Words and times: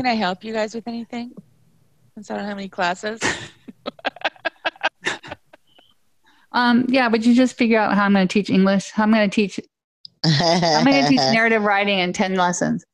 Can 0.00 0.06
I 0.06 0.14
help 0.14 0.42
you 0.44 0.54
guys 0.54 0.74
with 0.74 0.88
anything? 0.88 1.34
Since 2.14 2.30
I 2.30 2.36
don't 2.38 2.46
have 2.46 2.56
any 2.56 2.70
classes. 2.70 3.20
Um, 6.52 6.86
yeah, 6.88 7.08
but 7.08 7.24
you 7.24 7.32
just 7.32 7.56
figure 7.56 7.78
out 7.78 7.94
how 7.94 8.06
I'm 8.06 8.12
going 8.12 8.26
to 8.26 8.32
teach 8.32 8.50
English. 8.50 8.90
How 8.90 9.04
I'm 9.04 9.12
going 9.12 9.30
to 9.30 9.32
teach. 9.32 9.60
I'm 10.24 10.84
going 10.84 11.04
to 11.04 11.08
teach 11.08 11.20
narrative 11.32 11.62
writing 11.62 12.00
in 12.00 12.12
ten 12.12 12.34
lessons. 12.34 12.84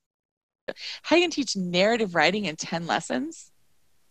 How 1.00 1.16
you 1.16 1.22
can 1.22 1.30
teach 1.30 1.56
narrative 1.56 2.14
writing 2.14 2.44
in 2.44 2.56
10 2.56 2.86
lessons? 2.86 3.50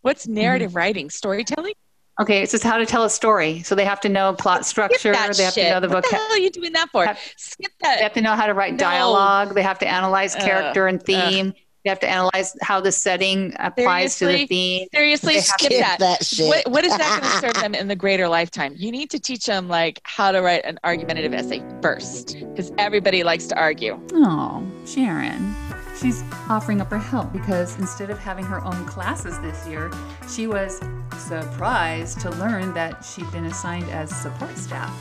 What's 0.01 0.25
mm-hmm. 0.25 0.33
narrative 0.33 0.75
writing? 0.75 1.11
Storytelling? 1.11 1.73
Okay, 2.19 2.41
it's 2.41 2.53
just 2.53 2.63
how 2.63 2.77
to 2.77 2.87
tell 2.87 3.03
a 3.03 3.09
story. 3.09 3.61
So 3.61 3.75
they 3.75 3.85
have 3.85 3.99
to 4.01 4.09
know 4.09 4.33
plot 4.33 4.65
structure. 4.65 5.11
They 5.11 5.17
have 5.17 5.35
shit. 5.35 5.53
to 5.53 5.69
know 5.69 5.79
the 5.79 5.89
vocabulary. 5.89 6.01
what 6.01 6.09
the 6.09 6.15
hell 6.15 6.31
are 6.31 6.39
you 6.39 6.49
doing 6.49 6.73
that 6.73 6.89
for? 6.89 7.05
Have- 7.05 7.19
Skip 7.37 7.71
that. 7.81 7.97
They 7.97 8.03
have 8.03 8.13
to 8.13 8.21
know 8.21 8.33
how 8.33 8.47
to 8.47 8.55
write 8.55 8.73
No. 8.73 8.79
dialogue. 8.79 9.53
They 9.53 9.61
have 9.61 9.77
to 9.79 9.87
analyze 9.87 10.35
Ugh. 10.35 10.41
character 10.41 10.87
and 10.87 10.99
uh. 10.99 11.03
theme. 11.03 11.53
They 11.85 11.91
have 11.91 11.99
to 11.99 12.09
analyze 12.09 12.57
how 12.63 12.81
the 12.81 12.91
setting 12.91 13.53
applies 13.59 14.17
to 14.17 14.25
the 14.25 14.47
theme. 14.47 14.87
Seriously, 14.91 15.39
skip 15.39 15.69
that. 15.69 15.99
that 15.99 16.25
shit. 16.25 16.47
What, 16.47 16.71
what 16.71 16.83
is 16.83 16.97
that 16.97 17.21
going 17.21 17.31
to 17.31 17.37
serve 17.37 17.61
them 17.61 17.75
in 17.75 17.87
the 17.87 17.95
greater 17.95 18.27
lifetime? 18.27 18.73
You 18.75 18.91
need 18.91 19.11
to 19.11 19.19
teach 19.19 19.45
them 19.45 19.67
like 19.67 20.01
how 20.01 20.31
to 20.31 20.41
write 20.41 20.65
an 20.65 20.79
argumentative 20.83 21.31
essay 21.31 21.63
first, 21.83 22.39
because 22.39 22.71
everybody 22.79 23.23
likes 23.23 23.45
to 23.47 23.55
argue. 23.55 23.99
Oh, 24.13 24.67
Sharon. 24.87 25.55
She's 26.01 26.23
offering 26.49 26.81
up 26.81 26.89
her 26.89 26.97
help 26.97 27.31
because 27.31 27.77
instead 27.77 28.09
of 28.09 28.17
having 28.17 28.45
her 28.45 28.65
own 28.65 28.85
classes 28.85 29.39
this 29.41 29.67
year, 29.67 29.91
she 30.27 30.47
was 30.47 30.81
surprised 31.17 32.19
to 32.21 32.31
learn 32.31 32.73
that 32.73 33.05
she'd 33.05 33.31
been 33.31 33.45
assigned 33.45 33.89
as 33.91 34.09
support 34.09 34.57
staff 34.57 34.91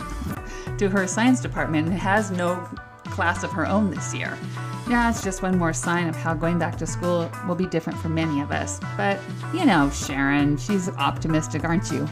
to 0.76 0.90
her 0.90 1.06
science 1.06 1.40
department 1.40 1.88
and 1.88 1.98
has 1.98 2.30
no 2.30 2.68
class 3.04 3.44
of 3.44 3.50
her 3.52 3.66
own 3.66 3.90
this 3.90 4.14
year. 4.14 4.36
Yeah, 4.88 5.08
it's 5.08 5.22
just 5.22 5.42
one 5.42 5.56
more 5.56 5.72
sign 5.72 6.08
of 6.08 6.16
how 6.16 6.34
going 6.34 6.58
back 6.58 6.76
to 6.78 6.86
school 6.86 7.30
will 7.46 7.54
be 7.54 7.66
different 7.66 7.98
for 7.98 8.08
many 8.08 8.40
of 8.40 8.50
us. 8.50 8.80
But, 8.96 9.18
you 9.54 9.64
know, 9.64 9.90
Sharon, 9.90 10.58
she's 10.58 10.88
optimistic, 10.90 11.64
aren't 11.64 11.90
you? 11.90 12.08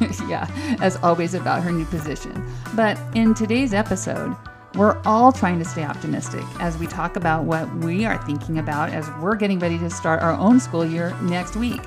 yeah, 0.28 0.48
as 0.80 0.96
always 0.96 1.34
about 1.34 1.62
her 1.62 1.70
new 1.70 1.84
position. 1.84 2.44
But 2.74 2.98
in 3.14 3.34
today's 3.34 3.74
episode, 3.74 4.36
we're 4.74 5.00
all 5.04 5.30
trying 5.30 5.60
to 5.60 5.64
stay 5.64 5.84
optimistic 5.84 6.42
as 6.58 6.76
we 6.78 6.88
talk 6.88 7.14
about 7.14 7.44
what 7.44 7.72
we 7.76 8.04
are 8.04 8.20
thinking 8.26 8.58
about 8.58 8.90
as 8.90 9.08
we're 9.20 9.36
getting 9.36 9.60
ready 9.60 9.78
to 9.78 9.88
start 9.88 10.20
our 10.20 10.32
own 10.32 10.58
school 10.58 10.84
year 10.84 11.16
next 11.22 11.54
week. 11.54 11.82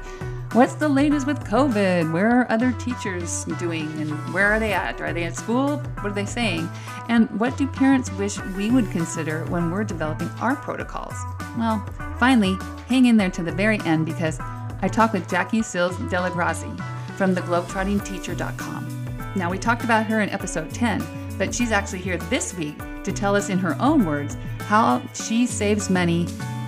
What's 0.53 0.75
the 0.75 0.87
latest 0.87 1.27
with 1.27 1.43
COVID? 1.43 2.11
Where 2.13 2.39
are 2.39 2.51
other 2.51 2.71
teachers 2.71 3.43
doing 3.59 3.91
and 3.99 4.11
where 4.33 4.47
are 4.47 4.59
they 4.59 4.71
at? 4.71 5.01
Are 5.01 5.11
they 5.11 5.25
at 5.25 5.35
school? 5.35 5.77
What 5.77 6.05
are 6.05 6.13
they 6.13 6.25
saying? 6.25 6.69
And 7.09 7.29
what 7.39 7.57
do 7.57 7.67
parents 7.67 8.09
wish 8.13 8.41
we 8.55 8.71
would 8.71 8.89
consider 8.89 9.43
when 9.45 9.69
we're 9.69 9.83
developing 9.83 10.29
our 10.39 10.55
protocols? 10.55 11.13
Well, 11.57 11.85
finally, 12.17 12.57
hang 12.87 13.07
in 13.07 13.17
there 13.17 13.29
to 13.31 13.43
the 13.43 13.51
very 13.51 13.79
end 13.81 14.05
because 14.05 14.39
I 14.81 14.87
talked 14.87 15.13
with 15.13 15.29
Jackie 15.29 15.61
Sills 15.61 15.97
Dellegrazie 15.97 16.75
from 17.17 17.35
theglobetrottingteacher.com. 17.35 19.33
Now, 19.35 19.51
we 19.51 19.57
talked 19.57 19.83
about 19.83 20.05
her 20.05 20.21
in 20.21 20.29
episode 20.29 20.73
10, 20.73 21.37
but 21.37 21.53
she's 21.53 21.73
actually 21.73 21.99
here 21.99 22.17
this 22.17 22.53
week 22.53 22.79
to 23.03 23.11
tell 23.11 23.35
us 23.35 23.49
in 23.49 23.59
her 23.59 23.75
own 23.81 24.05
words 24.05 24.37
how 24.61 25.01
she 25.13 25.45
saves 25.45 25.89
money 25.89 26.25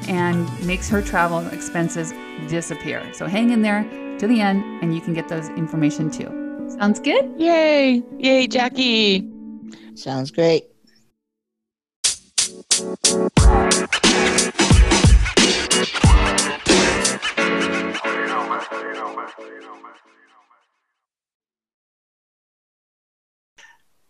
and 0.10 0.66
makes 0.66 0.90
her 0.90 1.02
travel 1.02 1.48
expenses 1.50 2.14
disappear. 2.50 3.14
So 3.14 3.28
hang 3.28 3.52
in 3.52 3.62
there 3.62 3.84
to 4.18 4.28
the 4.28 4.42
end 4.42 4.64
and 4.82 4.94
you 4.94 5.02
can 5.02 5.14
get 5.14 5.30
those 5.30 5.48
information 5.50 6.10
too. 6.10 6.68
Sounds 6.80 7.00
good? 7.00 7.32
Yay! 7.38 8.04
Yay, 8.18 8.48
Jackie! 8.48 9.30
Sounds 9.96 10.32
great. 10.32 10.66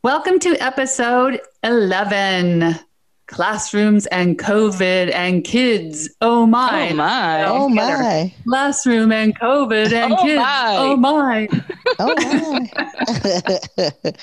Welcome 0.01 0.39
to 0.39 0.55
episode 0.63 1.41
11 1.61 2.79
Classrooms 3.29 4.07
and 4.07 4.37
COVID 4.39 5.13
and 5.13 5.43
Kids. 5.43 6.09
Oh 6.19 6.45
my. 6.47 6.89
Oh 6.89 6.95
my! 6.95 7.45
Oh 7.45 7.69
my. 7.69 8.33
Classroom 8.47 9.11
and 9.11 9.37
COVID 9.39 9.93
and 9.93 10.13
Oh 10.13 10.23
kids. 10.23 10.39
my. 10.39 10.75
Oh 10.77 10.95
my. 10.97 11.47
Oh 11.99 12.59
my. 13.77 14.11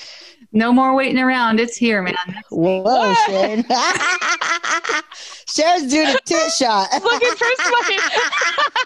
No 0.53 0.71
more 0.71 0.95
waiting 0.95 1.19
around. 1.19 1.59
It's 1.59 1.75
here, 1.75 2.01
man. 2.01 2.15
Whoa, 2.49 3.13
Sharon. 3.27 3.65
Sharon's 5.49 5.91
doing 5.91 6.07
a 6.07 6.17
tit 6.25 6.51
shot. 6.57 6.89
looking 7.03 7.35
for 7.35 7.45
my. 7.57 7.97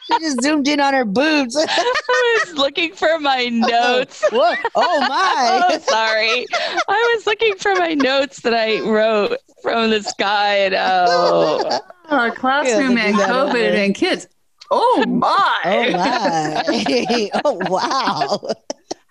she 0.05 0.19
just 0.19 0.41
zoomed 0.41 0.67
in 0.67 0.79
on 0.79 0.93
her 0.93 1.05
boobs. 1.05 1.55
I 1.67 2.39
was 2.45 2.55
looking 2.55 2.93
for 2.93 3.19
my 3.19 3.49
oh, 3.51 3.67
notes. 3.67 4.23
Whoa. 4.31 4.53
Oh 4.75 4.99
my. 5.01 5.61
Oh, 5.69 5.79
sorry. 5.79 6.45
I 6.87 7.15
was 7.15 7.25
looking 7.25 7.55
for 7.55 7.75
my 7.75 7.93
notes 7.95 8.41
that 8.41 8.53
I 8.53 8.79
wrote 8.81 9.37
from 9.61 9.89
this 9.89 10.13
guy, 10.17 10.55
and 10.55 10.75
oh, 10.77 11.79
Oh, 12.09 12.31
classroom 12.35 12.97
and 12.97 13.15
look 13.15 13.23
at 13.23 13.27
that 13.27 13.35
over 13.35 13.53
COVID 13.57 13.85
and 13.85 13.95
kids. 13.95 14.27
Oh 14.69 15.03
my. 15.07 15.61
Oh 15.65 15.91
my. 15.91 17.29
oh 17.45 17.53
wow. 17.69 18.39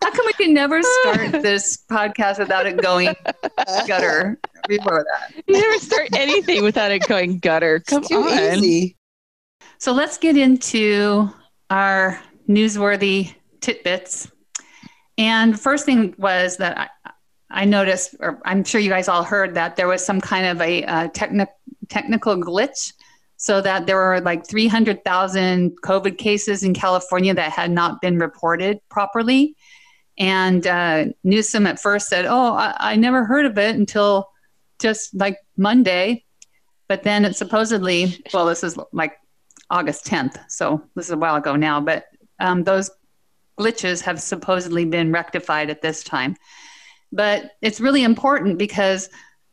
How 0.02 0.10
come 0.10 0.26
we 0.26 0.32
can 0.32 0.54
never 0.54 0.80
start 0.82 1.32
this 1.42 1.84
podcast 1.90 2.38
without 2.38 2.66
it 2.66 2.80
going 2.80 3.14
gutter 3.86 4.38
before 4.68 5.04
that? 5.04 5.42
you 5.46 5.60
never 5.60 5.78
start 5.78 6.08
anything 6.16 6.62
without 6.62 6.90
it 6.90 7.06
going 7.06 7.38
gutter. 7.38 7.80
Come 7.80 8.00
It's 8.00 8.08
too 8.08 8.22
on. 8.22 8.58
easy. 8.58 8.96
So 9.78 9.92
let's 9.92 10.18
get 10.18 10.36
into 10.36 11.30
our 11.68 12.20
newsworthy 12.48 13.34
tidbits. 13.60 14.30
And 15.18 15.58
first 15.58 15.84
thing 15.84 16.14
was 16.18 16.56
that 16.58 16.90
I, 17.04 17.10
I 17.50 17.64
noticed, 17.64 18.14
or 18.20 18.40
I'm 18.44 18.64
sure 18.64 18.80
you 18.80 18.90
guys 18.90 19.08
all 19.08 19.22
heard 19.22 19.54
that 19.54 19.76
there 19.76 19.88
was 19.88 20.04
some 20.04 20.20
kind 20.20 20.46
of 20.46 20.60
a 20.62 20.84
uh, 20.84 21.08
techni- 21.08 21.46
technical 21.88 22.36
glitch, 22.36 22.92
so 23.36 23.60
that 23.62 23.86
there 23.86 23.96
were 23.96 24.20
like 24.20 24.46
300,000 24.46 25.70
COVID 25.82 26.18
cases 26.18 26.62
in 26.62 26.74
California 26.74 27.32
that 27.34 27.50
had 27.52 27.70
not 27.70 28.00
been 28.02 28.18
reported 28.18 28.78
properly. 28.90 29.56
And 30.20 30.66
uh, 30.66 31.06
Newsom 31.24 31.66
at 31.66 31.80
first 31.80 32.08
said, 32.08 32.26
"Oh, 32.26 32.52
I, 32.52 32.76
I 32.78 32.96
never 32.96 33.24
heard 33.24 33.46
of 33.46 33.58
it 33.58 33.74
until 33.74 34.28
just 34.78 35.14
like 35.14 35.38
Monday." 35.56 36.24
But 36.88 37.04
then 37.04 37.24
it 37.24 37.36
supposedly, 37.36 38.22
well, 38.34 38.46
this 38.46 38.62
is 38.62 38.78
like 38.92 39.16
August 39.70 40.04
10th, 40.04 40.38
so 40.48 40.82
this 40.94 41.06
is 41.06 41.12
a 41.12 41.16
while 41.16 41.36
ago 41.36 41.56
now, 41.56 41.80
but 41.80 42.06
um, 42.40 42.64
those 42.64 42.90
glitches 43.58 44.02
have 44.02 44.20
supposedly 44.20 44.84
been 44.84 45.12
rectified 45.12 45.70
at 45.70 45.82
this 45.82 46.02
time. 46.02 46.36
But 47.12 47.52
it's 47.62 47.80
really 47.80 48.02
important 48.02 48.58
because 48.58 49.08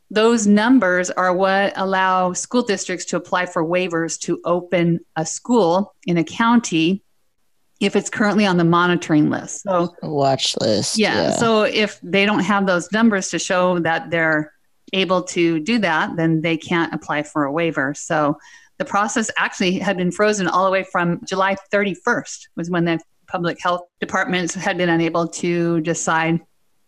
those 0.09 0.47
numbers 0.47 1.11
are 1.11 1.33
what 1.33 1.73
allow 1.75 2.33
school 2.33 2.63
districts 2.63 3.05
to 3.05 3.17
apply 3.17 3.45
for 3.45 3.63
waivers 3.63 4.19
to 4.21 4.41
open 4.43 4.99
a 5.15 5.25
school 5.25 5.93
in 6.05 6.17
a 6.17 6.23
county 6.23 7.03
if 7.79 7.95
it's 7.95 8.09
currently 8.09 8.45
on 8.45 8.57
the 8.57 8.63
monitoring 8.63 9.29
list. 9.29 9.61
So, 9.61 9.95
Watch 10.01 10.55
list. 10.59 10.97
yeah, 10.97 11.31
so 11.31 11.63
if 11.63 11.99
they 12.01 12.25
don't 12.25 12.39
have 12.39 12.65
those 12.65 12.91
numbers 12.91 13.29
to 13.29 13.39
show 13.39 13.79
that 13.79 14.09
they're 14.09 14.53
able 14.93 15.23
to 15.23 15.59
do 15.59 15.79
that, 15.79 16.15
then 16.15 16.41
they 16.41 16.57
can't 16.57 16.93
apply 16.93 17.23
for 17.23 17.43
a 17.45 17.51
waiver. 17.51 17.93
So, 17.93 18.37
the 18.77 18.85
process 18.85 19.31
actually 19.37 19.79
had 19.79 19.97
been 19.97 20.11
frozen 20.11 20.47
all 20.47 20.65
the 20.65 20.71
way 20.71 20.83
from 20.83 21.19
July 21.25 21.55
31st 21.73 22.49
was 22.55 22.69
when 22.69 22.85
the 22.85 22.99
public 23.27 23.59
health 23.59 23.81
departments 23.99 24.53
had 24.53 24.77
been 24.77 24.89
unable 24.89 25.27
to 25.27 25.81
decide 25.81 26.39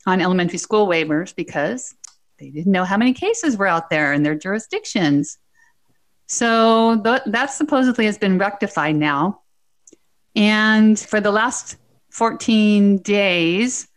on 0.06 0.22
elementary 0.22 0.60
school 0.60 0.88
waivers 0.88 1.36
because 1.36 1.96
they 2.40 2.50
didn't 2.50 2.72
know 2.72 2.86
how 2.86 2.96
many 2.98 3.14
cases 3.14 3.58
were 3.58 3.68
out 3.68 3.90
there 3.90 4.14
in 4.14 4.24
their 4.24 4.36
jurisdictions. 4.36 5.38
So 6.28 7.02
th- 7.04 7.24
that 7.26 7.48
supposedly 7.48 8.06
has 8.06 8.18
been 8.18 8.38
rectified 8.38 8.96
now. 8.96 9.42
And 10.36 11.00
for 11.00 11.20
the 11.20 11.32
last 11.32 11.78
14 12.12 12.98
days, 13.00 13.88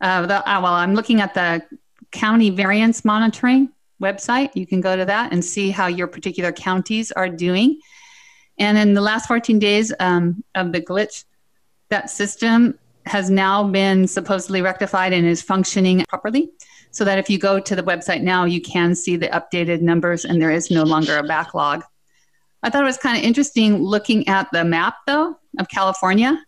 uh, 0.00 0.26
the, 0.26 0.36
uh, 0.38 0.60
well, 0.60 0.74
I'm 0.74 0.94
looking 0.94 1.20
at 1.20 1.34
the 1.34 1.64
county 2.12 2.50
variance 2.50 3.04
monitoring 3.04 3.70
website. 4.00 4.50
You 4.54 4.66
can 4.66 4.80
go 4.80 4.96
to 4.96 5.04
that 5.04 5.32
and 5.32 5.44
see 5.44 5.70
how 5.70 5.86
your 5.86 6.06
particular 6.06 6.52
counties 6.52 7.12
are 7.12 7.28
doing. 7.28 7.80
And 8.58 8.78
in 8.78 8.94
the 8.94 9.00
last 9.00 9.26
14 9.26 9.58
days 9.58 9.92
um, 10.00 10.42
of 10.54 10.72
the 10.72 10.80
glitch, 10.80 11.24
that 11.88 12.10
system 12.10 12.78
has 13.06 13.30
now 13.30 13.64
been 13.64 14.08
supposedly 14.08 14.62
rectified 14.62 15.12
and 15.12 15.26
is 15.26 15.42
functioning 15.42 16.04
properly. 16.08 16.50
So 16.90 17.04
that 17.04 17.18
if 17.18 17.28
you 17.28 17.38
go 17.38 17.60
to 17.60 17.76
the 17.76 17.82
website 17.82 18.22
now, 18.22 18.44
you 18.44 18.60
can 18.60 18.94
see 18.94 19.16
the 19.16 19.28
updated 19.28 19.82
numbers 19.82 20.24
and 20.24 20.40
there 20.40 20.50
is 20.50 20.70
no 20.70 20.82
longer 20.82 21.18
a 21.18 21.22
backlog. 21.22 21.84
I 22.62 22.70
thought 22.70 22.82
it 22.82 22.86
was 22.86 22.96
kind 22.98 23.16
of 23.18 23.22
interesting 23.24 23.82
looking 23.82 24.26
at 24.28 24.48
the 24.52 24.64
map, 24.64 24.96
though, 25.06 25.38
of 25.58 25.68
California. 25.68 26.42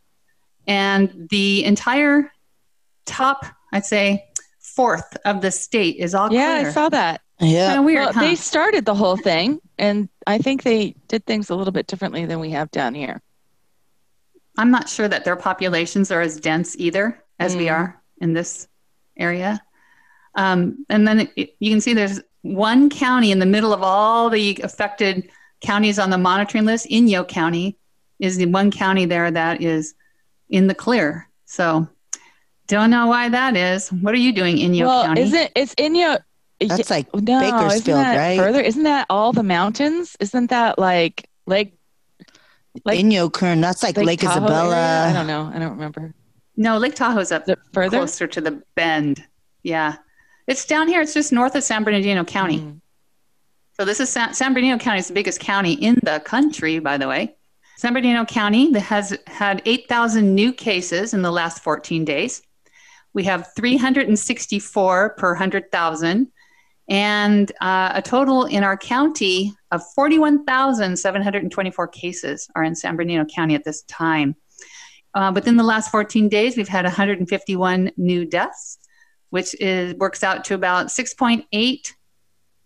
And 0.67 1.29
the 1.31 1.65
entire 1.65 2.31
top, 3.07 3.45
I'd 3.73 3.87
say, 3.87 4.25
fourth 4.61 5.17
of 5.25 5.41
the 5.41 5.51
state 5.51 5.97
is 5.97 6.15
all 6.15 6.33
Yeah, 6.33 6.59
clear. 6.59 6.69
I 6.71 6.73
saw 6.73 6.89
that. 6.91 7.21
Yeah. 7.41 7.67
Kind 7.69 7.79
of 7.81 7.85
weird, 7.85 8.01
well, 8.05 8.13
huh? 8.13 8.21
they 8.21 8.35
started 8.35 8.85
the 8.85 8.95
whole 8.95 9.17
thing. 9.17 9.61
and 9.79 10.09
I 10.27 10.39
think 10.39 10.65
they 10.65 10.97
did 11.07 11.25
things 11.25 11.51
a 11.51 11.55
little 11.55 11.73
bit 11.73 11.87
differently 11.87 12.27
than 12.27 12.41
we 12.41 12.51
have 12.51 12.71
down 12.73 12.95
here. 12.95 13.23
I'm 14.59 14.71
not 14.73 14.89
sure 14.89 15.07
that 15.07 15.25
their 15.25 15.37
populations 15.37 16.11
are 16.11 16.21
as 16.21 16.41
dense 16.41 16.75
either 16.79 17.23
as 17.39 17.55
we 17.57 17.67
Mm. 17.67 17.73
are 17.73 18.03
in 18.21 18.33
this 18.33 18.67
area. 19.17 19.61
Um, 20.35 20.85
and 20.89 21.07
then 21.07 21.29
it, 21.37 21.55
you 21.61 21.71
can 21.71 21.81
see 21.81 21.95
there's 21.95 22.21
one 22.43 22.91
county 22.91 23.31
in 23.31 23.39
the 23.39 23.47
middle 23.47 23.73
of 23.73 23.83
all 23.85 24.31
the 24.31 24.59
affected 24.65 25.31
counties 25.61 25.99
on 25.99 26.11
the 26.11 26.19
monitoring 26.19 26.65
list. 26.65 26.87
Inyo 26.91 27.27
County 27.27 27.77
is 28.19 28.37
the 28.37 28.47
one 28.47 28.71
county 28.71 29.05
there 29.05 29.31
that 29.31 29.61
is 29.63 29.95
in 30.49 30.67
the 30.67 30.75
clear. 30.75 31.29
So 31.47 31.89
don't 32.67 32.91
know 32.91 33.07
why 33.07 33.29
that 33.29 33.57
is. 33.57 33.89
What 33.93 34.15
are 34.15 34.19
you 34.19 34.33
doing, 34.33 34.57
Inyo 34.57 34.87
well, 34.87 35.05
County? 35.05 35.23
isn't 35.23 35.53
it's 35.57 35.75
in 35.79 35.95
your 35.95 36.19
That's 36.61 36.91
like 36.91 37.07
no, 37.15 37.41
isn't 37.41 37.59
Bakersfield, 37.59 37.99
right? 37.99 38.37
Further, 38.39 38.61
isn't 38.61 38.83
that 38.85 39.07
all 39.11 39.33
the 39.33 39.43
mountains? 39.43 40.17
Isn't 40.21 40.51
that 40.51 40.79
like 40.79 41.29
Lake 41.47 41.79
Like- 42.85 43.01
Inyo 43.01 43.33
Kern, 43.33 43.61
that's 43.61 43.83
like 43.83 43.97
Lake, 43.97 44.21
Tahoe 44.21 44.45
Isabella. 44.45 44.77
area? 44.77 45.11
I 45.11 45.13
don't 45.13 45.27
know. 45.27 45.51
I 45.55 45.59
don't 45.59 45.71
remember. 45.73 46.15
no, 46.57 46.77
Lake 46.79 46.95
Tahoe's 46.95 47.33
up 47.33 47.49
Is 47.49 47.57
further? 47.73 47.99
closer 47.99 48.27
to 48.27 48.41
the 48.41 48.63
bend. 48.75 49.25
Yeah. 49.63 49.97
It's 50.47 50.65
down 50.65 50.89
here. 50.89 51.01
It's 51.03 51.13
just 51.15 51.31
north 51.33 51.55
of 51.55 51.63
San 51.63 51.85
Bernardino 51.85 52.25
County. 52.25 52.61
Mm. 52.61 52.81
So 53.81 53.85
this 53.85 54.01
is 54.01 54.09
San, 54.09 54.35
San 54.35 54.55
Bernardino 54.55 54.77
County 54.77 54.99
is 54.99 55.07
the 55.07 55.15
biggest 55.15 55.39
county 55.39 55.75
in 55.75 56.01
the 56.03 56.21
country, 56.25 56.81
by 56.81 56.99
the 56.99 57.07
way. 57.07 57.37
San 57.77 57.93
Bernardino 57.93 58.25
County 58.25 58.73
that 58.73 58.81
has 58.81 59.17
had 59.29 59.63
8,000 59.67 60.35
new 60.35 60.53
cases 60.53 61.15
in 61.15 61.23
the 61.23 61.31
last 61.31 61.63
14 61.63 62.05
days. 62.05 62.43
We 63.15 63.23
have 63.25 63.55
364 63.55 65.11
per 65.11 65.31
100,000 65.31 66.27
and 66.89 67.53
uh, 67.61 67.93
a 67.95 68.03
total 68.03 68.47
in 68.47 68.65
our 68.65 68.77
county 68.77 69.55
of 69.71 69.81
41,724 69.95 71.87
cases 71.87 72.49
are 72.57 72.65
in 72.65 72.75
San 72.75 72.97
Bernardino 72.97 73.27
County 73.27 73.55
at 73.55 73.63
this 73.63 73.83
time. 73.83 74.35
Uh, 75.15 75.31
within 75.33 75.57
the 75.57 75.63
last 75.63 75.93
14 75.93 76.29
days, 76.29 76.57
we've 76.57 76.67
had 76.67 76.85
151 76.85 77.93
new 77.97 78.25
deaths, 78.25 78.79
which 79.31 79.55
is 79.61 79.95
works 79.95 80.25
out 80.25 80.45
to 80.47 80.55
about 80.55 80.89
6.8 80.89 81.93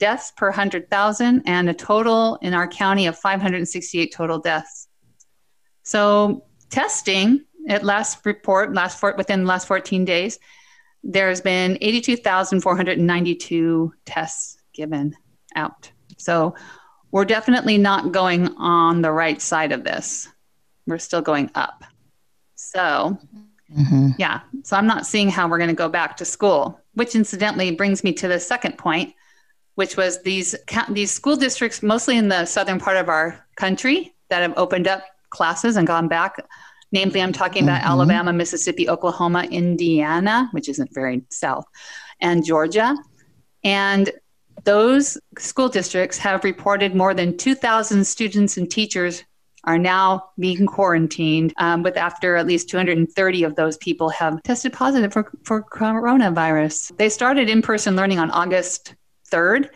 deaths 0.02 0.32
per 0.36 0.48
100,000 0.48 1.42
and 1.46 1.70
a 1.70 1.74
total 1.74 2.36
in 2.42 2.54
our 2.54 2.66
county 2.66 3.06
of 3.06 3.16
568 3.16 4.12
total 4.12 4.40
deaths. 4.40 4.88
So 5.84 6.44
testing 6.70 7.44
at 7.68 7.84
last 7.84 8.26
report, 8.26 8.74
last 8.74 8.98
for, 8.98 9.14
within 9.16 9.42
the 9.42 9.46
last 9.46 9.68
14 9.68 10.04
days, 10.04 10.40
there's 11.04 11.40
been 11.40 11.78
82,492 11.80 13.94
tests 14.04 14.56
given 14.74 15.14
out. 15.54 15.92
So 16.18 16.56
we're 17.12 17.24
definitely 17.24 17.78
not 17.78 18.10
going 18.10 18.48
on 18.56 19.02
the 19.02 19.12
right 19.12 19.40
side 19.40 19.70
of 19.70 19.84
this. 19.84 20.28
We're 20.88 20.98
still 20.98 21.22
going 21.22 21.48
up. 21.54 21.84
So 22.56 23.16
Mhm. 23.72 24.16
yeah. 24.18 24.40
So 24.64 24.76
I'm 24.76 24.88
not 24.88 25.06
seeing 25.06 25.30
how 25.30 25.48
we're 25.48 25.58
going 25.58 25.70
to 25.70 25.74
go 25.74 25.88
back 25.88 26.16
to 26.16 26.24
school, 26.24 26.80
which 26.94 27.14
incidentally 27.14 27.70
brings 27.70 28.02
me 28.02 28.12
to 28.14 28.26
the 28.28 28.40
second 28.40 28.78
point, 28.78 29.14
which 29.74 29.96
was 29.96 30.22
these 30.22 30.54
these 30.90 31.10
school 31.10 31.36
districts, 31.36 31.82
mostly 31.82 32.16
in 32.16 32.28
the 32.28 32.44
southern 32.44 32.78
part 32.78 32.96
of 32.96 33.08
our 33.08 33.46
country, 33.56 34.14
that 34.30 34.42
have 34.42 34.54
opened 34.56 34.88
up 34.88 35.02
classes 35.30 35.76
and 35.76 35.86
gone 35.86 36.08
back. 36.08 36.36
Namely, 36.92 37.22
I'm 37.22 37.32
talking 37.32 37.64
about 37.64 37.80
Mhm. 37.80 37.86
Alabama, 37.86 38.32
Mississippi, 38.32 38.88
Oklahoma, 38.88 39.44
Indiana, 39.44 40.48
which 40.52 40.68
isn't 40.68 40.92
very 40.92 41.22
south, 41.30 41.64
and 42.20 42.44
Georgia. 42.44 42.94
And 43.64 44.10
those 44.64 45.18
school 45.38 45.68
districts 45.68 46.18
have 46.18 46.44
reported 46.44 46.94
more 46.94 47.14
than 47.14 47.36
2,000 47.36 48.06
students 48.06 48.56
and 48.56 48.70
teachers 48.70 49.24
are 49.64 49.78
now 49.78 50.30
being 50.38 50.66
quarantined 50.66 51.54
um, 51.58 51.82
with 51.82 51.96
after 51.96 52.36
at 52.36 52.46
least 52.46 52.68
230 52.68 53.44
of 53.44 53.54
those 53.54 53.76
people 53.78 54.08
have 54.10 54.42
tested 54.42 54.72
positive 54.72 55.12
for, 55.12 55.30
for 55.44 55.62
coronavirus 55.62 56.96
they 56.96 57.08
started 57.08 57.48
in-person 57.48 57.94
learning 57.94 58.18
on 58.18 58.30
august 58.32 58.94
3rd 59.32 59.70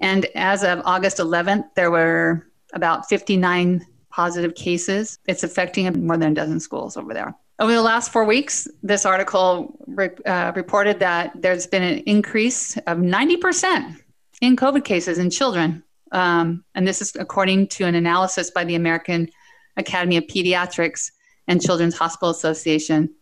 and 0.00 0.26
as 0.34 0.64
of 0.64 0.82
august 0.84 1.18
11th 1.18 1.64
there 1.74 1.90
were 1.90 2.48
about 2.72 3.08
59 3.08 3.86
positive 4.10 4.54
cases. 4.54 5.18
It's 5.26 5.44
affecting 5.44 6.06
more 6.06 6.16
than 6.16 6.32
a 6.32 6.34
dozen 6.34 6.60
schools 6.60 6.96
over 6.96 7.14
there. 7.14 7.34
Over 7.60 7.72
the 7.72 7.82
last 7.82 8.12
four 8.12 8.24
weeks 8.24 8.68
this 8.82 9.04
article 9.04 9.76
re- 9.86 10.10
uh, 10.26 10.52
reported 10.54 11.00
that 11.00 11.32
there's 11.40 11.66
been 11.66 11.82
an 11.82 11.98
increase 12.00 12.76
of 12.78 12.98
90% 12.98 13.96
in 14.40 14.56
covid 14.56 14.84
cases 14.84 15.18
in 15.18 15.30
children. 15.30 15.82
Um, 16.12 16.64
and 16.74 16.86
this 16.86 17.02
is 17.02 17.14
according 17.16 17.68
to 17.68 17.84
an 17.84 17.94
analysis 17.94 18.50
by 18.50 18.64
the 18.64 18.76
American 18.76 19.28
Academy 19.76 20.16
of 20.16 20.24
Pediatrics 20.24 21.10
and 21.46 21.62
Children's 21.62 21.96
Hospital 21.96 22.30
Association. 22.30 23.14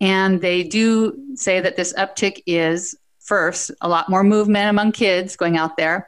And 0.00 0.40
they 0.40 0.62
do 0.62 1.34
say 1.34 1.60
that 1.60 1.76
this 1.76 1.92
uptick 1.94 2.42
is 2.46 2.96
first 3.36 3.70
a 3.80 3.88
lot 3.88 4.10
more 4.10 4.22
movement 4.22 4.68
among 4.68 4.92
kids 4.92 5.36
going 5.36 5.56
out 5.56 5.74
there. 5.78 6.06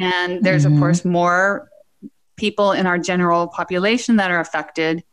And 0.00 0.42
there's, 0.44 0.64
Mhm. 0.66 0.72
of 0.74 0.78
course, 0.80 1.04
more 1.04 1.68
people 2.36 2.72
in 2.72 2.84
our 2.84 2.98
general 2.98 3.46
population 3.46 4.16
that 4.16 4.32
are 4.32 4.40
affected. 4.40 5.04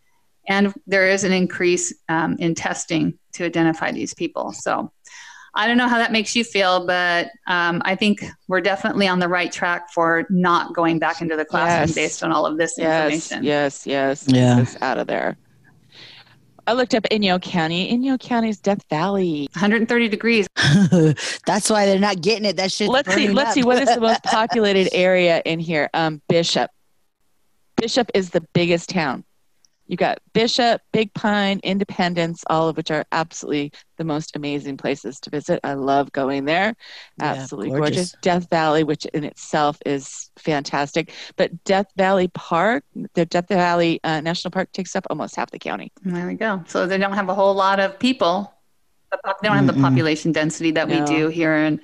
And 0.48 0.74
there 0.88 1.08
is 1.08 1.24
an 1.24 1.32
increase 1.32 1.94
um, 2.10 2.36
in 2.40 2.56
testing 2.56 3.20
to 3.34 3.46
identify 3.46 3.92
these 3.92 4.14
people. 4.16 4.54
So 4.54 4.92
I 5.54 5.68
don't 5.68 5.78
know 5.78 5.88
how 5.88 6.00
that 6.00 6.12
makes 6.12 6.36
you 6.36 6.44
feel, 6.44 6.86
but 6.88 7.28
um, 7.48 7.82
I 7.86 7.96
think 7.96 8.24
we're 8.48 8.62
definitely 8.62 9.08
on 9.08 9.20
the 9.20 9.30
right 9.30 9.52
track 9.52 9.92
for 9.94 10.26
not 10.32 10.74
going 10.74 10.98
back 11.00 11.22
into 11.22 11.36
the 11.38 11.46
classroom 11.46 11.88
Yes. 11.90 11.96
based 11.96 12.24
on 12.24 12.32
all 12.32 12.46
of 12.48 12.58
this 12.58 12.74
Yes, 12.78 13.14
information. 13.14 13.44
yes, 13.44 13.86
yes. 13.86 14.26
Yeah. 14.28 14.60
It's 14.62 14.76
out 14.82 14.98
of 14.98 15.06
there. 15.08 15.38
I 16.68 16.74
looked 16.74 16.96
up 16.96 17.04
Inyo 17.12 17.42
County. 17.42 17.92
Inyo 17.92 18.20
County 18.20 18.50
is 18.50 18.60
Death 18.60 18.84
Valley. 18.90 19.48
130 19.54 20.10
degrees. 20.10 20.48
That's 21.46 21.70
why 21.70 21.86
they're 21.86 22.00
not 22.00 22.22
getting 22.22 22.46
it. 22.46 22.58
That 22.58 22.72
shit's 22.72 22.90
let's 22.90 23.14
see. 23.14 23.28
Let's 23.30 23.50
up. 23.50 23.54
see. 23.54 23.64
What 23.64 23.82
is 23.82 23.94
the 23.94 24.02
most 24.02 24.24
populated 24.24 24.90
area 24.92 25.42
in 25.46 25.60
here? 25.60 25.90
Um, 25.94 26.22
Bishop. 26.28 26.72
Bishop 27.76 28.10
is 28.14 28.32
the 28.32 28.42
biggest 28.54 28.90
town. 28.90 29.24
You 29.88 29.98
got 29.98 30.18
Bishop, 30.34 30.82
Big 30.92 31.14
Pine, 31.14 31.60
Independence, 31.64 32.44
all 32.50 32.68
of 32.70 32.76
which 32.78 32.90
are 32.90 33.06
absolutely 33.12 33.72
the 33.98 34.04
most 34.04 34.36
amazing 34.36 34.78
places 34.78 35.20
to 35.22 35.30
visit. 35.30 35.60
I 35.64 35.74
love 35.76 36.12
going 36.12 36.46
there. 36.46 36.76
Yeah, 37.20 37.34
Absolutely 37.34 37.70
gorgeous. 37.70 37.96
gorgeous. 37.96 38.16
Death 38.22 38.50
Valley, 38.50 38.84
which 38.84 39.06
in 39.08 39.24
itself 39.24 39.78
is 39.86 40.32
fantastic. 40.40 41.12
But 41.36 41.64
Death 41.66 41.86
Valley 41.98 42.28
Park, 42.30 42.84
the 43.14 43.26
Death 43.28 43.48
Valley 43.48 44.00
uh, 44.04 44.22
National 44.22 44.50
Park 44.52 44.72
takes 44.72 44.96
up 44.96 45.06
almost 45.10 45.36
half 45.36 45.52
the 45.52 45.60
county. 45.60 45.92
There 46.04 46.26
we 46.28 46.34
go. 46.34 46.64
So 46.68 46.88
they 46.88 46.98
don't 46.98 47.14
have 47.14 47.30
a 47.30 47.36
whole 47.36 47.54
lot 47.54 47.80
of 47.80 48.00
people. 48.00 48.52
They 49.12 49.48
don't 49.48 49.56
have 49.56 49.68
the 49.68 49.74
Mm-mm. 49.74 49.82
population 49.82 50.32
density 50.32 50.72
that 50.72 50.90
we 50.90 51.00
do 51.02 51.28
here 51.30 51.56
in 51.56 51.80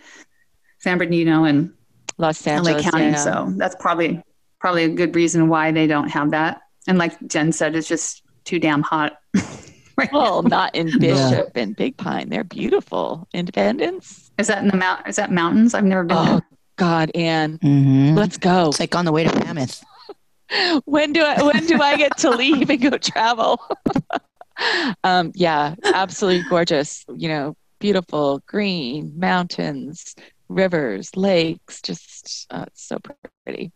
San 0.80 0.98
Bernardino 0.98 1.44
and 1.46 1.72
Los 2.18 2.46
LA 2.46 2.54
Angeles. 2.54 2.84
County. 2.90 3.06
yeah. 3.06 3.16
So 3.16 3.54
that's 3.58 3.76
probably 3.80 4.22
probably 4.60 4.84
a 4.86 4.90
good 4.90 5.16
reason 5.16 5.48
why 5.48 5.72
they 5.72 5.88
don't 5.88 6.10
have 6.10 6.32
that. 6.32 6.62
And 6.88 6.98
like 6.98 7.16
Jen 7.28 7.52
said, 7.52 7.76
it's 7.76 7.88
just 7.88 8.24
too 8.46 8.60
damn 8.60 8.82
hot. 8.82 9.18
right 9.98 10.12
Well, 10.12 10.42
now. 10.44 10.50
not 10.50 10.76
in 10.76 10.98
Bishop 11.00 11.52
and 11.56 11.76
Big 11.76 11.98
Pine. 11.98 12.30
They're 12.30 12.44
beautiful. 12.44 13.28
Independence. 13.34 14.32
Is 14.38 14.48
that 14.48 14.60
in 14.64 14.68
the 14.70 14.78
mount? 14.78 15.08
Is 15.08 15.18
that 15.18 15.32
mountains? 15.32 15.74
I've 15.74 15.84
never 15.84 16.04
been 16.04 16.18
Oh 16.18 16.26
there. 16.26 16.42
God, 16.78 17.12
Anne, 17.14 17.60
Mhm. 17.60 18.16
let's 18.18 18.38
go. 18.38 18.70
It's 18.70 18.80
like 18.80 18.96
on 18.96 19.06
the 19.06 19.12
way 19.12 19.24
to 19.24 19.40
Mammoth. 19.46 19.84
when 20.86 21.14
do 21.14 21.22
I 21.22 21.44
when 21.44 21.66
do 21.68 21.80
I 21.82 21.96
get 21.98 22.18
to 22.20 22.30
leave 22.36 22.70
and 22.70 22.82
go 22.82 22.98
travel? 22.98 23.62
um, 25.04 25.32
yeah, 25.36 25.76
absolutely 25.84 26.44
gorgeous. 26.50 27.06
You 27.16 27.28
know, 27.30 27.56
beautiful 27.80 28.42
green 28.48 29.14
mountains, 29.18 30.16
rivers, 30.50 31.16
lakes. 31.16 31.82
Just 31.82 32.48
uh, 32.50 32.66
it's 32.68 32.84
so 32.88 32.98
pretty. 33.46 33.72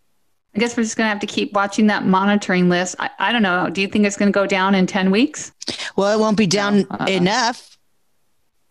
I 0.56 0.60
guess 0.60 0.78
we're 0.78 0.84
just 0.84 0.96
going 0.96 1.06
to 1.06 1.10
have 1.10 1.20
to 1.20 1.28
keep 1.28 1.52
watching 1.54 1.88
that 1.88 2.06
monitoring 2.06 2.70
list. 2.70 2.96
I, 3.00 3.10
I 3.20 3.32
don't 3.34 3.42
know. 3.42 3.70
Do 3.70 3.82
you 3.82 3.88
think 3.88 4.06
it's 4.06 4.16
going 4.16 4.32
to 4.32 4.36
go 4.38 4.48
down 4.48 4.74
in 4.74 4.88
10 4.88 5.12
weeks? 5.12 5.52
Well, 5.98 6.18
it 6.18 6.22
won't 6.22 6.38
be 6.38 6.48
down 6.48 6.86
Uh-uh. 6.90 7.08
enough. 7.08 7.78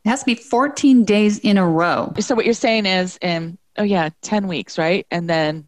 It 0.05 0.09
has 0.09 0.21
to 0.21 0.27
be 0.27 0.35
14 0.35 1.05
days 1.05 1.39
in 1.41 1.59
a 1.59 1.67
row. 1.69 2.13
So 2.21 2.35
what 2.35 2.45
you're 2.47 2.55
saying 2.55 2.87
is, 2.87 3.19
in 3.23 3.59
oh 3.77 3.83
yeah, 3.83 4.11
ten 4.23 4.47
weeks, 4.49 4.79
right? 4.79 5.07
And 5.11 5.29
then 5.29 5.67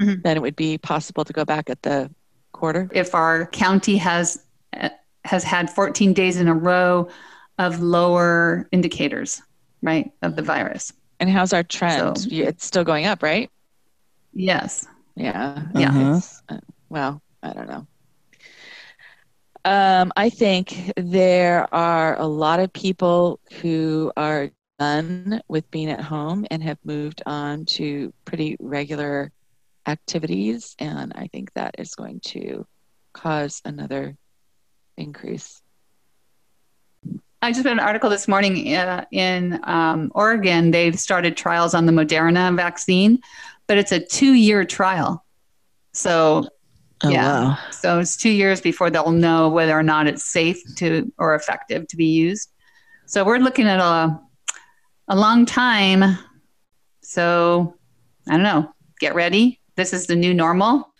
Mhm. 0.00 0.22
then 0.22 0.36
it 0.36 0.40
would 0.40 0.56
be 0.56 0.76
possible 0.78 1.24
to 1.24 1.32
go 1.32 1.44
back 1.44 1.68
at 1.70 1.82
the 1.82 2.10
quarter. 2.52 2.88
If 2.92 3.14
our 3.14 3.46
county 3.46 3.96
has 3.98 4.42
uh, 4.76 4.88
has 5.24 5.44
had 5.44 5.70
14 5.70 6.12
days 6.14 6.36
in 6.38 6.48
a 6.48 6.54
row 6.54 7.08
of 7.58 7.80
lower 7.80 8.68
indicators, 8.72 9.40
right, 9.82 10.10
of 10.22 10.34
the 10.36 10.42
virus. 10.42 10.92
And 11.20 11.28
how's 11.30 11.52
our 11.52 11.62
trend? 11.62 12.18
So- 12.18 12.28
it's 12.30 12.64
still 12.64 12.84
going 12.84 13.06
up, 13.06 13.22
right? 13.22 13.50
Yes. 14.32 14.86
Yeah. 15.16 15.62
Yeah. 15.74 15.88
Uh-huh. 15.88 16.20
Uh, 16.48 16.60
well, 16.88 17.22
I 17.42 17.52
don't 17.52 17.68
know. 17.68 17.86
Um, 19.64 20.12
I 20.16 20.30
think 20.30 20.92
there 20.96 21.72
are 21.74 22.18
a 22.18 22.26
lot 22.26 22.60
of 22.60 22.72
people 22.72 23.40
who 23.60 24.10
are 24.16 24.50
done 24.78 25.42
with 25.48 25.70
being 25.70 25.90
at 25.90 26.00
home 26.00 26.46
and 26.50 26.62
have 26.62 26.78
moved 26.84 27.22
on 27.26 27.66
to 27.66 28.12
pretty 28.24 28.56
regular 28.58 29.30
activities, 29.86 30.74
and 30.78 31.12
I 31.14 31.26
think 31.26 31.52
that 31.54 31.74
is 31.78 31.94
going 31.94 32.20
to 32.28 32.66
cause 33.12 33.60
another 33.64 34.16
increase. 34.96 35.60
I 37.42 37.52
just 37.52 37.64
read 37.64 37.72
an 37.72 37.80
article 37.80 38.10
this 38.10 38.28
morning 38.28 38.74
uh, 38.74 39.04
in 39.12 39.60
um, 39.64 40.12
Oregon. 40.14 40.70
They've 40.70 40.98
started 40.98 41.36
trials 41.36 41.74
on 41.74 41.86
the 41.86 41.92
Moderna 41.92 42.54
vaccine, 42.54 43.20
but 43.70 43.78
it's 43.78 43.92
a 43.92 44.00
two-year 44.00 44.64
trial. 44.64 45.24
So, 45.92 46.48
Oh, 47.04 47.08
yeah. 47.08 47.42
wow. 47.44 47.58
So 47.70 48.00
it's 48.00 48.16
two 48.16 48.30
years 48.30 48.60
before 48.60 48.90
they'll 48.90 49.12
know 49.12 49.48
whether 49.48 49.78
or 49.78 49.84
not 49.84 50.08
it's 50.08 50.24
safe 50.24 50.58
to 50.78 51.10
or 51.18 51.36
effective 51.36 51.86
to 51.86 51.96
be 51.96 52.06
used. 52.06 52.50
So 53.06 53.24
we're 53.24 53.38
looking 53.38 53.68
at 53.68 53.78
a 53.78 54.20
a 55.06 55.14
long 55.16 55.46
time. 55.46 56.18
So 57.02 57.76
I 58.28 58.32
don't 58.32 58.42
know. 58.42 58.72
Get 58.98 59.14
ready. 59.14 59.60
This 59.76 59.92
is 59.92 60.08
the 60.08 60.16
new 60.16 60.34
normal. 60.34 60.92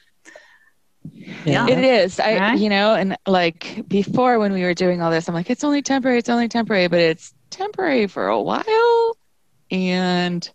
Yeah. 1.44 1.66
It 1.68 1.78
is. 1.84 2.20
I, 2.20 2.38
Right. 2.38 2.58
you 2.58 2.68
know, 2.68 2.94
and 2.94 3.16
like 3.26 3.84
before 3.88 4.38
when 4.38 4.52
we 4.52 4.62
were 4.62 4.74
doing 4.74 5.02
all 5.02 5.10
this, 5.10 5.28
I'm 5.28 5.34
like, 5.34 5.50
it's 5.50 5.64
only 5.64 5.82
temporary, 5.82 6.18
it's 6.18 6.28
only 6.28 6.46
temporary, 6.48 6.86
but 6.86 7.00
it's 7.00 7.34
temporary 7.50 8.06
for 8.06 8.28
a 8.28 8.40
while. 8.40 9.16
And 9.70 10.48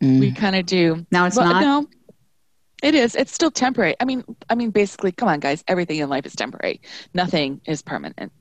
we 0.00 0.30
Mm. 0.32 0.36
kind 0.36 0.56
of 0.56 0.66
do. 0.66 1.06
Now 1.10 1.26
it's 1.26 1.36
Well, 1.36 1.46
not. 1.52 1.60
No, 1.62 1.86
it 2.82 2.94
is. 2.94 3.14
It's 3.14 3.32
still 3.32 3.50
temporary. 3.50 3.94
I 4.00 4.04
mean, 4.04 4.24
I 4.50 4.54
mean, 4.54 4.70
basically, 4.70 5.12
come 5.12 5.28
on, 5.28 5.40
guys. 5.40 5.64
Everything 5.68 5.98
in 5.98 6.08
life 6.08 6.26
is 6.26 6.34
temporary. 6.34 6.80
Nothing 7.14 7.60
is 7.66 7.82
permanent. 7.82 8.32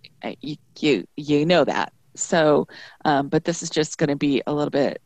You, 0.41 0.55
you, 0.79 1.07
you 1.15 1.45
know 1.45 1.63
that. 1.63 1.93
So, 2.15 2.67
um, 3.05 3.29
but 3.29 3.43
this 3.45 3.63
is 3.63 3.69
just 3.69 3.97
going 3.97 4.09
to 4.09 4.15
be 4.15 4.41
a 4.45 4.53
little 4.53 4.69
bit, 4.69 5.01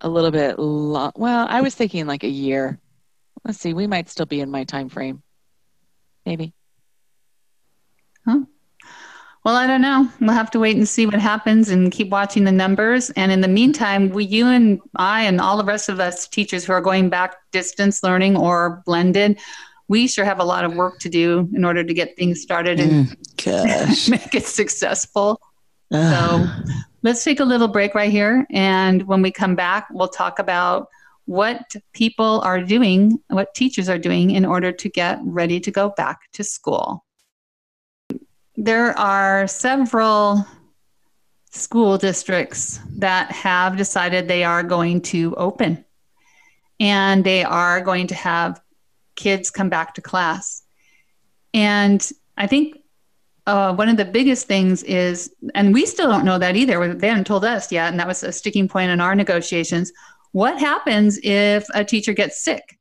a 0.00 0.08
little 0.08 0.30
bit 0.30 0.58
long. 0.58 1.12
Well, 1.16 1.46
I 1.48 1.60
was 1.60 1.74
thinking 1.74 2.06
like 2.06 2.24
a 2.24 2.28
year. 2.28 2.78
Let's 3.44 3.58
see. 3.58 3.74
We 3.74 3.86
might 3.86 4.08
still 4.08 4.26
be 4.26 4.40
in 4.40 4.50
my 4.50 4.64
time 4.64 4.88
frame. 4.88 5.22
Maybe. 6.24 6.54
Well, 9.44 9.56
I 9.56 9.66
don't 9.66 9.82
know. 9.82 10.08
We'll 10.20 10.30
have 10.30 10.52
to 10.52 10.60
wait 10.60 10.76
and 10.76 10.88
see 10.88 11.04
what 11.04 11.16
happens 11.16 11.68
and 11.68 11.90
keep 11.90 12.10
watching 12.10 12.44
the 12.44 12.52
numbers. 12.52 13.10
And 13.10 13.32
in 13.32 13.40
the 13.40 13.48
meantime, 13.48 14.10
we, 14.10 14.24
you 14.24 14.46
and 14.46 14.80
I, 14.96 15.22
and 15.22 15.40
all 15.40 15.56
the 15.56 15.64
rest 15.64 15.88
of 15.88 15.98
us 15.98 16.28
teachers 16.28 16.64
who 16.64 16.72
are 16.72 16.80
going 16.80 17.08
back 17.08 17.34
distance 17.50 18.04
learning 18.04 18.36
or 18.36 18.82
blended, 18.86 19.40
we 19.88 20.06
sure 20.06 20.24
have 20.24 20.38
a 20.38 20.44
lot 20.44 20.64
of 20.64 20.74
work 20.76 21.00
to 21.00 21.08
do 21.08 21.48
in 21.52 21.64
order 21.64 21.82
to 21.82 21.92
get 21.92 22.16
things 22.16 22.40
started 22.40 22.78
and 22.78 23.08
Mm, 23.08 23.16
make 24.08 24.34
it 24.34 24.46
successful. 24.46 25.40
so 25.90 26.46
Let's 27.02 27.24
take 27.24 27.40
a 27.40 27.44
little 27.44 27.66
break 27.66 27.96
right 27.96 28.12
here. 28.12 28.46
And 28.50 29.02
when 29.08 29.22
we 29.22 29.32
come 29.32 29.56
back, 29.56 29.88
we'll 29.90 30.06
talk 30.06 30.38
about 30.38 30.86
what 31.24 31.74
people 31.94 32.40
are 32.42 32.60
doing, 32.62 33.18
what 33.28 33.54
teachers 33.54 33.88
are 33.88 33.98
doing 33.98 34.30
in 34.30 34.44
order 34.44 34.70
to 34.70 34.88
get 34.88 35.18
ready 35.24 35.58
to 35.60 35.70
go 35.72 35.90
back 35.96 36.30
to 36.34 36.44
school. 36.44 37.04
There 38.56 38.96
are 38.98 39.46
several 39.46 40.46
school 41.50 41.98
districts 41.98 42.80
that 42.98 43.30
have 43.30 43.76
decided 43.76 44.28
they 44.28 44.44
are 44.44 44.62
going 44.62 45.00
to 45.02 45.34
open 45.36 45.84
and 46.80 47.24
they 47.24 47.44
are 47.44 47.80
going 47.80 48.06
to 48.08 48.14
have 48.14 48.60
kids 49.16 49.50
come 49.50 49.68
back 49.68 49.94
to 49.94 50.00
class. 50.00 50.62
And 51.54 52.06
I 52.36 52.46
think 52.46 52.78
uh, 53.46 53.74
one 53.74 53.88
of 53.88 53.96
the 53.96 54.04
biggest 54.04 54.46
things 54.46 54.82
is, 54.84 55.34
and 55.54 55.74
we 55.74 55.84
still 55.84 56.08
don't 56.08 56.24
know 56.24 56.38
that 56.38 56.56
either. 56.56 56.94
They 56.94 57.08
haven't 57.08 57.26
told 57.26 57.44
us 57.44 57.70
yet, 57.70 57.90
and 57.90 58.00
that 58.00 58.06
was 58.06 58.22
a 58.22 58.32
sticking 58.32 58.68
point 58.68 58.90
in 58.90 59.00
our 59.00 59.14
negotiations. 59.14 59.92
What 60.32 60.58
happens 60.58 61.18
if 61.22 61.66
a 61.74 61.84
teacher 61.84 62.12
gets 62.14 62.42
sick? 62.42 62.78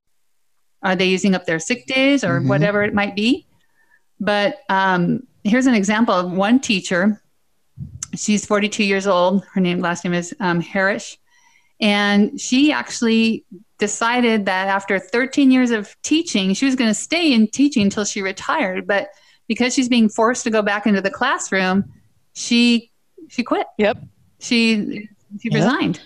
Are 0.83 0.95
they 0.95 1.05
using 1.05 1.35
up 1.35 1.45
their 1.45 1.59
sick 1.59 1.85
days 1.87 2.23
or 2.23 2.39
Mhm. 2.39 2.47
whatever 2.47 2.83
it 2.83 2.93
might 2.93 3.15
be? 3.15 3.45
But 4.19 4.59
um, 4.69 5.27
here's 5.43 5.67
an 5.67 5.73
example 5.73 6.13
of 6.13 6.31
one 6.31 6.59
teacher. 6.59 7.21
She's 8.15 8.45
42 8.45 8.83
years 8.83 9.07
old. 9.07 9.45
Her 9.53 9.61
name, 9.61 9.79
last 9.79 10.03
name 10.03 10.13
is 10.13 10.35
um, 10.39 10.61
Harris, 10.61 11.17
and 11.79 12.39
she 12.39 12.71
actually 12.71 13.45
decided 13.79 14.45
that 14.45 14.67
after 14.67 14.99
13 14.99 15.49
years 15.51 15.71
of 15.71 15.95
teaching, 16.03 16.53
she 16.53 16.65
was 16.65 16.75
going 16.75 16.89
to 16.89 16.93
stay 16.93 17.33
in 17.33 17.47
teaching 17.47 17.83
until 17.83 18.05
she 18.05 18.21
retired. 18.21 18.85
But 18.85 19.09
because 19.47 19.73
she's 19.73 19.89
being 19.89 20.07
forced 20.09 20.43
to 20.43 20.49
go 20.49 20.61
back 20.61 20.85
into 20.85 21.01
the 21.01 21.09
classroom, 21.09 21.91
she 22.33 22.91
she 23.29 23.43
quit. 23.43 23.67
Yep. 23.77 23.97
She 24.39 25.07
she 25.41 25.49
Yep. 25.49 25.53
resigned. 25.53 25.99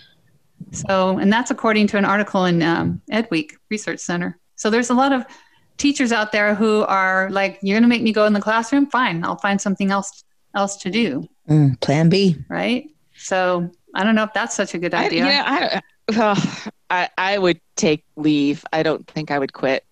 So, 0.72 1.18
and 1.18 1.32
that's 1.32 1.50
according 1.50 1.88
to 1.88 1.98
an 1.98 2.04
article 2.04 2.44
in 2.44 2.62
um, 2.62 3.02
EdWeek 3.10 3.52
Research 3.70 3.98
Center. 4.00 4.38
So 4.54 4.70
there's 4.70 4.90
a 4.90 4.94
lot 4.94 5.12
of 5.12 5.24
teachers 5.78 6.12
out 6.12 6.32
there 6.32 6.54
who 6.54 6.82
are 6.84 7.28
like, 7.30 7.58
"You're 7.62 7.74
going 7.74 7.82
to 7.82 7.88
make 7.88 8.02
me 8.02 8.12
go 8.12 8.26
in 8.26 8.32
the 8.32 8.40
classroom? 8.40 8.86
Fine, 8.86 9.24
I'll 9.24 9.38
find 9.38 9.60
something 9.60 9.90
else 9.90 10.24
else 10.54 10.76
to 10.78 10.90
do." 10.90 11.28
Mm, 11.48 11.80
plan 11.80 12.08
B. 12.08 12.36
Right. 12.48 12.90
So 13.16 13.70
I 13.94 14.04
don't 14.04 14.14
know 14.14 14.24
if 14.24 14.32
that's 14.34 14.54
such 14.54 14.74
a 14.74 14.78
good 14.78 14.94
I, 14.94 15.06
idea. 15.06 15.18
you 15.18 15.24
know, 15.30 15.42
I, 15.46 15.80
don't- 16.12 16.68
I, 16.90 17.08
I 17.18 17.38
would 17.38 17.60
take 17.76 18.04
leave. 18.16 18.64
I 18.72 18.82
don't 18.82 19.06
think 19.06 19.30
I 19.30 19.38
would 19.38 19.52
quit. 19.52 19.84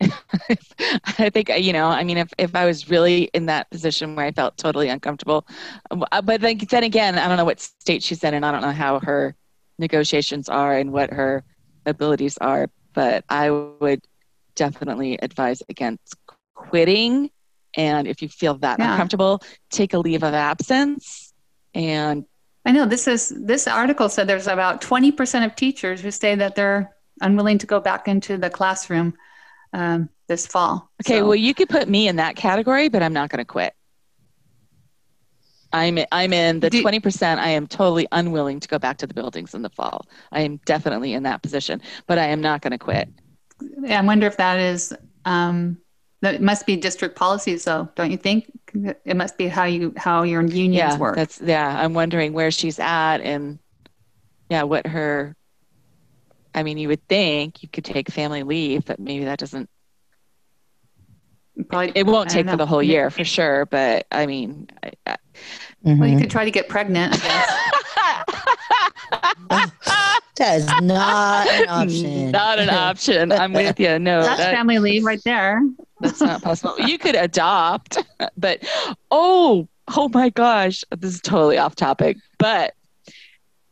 I 0.00 1.30
think, 1.30 1.48
you 1.48 1.72
know, 1.72 1.86
I 1.86 2.02
mean, 2.04 2.18
if, 2.18 2.32
if 2.38 2.54
I 2.54 2.66
was 2.66 2.90
really 2.90 3.30
in 3.32 3.46
that 3.46 3.70
position 3.70 4.16
where 4.16 4.26
I 4.26 4.32
felt 4.32 4.56
totally 4.56 4.88
uncomfortable, 4.88 5.46
uh, 5.90 6.20
but 6.22 6.40
then, 6.40 6.58
then 6.58 6.82
again, 6.82 7.18
I 7.18 7.28
don't 7.28 7.36
know 7.36 7.44
what 7.44 7.60
state 7.60 8.02
she's 8.02 8.22
in 8.24 8.34
and 8.34 8.44
I 8.44 8.50
don't 8.52 8.62
know 8.62 8.72
how 8.72 8.98
her 9.00 9.36
negotiations 9.78 10.48
are 10.48 10.76
and 10.76 10.92
what 10.92 11.10
her 11.10 11.44
abilities 11.86 12.36
are, 12.38 12.68
but 12.92 13.24
I 13.28 13.50
would 13.50 14.04
definitely 14.54 15.18
advise 15.20 15.62
against 15.68 16.14
quitting. 16.54 17.30
And 17.76 18.06
if 18.06 18.22
you 18.22 18.28
feel 18.28 18.54
that 18.58 18.78
Yeah. 18.78 18.92
uncomfortable, 18.92 19.40
take 19.70 19.94
a 19.94 19.98
leave 19.98 20.22
of 20.22 20.34
absence 20.34 21.32
and 21.74 22.24
I 22.66 22.72
know 22.72 22.86
this 22.86 23.06
is 23.06 23.28
this 23.36 23.66
article 23.66 24.08
said 24.08 24.26
there's 24.26 24.46
about 24.46 24.80
20% 24.80 25.44
of 25.44 25.54
teachers 25.54 26.00
who 26.00 26.10
say 26.10 26.34
that 26.36 26.54
they're 26.54 26.94
unwilling 27.20 27.58
to 27.58 27.66
go 27.66 27.78
back 27.78 28.08
into 28.08 28.38
the 28.38 28.48
classroom 28.48 29.12
um, 29.74 30.08
this 30.28 30.46
fall. 30.46 30.88
Okay, 31.04 31.18
So- 31.18 31.26
well, 31.26 31.34
you 31.34 31.52
could 31.52 31.68
put 31.68 31.88
me 31.90 32.08
in 32.08 32.16
that 32.16 32.36
category, 32.36 32.88
but 32.88 33.02
I'm 33.02 33.12
not 33.12 33.28
going 33.28 33.40
to 33.40 33.44
quit. 33.44 33.74
I'm 35.72 35.98
I'm 36.12 36.32
in 36.32 36.60
the 36.60 36.70
twenty 36.70 37.00
percent. 37.00 37.40
I 37.40 37.48
am 37.48 37.66
totally 37.66 38.06
unwilling 38.12 38.60
to 38.60 38.68
go 38.68 38.78
back 38.78 38.96
to 38.98 39.06
the 39.08 39.14
buildings 39.14 39.54
in 39.54 39.62
the 39.62 39.70
fall. 39.70 40.06
I 40.30 40.42
am 40.42 40.58
definitely 40.64 41.14
in 41.14 41.24
that 41.24 41.42
position, 41.42 41.82
but 42.06 42.16
I 42.16 42.26
am 42.28 42.40
not 42.40 42.62
going 42.62 42.70
to 42.70 42.78
quit. 42.78 43.08
I 43.88 44.00
wonder 44.02 44.26
if 44.26 44.36
that 44.36 44.58
is 44.58 44.92
um, 45.24 45.78
that 46.24 46.40
must 46.40 46.66
be 46.66 46.76
district 46.76 47.16
policies, 47.16 47.64
though, 47.64 47.88
don't 47.94 48.10
you 48.10 48.16
think? 48.16 48.50
It 49.04 49.16
must 49.16 49.36
be 49.36 49.46
how 49.46 49.64
you 49.64 49.92
how 49.96 50.22
your 50.22 50.42
unions 50.42 50.94
yeah, 50.94 50.98
work. 50.98 51.16
that's 51.16 51.40
yeah. 51.40 51.80
I'm 51.80 51.94
wondering 51.94 52.32
where 52.32 52.50
she's 52.50 52.78
at 52.78 53.18
and 53.18 53.58
yeah, 54.50 54.62
what 54.62 54.86
her. 54.86 55.36
I 56.54 56.62
mean, 56.62 56.78
you 56.78 56.88
would 56.88 57.06
think 57.08 57.62
you 57.62 57.68
could 57.68 57.84
take 57.84 58.08
family 58.10 58.42
leave, 58.42 58.84
but 58.84 58.98
maybe 58.98 59.24
that 59.24 59.38
doesn't. 59.38 59.68
Probably, 61.68 61.92
It 61.94 62.06
won't 62.06 62.30
take 62.30 62.48
for 62.48 62.56
the 62.56 62.66
whole 62.66 62.82
year 62.82 63.10
for 63.10 63.24
sure, 63.24 63.66
but 63.66 64.06
I 64.10 64.26
mean, 64.26 64.68
I, 64.82 64.92
I, 65.06 65.16
Well, 65.82 66.08
you 66.08 66.18
could 66.18 66.30
try 66.30 66.44
to 66.44 66.50
get 66.50 66.68
pregnant. 66.68 67.16
I. 70.40 70.44
That 70.44 70.56
is 70.56 70.66
not 70.82 71.48
an 71.48 71.68
option. 71.68 72.30
Not 72.30 72.58
an 72.58 72.70
option. 72.70 73.32
I'm 73.32 73.52
with 73.52 73.78
you. 73.78 73.98
No, 73.98 74.22
That's 74.22 74.38
that- 74.38 74.54
family 74.54 74.78
leave 74.78 75.04
right 75.04 75.22
there. 75.24 75.62
That's 76.00 76.20
not 76.20 76.42
possible. 76.42 76.78
You 76.80 76.98
could 76.98 77.14
adopt, 77.14 77.98
but 78.36 78.62
oh, 79.10 79.68
oh 79.96 80.08
my 80.12 80.30
gosh, 80.30 80.84
this 80.96 81.14
is 81.14 81.20
totally 81.20 81.56
off 81.58 81.74
topic. 81.76 82.16
But 82.38 82.74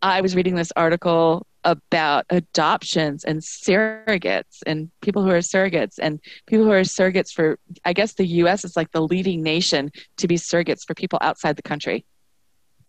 I 0.01 0.21
was 0.21 0.35
reading 0.35 0.55
this 0.55 0.73
article 0.77 1.47
about 1.65 2.27
adoptions 2.31 3.23
and 3.25 3.41
surrogates 3.41 4.63
and 4.67 4.91
people 5.01 5.23
who 5.23 5.31
are 5.31 5.39
surrogates 5.39 5.99
and 6.01 6.21
people 6.47 6.65
who 6.65 6.73
are 6.73 6.81
surrogates 6.81 7.33
for 7.33 7.59
I 7.85 7.93
guess 7.93 8.15
the 8.15 8.27
US 8.27 8.65
is 8.65 8.77
like 8.77 8.91
the 8.91 9.01
leading 9.03 9.43
nation 9.43 9.93
to 10.17 10.27
be 10.27 10.37
surrogates 10.37 10.85
for 10.85 10.95
people 10.95 11.19
outside 11.23 11.57
the 11.57 11.63
country. 11.63 12.05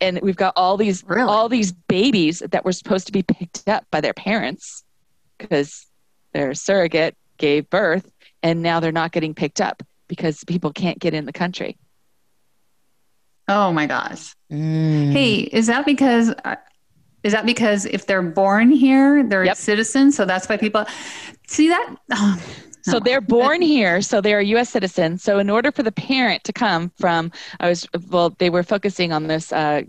And 0.04 0.20
we've 0.22 0.36
got 0.36 0.52
all 0.56 0.76
these 0.76 1.02
Really? 1.06 1.28
all 1.28 1.48
these 1.48 1.72
babies 1.72 2.42
that 2.50 2.64
were 2.64 2.72
supposed 2.72 3.06
to 3.06 3.12
be 3.12 3.22
picked 3.22 3.68
up 3.68 3.84
by 3.90 4.00
their 4.00 4.12
parents 4.14 4.84
because 5.38 5.86
their 6.32 6.54
surrogate 6.54 7.16
gave 7.38 7.68
birth 7.70 8.10
and 8.42 8.62
now 8.62 8.80
they're 8.80 8.92
not 8.92 9.12
getting 9.12 9.34
picked 9.34 9.60
up 9.60 9.82
because 10.08 10.44
people 10.44 10.72
can't 10.72 10.98
get 10.98 11.14
in 11.14 11.24
the 11.24 11.32
country. 11.32 11.76
Oh 13.48 13.72
my 13.72 13.86
gosh. 13.86 14.34
Mm. 14.52 15.12
Hey, 15.12 15.34
is 15.40 15.66
that 15.66 15.84
because 15.86 16.30
uh, 16.44 16.56
is 17.22 17.32
that 17.32 17.46
because 17.46 17.86
if 17.86 18.06
they're 18.06 18.22
born 18.22 18.70
here, 18.70 19.22
they're 19.24 19.44
Yep. 19.44 19.56
citizens? 19.56 20.16
So 20.16 20.24
that's 20.24 20.48
why 20.48 20.56
people 20.58 20.84
see 21.48 21.68
that. 21.68 21.96
Oh, 22.12 22.38
So 22.84 23.00
they're 23.00 23.20
born 23.20 23.62
here, 23.62 24.02
so 24.02 24.20
they're 24.20 24.40
a 24.40 24.44
U.S. 24.44 24.70
citizen. 24.70 25.18
So 25.18 25.38
in 25.38 25.48
order 25.48 25.72
for 25.72 25.82
the 25.82 25.92
parent 25.92 26.44
to 26.44 26.52
come 26.52 26.92
from, 26.98 27.32
I 27.60 27.68
was 27.68 27.86
well, 28.10 28.30
they 28.38 28.50
were 28.50 28.62
focusing 28.62 29.12
on 29.12 29.26
this 29.26 29.52
uh, 29.52 29.82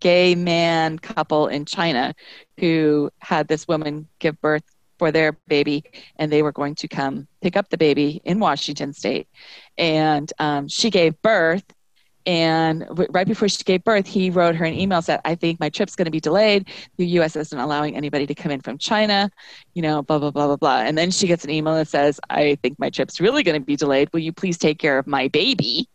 gay 0.00 0.34
man 0.34 0.98
couple 0.98 1.48
in 1.48 1.64
China 1.64 2.14
who 2.58 3.10
had 3.18 3.48
this 3.48 3.66
woman 3.66 4.08
give 4.20 4.40
birth 4.40 4.62
for 4.98 5.10
their 5.10 5.32
baby, 5.48 5.84
and 6.16 6.32
they 6.32 6.42
were 6.42 6.52
going 6.52 6.74
to 6.76 6.88
come 6.88 7.26
pick 7.42 7.56
up 7.56 7.68
the 7.68 7.78
baby 7.78 8.20
in 8.24 8.38
Washington 8.38 8.92
State. 8.92 9.28
And 9.76 10.32
um, 10.38 10.68
she 10.68 10.90
gave 10.90 11.20
birth. 11.22 11.64
And 12.26 12.80
w- 12.88 13.08
right 13.12 13.26
before 13.26 13.48
she 13.48 13.62
gave 13.62 13.84
birth, 13.84 14.06
he 14.06 14.30
wrote 14.30 14.56
her 14.56 14.64
an 14.64 14.74
email 14.74 15.00
said, 15.00 15.20
"I 15.24 15.36
think 15.36 15.60
my 15.60 15.68
trip's 15.68 15.94
going 15.94 16.06
to 16.06 16.10
be 16.10 16.18
delayed. 16.20 16.68
The 16.96 17.06
U.S. 17.18 17.36
isn't 17.36 17.56
allowing 17.58 17.94
anybody 17.96 18.26
to 18.26 18.34
come 18.34 18.50
in 18.50 18.60
from 18.60 18.78
China. 18.78 19.30
You 19.74 19.82
know, 19.82 20.02
blah 20.02 20.18
blah 20.18 20.32
blah 20.32 20.46
blah 20.48 20.56
blah." 20.56 20.80
And 20.80 20.98
then 20.98 21.12
she 21.12 21.28
gets 21.28 21.44
an 21.44 21.50
email 21.50 21.74
that 21.76 21.86
says, 21.88 22.18
"I 22.28 22.56
think 22.62 22.78
my 22.80 22.90
trip's 22.90 23.20
really 23.20 23.44
going 23.44 23.60
to 23.60 23.64
be 23.64 23.76
delayed. 23.76 24.08
Will 24.12 24.20
you 24.20 24.32
please 24.32 24.58
take 24.58 24.78
care 24.80 24.98
of 24.98 25.06
my 25.06 25.28
baby?" 25.28 25.88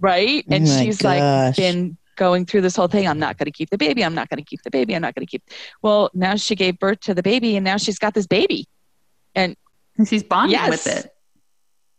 Right? 0.00 0.44
And 0.50 0.64
Oh 0.64 0.66
my 0.72 0.84
she's 0.84 1.02
like 1.02 1.56
been 1.56 1.96
going 2.16 2.46
through 2.46 2.60
this 2.60 2.76
whole 2.76 2.88
thing. 2.88 3.08
I'm 3.08 3.18
not 3.18 3.38
going 3.38 3.46
to 3.46 3.52
keep 3.52 3.70
the 3.70 3.78
baby. 3.78 4.04
I'm 4.04 4.14
not 4.14 4.28
going 4.28 4.38
to 4.38 4.44
keep 4.44 4.62
the 4.62 4.70
baby. 4.70 4.94
I'm 4.94 5.02
not 5.02 5.14
going 5.14 5.26
to 5.26 5.30
keep. 5.30 5.42
Well, 5.82 6.10
now 6.14 6.36
she 6.36 6.54
gave 6.54 6.78
birth 6.78 7.00
to 7.00 7.14
the 7.14 7.22
baby, 7.22 7.56
and 7.56 7.64
now 7.64 7.76
she's 7.76 7.98
got 7.98 8.14
this 8.14 8.26
baby. 8.26 8.66
And 9.34 9.56
she's 10.06 10.22
bonding 10.22 10.52
Yes. 10.58 10.70
with 10.70 10.86
it. 10.86 11.11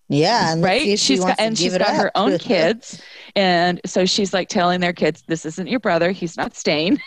Yeah, 0.09 0.53
and 0.53 0.63
right? 0.63 0.81
if 0.81 0.99
she 0.99 1.15
she's 1.15 1.19
got 1.21 1.39
and 1.39 1.55
give 1.55 1.63
she's 1.65 1.73
it 1.73 1.79
got 1.79 1.95
her 1.95 2.11
own 2.15 2.37
kids. 2.39 3.01
And 3.35 3.79
so 3.85 4.05
she's 4.05 4.33
like 4.33 4.49
telling 4.49 4.79
their 4.79 4.93
kids 4.93 5.23
this 5.27 5.45
isn't 5.45 5.67
your 5.67 5.79
brother. 5.79 6.11
He's 6.11 6.37
not 6.37 6.55
staying. 6.55 6.99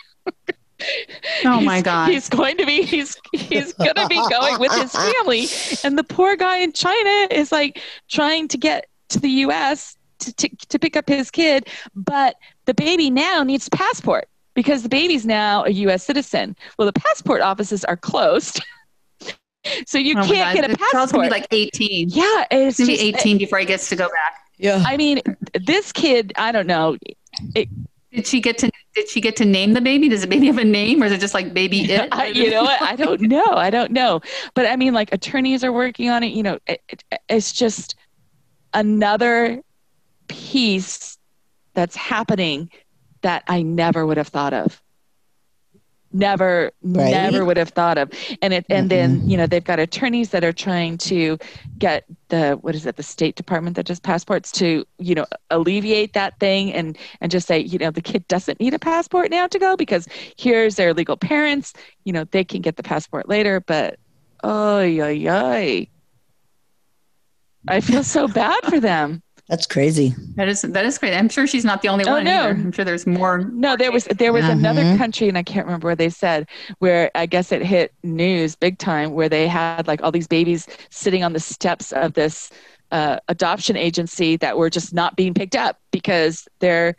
Oh 1.45 1.61
my 1.61 1.75
He's- 1.77 1.83
God. 1.83 2.09
he's 2.11 2.29
going 2.29 2.57
to 2.57 2.65
be 2.65 2.83
he's 2.83 3.17
he's 3.33 3.73
going 3.73 3.95
to 3.95 4.07
be 4.07 4.21
going 4.29 4.59
with 4.59 4.71
his 4.73 4.91
family. 4.91 5.47
And 5.83 5.97
the 5.97 6.03
poor 6.03 6.35
guy 6.35 6.57
in 6.57 6.71
china 6.73 7.27
is 7.31 7.51
like 7.51 7.81
trying 8.09 8.47
to 8.49 8.57
get 8.57 8.85
to 9.09 9.19
the 9.19 9.29
us 9.29 9.95
to, 10.19 10.33
to, 10.33 10.49
to 10.69 10.79
pick 10.79 10.95
up 10.97 11.07
his 11.07 11.31
kid 11.31 11.67
but 11.95 12.35
the 12.65 12.73
baby 12.73 13.09
now 13.09 13.41
needs 13.43 13.67
a 13.67 13.69
passport 13.71 14.27
because 14.55 14.81
the 14.83 14.89
baby's 14.89 15.25
now 15.25 15.63
a 15.65 15.69
us 15.71 16.03
citizen. 16.03 16.55
Well 16.77 16.85
the 16.91 16.99
passport 16.99 17.41
offices 17.41 17.83
are 17.85 17.97
closed 17.97 18.61
so 19.87 19.97
you 19.97 20.15
Oh 20.17 20.23
can't 20.25 20.55
get 20.55 20.65
a 20.65 20.69
passport. 20.69 20.91
child's 20.91 21.11
gonna 21.11 21.23
be 21.25 21.29
like 21.31 21.47
18. 21.51 22.09
yeah 22.09 22.45
it's 22.51 22.77
gonna 22.77 22.91
just, 22.91 23.01
be 23.01 23.07
18 23.09 23.37
before 23.37 23.59
he 23.59 23.65
gets 23.65 23.89
to 23.89 23.95
go 23.95 24.07
back. 24.07 24.41
yeah. 24.57 24.83
I 24.85 24.97
mean, 24.97 25.21
this 25.65 25.91
kid, 25.91 26.33
I 26.37 26.51
don't 26.51 26.67
know. 26.67 26.97
Did 27.53 28.25
she 28.25 28.39
get 28.39 28.57
to 28.59 28.71
did 28.95 29.09
she 29.09 29.21
get 29.21 29.35
to 29.35 29.45
name 29.45 29.73
the 29.73 29.81
baby? 29.81 30.09
Does 30.09 30.21
the 30.21 30.27
baby 30.27 30.47
have 30.47 30.57
a 30.57 30.63
name 30.63 31.03
or 31.03 31.05
is 31.05 31.11
it 31.11 31.19
just 31.19 31.33
like 31.33 31.53
baby 31.53 31.81
it? 31.91 32.07
I, 32.11 32.27
you 32.27 32.49
know 32.49 32.63
what? 32.63 32.81
I 32.81 32.95
don't 32.95 33.21
know. 33.35 33.45
I 33.45 33.69
don't 33.69 33.91
know. 33.91 34.21
But 34.55 34.65
I 34.65 34.75
mean, 34.75 34.93
like 34.93 35.13
attorneys 35.13 35.63
are 35.63 35.71
working 35.71 36.09
on 36.09 36.23
it. 36.23 36.31
You 36.31 36.41
know, 36.43 36.59
it, 36.65 36.81
it, 36.89 37.03
it's 37.29 37.51
just 37.51 37.95
another 38.73 39.61
piece 40.27 41.17
that's 41.73 41.95
happening 41.95 42.69
that 43.21 43.43
I 43.47 43.61
never 43.61 44.05
would 44.05 44.17
have 44.17 44.29
thought 44.29 44.53
of. 44.53 44.81
Never, 46.13 46.71
Right. 46.81 47.11
never 47.11 47.43
would 47.43 47.57
have 47.57 47.69
thought 47.69 47.97
of. 47.97 48.11
And 48.41 48.53
it, 48.53 48.65
and 48.69 48.89
then 48.89 49.19
mm-hmm. 49.19 49.29
you 49.29 49.37
know 49.37 49.45
they've 49.47 49.63
got 49.63 49.79
attorneys 49.79 50.29
that 50.29 50.43
are 50.43 50.53
trying 50.53 50.97
to 50.99 51.37
get 51.77 52.05
the 52.29 52.53
what 52.61 52.75
is 52.75 52.85
it 52.85 52.95
the 52.95 53.03
State 53.03 53.35
Department 53.35 53.75
that 53.75 53.85
does 53.85 53.99
passports 53.99 54.51
to 54.53 54.85
you 54.99 55.15
know 55.15 55.25
alleviate 55.49 56.13
that 56.13 56.39
thing 56.39 56.73
and 56.73 56.97
and 57.21 57.31
just 57.31 57.47
say 57.47 57.59
you 57.59 57.77
know 57.77 57.91
the 57.91 58.01
kid 58.01 58.27
doesn't 58.27 58.59
need 58.59 58.73
a 58.73 58.79
passport 58.79 59.29
now 59.31 59.47
to 59.47 59.59
go 59.59 59.75
because 59.75 60.07
here's 60.37 60.75
their 60.75 60.93
legal 60.93 61.17
parents 61.17 61.73
you 62.05 62.13
know 62.13 62.23
they 62.25 62.43
can 62.43 62.61
get 62.61 62.77
the 62.77 62.83
passport 62.83 63.27
later 63.27 63.59
but 63.59 63.99
oh 64.43 64.81
yeah 64.81 65.09
yeah 65.09 65.83
I 67.67 67.81
feel 67.81 68.03
so 68.03 68.27
bad 68.27 68.63
for 68.65 68.79
them. 68.79 69.21
That's 69.49 69.65
crazy. 69.65 70.13
That 70.35 70.49
is 70.49 70.61
that 70.63 70.85
is 70.85 70.97
great. 70.97 71.13
I'm 71.15 71.29
sure 71.29 71.47
she's 71.47 71.63
not 71.63 71.81
the 71.81 71.87
only 71.87 72.03
Oh, 72.05 72.13
one 72.13 72.25
no. 72.25 72.31
either. 72.31 72.49
I'm 72.49 72.71
sure 72.73 72.83
there's 72.83 73.07
more. 73.07 73.39
No, 73.53 73.77
there 73.77 73.91
was 73.93 74.03
there 74.05 74.33
was 74.33 74.43
another 74.45 74.83
Mhm. 74.83 74.97
country, 74.97 75.29
and 75.29 75.37
I 75.37 75.43
can't 75.43 75.65
remember 75.65 75.87
where 75.87 75.95
they 75.95 76.09
said 76.09 76.47
where 76.79 77.09
I 77.15 77.25
guess 77.27 77.51
it 77.53 77.63
hit 77.63 77.93
news 78.03 78.55
big 78.55 78.77
time, 78.77 79.13
where 79.13 79.29
they 79.29 79.47
had 79.47 79.87
like 79.87 80.03
all 80.03 80.11
these 80.11 80.27
babies 80.27 80.67
sitting 80.89 81.23
on 81.23 81.31
the 81.31 81.39
steps 81.39 81.93
of 81.93 82.13
this 82.13 82.49
uh, 82.91 83.19
adoption 83.29 83.77
agency 83.77 84.35
that 84.37 84.57
were 84.57 84.69
just 84.69 84.93
not 84.93 85.15
being 85.15 85.33
picked 85.33 85.55
up 85.55 85.79
because 85.91 86.47
their 86.59 86.95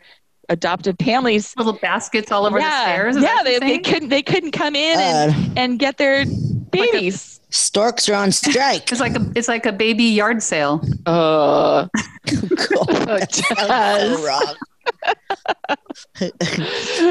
adoptive 0.49 0.95
families. 1.03 1.53
Little 1.55 1.73
baskets 1.73 2.31
all 2.31 2.47
over 2.47 2.59
yeah, 2.59 2.69
the 2.85 2.91
stairs. 2.91 3.15
is 3.17 3.23
yeah, 3.23 3.43
they, 3.43 3.59
they 3.59 3.77
couldn't 3.79 4.09
they 4.09 4.23
couldn't 4.23 4.51
come 4.51 4.75
in 4.75 4.99
and, 4.99 5.31
Uh, 5.31 5.53
and 5.55 5.77
get 5.79 5.97
their 5.97 6.25
babies. 6.71 7.38
Storks 7.49 8.07
are 8.09 8.15
on 8.15 8.31
strike. 8.31 8.91
It's 8.91 8.99
like 9.01 9.15
a 9.15 9.31
it's 9.35 9.47
like 9.47 9.65
a 9.65 9.71
baby 9.71 10.03
yard 10.05 10.41
sale. 10.43 10.81
Uh, 11.05 11.87
Cool. 12.27 12.85
it 12.89 13.33
Sounds 13.33 13.67
does. 13.67 14.19
so 14.19 14.25
wrong. 14.27 14.55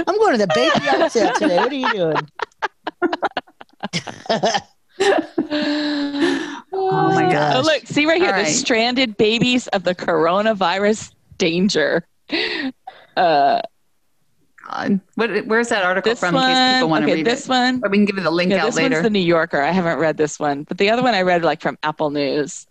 I'm 0.06 0.16
going 0.18 0.32
to 0.38 0.46
the 0.46 0.52
baby 0.54 0.84
yard 0.84 1.10
sale 1.12 1.32
today. 1.34 1.56
What 1.56 1.72
are 1.72 1.74
you 1.74 1.92
doing? 1.92 2.16
Oh 6.72 7.10
my 7.14 7.22
gosh. 7.32 7.54
Oh, 7.56 7.60
look, 7.62 7.86
see 7.86 8.04
right 8.06 8.20
here, 8.20 8.30
All 8.30 8.36
the 8.36 8.42
right. 8.42 8.52
stranded 8.52 9.16
babies 9.16 9.68
of 9.68 9.84
the 9.84 9.94
coronavirus 9.94 11.12
danger. 11.38 12.06
Uh, 13.16 13.62
God. 14.70 15.00
What, 15.14 15.46
where's 15.46 15.68
that 15.68 15.84
article 15.84 16.12
this 16.12 16.20
from? 16.20 16.34
in 16.36 16.42
case 16.42 16.74
people 16.74 16.88
one, 16.88 16.90
want 16.90 17.02
to 17.04 17.10
okay, 17.10 17.14
read 17.16 17.26
this 17.26 17.46
it. 17.46 17.48
one, 17.48 17.80
Or 17.84 17.88
we 17.90 17.98
can 17.98 18.04
give 18.04 18.16
you 18.16 18.22
the 18.22 18.30
link 18.30 18.50
yeah, 18.50 18.62
out 18.62 18.66
this 18.66 18.76
later. 18.76 18.96
one's 18.96 19.04
the 19.04 19.10
New 19.10 19.18
Yorker. 19.20 19.60
I 19.62 19.70
haven't 19.70 19.98
read 19.98 20.16
this 20.16 20.38
one, 20.38 20.64
but 20.64 20.78
the 20.78 20.90
other 20.90 21.02
one 21.02 21.14
I 21.14 21.22
read 21.22 21.42
like 21.44 21.60
from 21.60 21.78
Apple 21.82 22.10
News. 22.10 22.66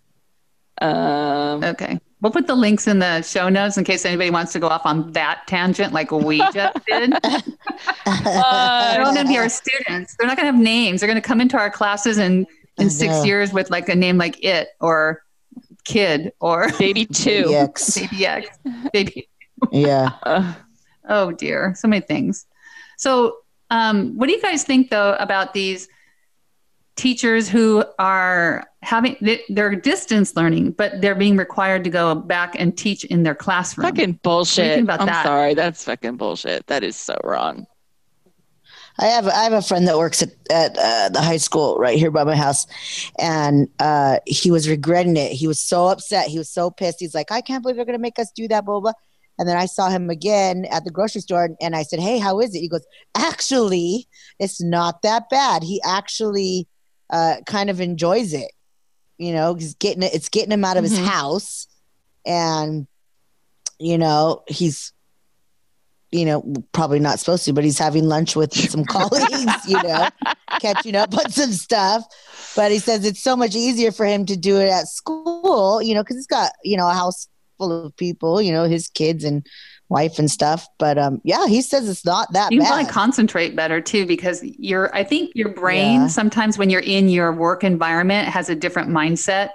Um, 0.80 1.62
Okay. 1.64 1.98
We'll 2.20 2.32
put 2.32 2.48
the 2.48 2.54
links 2.56 2.88
in 2.88 2.98
the 2.98 3.22
show 3.22 3.48
notes 3.48 3.76
in 3.78 3.84
case 3.84 4.04
anybody 4.04 4.30
wants 4.30 4.52
to 4.52 4.58
go 4.58 4.66
off 4.66 4.82
on 4.84 5.12
that 5.12 5.42
tangent 5.46 5.92
like 5.92 6.10
we 6.10 6.38
just 6.52 6.84
did. 6.84 7.12
They're 7.12 9.02
all 9.04 9.14
going 9.14 9.24
to 9.24 9.28
be 9.28 9.38
our 9.38 9.48
students. 9.48 10.16
They're 10.18 10.26
not 10.26 10.36
going 10.36 10.46
to 10.48 10.52
have 10.52 10.60
names. 10.60 11.00
They're 11.00 11.06
going 11.08 11.20
to 11.20 11.26
come 11.26 11.40
into 11.40 11.56
our 11.56 11.70
classes 11.70 12.18
in, 12.18 12.44
in 12.76 12.90
six 12.90 13.12
know. 13.12 13.22
years 13.24 13.52
with 13.52 13.70
like 13.70 13.88
a 13.88 13.94
name 13.94 14.18
like 14.18 14.42
it 14.42 14.70
or 14.80 15.22
kid 15.84 16.32
or 16.40 16.70
baby 16.78 17.06
two. 17.06 17.44
Yikes. 17.44 17.94
baby 18.10 18.26
X. 18.26 18.58
Baby. 18.92 19.28
Yeah. 19.70 20.54
Oh 21.08 21.32
dear. 21.32 21.74
So 21.76 21.88
many 21.88 22.04
things. 22.04 22.46
So, 22.96 23.38
um, 23.70 24.16
what 24.16 24.26
do 24.26 24.32
you 24.32 24.42
guys 24.42 24.64
think 24.64 24.90
though 24.90 25.14
about 25.14 25.54
these 25.54 25.88
teachers 26.96 27.48
who 27.48 27.84
are 27.98 28.64
having 28.82 29.16
they- 29.20 29.42
they're 29.48 29.74
distance 29.76 30.34
learning, 30.36 30.72
but 30.72 31.00
they're 31.00 31.14
being 31.14 31.36
required 31.36 31.84
to 31.84 31.90
go 31.90 32.14
back 32.14 32.56
and 32.58 32.76
teach 32.76 33.04
in 33.04 33.22
their 33.22 33.34
classroom? 33.34 33.86
fucking 33.86 34.20
bullshit. 34.22 34.80
about 34.80 35.00
I'm 35.00 35.06
that? 35.06 35.24
sorry. 35.24 35.54
That's 35.54 35.84
fucking 35.84 36.16
bullshit. 36.16 36.66
That 36.66 36.82
is 36.82 36.96
so 36.96 37.16
wrong. 37.24 37.66
I 39.00 39.06
have 39.06 39.28
I 39.28 39.44
have 39.44 39.52
a 39.52 39.62
friend 39.62 39.86
that 39.86 39.96
works 39.96 40.22
at, 40.22 40.30
at 40.50 40.76
uh, 40.76 41.08
the 41.10 41.22
high 41.22 41.36
school 41.36 41.76
right 41.78 41.96
here 41.96 42.10
by 42.10 42.24
my 42.24 42.34
house, 42.34 42.66
and 43.16 43.68
uh, 43.78 44.18
he 44.26 44.50
was 44.50 44.68
regretting 44.68 45.16
it. 45.16 45.30
He 45.30 45.46
was 45.46 45.60
so 45.60 45.86
upset. 45.86 46.26
He 46.26 46.36
was 46.36 46.50
so 46.50 46.68
pissed. 46.68 46.98
He's 46.98 47.14
like, 47.14 47.30
I 47.30 47.40
can't 47.40 47.62
believe 47.62 47.76
they're 47.76 47.84
going 47.84 47.96
to 47.96 48.02
make 48.02 48.18
us 48.18 48.32
do 48.32 48.48
that, 48.48 48.64
blah, 48.64 48.80
blah. 48.80 48.92
blah. 48.92 49.00
And 49.38 49.48
then 49.48 49.56
I 49.56 49.66
saw 49.66 49.88
him 49.88 50.10
again 50.10 50.66
at 50.70 50.84
the 50.84 50.90
grocery 50.90 51.20
store, 51.20 51.50
and, 51.60 51.76
I 51.76 51.82
said, 51.82 52.00
Hey, 52.00 52.18
how 52.18 52.40
is 52.40 52.54
it? 52.54 52.60
He 52.60 52.68
goes, 52.68 52.86
Actually, 53.16 54.08
it's 54.38 54.60
not 54.60 55.02
that 55.02 55.30
bad. 55.30 55.62
He 55.62 55.80
actually 55.86 56.66
uh, 57.10 57.36
kind 57.46 57.70
of 57.70 57.80
enjoys 57.80 58.32
it. 58.32 58.50
You 59.16 59.32
know, 59.32 59.54
he's 59.54 59.74
getting 59.74 60.02
it. 60.02 60.14
It's 60.14 60.28
getting 60.28 60.52
him 60.52 60.64
out 60.64 60.76
of 60.76 60.82
his 60.84 60.98
Mhm. 60.98 61.06
house, 61.06 61.66
and 62.26 62.86
you 63.78 63.96
know 63.98 64.42
he's 64.48 64.92
you 66.10 66.24
know, 66.24 66.42
probably 66.72 66.98
not 66.98 67.18
supposed 67.18 67.44
to, 67.44 67.52
but 67.52 67.64
he's 67.64 67.78
having 67.78 68.08
lunch 68.08 68.34
with 68.34 68.54
some 68.70 68.82
colleagues, 68.86 69.66
you 69.66 69.78
know, 69.78 70.08
catching 70.58 70.96
up 70.96 71.14
on 71.14 71.28
some 71.30 71.52
stuff. 71.52 72.02
But 72.56 72.72
he 72.72 72.78
says 72.78 73.04
it's 73.04 73.22
so 73.22 73.36
much 73.36 73.54
easier 73.54 73.92
for 73.92 74.06
him 74.06 74.24
to 74.24 74.34
do 74.34 74.56
it 74.56 74.70
at 74.70 74.88
school, 74.88 75.82
you 75.82 75.94
know, 75.94 76.02
because 76.02 76.16
he's 76.16 76.26
got, 76.26 76.50
you 76.64 76.78
know, 76.78 76.88
a 76.88 76.94
house 76.94 77.28
full 77.58 77.86
of 77.86 77.94
people, 77.96 78.40
you 78.40 78.52
know, 78.52 78.64
his 78.64 78.88
kids 78.88 79.24
and 79.24 79.46
wife 79.90 80.18
and 80.18 80.30
stuff. 80.30 80.66
But 80.78 80.96
um, 80.98 81.20
yeah, 81.24 81.46
he 81.46 81.60
says 81.62 81.88
it's 81.88 82.04
not 82.04 82.32
that 82.32 82.52
you 82.52 82.60
bad. 82.60 82.68
probably 82.68 82.86
concentrate 82.86 83.56
better 83.56 83.80
too 83.80 84.06
because 84.06 84.42
you're 84.44 84.94
i 84.94 85.02
think 85.02 85.32
your 85.34 85.48
brain 85.50 86.02
Yeah. 86.02 86.06
sometimes 86.08 86.58
when 86.58 86.70
you're 86.70 86.80
in 86.82 87.08
your 87.08 87.32
work 87.32 87.64
environment 87.64 88.28
has 88.28 88.48
a 88.50 88.54
different 88.54 88.90
mindset 88.90 89.50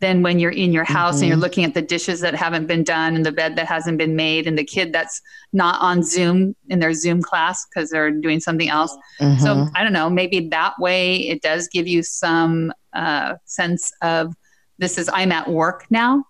than 0.00 0.22
when 0.22 0.38
you're 0.38 0.50
in 0.50 0.72
your 0.72 0.84
house 0.84 1.20
and 1.20 1.28
you're 1.28 1.36
Mhm. 1.36 1.42
looking 1.42 1.64
at 1.64 1.74
the 1.74 1.82
dishes 1.82 2.20
that 2.20 2.34
haven't 2.34 2.66
been 2.66 2.82
done 2.82 3.14
and 3.14 3.24
the 3.24 3.32
bed 3.32 3.56
that 3.56 3.66
hasn't 3.66 3.96
been 3.98 4.16
made 4.16 4.46
and 4.46 4.58
the 4.58 4.64
kid 4.64 4.92
that's 4.92 5.20
not 5.52 5.80
on 5.80 6.02
zoom 6.02 6.56
in 6.68 6.78
their 6.80 6.94
zoom 6.94 7.22
class 7.22 7.64
because 7.66 7.90
they're 7.90 8.10
doing 8.10 8.40
something 8.40 8.68
else 8.70 8.96
so 9.18 9.24
Mhm. 9.26 9.70
i 9.76 9.82
don't 9.84 9.92
know 9.92 10.08
maybe 10.10 10.48
that 10.48 10.72
way 10.78 11.16
it 11.28 11.42
does 11.42 11.68
give 11.68 11.86
you 11.86 12.02
some 12.02 12.72
uh, 12.94 13.34
sense 13.44 13.92
of 14.02 14.32
this 14.78 14.98
is 14.98 15.08
i'm 15.12 15.30
at 15.32 15.48
work 15.48 15.84
now 15.90 16.24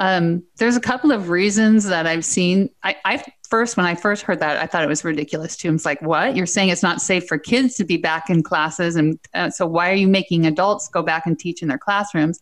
um, 0.00 0.42
there's 0.56 0.76
a 0.76 0.80
couple 0.80 1.12
of 1.12 1.28
reasons 1.28 1.84
that 1.84 2.06
I've 2.06 2.24
seen. 2.24 2.70
I, 2.82 2.96
I 3.04 3.24
first, 3.48 3.76
when 3.76 3.86
I 3.86 3.94
first 3.94 4.22
heard 4.22 4.40
that, 4.40 4.56
I 4.56 4.66
thought 4.66 4.82
it 4.82 4.88
was 4.88 5.04
ridiculous 5.04 5.56
too. 5.56 5.72
It's 5.72 5.84
like, 5.84 6.00
what? 6.02 6.34
You're 6.34 6.46
saying 6.46 6.70
it's 6.70 6.82
not 6.82 7.00
safe 7.02 7.28
for 7.28 7.38
kids 7.38 7.74
to 7.76 7.84
be 7.84 7.98
back 7.98 8.30
in 8.30 8.42
classes, 8.42 8.96
and 8.96 9.18
uh, 9.34 9.50
so 9.50 9.66
why 9.66 9.90
are 9.90 9.94
you 9.94 10.08
making 10.08 10.46
adults 10.46 10.88
go 10.88 11.02
back 11.02 11.26
and 11.26 11.38
teach 11.38 11.62
in 11.62 11.68
their 11.68 11.78
classrooms? 11.78 12.40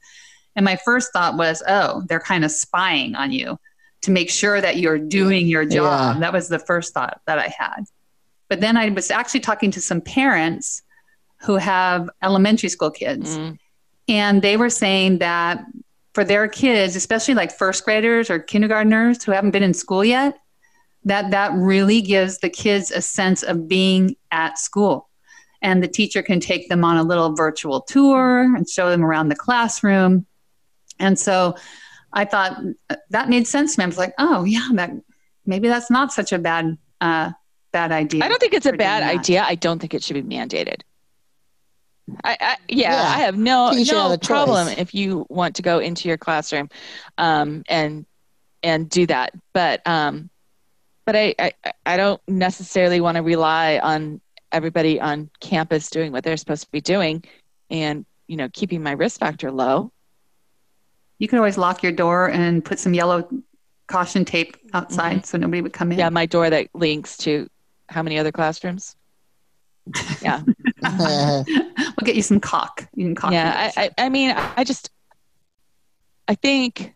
And 0.57 0.64
my 0.64 0.77
first 0.77 1.12
thought 1.12 1.37
was, 1.37 1.62
oh, 1.68 2.03
they're 2.09 2.21
kind 2.21 2.44
of 2.44 2.51
spying 2.51 3.14
on 3.14 3.33
you 3.33 3.59
to 4.03 4.11
make 4.11 4.31
sure 4.31 4.61
that 4.61 4.77
you're 4.77 4.99
doing 4.99 5.49
your 5.49 5.64
job. 5.64 6.16
Yeah. 6.16 6.21
That 6.21 6.33
was 6.33 6.49
the 6.49 6.59
first 6.61 6.94
thought 6.94 7.21
that 7.27 7.38
I 7.38 7.53
had. 7.57 7.85
But 8.49 8.61
then 8.61 8.77
I 8.77 8.88
was 8.88 9.11
actually 9.11 9.40
talking 9.40 9.73
to 9.73 9.81
some 9.81 10.01
parents 10.01 10.83
who 11.42 11.57
have 11.57 12.09
elementary 12.23 12.68
school 12.68 12.90
kids. 12.90 13.37
Mm. 13.37 13.59
And 14.09 14.42
they 14.42 14.57
were 14.57 14.71
saying 14.71 15.18
that 15.18 15.64
for 16.18 16.24
their 16.24 16.48
kids, 16.48 16.96
especially 16.96 17.35
like 17.35 17.57
first 17.57 17.85
graders 17.85 18.28
or 18.28 18.40
kindergartners 18.40 19.22
who 19.22 19.31
haven't 19.31 19.52
been 19.52 19.62
in 19.62 19.72
school 19.72 20.04
yet, 20.04 20.37
that 21.04 21.31
that 21.31 21.52
really 21.54 22.00
gives 22.00 22.38
the 22.38 22.50
kids 22.50 22.90
a 22.90 23.00
sense 23.00 23.44
of 23.44 23.68
being 23.68 24.16
at 24.33 24.59
school. 24.59 25.09
And 25.62 25.81
the 25.81 25.87
teacher 25.87 26.20
can 26.22 26.40
take 26.40 26.68
them 26.68 26.85
on 26.85 26.96
a 26.96 27.04
little 27.04 27.37
virtual 27.37 27.83
tour 27.83 28.40
and 28.42 28.68
show 28.68 28.90
them 28.90 29.04
around 29.04 29.28
the 29.28 29.37
classroom. 29.37 30.26
And 30.98 31.16
so 31.16 31.54
I 32.12 32.24
thought 32.24 32.57
that 33.11 33.28
made 33.28 33.46
sense 33.46 33.76
to 33.76 33.81
me. 33.81 33.85
I 33.85 33.87
was 33.87 33.96
like, 33.96 34.14
oh 34.18 34.42
yeah, 34.42 34.70
that 34.72 34.90
maybe 35.46 35.68
that's 35.68 35.88
not 35.88 36.12
such 36.12 36.33
a 36.33 36.38
bad 36.40 36.76
uh, 37.00 37.31
bad 37.70 37.92
idea. 37.92 38.24
I 38.24 38.28
don't 38.28 38.40
think 38.40 38.54
it's 38.54 38.66
a 38.66 38.72
bad 38.72 39.04
idea. 39.04 39.44
I 39.46 39.54
don't 39.54 39.78
think 39.78 39.94
it 39.94 40.02
should 40.02 40.14
be 40.14 40.37
mandated. 40.37 40.81
I, 42.25 42.37
I 42.40 42.57
yeah, 42.68 42.92
Yeah. 42.92 43.14
I 43.16 43.18
have 43.21 43.37
no 43.37 43.73
You 43.73 43.85
have 43.85 43.94
no 43.94 44.12
a 44.12 44.16
choice. 44.18 44.27
problem 44.27 44.68
if 44.68 44.94
you 44.94 45.27
want 45.29 45.57
to 45.57 45.62
go 45.62 45.79
into 45.79 46.09
your 46.09 46.16
classroom, 46.18 46.68
um, 47.18 47.62
and 47.68 48.07
and 48.62 48.88
do 48.88 49.07
that. 49.07 49.33
But 49.53 49.87
um, 49.87 50.31
but 51.05 51.16
I 51.16 51.35
I, 51.38 51.53
I 51.87 51.97
don't 51.97 52.21
necessarily 52.29 53.01
want 53.01 53.16
to 53.16 53.23
rely 53.23 53.79
on 53.79 54.21
everybody 54.53 55.01
on 55.01 55.31
campus 55.40 55.90
doing 55.90 56.12
what 56.12 56.25
they're 56.25 56.37
supposed 56.37 56.64
to 56.64 56.71
be 56.71 56.81
doing, 56.81 57.25
and 57.71 58.05
you 58.27 58.37
know 58.37 58.49
keeping 58.53 58.83
my 58.83 58.92
risk 58.92 59.21
factor 59.21 59.51
low. 59.51 59.92
You 61.18 61.29
could 61.29 61.38
always 61.38 61.59
lock 61.59 61.83
your 61.83 61.92
door 61.92 62.31
and 62.31 62.64
put 62.64 62.79
some 62.79 62.94
yellow 62.94 63.29
caution 63.88 64.25
tape 64.25 64.57
outside 64.73 65.27
so 65.27 65.37
nobody 65.38 65.62
would 65.62 65.73
come 65.73 65.88
in. 65.90 65.97
Mm-hmm. 65.97 66.01
Yeah, 66.01 66.11
my 66.11 66.27
door 66.27 66.49
that 66.51 66.68
links 66.75 67.16
to 67.18 67.49
how 67.88 68.03
many 68.03 68.18
other 68.18 68.31
classrooms? 68.31 68.94
Yeah. 70.22 70.42
we'll 70.83 72.05
get 72.05 72.16
you 72.16 72.22
some 72.22 72.40
cock. 72.40 72.88
You 72.94 73.07
can 73.07 73.14
caulk 73.14 73.33
yeah. 73.33 73.72
I, 73.77 73.85
I 73.85 74.07
i 74.07 74.09
mean 74.09 74.35
i 74.37 74.64
just 74.64 74.90
i 76.27 76.35
think 76.35 76.94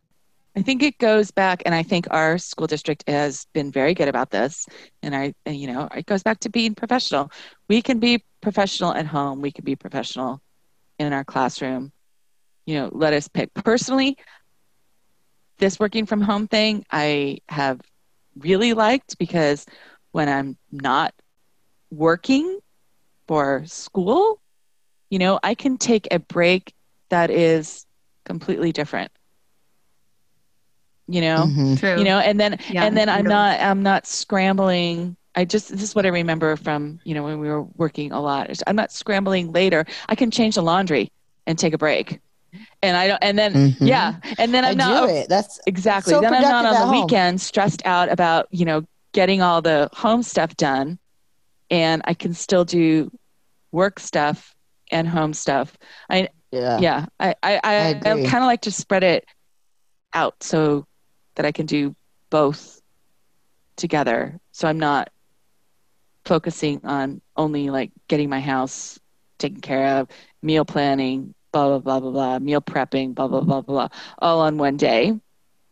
i 0.57 0.63
think 0.63 0.83
it 0.83 0.99
goes 0.99 1.31
back 1.31 1.63
and 1.67 1.75
i 1.75 1.83
think 1.83 2.07
our 2.11 2.39
school 2.39 2.67
district 2.67 3.09
has 3.09 3.47
been 3.53 3.71
very 3.71 3.95
good 3.95 4.09
about 4.09 4.31
this 4.31 4.67
and 5.03 5.15
i 5.15 5.35
you 5.47 5.67
know 5.67 5.89
it 5.95 6.07
goes 6.07 6.23
back 6.23 6.41
to 6.41 6.51
being 6.51 6.75
professional 6.75 7.31
we 7.69 7.83
can 7.83 7.99
be 7.99 8.25
professional 8.41 8.93
at 8.95 9.07
home 9.07 9.41
we 9.41 9.53
can 9.53 9.65
be 9.65 9.77
professional 9.77 10.41
in 10.99 11.13
our 11.13 11.25
classroom 11.25 11.93
you 12.67 12.75
know 12.75 12.89
let 12.93 13.13
us 13.13 13.29
pick 13.29 13.53
personally 13.55 14.17
this 15.59 15.79
working 15.79 16.07
from 16.07 16.21
home 16.21 16.47
thing 16.47 16.85
i 16.91 17.39
have 17.49 17.81
really 18.39 18.73
liked 18.73 19.19
because 19.19 19.67
when 20.13 20.29
i'm 20.29 20.57
not 20.71 21.15
working 21.91 22.59
for 23.33 23.65
school 23.65 24.39
you 25.09 25.19
know 25.19 25.41
i 25.43 25.55
can 25.55 25.79
take 25.79 26.07
a 26.11 26.19
break 26.19 26.75
that 27.09 27.31
is 27.31 27.87
completely 28.27 28.73
different 28.73 29.11
you 31.09 31.21
know 31.21 31.47
Mhm. 31.47 31.99
You 31.99 32.05
know 32.05 32.19
and 32.19 32.39
then 32.39 32.59
Yeah, 32.69 32.85
and 32.85 32.97
then 32.97 33.09
i'm 33.09 33.27
not 33.27 33.61
i'm 33.61 33.83
not 33.83 34.07
scrambling 34.07 35.17
i 35.35 35.45
just 35.45 35.71
this 35.71 35.83
is 35.83 35.95
what 35.95 36.05
i 36.05 36.09
remember 36.11 36.57
from 36.57 37.01
you 37.05 37.15
know 37.15 37.23
when 37.25 37.41
we 37.41 37.49
were 37.49 37.63
working 37.63 38.13
a 38.13 38.21
lot 38.21 38.51
i'm 38.67 38.77
not 38.77 38.93
scrambling 38.93 39.53
later 39.53 39.85
i 40.09 40.15
can 40.15 40.31
change 40.31 40.57
the 40.57 40.63
laundry 40.63 41.11
and 41.47 41.59
take 41.59 41.73
a 41.73 41.79
break 41.79 42.21
and 42.83 42.97
i 42.97 43.07
don't 43.09 43.19
and 43.23 43.39
then 43.39 43.53
Mhm. 43.55 43.89
yeah 43.89 44.15
and 44.39 44.53
then 44.55 44.65
I 44.65 44.71
i'm 44.71 44.77
not 44.77 45.09
do 45.09 45.15
it. 45.15 45.29
That's 45.29 45.59
Exactly. 45.67 46.13
So 46.15 46.21
then 46.21 46.35
I'm 46.35 46.43
not 46.43 46.67
on 46.67 46.75
the 46.75 46.81
home. 46.81 46.91
weekend 47.05 47.41
stressed 47.41 47.83
out 47.87 48.11
about, 48.13 48.49
you 48.51 48.65
know, 48.67 48.85
getting 49.15 49.41
all 49.43 49.63
the 49.63 49.89
home 49.93 50.23
stuff 50.23 50.55
done. 50.57 50.99
And 51.71 52.03
I 52.05 52.15
can 52.15 52.35
still 52.35 52.65
do 52.65 53.11
work 53.73 53.99
stuff 53.99 54.55
and 54.91 55.09
home 55.09 55.33
stuff. 55.35 55.77
I 56.11 56.29
yeah. 56.53 56.79
yeah. 56.81 57.07
I 57.19 57.35
I, 57.43 57.61
I, 57.65 57.75
I 58.05 58.11
I, 58.13 58.23
kind 58.25 58.45
of 58.45 58.47
like 58.47 58.63
to 58.63 58.71
spread 58.73 59.03
it 59.03 59.25
out 60.15 60.43
so 60.43 60.87
that 61.35 61.47
I 61.47 61.53
can 61.53 61.67
do 61.67 61.95
both 62.31 62.81
together. 63.77 64.39
So 64.53 64.69
I'm 64.69 64.79
not 64.79 65.11
focusing 66.25 66.81
on 66.85 67.21
only 67.37 67.71
like 67.71 67.91
getting 68.09 68.29
my 68.29 68.41
house 68.41 68.99
taken 69.39 69.61
care 69.61 69.99
of, 69.99 70.09
meal 70.43 70.65
planning, 70.65 71.35
blah 71.53 71.69
blah 71.69 71.79
blah 71.79 72.01
blah 72.01 72.11
blah, 72.11 72.39
meal 72.39 72.61
prepping, 72.61 73.15
blah 73.15 73.29
blah 73.29 73.41
blah 73.41 73.61
blah, 73.63 73.89
blah 73.89 73.99
all 74.19 74.41
on 74.41 74.59
one 74.59 74.77
day. 74.77 75.19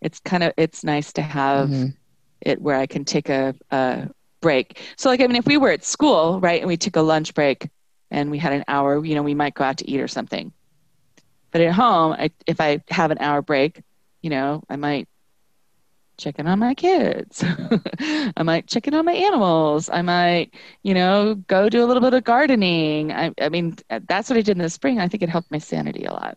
It's 0.00 0.20
kind 0.20 0.42
of 0.42 0.52
it's 0.56 0.82
nice 0.84 1.12
to 1.14 1.22
have 1.22 1.68
Mhm. 1.70 1.94
it 2.40 2.60
where 2.60 2.76
I 2.76 2.86
can 2.86 3.04
take 3.04 3.28
a, 3.28 3.54
a 3.70 4.08
break. 4.40 4.80
So 4.96 5.08
like 5.10 5.20
I 5.20 5.26
mean 5.26 5.36
if 5.36 5.46
we 5.46 5.56
were 5.58 5.70
at 5.70 5.84
school, 5.84 6.40
right, 6.40 6.60
and 6.60 6.68
we 6.68 6.76
took 6.76 6.96
a 6.96 7.02
lunch 7.02 7.34
break 7.34 7.68
and 8.10 8.30
we 8.30 8.38
had 8.38 8.52
an 8.52 8.64
hour, 8.68 9.04
you 9.04 9.14
know, 9.14 9.22
we 9.22 9.34
might 9.34 9.54
go 9.54 9.64
out 9.64 9.78
to 9.78 9.90
eat 9.90 10.00
or 10.00 10.08
something. 10.08 10.52
But 11.52 11.62
at 11.62 11.72
home, 11.72 12.12
I, 12.12 12.30
if 12.46 12.60
I 12.60 12.82
have 12.90 13.10
an 13.10 13.18
hour 13.20 13.42
break, 13.42 13.82
you 14.22 14.30
know, 14.30 14.62
I 14.68 14.76
might 14.76 15.08
check 16.18 16.38
in 16.38 16.46
on 16.46 16.58
my 16.58 16.74
kids. 16.74 17.42
I 18.36 18.42
might 18.42 18.66
check 18.66 18.86
in 18.86 18.94
on 18.94 19.04
my 19.04 19.12
animals. 19.12 19.88
I 19.88 20.02
might, 20.02 20.52
you 20.82 20.94
know, 20.94 21.34
go 21.34 21.68
do 21.68 21.82
a 21.82 21.86
little 21.86 22.02
bit 22.02 22.12
of 22.14 22.24
gardening. 22.24 23.12
I, 23.12 23.32
I 23.40 23.48
mean, 23.48 23.76
that's 24.06 24.28
what 24.28 24.36
I 24.36 24.42
did 24.42 24.56
in 24.56 24.62
the 24.62 24.68
spring. 24.70 25.00
I 25.00 25.08
think 25.08 25.22
it 25.22 25.30
helped 25.30 25.50
my 25.50 25.58
sanity 25.58 26.04
a 26.04 26.12
lot. 26.12 26.36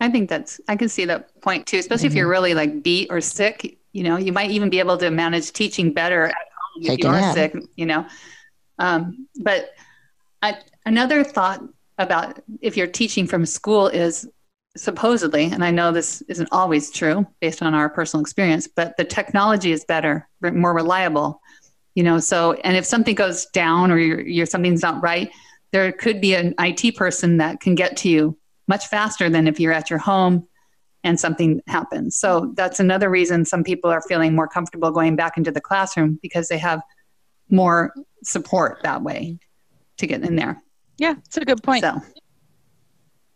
I 0.00 0.10
think 0.10 0.28
that's 0.28 0.60
I 0.68 0.76
can 0.76 0.88
see 0.88 1.04
that 1.06 1.40
point 1.40 1.66
too, 1.66 1.78
especially 1.78 2.08
if 2.08 2.14
Mm-hmm. 2.14 2.16
you're 2.16 2.28
really 2.28 2.54
like 2.54 2.82
beat 2.82 3.08
or 3.10 3.20
sick. 3.20 3.78
You 3.92 4.02
know, 4.04 4.16
you 4.16 4.32
might 4.32 4.50
even 4.50 4.68
be 4.70 4.78
able 4.78 4.98
to 4.98 5.10
manage 5.10 5.52
teaching 5.52 5.92
better 5.92 6.24
at 6.24 6.34
home 6.34 6.86
if 6.86 6.98
you 6.98 7.08
are 7.08 7.22
sick. 7.22 7.54
You 7.76 7.86
know, 7.86 8.06
um, 8.78 9.26
but 9.42 9.70
I, 10.42 10.58
another 10.84 11.24
thought 11.24 11.62
about 11.98 12.40
if 12.60 12.76
you're 12.76 12.86
teaching 12.86 13.26
from 13.26 13.46
school 13.46 13.88
is 13.88 14.28
supposedly, 14.76 15.44
and 15.44 15.64
I 15.64 15.70
know 15.70 15.92
this 15.92 16.22
isn't 16.28 16.48
always 16.52 16.90
true 16.90 17.26
based 17.40 17.62
on 17.62 17.74
our 17.74 17.88
personal 17.88 18.20
experience, 18.20 18.68
but 18.68 18.96
the 18.96 19.04
technology 19.04 19.72
is 19.72 19.84
better, 19.84 20.28
more 20.42 20.74
reliable. 20.74 21.40
You 21.94 22.02
know, 22.02 22.18
so 22.18 22.52
and 22.52 22.76
if 22.76 22.84
something 22.84 23.14
goes 23.14 23.46
down 23.46 23.90
or 23.90 23.98
you're, 23.98 24.20
you're 24.20 24.46
something's 24.46 24.82
not 24.82 25.02
right, 25.02 25.30
there 25.72 25.90
could 25.92 26.20
be 26.20 26.34
an 26.34 26.54
IT 26.58 26.96
person 26.96 27.38
that 27.38 27.60
can 27.60 27.74
get 27.74 27.96
to 27.98 28.08
you 28.10 28.38
much 28.68 28.86
faster 28.88 29.30
than 29.30 29.48
if 29.48 29.58
you're 29.58 29.72
at 29.72 29.88
your 29.88 29.98
home 29.98 30.46
and 31.04 31.18
something 31.18 31.62
happens. 31.66 32.16
So 32.16 32.52
that's 32.54 32.80
another 32.80 33.08
reason 33.08 33.44
some 33.44 33.64
people 33.64 33.90
are 33.90 34.02
feeling 34.02 34.34
more 34.34 34.48
comfortable 34.48 34.90
going 34.90 35.16
back 35.16 35.38
into 35.38 35.52
the 35.52 35.60
classroom 35.60 36.18
because 36.20 36.48
they 36.48 36.58
have 36.58 36.82
more 37.48 37.94
support 38.22 38.80
that 38.82 39.02
way 39.02 39.38
to 39.98 40.06
get 40.06 40.22
in 40.22 40.36
there. 40.36 40.62
Yeah, 40.98 41.14
it's 41.24 41.36
a 41.36 41.44
good 41.44 41.62
point. 41.62 41.82
So 41.82 42.00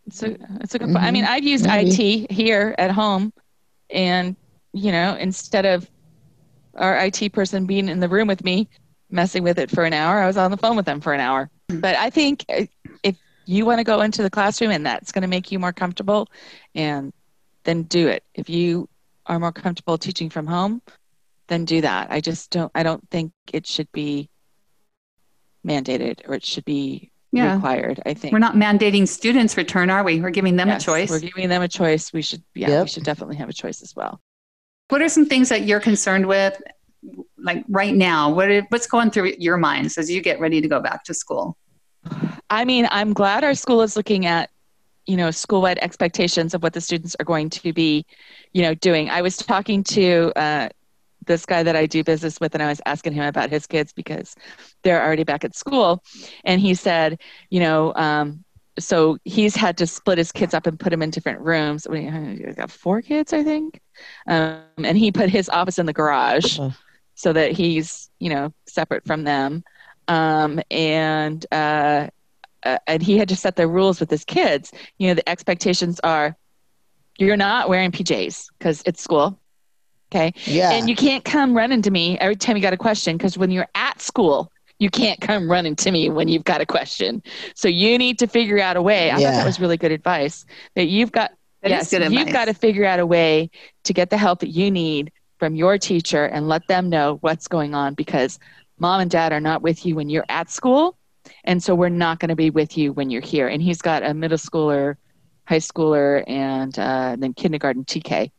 It's 0.07 0.23
a, 0.23 0.37
it's 0.61 0.75
a 0.75 0.79
good 0.79 0.89
point. 0.89 1.05
I 1.05 1.11
mean, 1.11 1.25
I've 1.25 1.45
used 1.45 1.67
Maybe. 1.67 1.91
IT 1.91 2.33
here 2.33 2.75
at 2.79 2.91
home, 2.91 3.33
and 3.91 4.37
you 4.73 4.93
know, 4.93 5.17
instead 5.17 5.67
of 5.67 5.89
our 6.77 6.97
IT 7.05 7.33
person 7.33 7.67
being 7.67 7.89
in 7.89 8.01
the 8.01 8.09
room 8.09 8.29
with 8.29 8.45
me, 8.45 8.69
messing 9.11 9.43
with 9.43 9.59
it 9.59 9.71
for 9.71 9.85
an 9.85 9.93
hour, 9.93 10.21
I 10.21 10.27
was 10.27 10.37
on 10.37 10.51
the 10.51 10.57
phone 10.57 10.77
with 10.77 10.87
them 10.87 11.01
for 11.01 11.13
an 11.13 11.21
hour. 11.21 11.51
But 11.69 11.97
I 11.97 12.11
think 12.11 12.45
uh, 12.49 12.67
if 13.03 13.17
you 13.45 13.67
want 13.67 13.79
to 13.79 13.85
go 13.85 14.01
into 14.01 14.23
the 14.23 14.31
classroom 14.31 14.71
and 14.71 14.87
that's 14.87 15.13
going 15.13 15.23
to 15.23 15.29
make 15.29 15.53
you 15.53 15.59
more 15.59 15.73
comfortable, 15.73 16.29
and 16.75 17.13
then 17.65 17.83
do 17.83 18.09
it. 18.09 18.25
If 18.35 18.49
you 18.49 18.89
are 19.27 19.39
more 19.39 19.53
comfortable 19.53 19.99
teaching 19.99 20.31
from 20.31 20.47
home, 20.47 20.81
then 21.49 21.65
do 21.65 21.81
that. 21.83 22.11
I 22.11 22.21
just 22.21 22.51
don't. 22.51 22.73
I 22.75 22.83
don't 22.83 23.07
think 23.11 23.33
it 23.53 23.67
should 23.67 23.91
be 23.93 24.30
mandated 25.67 26.27
or 26.29 26.35
it 26.35 26.45
should 26.45 26.65
be 26.65 27.11
Yeah. 27.33 27.55
required. 27.55 28.03
I 28.07 28.15
think 28.15 28.33
we're 28.33 28.39
not 28.39 28.55
mandating 28.55 29.07
students 29.07 29.57
return, 29.57 29.91
are 29.91 30.03
we? 30.03 30.21
We're 30.21 30.31
giving 30.31 30.57
them 30.57 30.69
Yes, 30.69 30.83
a 30.83 30.85
choice. 30.85 31.11
We're 31.11 31.21
giving 31.21 31.49
them 31.49 31.63
a 31.63 31.69
choice. 31.69 32.13
We 32.13 32.23
should, 32.23 32.43
yeah, 32.55 32.83
we 32.83 32.89
should 32.89 33.05
definitely 33.05 33.37
have 33.37 33.49
a 33.49 33.53
choice 33.53 33.83
as 33.83 33.95
well. 33.95 34.21
What 34.89 35.03
are 35.03 35.09
some 35.09 35.27
things 35.27 35.49
that 35.51 35.63
you're 35.63 35.81
concerned 35.81 36.27
with, 36.27 36.61
like 37.39 37.65
right 37.69 37.95
now? 37.95 38.33
What 38.33 38.51
are, 38.51 38.63
what's 38.71 38.87
going 38.87 39.11
through 39.11 39.35
your 39.39 39.57
minds 39.57 39.97
as 39.97 40.11
you 40.11 40.21
get 40.21 40.41
ready 40.41 40.61
to 40.61 40.69
go 40.69 40.81
back 40.81 41.05
to 41.05 41.15
school? 41.15 41.57
I 42.51 42.65
mean, 42.65 42.89
I'm 42.91 43.13
glad 43.13 43.45
our 43.45 43.55
school 43.55 43.83
is 43.83 43.97
looking 43.97 44.27
at, 44.27 44.51
you 45.07 45.17
know, 45.17 45.31
school-wide 45.31 45.79
expectations 45.81 46.55
of 46.55 46.63
what 46.63 46.73
the 46.73 46.81
students 46.81 47.15
are 47.21 47.25
going 47.25 47.51
to 47.51 47.73
be, 47.73 48.05
you 48.53 48.63
know, 48.63 48.75
doing. 48.75 49.09
I 49.09 49.23
was 49.23 49.37
talking 49.37 49.85
to 49.85 50.33
uh, 50.35 50.69
this 51.27 51.47
guy 51.47 51.63
that 51.63 51.77
I 51.77 51.87
do 51.87 52.03
business 52.03 52.41
with, 52.41 52.55
and 52.55 52.63
I 52.63 52.69
was 52.69 52.81
asking 52.87 53.13
him 53.13 53.25
about 53.25 53.51
his 53.51 53.67
kids 53.67 53.93
because 53.93 54.35
they're 54.83 55.03
already 55.05 55.25
back 55.25 55.45
at 55.45 55.55
school, 55.55 56.03
and 56.45 56.61
he 56.61 56.75
said, 56.75 57.21
you 57.51 57.61
know, 57.61 57.95
um, 57.95 58.45
so 58.79 59.19
he's 59.25 59.55
had 59.55 59.77
to 59.79 59.87
split 59.87 60.19
his 60.19 60.33
kids 60.33 60.55
up 60.55 60.67
and 60.67 60.79
put 60.79 60.91
them 60.91 61.03
in 61.03 61.11
different 61.11 61.41
rooms. 61.41 61.87
We 61.89 62.03
he's 62.03 62.55
got 62.55 62.71
four 62.71 63.03
kids, 63.03 63.33
I 63.33 63.43
think, 63.43 63.81
um, 64.27 64.63
and 64.79 64.97
he 64.97 65.13
put 65.13 65.29
his 65.29 65.49
office 65.49 65.79
in 65.79 65.87
the 65.87 65.93
garage. 65.93 66.59
Uh, 66.59 66.71
so 67.21 67.35
that 67.35 67.53
he's 67.53 68.09
you 68.19 68.31
know 68.31 68.53
separate 68.67 69.05
from 69.05 69.25
them 69.25 69.63
um, 70.09 70.59
and 70.71 71.45
uh, 71.53 72.09
uh, 72.63 72.79
and 72.87 73.03
he 73.03 73.19
had 73.19 73.29
to 73.29 73.37
set 73.37 73.57
the 73.57 73.69
rules 73.69 74.01
with 74.01 74.09
his 74.09 74.25
kids 74.25 74.73
you 74.97 75.07
know 75.07 75.15
the 75.15 75.29
expectations 75.29 76.01
are 76.01 76.35
you're 77.19 77.37
not 77.37 77.69
wearing 77.69 77.93
pjs 77.93 78.47
because 78.59 78.83
it's 78.87 79.03
school 79.03 79.39
okay 80.11 80.33
yeah. 80.47 80.71
and 80.71 80.89
you 80.89 80.97
can't 80.97 81.25
come 81.25 81.55
running 81.55 81.83
to 81.83 81.91
me 81.91 82.19
every 82.21 82.37
time 82.37 82.57
you 82.57 82.63
got 82.63 82.73
a 82.73 82.79
question 82.79 83.19
because 83.19 83.37
when 83.37 83.51
you're 83.51 83.69
at 83.75 84.01
school 84.01 84.51
you 84.81 84.91
can't 84.91 85.21
come 85.21 85.49
running 85.49 85.77
to 85.77 85.91
me 85.93 86.09
when 86.11 86.27
you've 86.27 86.43
got 86.45 86.61
a 86.61 86.67
question. 86.67 87.23
So 87.55 87.69
you 87.69 87.99
need 87.99 88.19
to 88.19 88.27
figure 88.27 88.59
out 88.59 88.77
a 88.77 88.83
way. 88.83 89.11
I 89.11 89.15
thought 89.15 89.35
that 89.35 89.47
was 89.47 89.61
really 89.61 89.77
good 89.77 89.93
advice 89.93 90.45
that 90.75 90.87
you've 90.89 91.13
got 91.13 91.31
That 91.63 91.71
is 91.71 91.73
yes, 91.73 91.91
good 91.91 92.03
you've 92.11 92.23
advice. 92.23 92.33
got 92.33 92.45
to 92.47 92.55
figure 92.55 92.87
out 92.87 92.99
a 92.99 93.07
way 93.07 93.51
to 93.85 93.93
get 93.93 94.11
the 94.11 94.17
help 94.17 94.41
that 94.41 94.49
you 94.49 94.71
need 94.71 95.13
from 95.39 95.55
your 95.55 95.79
teacher 95.79 96.25
and 96.25 96.49
let 96.49 96.67
them 96.67 96.89
know 96.89 97.19
what's 97.21 97.47
going 97.47 97.75
on 97.75 97.95
because 97.95 98.39
mom 98.79 99.01
and 99.03 99.11
dad 99.11 99.33
are 99.33 99.41
not 99.41 99.63
with 99.63 99.85
you 99.85 99.95
when 99.95 100.09
you're 100.09 100.25
at 100.31 100.51
school. 100.51 100.97
And 101.45 101.63
so 101.63 101.75
we're 101.75 101.91
not 101.91 102.19
going 102.19 102.31
to 102.31 102.37
be 102.37 102.49
with 102.51 102.79
you 102.79 102.93
when 102.95 103.11
you're 103.11 103.21
here. 103.23 103.49
And 103.49 103.63
he's 103.63 103.83
got 103.83 104.03
a 104.03 104.15
middle 104.15 104.39
schooler, 104.39 104.97
high 105.45 105.59
schooler, 105.59 106.25
and 106.27 106.77
uh, 106.79 107.17
then 107.19 107.35
kindergarten 107.35 107.85
TK. 107.85 108.31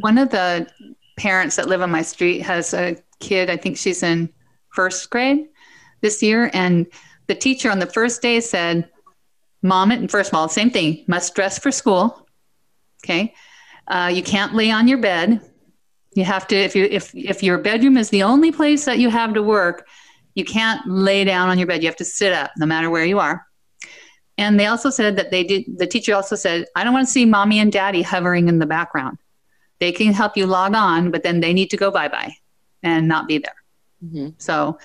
One 0.00 0.18
of 0.18 0.28
the 0.28 0.68
parents 1.16 1.56
that 1.56 1.68
live 1.68 1.80
on 1.80 1.90
my 1.90 2.02
street 2.02 2.40
has 2.42 2.74
a 2.74 2.96
kid, 3.20 3.48
I 3.48 3.56
think 3.56 3.78
she's 3.78 4.02
in 4.02 4.28
first 4.72 5.08
grade 5.10 5.46
this 6.00 6.22
year. 6.22 6.50
And 6.52 6.86
the 7.26 7.34
teacher 7.34 7.70
on 7.70 7.78
the 7.78 7.86
first 7.86 8.22
day 8.22 8.40
said, 8.40 8.88
Mom, 9.62 9.90
and 9.90 10.10
first 10.10 10.30
of 10.30 10.34
all, 10.34 10.48
same 10.48 10.70
thing, 10.70 11.04
must 11.08 11.34
dress 11.34 11.58
for 11.58 11.72
school. 11.72 12.26
Okay. 13.04 13.34
Uh, 13.86 14.10
you 14.12 14.22
can't 14.22 14.54
lay 14.54 14.70
on 14.70 14.86
your 14.86 14.98
bed. 14.98 15.40
You 16.14 16.24
have 16.24 16.46
to, 16.48 16.56
if 16.56 16.74
you 16.74 16.84
if 16.84 17.14
if 17.14 17.42
your 17.42 17.58
bedroom 17.58 17.96
is 17.96 18.10
the 18.10 18.22
only 18.22 18.50
place 18.50 18.84
that 18.84 18.98
you 18.98 19.08
have 19.10 19.34
to 19.34 19.42
work, 19.42 19.86
you 20.34 20.44
can't 20.44 20.80
lay 20.86 21.24
down 21.24 21.48
on 21.48 21.58
your 21.58 21.66
bed. 21.66 21.82
You 21.82 21.88
have 21.88 21.96
to 21.96 22.04
sit 22.04 22.32
up 22.32 22.50
no 22.56 22.66
matter 22.66 22.90
where 22.90 23.04
you 23.04 23.18
are. 23.18 23.44
And 24.36 24.58
they 24.58 24.66
also 24.66 24.90
said 24.90 25.16
that 25.16 25.30
they 25.30 25.44
did 25.44 25.64
the 25.78 25.86
teacher 25.86 26.14
also 26.14 26.36
said, 26.36 26.66
I 26.76 26.84
don't 26.84 26.92
want 26.92 27.06
to 27.06 27.12
see 27.12 27.24
mommy 27.24 27.58
and 27.58 27.72
daddy 27.72 28.02
hovering 28.02 28.48
in 28.48 28.58
the 28.58 28.66
background 28.66 29.18
they 29.78 29.92
can 29.92 30.12
help 30.12 30.36
you 30.36 30.46
log 30.46 30.74
on, 30.74 31.10
but 31.10 31.22
then 31.22 31.40
they 31.40 31.52
need 31.52 31.70
to 31.70 31.76
go 31.76 31.90
bye 31.90 32.08
bye 32.08 32.34
and 32.82 33.08
not 33.08 33.28
be 33.28 33.38
there. 33.38 33.54
Mhm. 34.04 34.34
So 34.38 34.78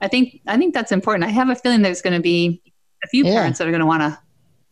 I 0.00 0.08
think 0.08 0.40
I 0.46 0.56
think 0.56 0.74
that's 0.74 0.92
important. 0.92 1.24
I 1.24 1.28
have 1.28 1.48
a 1.48 1.54
feeling 1.54 1.82
there's 1.82 2.02
going 2.02 2.14
to 2.16 2.22
be 2.22 2.60
a 3.04 3.08
few 3.08 3.24
Yeah. 3.24 3.34
parents 3.34 3.58
that 3.58 3.66
are 3.68 3.70
going 3.70 3.80
to 3.80 3.86
want 3.86 4.02
to 4.02 4.18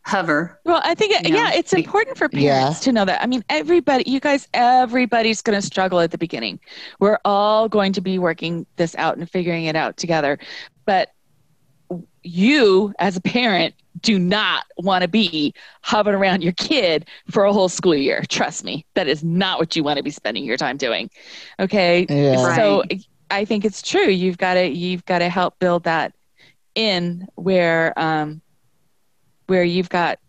hover. 0.03 0.59
Well, 0.65 0.81
I 0.83 0.95
think, 0.95 1.13
You 1.27 1.33
know, 1.33 1.37
yeah, 1.37 1.53
it's 1.53 1.73
be- 1.73 1.83
important 1.83 2.17
for 2.17 2.27
Yeah. 2.33 2.59
parents 2.61 2.79
to 2.81 2.91
know 2.91 3.05
that. 3.05 3.21
I 3.21 3.27
mean, 3.27 3.43
everybody, 3.49 4.03
you 4.09 4.19
guys, 4.19 4.47
everybody's 4.53 5.41
going 5.43 5.59
to 5.59 5.65
struggle 5.65 5.99
at 5.99 6.09
the 6.11 6.17
beginning. 6.17 6.59
We're 6.99 7.19
all 7.23 7.69
going 7.69 7.93
to 7.93 8.01
be 8.01 8.17
working 8.17 8.65
this 8.77 8.95
out 8.95 9.17
and 9.17 9.29
figuring 9.29 9.65
it 9.65 9.75
out 9.75 9.97
together. 9.97 10.39
But 10.85 11.09
you, 12.23 12.93
as 12.99 13.15
a 13.17 13.21
parent, 13.21 13.75
do 14.01 14.17
not 14.17 14.63
want 14.77 15.01
to 15.03 15.07
be 15.07 15.53
hovering 15.81 16.15
around 16.15 16.41
your 16.41 16.53
kid 16.53 17.05
for 17.29 17.43
a 17.43 17.53
whole 17.53 17.69
school 17.69 17.95
year. 17.95 18.23
Trust 18.29 18.63
me, 18.63 18.85
that 18.95 19.07
is 19.07 19.23
not 19.23 19.59
what 19.59 19.75
you 19.75 19.83
want 19.83 19.97
to 19.97 20.03
be 20.03 20.11
spending 20.11 20.43
your 20.45 20.57
time 20.57 20.77
doing. 20.77 21.09
Okay. 21.59 22.05
Yeah. 22.09 22.55
So 22.55 22.83
I 23.31 23.45
think 23.45 23.65
it's 23.65 23.81
true. 23.81 24.09
You've 24.09 24.37
got 24.37 24.55
to 24.55 24.67
you've 24.67 25.05
got 25.05 25.19
to 25.19 25.29
help 25.29 25.57
build 25.59 25.85
that 25.85 26.13
in 26.75 27.27
where 27.35 27.97
um, 27.97 28.41
where 29.47 29.63
you've 29.63 29.89
got 29.89 30.19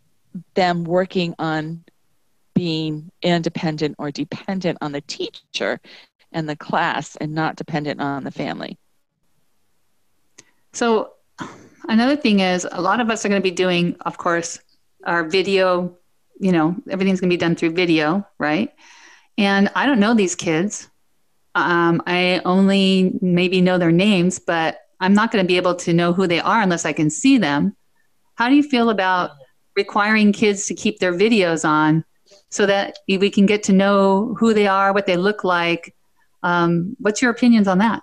them 0.55 0.85
working 0.85 1.35
on 1.39 1.85
being 2.55 3.11
independent 3.23 3.97
or 3.99 4.11
dependent 4.11 4.79
on 4.81 4.93
the 4.93 5.01
teacher 5.03 5.81
and 6.33 6.49
the 6.49 6.57
class 6.57 7.17
and 7.17 7.35
not 7.35 7.57
dependent 7.57 8.01
on 8.01 8.25
the 8.25 8.31
family. 8.31 8.79
So 10.73 11.13
another 11.89 12.17
thing 12.17 12.41
is 12.41 12.67
a 12.71 12.81
lot 12.81 13.01
of 13.01 13.11
us 13.11 13.25
are 13.25 13.29
going 13.29 13.41
to 13.41 13.43
be 13.43 13.51
doing, 13.51 13.97
of 14.03 14.17
course, 14.17 14.59
our 15.05 15.25
video. 15.25 15.97
You 16.41 16.53
know, 16.53 16.77
everything's 16.91 17.21
going 17.21 17.31
to 17.31 17.35
be 17.35 17.39
done 17.41 17.55
through 17.55 17.73
video, 17.73 18.27
right? 18.39 18.73
And 19.39 19.71
I 19.75 19.87
don't 19.87 20.01
know 20.01 20.15
these 20.15 20.35
kids. 20.35 20.89
Um, 21.55 22.03
I 22.07 22.41
only 22.45 23.13
maybe 23.21 23.61
know 23.61 23.79
their 23.79 23.93
names, 23.93 24.39
but 24.39 24.79
I'm 25.01 25.15
not 25.15 25.31
going 25.31 25.45
to 25.45 25.47
be 25.47 25.57
able 25.57 25.75
to 25.77 25.93
know 25.93 26.13
who 26.13 26.27
they 26.27 26.41
are 26.41 26.61
unless 26.63 26.85
I 26.85 26.93
can 26.93 27.11
see 27.11 27.39
them. 27.39 27.77
How 28.37 28.49
do 28.49 28.55
you 28.55 28.63
feel 28.63 28.91
about 28.91 29.33
requiring 29.77 30.33
kids 30.33 30.67
to 30.67 30.75
keep 30.75 30.99
their 30.99 31.13
videos 31.13 31.69
on 31.69 32.05
so 32.51 32.67
that 32.67 32.99
we 33.09 33.31
can 33.31 33.47
get 33.47 33.63
to 33.65 33.73
know 33.73 34.35
who 34.39 34.55
they 34.55 34.67
are, 34.67 34.93
what 34.93 35.07
they 35.07 35.17
look 35.17 35.45
like? 35.45 35.95
Um, 36.43 36.97
what's 36.99 37.21
your 37.21 37.31
opinions 37.31 37.69
on 37.69 37.79
that? 37.79 38.03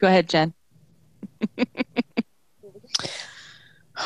Go 0.00 0.06
ahead, 0.06 0.28
Jen. 0.28 0.54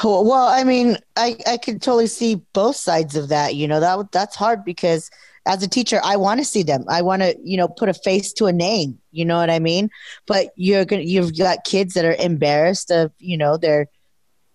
Well, 0.02 0.24
well, 0.24 0.48
I 0.48 0.64
mean, 0.64 0.96
I 1.16 1.36
I 1.46 1.56
could 1.56 1.80
totally 1.80 2.08
see 2.08 2.42
both 2.52 2.74
sides 2.76 3.14
of 3.14 3.28
that. 3.28 3.54
You 3.54 3.68
know, 3.68 3.78
that 3.78 4.10
that's 4.10 4.34
hard 4.34 4.64
because 4.64 5.08
as 5.46 5.62
a 5.62 5.68
teacher, 5.68 6.00
I 6.02 6.16
want 6.16 6.40
to 6.40 6.44
see 6.44 6.62
them. 6.62 6.84
I 6.88 7.02
want 7.02 7.22
to, 7.22 7.36
you 7.42 7.56
know, 7.56 7.68
put 7.68 7.88
a 7.88 7.94
face 7.94 8.32
to 8.34 8.46
a 8.46 8.52
name. 8.52 8.98
You 9.12 9.24
know 9.24 9.36
what 9.36 9.50
I 9.50 9.58
mean? 9.58 9.90
But 10.26 10.48
you're 10.56 10.84
gonna 10.84 11.02
you've 11.02 11.36
got 11.36 11.64
kids 11.64 11.94
that 11.94 12.04
are 12.04 12.14
embarrassed 12.14 12.90
of, 12.90 13.12
you 13.18 13.36
know, 13.36 13.56
their, 13.56 13.88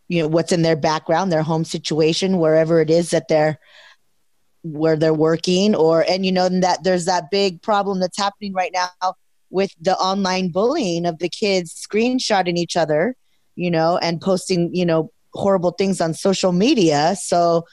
you 0.08 0.22
know, 0.22 0.28
what's 0.28 0.52
in 0.52 0.62
their 0.62 0.76
background, 0.76 1.32
their 1.32 1.44
home 1.44 1.66
situation, 1.66 2.40
wherever 2.40 2.82
it 2.82 2.90
is 2.90 3.12
that 3.12 3.28
they're 3.28 3.60
where 4.64 4.98
they're 4.98 5.14
working, 5.14 5.76
or 5.76 6.04
and 6.10 6.26
you 6.26 6.32
know 6.32 6.50
that 6.50 6.84
there's 6.84 7.06
that 7.06 7.32
big 7.32 7.62
problem 7.62 8.00
that's 8.00 8.18
happening 8.18 8.54
right 8.54 8.74
now 8.74 9.14
with 9.50 9.74
the 9.80 9.96
online 9.96 10.52
bullying 10.52 11.06
of 11.06 11.20
the 11.20 11.30
kids 11.30 11.74
screenshotting 11.74 12.58
each 12.58 12.76
other 12.76 13.16
you 13.60 13.70
know, 13.70 13.98
and 13.98 14.22
posting, 14.22 14.74
you 14.74 14.86
know, 14.86 15.12
horrible 15.34 15.72
things 15.72 16.00
on 16.00 16.14
social 16.14 16.54
media. 16.54 17.14
So 17.22 17.66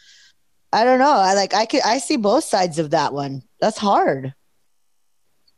I 0.72 0.84
don't 0.84 0.98
know. 0.98 1.10
I 1.10 1.34
like 1.34 1.54
I 1.54 1.66
could 1.66 1.82
I 1.84 1.98
see 1.98 2.16
both 2.16 2.44
sides 2.44 2.78
of 2.78 2.90
that 2.90 3.12
one. 3.12 3.42
That's 3.60 3.78
hard. 3.78 4.34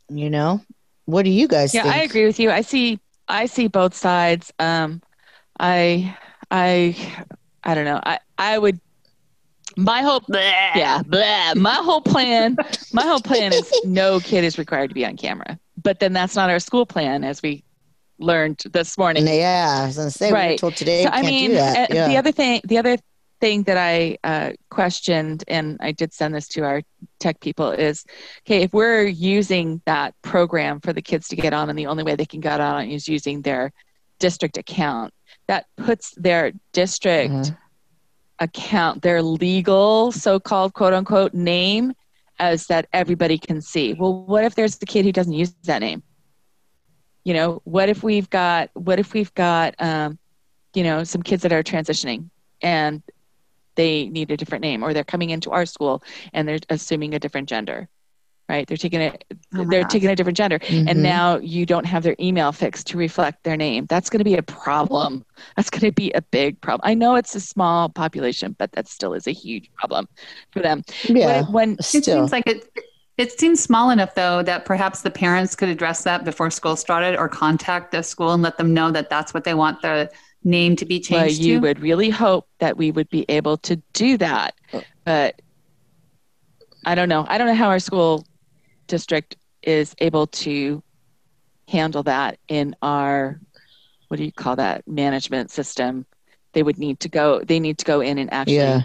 You 0.08 0.30
know? 0.30 0.60
What 1.06 1.24
do 1.24 1.30
you 1.30 1.48
guys 1.48 1.74
Yeah, 1.74 1.82
think? 1.82 1.94
I 1.94 2.02
agree 2.02 2.26
with 2.26 2.38
you. 2.38 2.50
I 2.50 2.60
see 2.62 3.00
I 3.28 3.46
see 3.46 3.68
both 3.68 3.94
sides. 3.94 4.52
Um 4.58 5.02
I 5.58 6.16
I 6.50 6.96
I 7.64 7.74
don't 7.74 7.84
know. 7.84 8.00
I 8.04 8.18
I 8.36 8.58
would 8.58 8.80
my 9.76 10.02
whole 10.02 10.22
yeah, 10.28 11.02
blah. 11.06 11.54
my 11.54 11.74
whole 11.74 12.00
plan 12.00 12.56
my 12.92 13.02
whole 13.02 13.20
plan 13.20 13.52
is 13.52 13.70
no 13.84 14.18
kid 14.20 14.44
is 14.44 14.58
required 14.58 14.88
to 14.88 14.94
be 14.94 15.04
on 15.06 15.16
camera. 15.16 15.58
But 15.82 16.00
then 16.00 16.12
that's 16.12 16.34
not 16.36 16.50
our 16.50 16.58
school 16.60 16.84
plan 16.86 17.24
as 17.24 17.42
we 17.42 17.64
learned 18.18 18.58
this 18.72 18.98
morning. 18.98 19.26
Yeah, 19.26 19.80
I 19.82 19.86
was 19.86 19.96
gonna 19.96 20.10
say 20.10 20.30
we 20.30 20.34
Right. 20.34 20.58
told 20.58 20.76
today 20.76 21.04
So 21.04 21.10
I 21.12 21.22
mean, 21.22 21.50
do 21.50 21.54
that. 21.56 21.90
Yeah. 21.92 22.08
the 22.08 22.16
other 22.16 22.32
thing, 22.32 22.60
the 22.64 22.78
other 22.78 22.98
thing 23.40 23.62
that 23.64 23.76
I 23.76 24.18
uh, 24.24 24.52
questioned, 24.70 25.44
and 25.48 25.76
I 25.80 25.92
did 25.92 26.12
send 26.12 26.34
this 26.34 26.48
to 26.48 26.64
our 26.64 26.82
tech 27.20 27.40
people, 27.40 27.70
is 27.70 28.04
okay 28.46 28.62
if 28.62 28.72
we're 28.72 29.06
using 29.06 29.80
that 29.86 30.14
program 30.22 30.80
for 30.80 30.92
the 30.92 31.02
kids 31.02 31.28
to 31.28 31.36
get 31.36 31.52
on, 31.52 31.70
and 31.70 31.78
the 31.78 31.86
only 31.86 32.02
way 32.02 32.16
they 32.16 32.26
can 32.26 32.40
get 32.40 32.60
on 32.60 32.88
is 32.88 33.08
using 33.08 33.42
their 33.42 33.72
district 34.18 34.58
account, 34.58 35.12
that 35.46 35.66
puts 35.76 36.12
their 36.16 36.52
district 36.72 37.32
Mhm. 37.32 37.56
account, 38.40 39.02
their 39.02 39.22
legal 39.22 40.12
so-called 40.12 40.72
quote 40.74 40.92
unquote 40.92 41.34
name, 41.34 41.92
as 42.38 42.66
that 42.66 42.86
everybody 42.92 43.38
can 43.38 43.60
see. 43.60 43.94
Well, 43.94 44.24
what 44.24 44.44
if 44.44 44.54
there's 44.54 44.78
the 44.78 44.86
kid 44.86 45.04
who 45.04 45.12
doesn't 45.12 45.32
use 45.32 45.54
that 45.64 45.80
name? 45.80 46.02
You 47.24 47.34
know, 47.34 47.60
what 47.64 47.88
if 47.88 48.02
we've 48.02 48.30
got 48.30 48.70
what 48.74 48.98
if 48.98 49.12
we've 49.12 49.34
got 49.34 49.74
um, 49.78 50.18
you 50.74 50.82
know 50.82 51.04
some 51.04 51.22
kids 51.22 51.42
that 51.42 51.52
are 51.52 51.62
transitioning 51.62 52.30
and 52.62 53.02
they 53.78 54.08
need 54.08 54.30
a 54.30 54.36
different 54.36 54.62
name 54.62 54.82
or 54.84 54.92
they're 54.92 55.04
coming 55.14 55.30
into 55.30 55.50
our 55.52 55.64
school 55.64 56.02
and 56.34 56.46
they're 56.46 56.58
assuming 56.68 57.14
a 57.14 57.18
different 57.18 57.48
gender 57.48 57.88
right 58.50 58.66
they're 58.66 58.82
taking 58.86 59.00
it 59.00 59.24
Oh 59.54 59.64
they're 59.70 59.82
gosh. 59.84 59.92
taking 59.94 60.10
a 60.10 60.16
different 60.16 60.36
gender 60.42 60.58
Mhm. 60.58 60.88
and 60.90 61.02
now 61.02 61.38
you 61.54 61.64
don't 61.72 61.86
have 61.94 62.02
their 62.02 62.16
email 62.28 62.50
fixed 62.52 62.86
to 62.88 62.98
reflect 62.98 63.44
their 63.44 63.56
name 63.56 63.86
that's 63.92 64.10
going 64.10 64.18
to 64.24 64.30
be 64.32 64.36
a 64.36 64.42
problem 64.42 65.24
that's 65.56 65.70
going 65.70 65.86
to 65.88 65.92
be 66.04 66.10
a 66.12 66.22
big 66.38 66.60
problem 66.66 66.82
i 66.90 66.94
know 66.94 67.14
it's 67.20 67.34
a 67.34 67.40
small 67.40 67.88
population 67.88 68.56
but 68.58 68.72
that 68.72 68.88
still 68.88 69.14
is 69.14 69.26
a 69.26 69.32
huge 69.44 69.70
problem 69.80 70.08
for 70.52 70.60
them 70.60 70.82
yeah. 71.04 71.26
when, 71.26 71.52
when 71.52 71.70
It 71.94 72.04
seems 72.04 72.32
like 72.32 72.46
it. 72.54 72.68
It 73.18 73.32
seems 73.40 73.60
small 73.60 73.90
enough, 73.90 74.14
though, 74.14 74.44
that 74.44 74.64
perhaps 74.64 75.02
the 75.02 75.10
parents 75.10 75.56
could 75.56 75.68
address 75.68 76.04
that 76.04 76.24
before 76.24 76.50
school 76.52 76.76
started, 76.76 77.16
or 77.18 77.28
contact 77.28 77.90
the 77.90 78.02
school 78.02 78.30
and 78.32 78.44
let 78.44 78.58
them 78.58 78.72
know 78.72 78.92
that 78.92 79.10
that's 79.10 79.34
what 79.34 79.42
they 79.42 79.54
want 79.54 79.82
the 79.82 80.08
name 80.48 80.76
to 80.76 80.84
be 80.86 80.96
well, 81.10 81.20
changed 81.26 81.40
you 81.40 81.56
to. 81.56 81.60
would 81.60 81.80
really 81.80 82.10
hope 82.10 82.48
that 82.58 82.76
we 82.76 82.90
would 82.90 83.08
be 83.10 83.24
able 83.28 83.56
to 83.58 83.76
do 83.92 84.16
that. 84.18 84.54
Oh. 84.72 84.82
But 85.04 85.40
i 86.84 86.94
don't 86.94 87.08
know. 87.08 87.24
I 87.28 87.38
don't 87.38 87.46
know 87.48 87.54
how 87.54 87.68
our 87.68 87.80
school 87.80 88.24
district 88.86 89.36
is 89.62 89.94
able 89.98 90.26
to 90.28 90.82
handle 91.68 92.02
that 92.04 92.38
in 92.48 92.74
our 92.82 93.38
what 94.08 94.16
do 94.16 94.24
you 94.24 94.32
call 94.32 94.56
that 94.56 94.88
management 94.88 95.50
system. 95.50 96.06
They 96.54 96.62
would 96.62 96.78
need 96.78 97.00
to 97.00 97.08
go 97.08 97.40
they 97.44 97.60
need 97.60 97.78
to 97.78 97.84
go 97.84 98.00
in 98.00 98.18
and 98.18 98.32
actually 98.32 98.56
Yeah. 98.56 98.82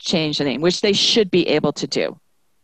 change 0.00 0.38
the 0.38 0.44
name 0.44 0.60
which 0.60 0.80
they 0.80 0.92
should 0.92 1.30
be 1.30 1.46
able 1.48 1.72
to 1.74 1.86
do 1.86 2.18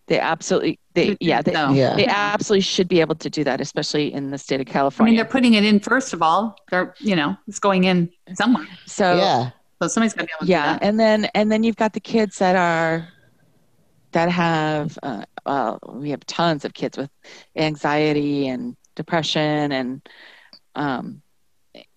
they 0.09 0.21
absolutely 0.21 0.79
they 0.95 1.17
yeah 1.21 1.43
they, 1.43 1.53
No. 1.53 1.73
Yeah. 1.73 1.97
they 1.97 2.07
absolutely 2.07 2.61
should 2.63 2.89
be 2.89 3.01
able 3.01 3.17
to 3.17 3.29
do 3.29 3.43
that 3.45 3.61
especially 3.61 4.13
in 4.13 4.31
the 4.31 4.39
state 4.39 4.61
of 4.61 4.67
California. 4.67 5.11
I 5.11 5.13
mean, 5.13 5.17
they're 5.17 5.25
putting 5.33 5.55
it 5.55 5.65
in 5.65 5.81
first 5.81 6.13
of 6.13 6.23
all. 6.23 6.57
They're, 6.71 6.95
you 7.01 7.17
know, 7.17 7.37
it's 7.49 7.59
going 7.59 7.85
in 7.85 8.11
somewhere. 8.35 8.67
so 8.87 9.17
yeah. 9.17 9.51
So 9.83 9.89
somebody's 9.89 10.15
got 10.15 10.23
to 10.23 10.27
be 10.27 10.33
able 10.39 10.47
to 10.47 10.51
yeah 10.51 10.75
do 10.75 10.79
that. 10.81 10.87
and 10.87 11.01
then 11.01 11.25
and 11.35 11.51
then 11.53 11.63
you've 11.65 11.77
got 11.77 11.93
the 11.93 12.01
kids 12.01 12.39
that 12.39 12.57
are 12.57 13.09
that 14.13 14.31
have 14.31 14.99
uh, 15.03 15.25
well 15.45 15.79
we 15.93 16.11
have 16.11 16.25
tons 16.27 16.65
of 16.65 16.73
kids 16.73 16.97
with 16.97 17.11
anxiety 17.57 18.49
and 18.49 18.77
depression 18.95 19.73
and 19.73 20.09
Um, 20.77 21.23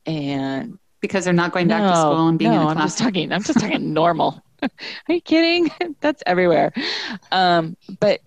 and 0.05 0.79
because 1.01 1.23
they're 1.23 1.33
not 1.33 1.51
going 1.53 1.67
back 1.67 1.81
to 1.89 1.95
school 1.95 2.27
and 2.27 2.37
being 2.39 2.51
no, 2.51 2.57
in 2.61 2.63
the 2.65 2.69
I'm 2.71 2.75
class. 2.77 2.91
just 2.91 2.97
talking. 2.97 3.31
I'm 3.31 3.43
just 3.43 3.59
talking 3.59 3.93
normal. 3.93 4.41
Are 5.09 5.13
you 5.13 5.21
kidding? 5.21 5.71
That's 6.01 6.23
everywhere. 6.25 6.73
Um, 7.31 7.77
but 7.99 8.21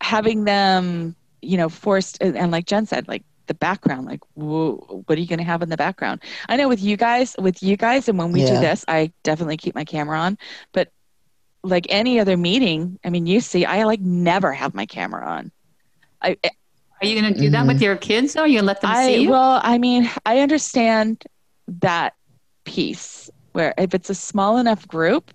having 0.00 0.44
them, 0.44 1.16
you 1.42 1.56
know, 1.56 1.68
forced 1.68 2.18
and, 2.20 2.36
and 2.36 2.50
like 2.50 2.66
Jen 2.66 2.86
said, 2.86 3.08
like 3.08 3.24
the 3.46 3.54
background, 3.54 4.06
like 4.06 4.20
whoa, 4.34 5.02
what 5.06 5.18
are 5.18 5.20
you 5.20 5.26
going 5.26 5.38
to 5.38 5.44
have 5.44 5.62
in 5.62 5.68
the 5.68 5.76
background? 5.76 6.22
I 6.48 6.56
know 6.56 6.68
with 6.68 6.82
you 6.82 6.96
guys, 6.96 7.34
with 7.38 7.62
you 7.62 7.76
guys, 7.76 8.08
and 8.08 8.18
when 8.18 8.32
we 8.32 8.40
do 8.40 8.58
this, 8.60 8.84
I 8.88 9.12
definitely 9.22 9.56
keep 9.56 9.74
my 9.74 9.84
camera 9.84 10.18
on. 10.18 10.38
But 10.72 10.92
like 11.62 11.86
any 11.88 12.20
other 12.20 12.36
meeting, 12.36 12.98
I 13.04 13.10
mean, 13.10 13.26
you 13.26 13.40
see, 13.40 13.64
I 13.64 13.84
like 13.84 14.00
never 14.00 14.52
have 14.52 14.74
my 14.74 14.86
camera 14.86 15.26
on. 15.26 15.50
I, 16.22 16.36
Are 17.00 17.06
you 17.06 17.20
going 17.20 17.32
to 17.32 17.40
do 17.40 17.50
that 17.50 17.66
with 17.66 17.80
your 17.80 17.96
kids 17.96 18.34
though? 18.34 18.44
You 18.44 18.62
let 18.62 18.80
them 18.80 18.90
I 18.90 19.06
see 19.06 19.22
you? 19.22 19.30
well, 19.30 19.60
I 19.62 19.78
mean, 19.78 20.10
I 20.26 20.40
understand 20.40 21.24
that 21.68 22.14
piece 22.64 23.30
where 23.52 23.74
if 23.78 23.94
it's 23.94 24.10
a 24.10 24.14
small 24.14 24.58
enough 24.58 24.86
group, 24.88 25.32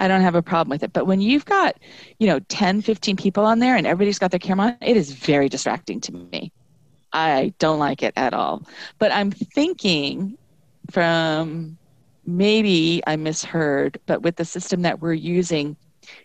I 0.00 0.08
don't 0.08 0.20
have 0.22 0.34
a 0.34 0.42
problem 0.42 0.70
with 0.70 0.82
it. 0.82 0.92
But 0.92 1.06
when 1.06 1.20
you've 1.20 1.44
got, 1.44 1.76
you 2.18 2.26
know, 2.26 2.38
10, 2.48 2.82
15 2.82 3.16
people 3.16 3.44
on 3.44 3.58
there 3.58 3.76
and 3.76 3.86
everybody's 3.86 4.18
got 4.18 4.30
their 4.30 4.38
camera 4.38 4.68
on, 4.68 4.76
it 4.80 4.96
is 4.96 5.12
very 5.12 5.48
distracting 5.48 6.00
to 6.02 6.12
me. 6.12 6.52
I 7.12 7.52
don't 7.58 7.78
like 7.78 8.02
it 8.02 8.12
at 8.16 8.34
all. 8.34 8.62
But 8.98 9.12
I'm 9.12 9.30
thinking 9.30 10.36
from 10.90 11.78
maybe 12.26 13.02
I 13.06 13.16
misheard, 13.16 13.98
but 14.06 14.22
with 14.22 14.36
the 14.36 14.44
system 14.44 14.82
that 14.82 15.00
we're 15.00 15.14
using, 15.14 15.76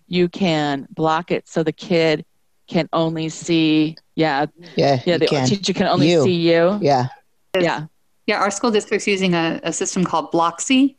you 0.08 0.30
can 0.30 0.88
block 0.91 1.32
it 1.32 1.47
so 1.47 1.63
the 1.63 1.71
kid 1.71 2.26
can 2.67 2.88
only 2.93 3.30
see, 3.30 3.95
yeah, 4.15 4.45
Yeah, 4.76 5.02
yeah, 5.06 5.13
you 5.13 5.19
the 5.19 5.28
can. 5.28 5.47
teacher 5.47 5.73
can 5.73 5.88
only 5.88 6.12
You. 6.12 6.23
see 6.23 6.36
you. 6.36 6.80
Yeah. 6.82 7.08
Yeah. 7.60 7.88
Yeah, 8.26 8.39
our 8.39 8.52
school 8.52 8.71
district's 8.71 9.06
using 9.08 9.34
a, 9.34 9.60
a 9.63 9.73
system 9.73 10.06
called 10.06 10.32
Blocksi, 10.32 10.95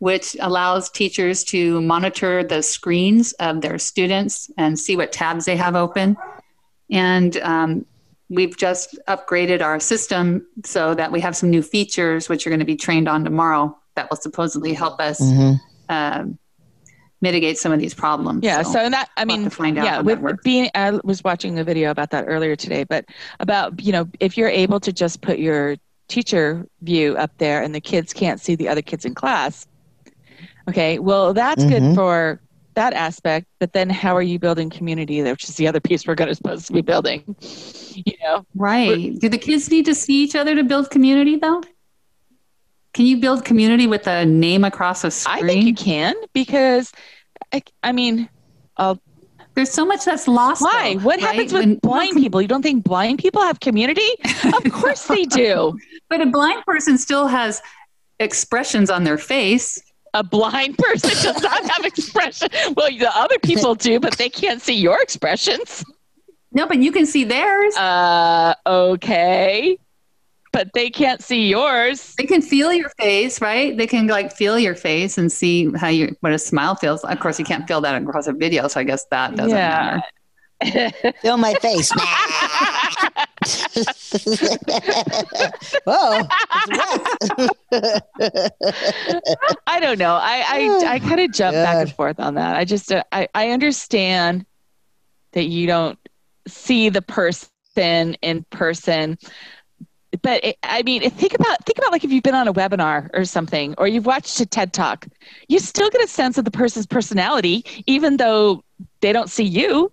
which 0.00 0.36
allows 0.40 0.90
teachers 0.90 1.44
to 1.44 1.80
monitor 1.80 2.42
the 2.42 2.62
screens 2.62 3.32
of 3.34 3.60
their 3.60 3.78
students 3.78 4.50
and 4.58 4.78
see 4.78 4.96
what 4.96 5.12
tabs 5.12 5.44
they 5.44 5.56
have 5.56 5.76
open. 5.76 6.16
And 6.90 7.36
um, 7.38 7.86
we've 8.28 8.56
just 8.56 8.98
upgraded 9.08 9.62
our 9.62 9.78
system 9.78 10.46
so 10.64 10.94
that 10.94 11.12
we 11.12 11.20
have 11.20 11.36
some 11.36 11.50
new 11.50 11.62
features, 11.62 12.28
which 12.28 12.46
are 12.46 12.50
going 12.50 12.60
to 12.60 12.66
be 12.66 12.76
trained 12.76 13.08
on 13.08 13.24
tomorrow, 13.24 13.76
that 13.94 14.10
will 14.10 14.16
supposedly 14.16 14.74
help 14.74 15.00
us 15.00 15.18
hmm 15.20 15.52
um, 15.90 16.38
mitigate 17.20 17.58
some 17.58 17.72
of 17.72 17.80
these 17.80 17.92
problems. 17.92 18.42
Yeah. 18.42 18.62
So, 18.62 18.78
and 18.78 18.94
that, 18.94 19.10
I 19.16 19.24
we'll 19.24 19.38
mean, 19.38 19.44
to 19.44 19.50
find 19.50 19.76
out 19.76 19.84
yeah, 19.84 20.00
with 20.00 20.42
being, 20.42 20.70
I 20.74 20.92
was 21.04 21.22
watching 21.22 21.58
a 21.58 21.64
video 21.64 21.90
about 21.90 22.10
that 22.12 22.24
earlier 22.26 22.56
today, 22.56 22.84
but 22.84 23.04
about, 23.40 23.82
you 23.82 23.92
know, 23.92 24.08
if 24.20 24.38
you're 24.38 24.48
able 24.48 24.80
to 24.80 24.92
just 24.92 25.20
put 25.20 25.38
your 25.38 25.76
teacher 26.08 26.66
view 26.82 27.16
up 27.16 27.30
there 27.38 27.62
and 27.62 27.74
the 27.74 27.80
kids 27.80 28.12
can't 28.12 28.40
see 28.40 28.54
the 28.54 28.68
other 28.68 28.82
kids 28.82 29.04
in 29.04 29.14
class. 29.14 29.66
Okay. 30.70 30.98
Well, 30.98 31.32
that's 31.34 31.64
good 31.64 31.82
Mhm. 31.82 31.94
for 31.94 32.40
that 32.74 32.92
aspect, 32.94 33.46
but 33.58 33.72
then 33.72 33.90
how 33.90 34.16
are 34.16 34.22
you 34.22 34.38
building 34.38 34.70
community 34.70 35.20
which 35.22 35.44
is 35.48 35.56
the 35.56 35.66
other 35.66 35.80
piece 35.80 36.06
we're 36.06 36.14
going 36.14 36.28
to 36.28 36.34
supposed 36.34 36.66
to 36.68 36.72
be 36.72 36.80
building, 36.82 37.36
you 37.94 38.14
know? 38.22 38.46
Right. 38.54 39.18
Do 39.18 39.28
the 39.28 39.38
kids 39.38 39.70
need 39.70 39.84
to 39.86 39.94
see 39.94 40.22
each 40.22 40.34
other 40.36 40.54
to 40.54 40.62
build 40.62 40.90
community, 40.90 41.36
though? 41.36 41.62
Can 42.94 43.06
you 43.06 43.18
build 43.18 43.44
community 43.44 43.86
with 43.86 44.06
a 44.06 44.24
name 44.24 44.64
across 44.64 45.04
a 45.04 45.10
screen? 45.10 45.44
I 45.44 45.46
think 45.46 45.64
you 45.64 45.74
can 45.74 46.14
because, 46.32 46.92
I, 47.52 47.62
I 47.82 47.92
mean, 47.92 48.28
I'll 48.76 48.98
There's 49.54 49.70
so 49.70 49.84
much 49.84 50.04
that's 50.04 50.26
lost. 50.28 50.62
Why? 50.62 50.94
though, 50.94 51.00
what 51.04 51.20
right? 51.20 51.26
happens 51.26 51.52
with 51.52 51.62
When- 51.62 51.74
blind 51.76 52.16
people? 52.16 52.40
You 52.40 52.48
don't 52.48 52.62
think 52.62 52.84
blind 52.84 53.18
people 53.18 53.42
have 53.42 53.58
community? 53.60 54.08
of 54.44 54.72
course 54.72 55.06
they 55.06 55.24
do. 55.24 55.78
But 56.08 56.20
a 56.20 56.26
blind 56.26 56.64
person 56.64 56.98
still 56.98 57.26
has 57.28 57.62
expressions 58.18 58.90
on 58.90 59.04
their 59.04 59.18
face. 59.18 59.80
A 60.14 60.24
blind 60.24 60.76
person 60.78 61.10
does 61.22 61.42
not 61.42 61.64
have 61.70 61.84
expression. 61.92 62.48
Well, 62.76 62.88
the 62.90 63.10
other 63.14 63.38
people 63.38 63.74
do, 63.74 64.00
but 64.00 64.16
they 64.18 64.28
can't 64.28 64.60
see 64.60 64.74
your 64.74 65.00
expressions. 65.00 65.84
No, 66.52 66.66
but 66.66 66.78
you 66.78 66.90
can 66.90 67.06
see 67.06 67.22
theirs. 67.24 67.76
Uh, 67.76 68.54
okay. 68.66 69.78
But 70.52 70.70
they 70.74 70.90
can't 70.90 71.22
see 71.22 71.46
yours. 71.48 72.12
they 72.18 72.24
can 72.26 72.42
feel 72.42 72.72
your 72.72 72.88
face, 72.98 73.40
right? 73.40 73.76
They 73.76 73.86
can 73.86 74.08
like 74.08 74.32
feel 74.32 74.58
your 74.58 74.74
face 74.74 75.16
and 75.16 75.30
see 75.30 75.70
how 75.76 75.86
you 75.86 76.16
what 76.20 76.32
a 76.32 76.38
smile 76.40 76.74
feels. 76.74 77.04
Of 77.04 77.20
course, 77.20 77.38
you 77.38 77.44
can't 77.44 77.68
feel 77.68 77.80
that 77.82 77.94
across 78.02 78.26
a 78.26 78.32
video, 78.32 78.66
so 78.66 78.80
I 78.80 78.82
guess 78.84 79.04
that 79.12 79.36
doesn't 79.36 79.56
Yeah. 79.56 80.00
matter. 80.60 81.12
Feel 81.22 81.36
my 81.36 81.54
face. 81.54 81.92
Wet. 85.86 86.26
I 89.66 89.80
don't 89.80 89.98
know. 89.98 90.14
I 90.14 90.44
I, 90.48 90.84
I 90.86 90.98
kind 90.98 91.20
of 91.20 91.32
jump 91.32 91.54
back 91.54 91.76
and 91.76 91.92
forth 91.96 92.18
on 92.20 92.34
that. 92.34 92.56
I 92.56 92.64
just 92.64 92.92
uh, 92.92 93.04
I 93.12 93.28
I 93.34 93.50
understand 93.50 94.46
that 95.32 95.44
you 95.44 95.66
don't 95.66 95.98
see 96.48 96.88
the 96.88 97.02
person 97.02 98.16
in 98.22 98.44
person, 98.50 99.18
but 100.22 100.44
it, 100.44 100.58
I 100.62 100.82
mean, 100.82 101.08
think 101.10 101.34
about 101.34 101.64
think 101.64 101.78
about 101.78 101.92
like 101.92 102.04
if 102.04 102.10
you've 102.10 102.22
been 102.22 102.34
on 102.34 102.48
a 102.48 102.52
webinar 102.52 103.10
or 103.12 103.24
something, 103.24 103.74
or 103.78 103.86
you've 103.86 104.06
watched 104.06 104.40
a 104.40 104.46
TED 104.46 104.72
talk, 104.72 105.06
you 105.48 105.58
still 105.58 105.88
get 105.90 106.02
a 106.02 106.08
sense 106.08 106.36
of 106.38 106.44
the 106.44 106.50
person's 106.50 106.86
personality, 106.86 107.64
even 107.86 108.16
though 108.16 108.64
they 109.00 109.12
don't 109.12 109.30
see 109.30 109.44
you. 109.44 109.92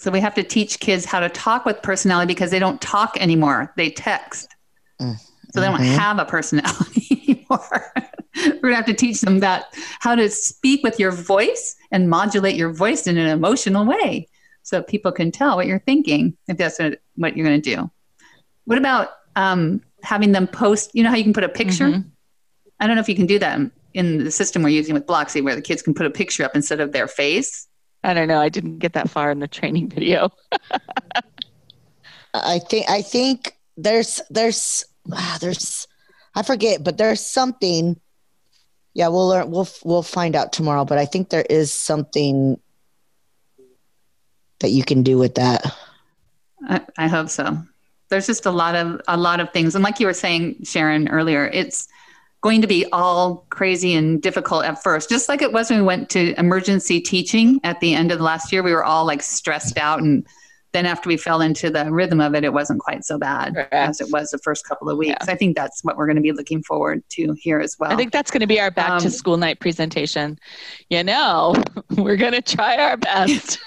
So 0.00 0.10
we 0.10 0.20
have 0.20 0.34
to 0.36 0.42
teach 0.42 0.80
kids 0.80 1.04
how 1.04 1.20
to 1.20 1.28
talk 1.28 1.66
with 1.66 1.82
personality 1.82 2.28
because 2.32 2.50
they 2.50 2.58
don't 2.58 2.80
talk 2.80 3.18
anymore. 3.20 3.70
They 3.76 3.90
text. 3.90 4.48
Mm. 4.98 5.16
So 5.52 5.60
they 5.60 5.66
don't 5.66 5.80
Mhm. 5.80 5.98
have 5.98 6.18
a 6.18 6.24
personality 6.24 7.06
anymore. 7.28 7.92
We're 8.34 8.60
gonna 8.70 8.76
have 8.76 8.86
to 8.86 8.94
teach 8.94 9.20
them 9.20 9.40
that 9.40 9.74
how 9.98 10.14
to 10.14 10.30
speak 10.30 10.82
with 10.82 10.98
your 10.98 11.10
voice 11.10 11.76
and 11.92 12.08
modulate 12.08 12.54
your 12.56 12.72
voice 12.72 13.06
in 13.06 13.18
an 13.18 13.26
emotional 13.26 13.84
way 13.84 14.26
so 14.62 14.82
people 14.82 15.12
can 15.12 15.30
tell 15.32 15.56
what 15.56 15.66
you're 15.66 15.80
thinking 15.80 16.34
if 16.48 16.56
that's 16.56 16.78
what, 16.78 17.00
what 17.16 17.36
you're 17.36 17.44
gonna 17.44 17.60
do. 17.60 17.90
What 18.64 18.78
about 18.78 19.10
um, 19.36 19.82
having 20.02 20.32
them 20.32 20.46
post, 20.46 20.92
you 20.94 21.02
know 21.02 21.10
how 21.10 21.16
you 21.16 21.24
can 21.24 21.34
put 21.34 21.44
a 21.44 21.48
picture? 21.48 21.88
Mhm. 21.88 22.04
I 22.78 22.86
don't 22.86 22.96
know 22.96 23.02
if 23.02 23.08
you 23.08 23.16
can 23.16 23.26
do 23.26 23.38
that 23.40 23.58
in- 23.58 23.70
in 23.92 24.24
the 24.24 24.30
system 24.30 24.62
we're 24.62 24.68
using 24.70 24.94
with 24.94 25.04
Blocksi 25.06 25.42
where 25.44 25.56
the 25.56 25.60
kids 25.60 25.82
can 25.82 25.92
put 25.92 26.06
a 26.06 26.10
picture 26.10 26.42
up 26.44 26.52
instead 26.54 26.80
of 26.80 26.92
their 26.92 27.06
face. 27.08 27.66
I 28.02 28.14
don't 28.14 28.28
know. 28.28 28.40
I 28.40 28.48
didn't 28.48 28.78
get 28.78 28.94
that 28.94 29.10
far 29.10 29.30
in 29.30 29.40
the 29.40 29.48
training 29.48 29.88
video. 29.88 30.30
I 32.34 32.58
think 32.60 32.88
I 32.88 33.02
think 33.02 33.56
there's 33.76 34.20
there's 34.30 34.84
ah, 35.12 35.38
there's 35.40 35.86
I 36.34 36.42
forget, 36.42 36.84
but 36.84 36.98
there's 36.98 37.24
something. 37.24 38.00
Yeah, 38.94 39.08
we'll 39.08 39.28
learn. 39.28 39.50
We'll 39.50 39.68
we'll 39.84 40.02
find 40.02 40.34
out 40.34 40.52
tomorrow. 40.52 40.84
But 40.84 40.98
I 40.98 41.04
think 41.04 41.28
there 41.28 41.46
is 41.48 41.72
something 41.72 42.58
that 44.60 44.70
you 44.70 44.84
can 44.84 45.02
do 45.02 45.18
with 45.18 45.34
that. 45.36 45.74
I, 46.68 46.80
I 46.98 47.08
hope 47.08 47.28
so. 47.28 47.58
There's 48.08 48.26
just 48.26 48.46
a 48.46 48.50
lot 48.50 48.74
of 48.74 49.00
a 49.08 49.16
lot 49.16 49.40
of 49.40 49.52
things, 49.52 49.74
and 49.74 49.84
like 49.84 50.00
you 50.00 50.06
were 50.06 50.14
saying, 50.14 50.64
Sharon 50.64 51.08
earlier, 51.08 51.46
it's 51.46 51.88
going 52.42 52.60
to 52.62 52.66
be 52.66 52.86
all 52.92 53.46
crazy 53.50 53.94
and 53.94 54.22
difficult 54.22 54.64
at 54.64 54.82
first, 54.82 55.08
just 55.08 55.28
like 55.28 55.42
it 55.42 55.52
was 55.52 55.70
when 55.70 55.78
we 55.80 55.84
went 55.84 56.08
to 56.10 56.38
emergency 56.38 57.00
teaching 57.00 57.60
at 57.64 57.80
the 57.80 57.94
end 57.94 58.10
of 58.12 58.18
the 58.18 58.24
last 58.24 58.52
year. 58.52 58.62
We 58.62 58.72
were 58.72 58.84
all 58.84 59.04
like 59.04 59.22
stressed 59.22 59.76
out, 59.78 60.00
and 60.00 60.26
then 60.72 60.86
after 60.86 61.08
we 61.08 61.16
fell 61.16 61.40
into 61.40 61.68
the 61.68 61.90
rhythm 61.92 62.20
of 62.20 62.34
it, 62.34 62.44
it 62.44 62.52
wasn't 62.52 62.80
quite 62.80 63.04
so 63.04 63.18
bad 63.18 63.54
Correct. 63.54 63.74
as 63.74 64.00
it 64.00 64.08
was 64.10 64.30
the 64.30 64.38
first 64.38 64.66
couple 64.66 64.88
of 64.88 64.96
weeks. 64.96 65.28
I 65.28 65.34
think 65.34 65.56
that's 65.56 65.82
what 65.82 65.96
we're 65.96 66.06
going 66.06 66.16
to 66.16 66.22
be 66.22 66.32
looking 66.32 66.62
forward 66.62 67.02
to 67.10 67.34
here 67.40 67.60
as 67.60 67.76
well. 67.78 67.90
I 67.90 67.96
think 67.96 68.12
that's 68.12 68.30
going 68.30 68.40
to 68.40 68.46
be 68.46 68.60
our 68.60 68.70
back 68.70 69.00
to 69.00 69.06
Um, 69.06 69.10
school 69.10 69.36
night 69.36 69.60
presentation. 69.60 70.38
You 70.88 71.02
know, 71.04 71.54
we're 71.96 72.16
going 72.16 72.34
to 72.34 72.42
try 72.42 72.76
our 72.76 72.96
best. 72.96 73.58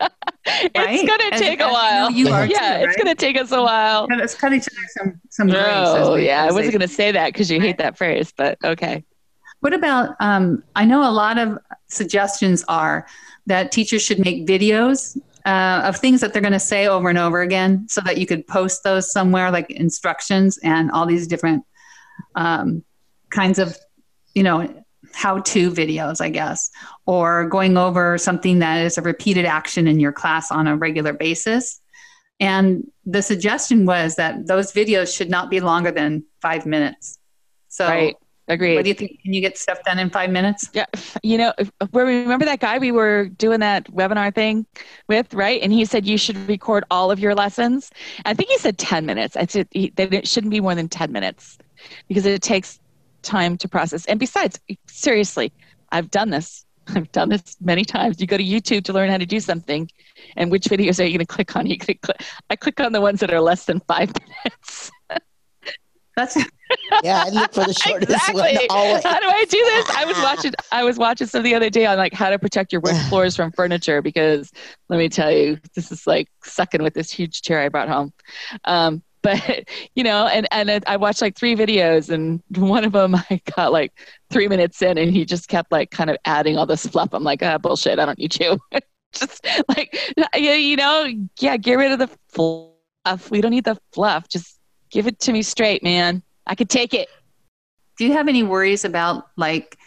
it's 0.46 1.02
going 1.08 1.18
to 1.18 1.34
As- 1.34 1.40
take 1.40 1.60
as 1.60 1.68
a 1.68 1.72
while. 1.72 2.10
know 2.10 2.16
you 2.16 2.28
are 2.28 2.46
yeah, 2.46 2.78
too, 2.78 2.84
it's 2.84 2.96
going 2.96 3.06
to 3.06 3.14
take 3.14 3.38
us 3.40 3.50
a 3.52 3.62
while. 3.62 4.06
Yeah, 4.10 4.16
let's 4.16 4.34
cut 4.34 4.52
each 4.52 4.68
other 4.68 4.88
some 4.98 5.20
some 5.30 5.48
grace. 5.48 5.62
as 5.64 6.06
Oh, 6.08 6.14
we- 6.14 6.26
yeah. 6.26 6.42
I 6.42 6.46
wasn't 6.46 6.66
they- 6.66 6.70
going 6.72 6.80
to 6.88 6.88
say 6.94 7.12
that 7.12 7.32
because 7.32 7.50
you 7.50 7.60
hate 7.60 7.78
that 7.78 7.96
phrase, 7.96 8.32
but 8.36 8.58
okay. 8.64 9.04
What 9.60 9.72
about? 9.72 10.16
Um, 10.20 10.62
I 10.76 10.84
know 10.84 11.08
a 11.08 11.12
lot 11.12 11.38
of 11.38 11.58
suggestions 11.88 12.64
are 12.68 13.06
that 13.46 13.72
teachers 13.72 14.02
should 14.02 14.18
make 14.18 14.46
videos 14.46 15.16
uh, 15.46 15.82
of 15.84 15.96
things 15.96 16.20
that 16.20 16.32
they're 16.32 16.42
going 16.42 16.52
to 16.52 16.60
say 16.60 16.86
over 16.86 17.08
and 17.08 17.18
over 17.18 17.40
again, 17.42 17.86
so 17.88 18.00
that 18.02 18.18
you 18.18 18.26
could 18.26 18.46
post 18.46 18.82
those 18.84 19.10
somewhere, 19.10 19.50
like 19.50 19.70
instructions 19.70 20.58
and 20.58 20.90
all 20.90 21.06
these 21.06 21.26
different 21.26 21.62
um, 22.34 22.82
kinds 23.30 23.58
of, 23.58 23.76
you 24.34 24.42
know, 24.42 24.83
how-to 25.14 25.70
videos, 25.70 26.20
I 26.20 26.28
guess, 26.28 26.70
or 27.06 27.48
going 27.48 27.76
over 27.76 28.18
something 28.18 28.58
that 28.58 28.84
is 28.84 28.98
a 28.98 29.02
repeated 29.02 29.44
action 29.44 29.86
in 29.86 30.00
your 30.00 30.12
class 30.12 30.50
on 30.50 30.66
a 30.66 30.76
regular 30.76 31.12
basis. 31.12 31.80
And 32.40 32.84
the 33.06 33.22
suggestion 33.22 33.86
was 33.86 34.16
that 34.16 34.46
those 34.46 34.72
videos 34.72 35.16
should 35.16 35.30
not 35.30 35.50
be 35.50 35.60
longer 35.60 35.90
than 35.90 36.24
five 36.42 36.66
minutes. 36.66 37.18
So 37.68 37.86
Right. 37.86 38.16
Agreed. 38.46 38.74
What 38.74 38.82
do 38.82 38.88
you 38.88 38.94
think? 38.94 39.22
Can 39.22 39.32
you 39.32 39.40
get 39.40 39.56
stuff 39.56 39.82
done 39.84 39.98
in 39.98 40.10
five 40.10 40.28
minutes? 40.28 40.68
Yeah, 40.74 40.84
you 41.22 41.38
know, 41.38 41.54
where 41.92 42.04
we 42.04 42.18
remember 42.18 42.44
that 42.44 42.60
guy 42.60 42.78
we 42.78 42.92
were 42.92 43.28
doing 43.28 43.60
that 43.60 43.90
webinar 43.90 44.34
thing 44.34 44.66
with, 45.08 45.32
right? 45.32 45.62
And 45.62 45.72
he 45.72 45.86
said 45.86 46.04
you 46.04 46.18
should 46.18 46.36
record 46.46 46.84
all 46.90 47.10
of 47.10 47.18
your 47.18 47.34
lessons. 47.34 47.90
I 48.26 48.34
think 48.34 48.50
he 48.50 48.58
said 48.58 48.76
ten 48.76 49.06
minutes. 49.06 49.34
I 49.36 49.46
said 49.46 49.68
he, 49.70 49.92
it 49.96 50.28
shouldn't 50.28 50.50
be 50.50 50.60
more 50.60 50.74
than 50.74 50.88
ten 50.88 51.10
minutes 51.10 51.56
because 52.06 52.26
it 52.26 52.42
takes 52.42 52.80
time 53.24 53.56
to 53.58 53.68
process. 53.68 54.06
And 54.06 54.20
besides, 54.20 54.60
seriously, 54.86 55.52
I've 55.90 56.10
done 56.10 56.30
this. 56.30 56.64
I've 56.88 57.10
done 57.12 57.30
this 57.30 57.56
many 57.60 57.84
times. 57.84 58.20
You 58.20 58.26
go 58.26 58.36
to 58.36 58.44
YouTube 58.44 58.84
to 58.84 58.92
learn 58.92 59.10
how 59.10 59.18
to 59.18 59.26
do 59.26 59.40
something, 59.40 59.90
and 60.36 60.50
which 60.50 60.64
videos 60.64 61.00
are 61.00 61.04
you 61.04 61.18
going 61.18 61.26
to 61.26 61.26
click 61.26 61.56
on? 61.56 61.66
You 61.66 61.78
click. 61.78 62.04
I 62.50 62.56
click 62.56 62.78
on 62.80 62.92
the 62.92 63.00
ones 63.00 63.20
that 63.20 63.32
are 63.32 63.40
less 63.40 63.64
than 63.64 63.80
five 63.80 64.12
minutes. 64.20 64.90
That's 66.16 66.36
yeah, 67.02 67.24
I 67.26 67.30
look 67.30 67.52
for 67.52 67.64
the 67.64 67.72
shortest 67.84 68.10
exactly. 68.10 68.40
one 68.40 68.66
always. 68.70 69.02
How 69.02 69.18
do 69.18 69.26
I 69.26 69.44
do 69.44 69.58
this? 69.58 69.90
I 69.90 70.04
was 70.04 70.16
watching. 70.18 70.52
I 70.70 70.84
was 70.84 70.98
watching 70.98 71.26
some 71.26 71.42
the 71.42 71.54
other 71.54 71.70
day 71.70 71.86
on 71.86 71.98
like 71.98 72.12
how 72.12 72.30
to 72.30 72.38
protect 72.38 72.72
your 72.72 72.80
wood 72.82 72.96
floors 73.08 73.34
from 73.34 73.50
furniture 73.52 74.00
because 74.00 74.52
let 74.88 74.98
me 74.98 75.08
tell 75.08 75.30
you, 75.30 75.58
this 75.74 75.90
is 75.90 76.06
like 76.06 76.28
sucking 76.44 76.82
with 76.82 76.94
this 76.94 77.10
huge 77.10 77.42
chair 77.42 77.60
I 77.60 77.68
brought 77.68 77.88
home. 77.88 78.12
Um, 78.64 79.02
but 79.24 79.64
you 79.96 80.04
know, 80.04 80.28
and 80.28 80.46
and 80.52 80.84
I 80.86 80.96
watched 80.96 81.20
like 81.20 81.36
three 81.36 81.56
videos, 81.56 82.10
and 82.10 82.40
one 82.56 82.84
of 82.84 82.92
them 82.92 83.16
I 83.30 83.40
got 83.56 83.72
like 83.72 83.92
three 84.30 84.46
minutes 84.46 84.80
in, 84.82 84.96
and 84.98 85.10
he 85.10 85.24
just 85.24 85.48
kept 85.48 85.72
like 85.72 85.90
kind 85.90 86.10
of 86.10 86.16
adding 86.26 86.56
all 86.56 86.66
this 86.66 86.86
fluff. 86.86 87.08
I'm 87.12 87.24
like, 87.24 87.42
ah, 87.42 87.58
bullshit. 87.58 87.98
I 87.98 88.06
don't 88.06 88.18
need 88.18 88.38
you. 88.38 88.60
just 89.12 89.44
like 89.68 89.98
you 90.36 90.76
know, 90.76 91.10
yeah, 91.40 91.56
get 91.56 91.74
rid 91.74 91.90
of 91.90 91.98
the 91.98 92.10
fluff. 92.28 93.30
We 93.30 93.40
don't 93.40 93.50
need 93.50 93.64
the 93.64 93.78
fluff. 93.92 94.28
Just 94.28 94.60
give 94.90 95.08
it 95.08 95.18
to 95.20 95.32
me 95.32 95.42
straight, 95.42 95.82
man. 95.82 96.22
I 96.46 96.54
could 96.54 96.68
take 96.68 96.94
it. 96.94 97.08
Do 97.96 98.04
you 98.04 98.12
have 98.12 98.28
any 98.28 98.42
worries 98.42 98.84
about 98.84 99.28
like 99.36 99.78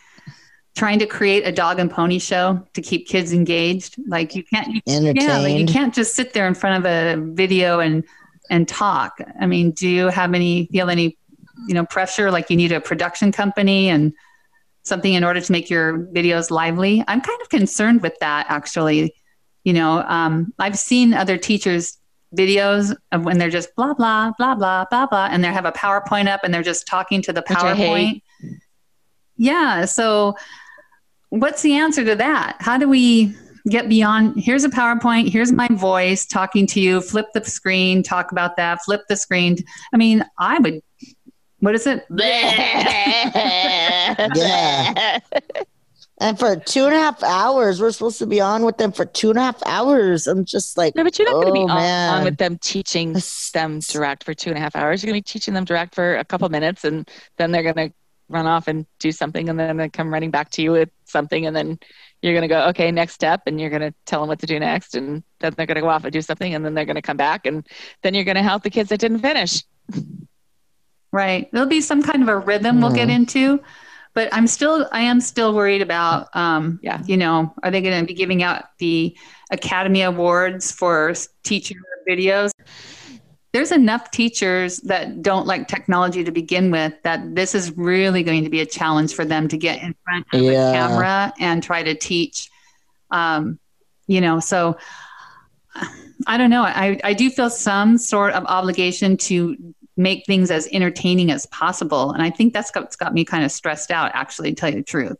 trying 0.75 0.99
to 0.99 1.05
create 1.05 1.45
a 1.45 1.51
dog 1.51 1.79
and 1.79 1.91
pony 1.91 2.19
show 2.19 2.65
to 2.73 2.81
keep 2.81 3.07
kids 3.07 3.33
engaged? 3.33 3.95
Like 4.07 4.33
you 4.33 4.43
can't, 4.43 4.67
you, 4.73 4.81
yeah, 4.85 5.39
like 5.39 5.57
you 5.57 5.65
can't 5.65 5.93
just 5.93 6.15
sit 6.15 6.33
there 6.33 6.47
in 6.47 6.53
front 6.53 6.85
of 6.85 6.89
a 6.89 7.21
video 7.33 7.81
and 7.81 8.03
and 8.50 8.68
talk. 8.68 9.20
I 9.39 9.45
mean, 9.45 9.72
do 9.72 9.88
you 9.88 10.08
have 10.08 10.34
any 10.34 10.68
feel 10.68 10.89
any 10.89 11.18
you 11.68 11.74
know 11.74 11.86
pressure 11.86 12.32
like 12.32 12.50
you 12.50 12.58
need 12.58 12.72
a 12.72 12.80
production 12.80 13.32
company 13.32 13.89
and 13.89 14.14
something 14.84 15.14
in 15.14 15.24
order 15.24 15.41
to 15.41 15.52
make 15.52 15.70
your 15.70 16.00
videos 16.08 16.52
lively? 16.52 17.04
I'm 17.08 17.22
kind 17.22 17.41
of 17.41 17.50
concerned 17.50 18.02
with 18.02 18.18
that 18.20 18.48
actually. 18.50 19.14
You 19.64 19.74
know, 19.74 20.02
um, 20.04 20.54
I've 20.60 20.78
seen 20.78 21.14
other 21.14 21.38
teachers 21.38 21.98
videos 22.36 22.95
of 23.12 23.24
when 23.24 23.38
they're 23.38 23.50
just 23.50 23.74
blah 23.76 23.93
blah 23.93 24.32
blah 24.38 24.56
blah 24.56 24.86
blah 24.89 25.08
blah 25.08 25.30
and 25.32 25.43
they 25.43 25.48
have 25.48 25.66
a 25.66 25.72
powerpoint 25.72 26.28
up 26.28 26.41
and 26.43 26.54
they're 26.54 26.64
just 26.64 26.86
talking 26.86 27.22
to 27.22 27.32
the 27.32 27.43
Which 27.48 27.58
I 27.58 27.74
hate. 27.74 28.24
powerpoint 28.41 28.60
yeah 29.38 29.86
so 29.86 30.36
what's 31.30 31.62
the 31.62 31.76
answer 31.76 32.04
to 32.04 32.16
that 32.16 32.58
how 32.60 32.78
do 32.78 32.89
we 32.89 33.34
get 33.70 33.89
beyond 33.89 34.39
here's 34.39 34.63
a 34.63 34.70
powerpoint 34.70 35.30
here's 35.30 35.51
my 35.51 35.68
voice 35.72 36.26
talking 36.26 36.65
to 36.65 36.80
you 36.80 37.01
flip 37.01 37.26
the 37.34 37.43
screen 37.43 38.01
talk 38.03 38.32
about 38.32 38.55
that 38.55 38.82
flip 38.84 39.01
the 39.09 39.15
screen 39.15 39.57
i 39.93 39.97
mean 39.97 40.24
i 40.39 40.57
would 40.59 40.82
what 41.59 41.76
is 41.76 41.88
it 41.88 42.05
Yeah. 44.36 45.20
And 46.20 46.39
for 46.39 46.55
two 46.55 46.86
and 46.86 46.95
a 46.95 46.97
half 46.97 47.22
hours, 47.22 47.80
we're 47.80 47.91
supposed 47.91 48.18
to 48.20 48.26
be 48.26 48.41
on 48.41 48.63
with 48.65 48.78
them 48.78 48.91
for 48.91 49.05
two 49.05 49.30
and 49.30 49.38
a 49.38 49.41
half 49.43 49.61
hours. 49.68 50.26
I'm 50.26 50.45
just 50.45 50.76
like, 50.76 50.95
No, 50.95 51.03
but 51.03 51.20
you're 51.20 51.32
not 51.32 51.43
going 51.43 51.47
to 51.47 51.53
be 51.53 51.59
Oh, 51.59 51.68
on, 51.68 52.18
on 52.18 52.24
with 52.24 52.38
them 52.38 52.57
teaching 52.57 53.15
them 53.53 53.80
direct 53.82 54.24
for 54.24 54.34
two 54.34 54.49
and 54.49 54.57
a 54.57 54.61
half 54.61 54.76
hours. 54.76 55.03
You're 55.03 55.11
going 55.11 55.22
to 55.22 55.28
be 55.28 55.32
teaching 55.32 55.53
them 55.53 55.63
direct 55.63 55.93
for 55.93 56.18
a 56.18 56.26
couple 56.26 56.49
minutes, 56.49 56.84
and 56.84 57.07
then 57.38 57.51
they're 57.51 57.61
going 57.61 57.89
to 57.89 57.93
run 58.30 58.47
off 58.47 58.68
and 58.68 58.88
do 58.99 59.11
something, 59.11 59.47
and 59.47 59.59
then 59.59 59.78
they 59.78 59.89
come 59.89 60.11
running 60.11 60.32
back 60.32 60.49
to 60.51 60.63
you 60.63 60.72
with 60.72 60.89
something, 61.05 61.45
and 61.45 61.55
then 61.55 61.78
you're 62.22 62.34
going 62.34 62.41
to 62.41 62.47
go, 62.47 62.68
okay, 62.70 62.91
next 62.91 63.13
step, 63.13 63.41
and 63.45 63.59
you're 63.61 63.70
going 63.70 63.82
to 63.82 63.93
tell 64.05 64.20
them 64.22 64.28
what 64.30 64.39
to 64.39 64.45
do 64.45 64.59
next, 64.59 64.95
and 64.95 65.24
then 65.39 65.53
they're 65.55 65.65
going 65.68 65.76
to 65.76 65.82
go 65.82 65.89
off 65.89 66.03
and 66.03 66.11
do 66.11 66.22
something, 66.22 66.53
and 66.55 66.65
then 66.65 66.74
they're 66.74 66.86
going 66.86 66.95
to 66.95 67.01
come 67.01 67.18
back, 67.18 67.45
and 67.45 67.68
then 68.01 68.13
you're 68.13 68.24
going 68.24 68.36
to 68.36 68.43
help 68.43 68.63
the 68.63 68.70
kids 68.70 68.89
that 68.89 68.99
didn't 68.99 69.20
finish. 69.20 69.63
Right. 71.11 71.49
There'll 71.51 71.68
be 71.70 71.82
some 71.82 72.03
kind 72.03 72.22
of 72.22 72.28
a 72.28 72.38
rhythm 72.38 72.82
we'll 72.82 72.91
get 72.93 73.09
into, 73.09 73.61
but 74.13 74.30
I'm 74.34 74.45
still, 74.47 74.89
I 74.91 75.01
am 75.01 75.22
still 75.22 75.53
worried 75.53 75.82
about, 75.82 76.28
um, 76.36 76.80
Yeah. 76.84 77.01
you 77.05 77.18
know, 77.18 77.53
are 77.63 77.72
they 77.72 77.82
going 77.82 78.01
to 78.01 78.05
be 78.05 78.13
giving 78.13 78.43
out 78.43 78.65
the 78.80 79.15
Academy 79.51 80.01
Awards 80.01 80.72
for 80.72 81.11
s- 81.11 81.30
teacher 81.43 81.76
videos? 82.09 82.51
There's 83.58 83.72
enough 83.72 84.12
teachers 84.12 84.78
that 84.82 85.24
don't 85.24 85.47
like 85.47 85.68
technology 85.68 86.24
to 86.24 86.30
begin 86.32 86.70
with 86.70 86.93
that 87.01 87.34
this 87.34 87.55
is 87.55 87.76
really 87.76 88.22
going 88.22 88.43
to 88.43 88.51
be 88.51 88.62
a 88.62 88.68
challenge 88.68 89.16
for 89.16 89.26
them 89.26 89.47
to 89.47 89.58
get 89.58 89.82
in 89.82 89.95
front 90.03 90.28
of 90.32 90.41
Yeah. 90.41 90.70
a 90.70 90.74
camera 90.74 91.34
and 91.39 91.64
try 91.64 91.82
to 91.82 91.95
teach. 91.95 92.51
Um, 93.10 93.58
you 94.05 94.22
know, 94.22 94.39
so 94.39 94.78
I 96.28 96.38
don't 96.38 96.51
know. 96.51 96.62
I, 96.62 96.99
I 97.03 97.14
do 97.14 97.32
feel 97.32 97.49
some 97.49 97.97
sort 97.97 98.34
of 98.34 98.45
obligation 98.45 99.18
to 99.18 99.74
make 99.97 100.28
things 100.28 100.51
as 100.51 100.68
entertaining 100.72 101.32
as 101.32 101.47
possible. 101.47 102.12
And 102.12 102.22
I 102.22 102.30
think 102.30 102.53
that's 102.53 102.70
what's 102.76 102.95
got 102.95 103.12
me 103.12 103.26
kind 103.26 103.43
of 103.43 103.51
stressed 103.51 103.89
out, 103.89 104.12
actually, 104.14 104.51
to 104.51 104.55
tell 104.55 104.70
you 104.70 104.76
the 104.76 104.84
truth. 104.84 105.18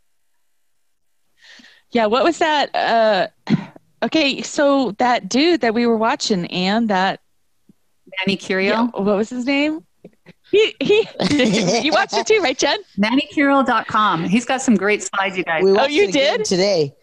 Yeah, 1.90 2.06
what 2.06 2.22
was 2.22 2.38
that? 2.38 2.72
Uh, 2.72 3.26
okay, 4.04 4.42
so 4.42 4.92
that 4.98 5.28
dude 5.28 5.62
that 5.62 5.74
we 5.74 5.86
were 5.86 5.96
watching, 5.96 6.46
and 6.46 6.88
that 6.88 7.18
Manny 8.20 8.36
Curio, 8.36 8.72
yeah, 8.72 8.82
what 8.94 9.16
was 9.16 9.30
his 9.30 9.44
name? 9.46 9.84
He 10.50 10.74
he. 10.80 11.06
you 11.82 11.92
watched 11.92 12.14
it 12.14 12.26
too, 12.26 12.40
right, 12.40 12.56
Jen? 12.56 12.78
MannyCurio.com. 12.98 14.24
He's 14.24 14.44
got 14.46 14.62
some 14.62 14.76
great 14.76 15.02
slides, 15.02 15.36
you 15.36 15.44
guys. 15.44 15.62
we 15.62 15.72
Oh, 15.78 15.84
you 15.86 16.10
did? 16.10 16.44
today. 16.44 16.94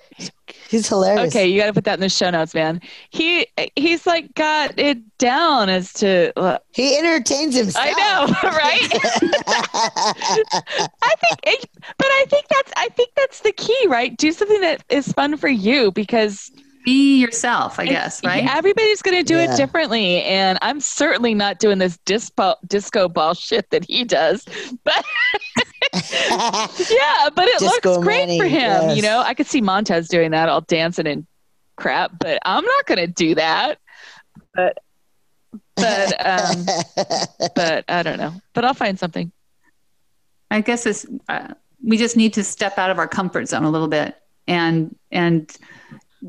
He's 0.69 0.87
hilarious. 0.87 1.27
Okay, 1.35 1.45
you 1.47 1.59
got 1.59 1.67
to 1.67 1.73
put 1.73 1.83
that 1.83 1.95
in 1.95 1.99
the 1.99 2.09
show 2.09 2.29
notes, 2.31 2.53
man. 2.55 2.81
He 3.11 3.45
he's 3.75 4.07
like 4.07 4.33
got 4.33 4.77
it 4.79 4.97
down 5.19 5.69
as 5.69 5.93
to. 5.93 6.31
uh, 6.39 6.57
He 6.73 6.97
entertains 6.97 7.55
himself. 7.55 7.85
I 7.87 7.91
know, 7.91 8.33
right? 8.49 8.89
I 11.01 11.13
think, 11.19 11.39
it, 11.43 11.69
but 11.97 12.07
I 12.07 12.25
think 12.29 12.45
that's 12.49 12.71
I 12.77 12.87
think 12.89 13.11
that's 13.15 13.41
the 13.41 13.51
key, 13.51 13.85
right? 13.87 14.15
Do 14.17 14.31
something 14.31 14.61
that 14.61 14.83
is 14.89 15.11
fun 15.13 15.37
for 15.37 15.49
you 15.49 15.91
because 15.91 16.51
Be 16.85 17.19
yourself, 17.19 17.79
I 17.79 17.85
guess, 17.85 18.19
it's- 18.19 18.23
right? 18.43 18.55
Everybody's 18.55 19.01
going 19.01 19.17
to 19.17 19.23
do 19.23 19.35
Yeah. 19.37 19.51
it 19.53 19.57
differently, 19.57 20.21
and 20.23 20.57
I'm 20.61 20.79
certainly 20.79 21.33
not 21.33 21.59
doing 21.59 21.79
this 21.79 21.97
dispo, 22.05 22.55
disco 22.67 23.09
ball 23.09 23.33
shit 23.47 23.69
that 23.71 23.83
he 23.83 24.03
does. 24.05 24.45
But 24.83 25.03
yeah, 25.93 27.29
but 27.35 27.47
it 27.47 27.59
Disco 27.59 27.91
looks 27.93 28.03
great 28.03 28.27
Manny, 28.27 28.39
for 28.39 28.45
him. 28.45 28.51
yes. 28.89 28.95
You 28.95 29.01
know, 29.01 29.19
I 29.19 29.33
could 29.33 29.47
see 29.47 29.61
Montez 29.61 30.07
doing 30.07 30.31
that, 30.31 30.47
all 30.49 30.61
dancing 30.61 31.07
and 31.07 31.25
crap, 31.75 32.11
but 32.19 32.39
I'm 32.45 32.63
not 32.63 32.85
going 32.85 32.99
to 32.99 33.07
do 33.07 33.35
that. 33.35 33.79
But 34.53 34.77
but 35.75 36.25
um, 36.25 36.65
but 37.55 37.85
I 37.89 38.03
don't 38.03 38.17
know. 38.17 38.33
But 38.53 38.63
I'll 38.65 38.73
find 38.73 38.97
something. 38.97 39.31
I 40.51 40.61
guess 40.61 40.85
it's, 40.85 41.05
uh, 41.27 41.53
we 41.83 41.97
just 41.97 42.15
need 42.15 42.33
to 42.35 42.43
step 42.43 42.77
out 42.77 42.89
of 42.91 42.99
our 42.99 43.07
comfort 43.07 43.47
zone 43.49 43.63
a 43.63 43.69
little 43.69 43.87
bit 43.87 44.15
and, 44.47 44.95
and, 45.11 45.51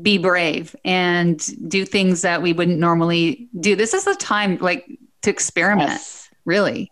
be 0.01 0.15
mm-hmm. 0.15 0.23
brave 0.23 0.75
and 0.85 1.69
do 1.69 1.85
things 1.85 2.21
that 2.21 2.41
we 2.41 2.53
wouldn't 2.53 2.79
normally 2.79 3.49
do. 3.59 3.75
This 3.75 3.93
is 3.93 4.05
the 4.05 4.15
time 4.15 4.57
like 4.57 4.85
to 5.23 5.29
experiment. 5.29 5.89
Yes. 5.89 6.29
really 6.45 6.89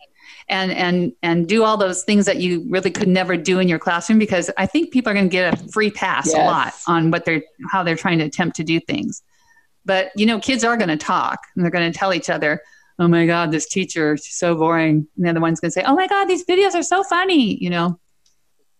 and 0.47 0.71
and 0.71 1.13
and 1.23 1.47
do 1.47 1.63
all 1.63 1.77
those 1.77 2.03
things 2.03 2.25
that 2.25 2.37
you 2.37 2.65
really 2.69 2.91
could 2.91 3.07
never 3.07 3.35
do 3.35 3.59
in 3.59 3.67
your 3.67 3.79
classroom 3.79 4.19
because 4.19 4.51
i 4.57 4.65
think 4.65 4.91
people 4.91 5.09
are 5.11 5.13
going 5.13 5.25
to 5.25 5.31
get 5.31 5.53
a 5.53 5.67
free 5.69 5.89
pass 5.89 6.33
a 6.33 6.37
lot 6.37 6.73
on 6.87 7.11
what 7.11 7.25
they're 7.25 7.41
how 7.71 7.83
they're 7.83 7.95
trying 7.95 8.19
to 8.19 8.25
attempt 8.25 8.55
to 8.55 8.63
do 8.63 8.79
things 8.79 9.23
but 9.85 10.11
you 10.15 10.25
know 10.25 10.39
kids 10.39 10.63
are 10.63 10.77
going 10.77 10.89
to 10.89 10.97
talk 10.97 11.39
and 11.55 11.63
they're 11.63 11.71
going 11.71 11.91
to 11.91 11.97
tell 11.97 12.13
each 12.13 12.29
other 12.29 12.61
oh 12.99 13.07
my 13.07 13.25
god 13.25 13.51
this 13.51 13.67
teacher 13.67 14.17
she's 14.17 14.35
so 14.35 14.55
boring 14.55 15.07
and 15.15 15.25
the 15.25 15.29
other 15.29 15.41
one's 15.41 15.59
going 15.59 15.69
to 15.69 15.73
say 15.73 15.83
oh 15.85 15.95
my 15.95 16.07
god 16.07 16.25
these 16.25 16.45
videos 16.45 16.75
are 16.75 16.83
so 16.83 17.03
funny 17.03 17.55
you 17.61 17.69
know 17.69 17.99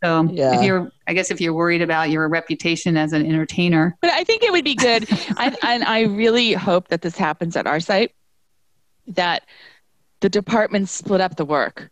so 0.03 0.29
Yeah. 0.31 0.53
if 0.53 0.61
you're 0.61 0.91
i 1.07 1.13
guess 1.13 1.31
if 1.31 1.39
you're 1.41 1.53
worried 1.53 1.81
about 1.81 2.09
your 2.09 2.27
reputation 2.27 2.97
as 2.97 3.13
an 3.13 3.25
entertainer 3.25 3.95
But 4.01 4.11
I 4.11 4.23
think 4.23 4.43
it 4.43 4.51
would 4.51 4.63
be 4.65 4.75
good. 4.75 5.07
I, 5.37 5.55
and 5.63 5.83
I 5.83 6.01
really 6.01 6.53
hope 6.53 6.87
that 6.89 7.01
this 7.01 7.17
happens 7.17 7.55
at 7.55 7.67
our 7.67 7.79
site, 7.79 8.11
that 9.07 9.43
the 10.21 10.29
departments 10.29 10.91
split 10.91 11.21
up 11.21 11.35
the 11.35 11.45
work, 11.45 11.89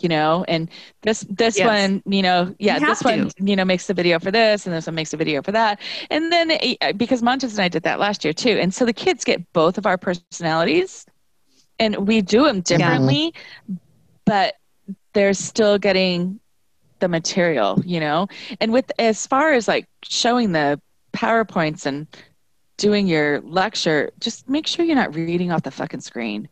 you 0.00 0.08
know, 0.08 0.44
and 0.48 0.68
this 1.02 1.20
this 1.28 1.58
Yes. 1.58 1.66
one, 1.66 2.02
you 2.06 2.22
know, 2.22 2.54
yeah, 2.58 2.78
You 2.78 2.86
this 2.86 3.02
have 3.02 3.18
one, 3.18 3.30
you 3.48 3.56
know, 3.56 3.64
makes 3.64 3.86
the 3.86 3.94
video 3.94 4.18
for 4.18 4.30
this, 4.30 4.66
and 4.66 4.74
this 4.74 4.86
one 4.86 4.94
makes 4.94 5.12
a 5.12 5.16
video 5.16 5.42
for 5.42 5.52
that, 5.52 5.80
and 6.10 6.30
then 6.32 6.50
eh, 6.52 6.92
because 6.92 7.22
Montez 7.22 7.52
and 7.54 7.62
I 7.64 7.68
did 7.68 7.82
that 7.84 7.98
last 8.00 8.24
year 8.24 8.32
too, 8.32 8.58
and 8.60 8.72
so 8.74 8.84
the 8.84 8.92
kids 8.92 9.24
get 9.24 9.40
both 9.52 9.78
of 9.78 9.86
our 9.86 9.98
personalities, 9.98 11.04
and 11.78 12.06
we 12.08 12.20
do 12.22 12.44
them 12.44 12.60
differently, 12.60 13.32
but 14.24 14.54
they're 15.14 15.34
still 15.34 15.78
getting 15.78 16.40
the 17.00 17.08
material, 17.08 17.80
you 17.84 18.00
know, 18.00 18.28
and 18.60 18.72
with 18.72 18.90
as 18.98 19.26
far 19.26 19.52
as 19.52 19.68
like 19.68 19.86
showing 20.02 20.52
the 20.52 20.80
powerpoints 21.12 21.86
and 21.86 22.06
doing 22.76 23.06
your 23.08 23.40
lecture 23.40 24.12
just 24.20 24.48
make 24.48 24.66
sure 24.66 24.84
you're 24.84 24.94
not 24.94 25.14
reading 25.14 25.50
off 25.50 25.62
the 25.62 25.70
fucking 25.70 26.00
screen. 26.00 26.48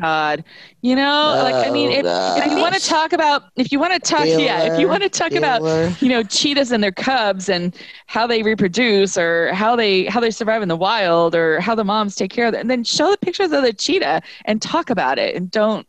God, 0.00 0.44
you 0.80 0.94
know, 0.94 1.40
like 1.42 1.56
I 1.66 1.70
mean, 1.72 1.90
if, 1.90 2.04
if 2.36 2.46
you 2.52 2.56
want 2.60 2.76
to 2.76 2.80
talk 2.80 3.12
about, 3.12 3.42
if 3.56 3.72
you 3.72 3.80
want 3.80 3.94
to 3.94 3.98
talk, 3.98 4.26
yeah, 4.38 4.62
if 4.62 4.78
you 4.78 4.86
want 4.86 5.02
to 5.02 5.08
talk 5.08 5.32
about, 5.32 5.60
you 6.00 6.08
know, 6.08 6.22
cheetahs 6.22 6.70
and 6.70 6.80
their 6.80 6.92
cubs 6.92 7.48
and 7.48 7.74
how 8.06 8.24
they 8.24 8.44
reproduce 8.44 9.18
or 9.18 9.52
how 9.54 9.74
they 9.74 10.04
how 10.04 10.20
they 10.20 10.30
survive 10.30 10.62
in 10.62 10.68
the 10.68 10.76
wild 10.76 11.34
or 11.34 11.58
how 11.60 11.74
the 11.74 11.82
moms 11.82 12.14
take 12.14 12.30
care 12.30 12.46
of 12.46 12.52
them, 12.52 12.60
and 12.60 12.70
then 12.70 12.84
show 12.84 13.10
the 13.10 13.18
pictures 13.18 13.50
of 13.50 13.62
the 13.64 13.72
cheetah 13.72 14.22
and 14.44 14.62
talk 14.62 14.88
about 14.90 15.18
it, 15.18 15.34
and 15.34 15.50
don't 15.50 15.84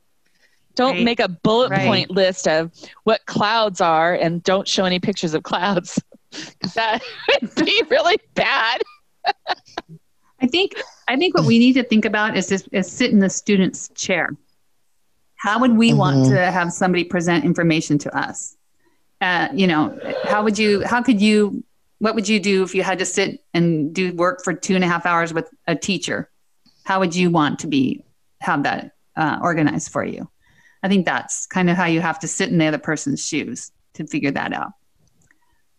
don't 0.80 0.96
right. 0.96 1.04
make 1.04 1.20
a 1.20 1.28
bullet 1.28 1.72
right. 1.72 1.86
point 1.86 2.10
list 2.10 2.48
of 2.48 2.72
what 3.04 3.26
clouds 3.26 3.82
are 3.82 4.16
and 4.16 4.42
don't 4.44 4.66
show 4.66 4.86
any 4.86 4.98
pictures 4.98 5.34
of 5.34 5.44
clouds. 5.44 6.02
that 6.74 7.04
would 7.28 7.54
be 7.66 7.84
really 7.90 8.18
bad. 8.34 8.82
I 10.42 10.48
think 10.48 10.76
I 11.10 11.18
think 11.18 11.36
what 11.36 11.44
we 11.44 11.60
need 11.60 11.74
to 11.74 11.84
think 11.84 12.06
about 12.06 12.38
is 12.38 12.50
is, 12.50 12.66
is 12.72 12.90
sit 12.90 13.12
in 13.12 13.20
the 13.20 13.30
student's 13.30 13.90
chair. 13.90 14.30
How 15.36 15.60
would 15.60 15.76
we 15.76 15.90
mm-hmm. 15.90 15.98
want 15.98 16.30
to 16.30 16.50
have 16.50 16.72
somebody 16.72 17.04
present 17.04 17.44
information 17.44 17.98
to 18.00 18.18
us? 18.18 18.56
Uh, 19.20 19.50
you 19.54 19.68
know, 19.68 20.00
how 20.24 20.44
would 20.46 20.58
you? 20.58 20.86
How 20.86 21.04
could 21.04 21.20
you? 21.20 21.62
What 21.98 22.16
would 22.16 22.30
you 22.30 22.40
do 22.40 22.64
if 22.64 22.74
you 22.74 22.84
had 22.84 23.00
to 23.00 23.06
sit 23.06 23.44
and 23.54 23.94
do 23.94 24.14
work 24.14 24.46
for 24.46 24.54
two 24.54 24.76
and 24.76 24.84
a 24.86 24.88
half 24.88 25.06
hours 25.06 25.34
with 25.34 25.50
a 25.68 25.76
teacher? 25.76 26.30
How 26.86 27.02
would 27.02 27.14
you 27.14 27.30
want 27.30 27.60
to 27.60 27.68
be 27.68 28.06
have 28.40 28.64
that 28.64 28.96
uh, 29.18 29.40
organized 29.42 29.92
for 29.92 30.06
you? 30.06 30.30
I 30.84 30.88
think 30.88 31.06
that's 31.06 31.46
kind 31.46 31.70
of 31.70 31.76
how 31.76 31.86
you 31.86 32.02
have 32.02 32.20
to 32.20 32.28
sit 32.28 32.50
in 32.50 32.58
the 32.58 32.68
other 32.68 32.78
person's 32.78 33.26
shoes 33.26 33.72
to 33.94 34.08
figure 34.08 34.32
that 34.32 34.54
out. 34.54 34.72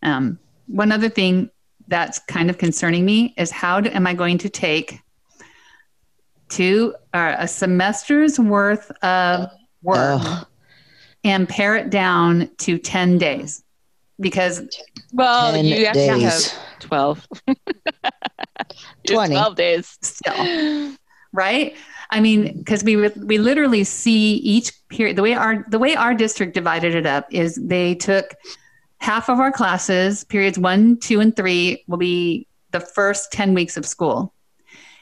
Um, 0.03 0.39
one 0.67 0.91
other 0.91 1.09
thing 1.09 1.49
that's 1.87 2.19
kind 2.19 2.49
of 2.49 2.57
concerning 2.57 3.05
me 3.05 3.33
is 3.37 3.51
how 3.51 3.81
do, 3.81 3.89
am 3.89 4.07
I 4.07 4.13
going 4.13 4.37
to 4.39 4.49
take 4.49 4.99
two 6.49 6.95
uh, 7.13 7.35
a 7.39 7.47
semester's 7.47 8.39
worth 8.39 8.91
of 9.03 9.49
work 9.81 10.21
Ugh. 10.21 10.47
and 11.23 11.47
pare 11.47 11.75
it 11.75 11.89
down 11.89 12.49
to 12.59 12.77
10 12.77 13.17
days? 13.17 13.63
Because 14.19 14.61
well 15.13 15.57
you 15.63 15.85
have 15.85 15.95
to 15.95 16.19
have 16.19 16.79
12 16.79 17.27
20 19.07 19.33
12 19.33 19.55
days. 19.55 19.97
Still. 20.01 20.95
Right 21.33 21.75
i 22.11 22.19
mean 22.19 22.57
because 22.57 22.83
we 22.83 22.95
we 22.95 23.37
literally 23.37 23.83
see 23.83 24.35
each 24.35 24.71
period 24.89 25.15
the 25.15 25.21
way 25.21 25.33
our 25.33 25.65
the 25.69 25.79
way 25.79 25.95
our 25.95 26.13
district 26.13 26.53
divided 26.53 26.93
it 26.95 27.05
up 27.05 27.25
is 27.31 27.55
they 27.55 27.95
took 27.95 28.35
half 29.01 29.29
of 29.29 29.39
our 29.39 29.51
classes, 29.51 30.23
periods 30.23 30.59
one, 30.59 30.95
two, 30.97 31.19
and 31.19 31.35
three, 31.35 31.83
will 31.87 31.97
be 31.97 32.47
the 32.69 32.79
first 32.79 33.31
10 33.31 33.53
weeks 33.55 33.75
of 33.75 33.85
school. 33.85 34.33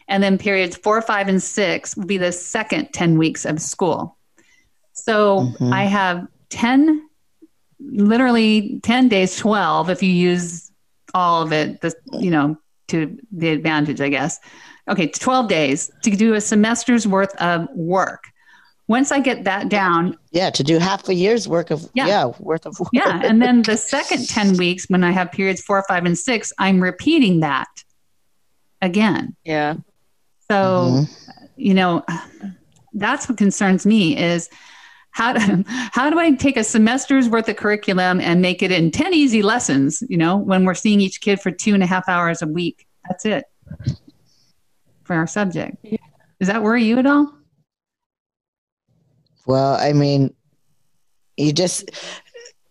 And 0.07 0.23
then 0.23 0.37
periods 0.37 0.75
four, 0.77 1.01
five, 1.01 1.27
and 1.27 1.43
six 1.43 1.95
will 1.95 2.05
be 2.05 2.17
the 2.17 2.31
second 2.31 2.93
10 2.93 3.17
weeks 3.17 3.45
of 3.45 3.61
school. 3.61 4.17
So 4.93 5.39
mm-hmm. 5.39 5.73
I 5.73 5.83
have 5.83 6.25
10, 6.49 7.07
literally 7.79 8.79
10 8.83 9.09
days, 9.09 9.35
12, 9.37 9.89
if 9.89 10.01
you 10.01 10.11
use 10.11 10.71
all 11.13 11.43
of 11.43 11.51
it, 11.51 11.81
the, 11.81 11.93
you 12.13 12.31
know, 12.31 12.57
to 12.87 13.19
the 13.31 13.49
advantage, 13.49 13.99
I 13.99 14.09
guess. 14.09 14.39
Okay, 14.89 15.07
12 15.07 15.47
days 15.47 15.91
to 16.03 16.11
do 16.11 16.33
a 16.33 16.41
semester's 16.41 17.07
worth 17.07 17.35
of 17.35 17.67
work 17.75 18.23
once 18.89 19.11
I 19.11 19.19
get 19.19 19.43
that 19.43 19.69
down. 19.69 20.17
Yeah, 20.31 20.49
to 20.49 20.63
do 20.63 20.79
half 20.79 21.07
a 21.07 21.13
year's 21.13 21.47
work 21.47 21.69
of 21.69 21.87
yeah, 21.93 22.07
yeah 22.07 22.25
worth 22.39 22.65
of 22.65 22.77
work. 22.79 22.89
Yeah. 22.91 23.21
And 23.23 23.39
then 23.41 23.61
the 23.61 23.77
second 23.77 24.27
10 24.27 24.57
weeks 24.57 24.89
when 24.89 25.03
I 25.03 25.11
have 25.11 25.31
periods 25.31 25.61
four, 25.61 25.85
five, 25.87 26.05
and 26.05 26.17
six, 26.17 26.51
I'm 26.57 26.81
repeating 26.81 27.39
that 27.41 27.67
again. 28.81 29.35
Yeah. 29.45 29.75
So, 30.49 31.05
mm-hmm. 31.05 31.45
you 31.55 31.75
know, 31.75 32.03
that's 32.93 33.29
what 33.29 33.37
concerns 33.37 33.85
me 33.85 34.17
is 34.17 34.49
how 35.11 35.33
do, 35.33 35.63
how 35.67 36.09
do 36.09 36.17
I 36.17 36.31
take 36.31 36.57
a 36.57 36.63
semester's 36.63 37.29
worth 37.29 37.47
of 37.47 37.57
curriculum 37.57 38.19
and 38.19 38.41
make 38.41 38.63
it 38.63 38.71
in 38.71 38.89
10 38.89 39.13
easy 39.13 39.43
lessons, 39.43 40.01
you 40.09 40.17
know, 40.17 40.35
when 40.35 40.65
we're 40.65 40.73
seeing 40.73 40.99
each 40.99 41.21
kid 41.21 41.39
for 41.39 41.51
two 41.51 41.75
and 41.75 41.83
a 41.83 41.85
half 41.85 42.09
hours 42.09 42.41
a 42.41 42.47
week? 42.47 42.87
That's 43.07 43.23
it 43.23 43.45
for 45.09 45.15
our 45.15 45.25
subject. 45.25 45.75
Yeah. 45.81 45.97
Does 46.39 46.49
that 46.49 46.61
worry 46.61 46.83
you 46.83 46.99
at 46.99 47.07
all? 47.07 47.33
Well, 49.47 49.73
I 49.73 49.91
mean, 49.91 50.35
you 51.35 51.51
just 51.51 51.89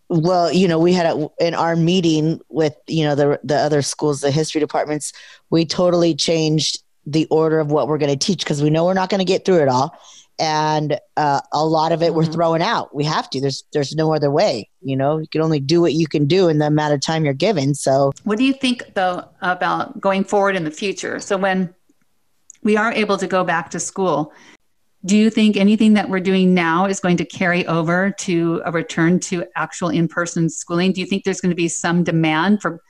well, 0.07 0.49
you 0.49 0.65
know, 0.65 0.79
we 0.79 0.93
had 0.93 1.05
a, 1.05 1.29
in 1.41 1.53
our 1.53 1.75
meeting 1.75 2.39
with 2.47 2.77
you 2.87 3.03
know 3.03 3.13
the 3.13 3.41
the 3.43 3.57
other 3.57 3.81
schools, 3.81 4.21
the 4.21 4.31
history 4.31 4.61
departments, 4.61 5.11
we 5.49 5.65
totally 5.65 6.15
changed 6.15 6.81
the 7.05 7.27
order 7.29 7.59
of 7.59 7.71
what 7.71 7.89
we're 7.89 7.97
going 7.97 8.17
to 8.17 8.25
teach 8.25 8.39
because 8.39 8.63
we 8.63 8.69
know 8.69 8.85
we're 8.85 8.93
not 8.93 9.09
going 9.09 9.19
to 9.19 9.25
get 9.25 9.43
through 9.43 9.61
it 9.61 9.67
all, 9.67 9.93
and 10.39 10.97
uh, 11.17 11.41
a 11.51 11.65
lot 11.65 11.91
of 11.91 12.01
it 12.01 12.07
mm-hmm. 12.07 12.15
we're 12.15 12.25
throwing 12.25 12.61
out. 12.61 12.95
We 12.95 13.03
have 13.03 13.29
to. 13.31 13.41
There's 13.41 13.65
there's 13.73 13.95
no 13.95 14.15
other 14.15 14.31
way. 14.31 14.69
You 14.81 14.95
know, 14.95 15.17
you 15.17 15.27
can 15.27 15.41
only 15.41 15.59
do 15.59 15.81
what 15.81 15.91
you 15.91 16.07
can 16.07 16.25
do 16.25 16.47
in 16.47 16.59
the 16.59 16.67
amount 16.67 16.93
of 16.93 17.01
time 17.01 17.25
you're 17.25 17.33
given. 17.33 17.75
So, 17.75 18.13
what 18.23 18.37
do 18.37 18.45
you 18.45 18.53
think 18.53 18.93
though 18.93 19.27
about 19.41 19.99
going 19.99 20.23
forward 20.23 20.55
in 20.55 20.63
the 20.63 20.71
future? 20.71 21.19
So 21.19 21.35
when 21.35 21.75
we 22.63 22.77
are 22.77 22.91
able 22.91 23.17
to 23.17 23.27
go 23.27 23.43
back 23.43 23.69
to 23.71 23.79
school 23.79 24.33
do 25.05 25.17
you 25.17 25.29
think 25.29 25.55
anything 25.55 25.93
that 25.93 26.09
we're 26.09 26.19
doing 26.19 26.53
now 26.53 26.85
is 26.85 26.99
going 26.99 27.17
to 27.17 27.25
carry 27.25 27.65
over 27.67 28.11
to 28.19 28.61
a 28.65 28.71
return 28.71 29.19
to 29.21 29.45
actual 29.55 29.89
in-person 29.89 30.49
schooling? 30.49 30.91
Do 30.91 30.99
you 30.99 31.07
think 31.07 31.23
there's 31.23 31.39
going 31.39 31.51
to 31.51 31.55
be 31.55 31.69
some 31.69 32.03
demand 32.03 32.61
for 32.61 32.81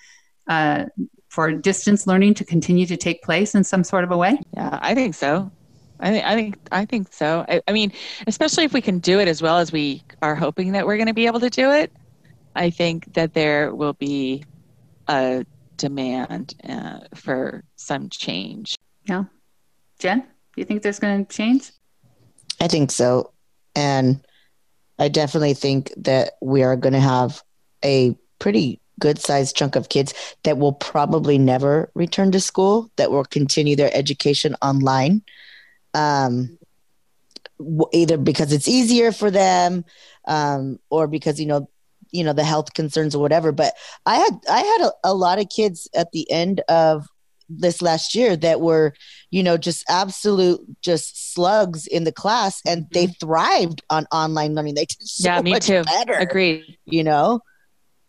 uh, 0.47 0.85
for 1.27 1.51
distance 1.51 2.07
learning 2.07 2.33
to 2.33 2.43
continue 2.43 2.87
to 2.87 2.97
take 2.97 3.21
place 3.21 3.53
in 3.53 3.63
some 3.63 3.83
sort 3.83 4.03
of 4.03 4.11
a 4.11 4.17
way? 4.17 4.39
Yeah, 4.53 4.79
I 4.81 4.95
think 4.95 5.13
so. 5.13 5.51
I 5.99 6.09
think 6.09 6.25
I 6.25 6.35
think 6.35 6.57
I 6.71 6.85
think 6.85 7.13
so. 7.13 7.45
I, 7.47 7.61
I 7.67 7.71
mean, 7.73 7.91
especially 8.25 8.63
if 8.63 8.73
we 8.73 8.81
can 8.81 8.97
do 8.97 9.19
it 9.19 9.27
as 9.27 9.41
well 9.41 9.59
as 9.59 9.71
we 9.71 10.03
are 10.23 10.33
hoping 10.33 10.71
that 10.71 10.87
we're 10.87 10.97
going 10.97 11.07
to 11.07 11.13
be 11.13 11.27
able 11.27 11.41
to 11.41 11.49
do 11.49 11.71
it. 11.71 11.91
I 12.55 12.71
think 12.71 13.13
that 13.13 13.35
there 13.35 13.75
will 13.75 13.93
be 13.93 14.43
a 15.07 15.45
demand 15.77 16.55
uh, 16.67 17.01
for 17.13 17.63
some 17.75 18.09
change. 18.09 18.75
Yeah, 19.05 19.25
Jen, 19.99 20.21
do 20.21 20.25
you 20.55 20.65
think 20.65 20.81
there's 20.81 20.99
going 20.99 21.25
to 21.25 21.35
change? 21.35 21.71
I 22.59 22.67
think 22.67 22.91
so. 22.91 23.31
And 23.75 24.25
I 24.97 25.07
definitely 25.09 25.53
think 25.53 25.93
that 25.97 26.33
we 26.41 26.63
are 26.63 26.75
going 26.75 26.93
to 26.93 26.99
have 26.99 27.43
a 27.83 28.15
pretty 28.39 28.81
good 28.99 29.19
sized 29.19 29.55
chunk 29.55 29.75
of 29.75 29.89
kids 29.89 30.13
that 30.43 30.57
will 30.57 30.73
probably 30.73 31.37
never 31.37 31.89
return 31.93 32.31
to 32.31 32.39
school, 32.39 32.91
that 32.97 33.11
will 33.11 33.23
continue 33.23 33.75
their 33.75 33.91
education 33.93 34.55
online. 34.61 35.21
Um, 35.93 36.57
either 37.91 38.17
because 38.17 38.53
it's 38.53 38.67
easier 38.67 39.11
for 39.11 39.29
them 39.29 39.83
um, 40.27 40.79
or 40.89 41.07
because 41.07 41.39
you 41.39 41.45
know 41.45 41.69
you 42.11 42.23
know 42.23 42.33
the 42.33 42.43
health 42.43 42.73
concerns 42.73 43.13
or 43.13 43.21
whatever 43.21 43.51
but 43.51 43.73
i 44.05 44.15
had 44.15 44.39
i 44.49 44.59
had 44.59 44.87
a, 44.87 44.91
a 45.03 45.13
lot 45.13 45.39
of 45.39 45.49
kids 45.49 45.89
at 45.93 46.11
the 46.11 46.29
end 46.31 46.61
of 46.69 47.05
this 47.49 47.81
last 47.81 48.15
year 48.15 48.35
that 48.37 48.61
were, 48.61 48.93
you 49.31 49.43
know, 49.43 49.57
just 49.57 49.83
absolute 49.89 50.61
just 50.81 51.33
slugs 51.33 51.87
in 51.87 52.03
the 52.03 52.11
class 52.11 52.61
and 52.65 52.85
they 52.93 53.05
mm-hmm. 53.05 53.25
thrived 53.25 53.81
on 53.89 54.05
online 54.11 54.55
learning. 54.55 54.75
They 54.75 54.85
did 54.85 54.97
so 55.01 55.29
yeah, 55.29 55.41
me 55.41 55.51
much 55.51 55.67
too. 55.67 55.83
better. 55.83 56.13
Agreed. 56.13 56.77
You 56.85 57.03
know? 57.03 57.41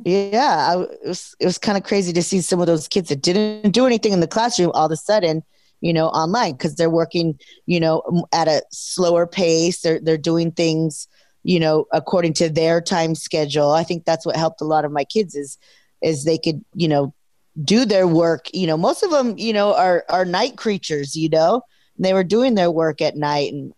Yeah, 0.05 0.75
I, 0.75 0.83
it 0.83 1.09
was 1.09 1.35
it 1.41 1.47
was 1.47 1.59
kind 1.59 1.77
of 1.77 1.85
crazy 1.85 2.13
to 2.13 2.23
see 2.23 2.41
some 2.41 2.61
of 2.61 2.67
those 2.67 2.89
kids 2.89 3.09
that 3.11 3.23
didn't 3.23 3.73
do 3.73 3.87
anything 3.87 4.13
in 4.13 4.21
the 4.21 4.27
classroom 4.27 4.71
all 4.73 4.87
of 4.87 4.93
a 4.93 4.97
sudden, 4.97 5.43
you 5.81 5.93
know, 5.93 6.07
online 6.09 6.53
because 6.53 6.77
they're 6.77 6.91
working, 6.91 7.39
you 7.67 7.81
know, 7.81 8.25
at 8.33 8.49
a 8.49 8.63
slower 8.71 9.27
pace. 9.27 9.81
They're 9.81 10.01
they're 10.01 10.17
doing 10.17 10.53
things, 10.53 11.07
you 11.43 11.61
know, 11.61 11.85
according 11.93 12.33
to 12.35 12.49
their 12.49 12.81
time 12.81 13.15
schedule. 13.15 13.73
I 13.73 13.85
think 13.85 14.05
that's 14.05 14.25
what 14.25 14.37
helped 14.37 14.63
a 14.63 14.65
lot 14.65 14.85
of 14.85 14.93
my 14.93 15.05
kids 15.05 15.35
is 15.35 15.59
is 16.03 16.25
they 16.25 16.39
could, 16.39 16.65
you 16.75 16.89
know, 16.89 17.15
do 17.63 17.85
their 17.85 18.07
work 18.07 18.47
you 18.55 18.67
know 18.67 18.77
most 18.77 19.03
of 19.03 19.11
them 19.11 19.37
you 19.37 19.53
know 19.53 19.75
are 19.75 20.05
are 20.09 20.25
night 20.25 20.57
creatures 20.57 21.17
you 21.17 21.29
know? 21.29 21.63
And 21.97 22.05
they 22.05 22.15
were 22.15 22.25
doing 22.25 22.55
their 22.55 22.71
work 22.71 23.01
at 23.03 23.17
night 23.17 23.53
and 23.53 23.73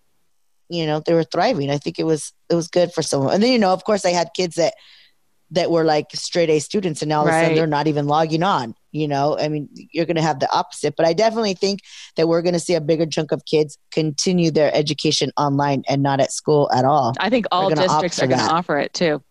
you 0.68 0.86
know 0.86 1.02
they 1.04 1.14
were 1.14 1.24
thriving. 1.24 1.70
I 1.70 1.78
think 1.78 1.98
it 1.98 2.04
was 2.04 2.32
it 2.48 2.54
was 2.54 2.68
good 2.68 2.92
for 2.92 3.02
someone. 3.02 3.34
And 3.34 3.42
then 3.42 3.52
you 3.52 3.58
know 3.58 3.72
of 3.72 3.84
course 3.84 4.04
i 4.04 4.10
had 4.10 4.30
kids 4.34 4.56
that 4.56 4.74
that 5.50 5.70
were 5.70 5.84
like 5.84 6.06
straight 6.14 6.48
a 6.48 6.58
students 6.60 7.02
and 7.02 7.10
now 7.10 7.20
all 7.20 7.26
right. 7.26 7.34
of 7.34 7.42
a 7.42 7.44
sudden 7.44 7.56
they're 7.56 7.66
not 7.66 7.86
even 7.86 8.06
logging 8.06 8.42
on 8.42 8.74
you 8.92 9.08
know? 9.08 9.38
I 9.38 9.48
mean 9.48 9.68
you're 9.92 10.06
going 10.06 10.16
to 10.16 10.22
have 10.22 10.38
the 10.38 10.50
opposite. 10.52 10.94
But 10.96 11.06
i 11.06 11.12
definitely 11.12 11.54
think 11.54 11.80
that 12.16 12.28
we're 12.28 12.42
going 12.42 12.54
to 12.54 12.60
see 12.60 12.74
a 12.74 12.80
bigger 12.80 13.06
chunk 13.06 13.32
of 13.32 13.44
kids 13.44 13.78
continue 13.90 14.50
their 14.50 14.74
education 14.74 15.32
online 15.36 15.82
and 15.88 16.02
not 16.02 16.20
at 16.20 16.32
school 16.32 16.70
at 16.72 16.84
all. 16.84 17.14
I 17.18 17.28
think 17.28 17.46
all 17.50 17.70
districts 17.70 18.22
are 18.22 18.26
going 18.26 18.38
to 18.38 18.44
offer 18.44 18.78
it 18.78 18.94
too. 18.94 19.22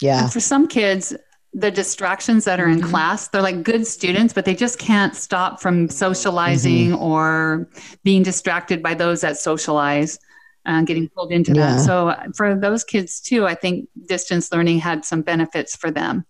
Yeah. 0.00 0.24
And 0.24 0.32
for 0.32 0.40
some 0.40 0.68
kids 0.68 1.14
the 1.54 1.70
distractions 1.70 2.44
that 2.44 2.60
are 2.60 2.68
in 2.68 2.78
mm-hmm. 2.78 2.90
class 2.90 3.28
they're 3.28 3.42
like 3.42 3.62
good 3.62 3.86
students 3.86 4.32
but 4.34 4.44
they 4.44 4.54
just 4.54 4.78
can't 4.78 5.16
stop 5.16 5.60
from 5.60 5.88
socializing 5.88 6.90
mm-hmm. 6.90 7.02
or 7.02 7.68
being 8.04 8.22
distracted 8.22 8.82
by 8.82 8.94
those 8.94 9.22
that 9.22 9.36
socialize 9.36 10.18
and 10.66 10.86
getting 10.86 11.08
pulled 11.08 11.32
into 11.32 11.54
yeah. 11.54 11.76
that 11.76 11.80
so 11.80 12.10
uh, 12.10 12.24
for 12.36 12.54
those 12.54 12.84
kids 12.84 13.20
too 13.20 13.46
i 13.46 13.54
think 13.54 13.88
distance 14.06 14.52
learning 14.52 14.78
had 14.78 15.04
some 15.04 15.22
benefits 15.22 15.74
for 15.76 15.90
them 15.90 16.24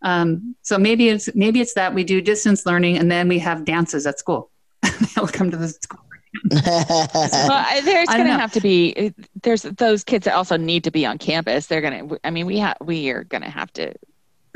um, 0.00 0.54
so 0.62 0.78
maybe 0.78 1.08
it's 1.08 1.28
maybe 1.34 1.60
it's 1.60 1.74
that 1.74 1.92
we 1.92 2.04
do 2.04 2.20
distance 2.20 2.64
learning 2.66 2.98
and 2.98 3.10
then 3.10 3.26
we 3.26 3.38
have 3.40 3.64
dances 3.64 4.06
at 4.06 4.18
school 4.18 4.50
they'll 5.14 5.26
come 5.26 5.50
to 5.50 5.56
the 5.56 5.68
school 5.68 6.04
well, 6.50 7.82
there's 7.84 8.08
going 8.08 8.26
to 8.26 8.32
have 8.32 8.52
to 8.52 8.60
be 8.60 9.12
there's 9.42 9.62
those 9.62 10.04
kids 10.04 10.24
that 10.24 10.34
also 10.34 10.56
need 10.56 10.84
to 10.84 10.90
be 10.90 11.06
on 11.06 11.18
campus. 11.18 11.66
They're 11.66 11.80
going 11.80 12.08
to. 12.08 12.20
I 12.22 12.30
mean, 12.30 12.46
we 12.46 12.58
have 12.58 12.76
we 12.80 13.10
are 13.10 13.24
going 13.24 13.42
to 13.42 13.50
have 13.50 13.72
to. 13.74 13.94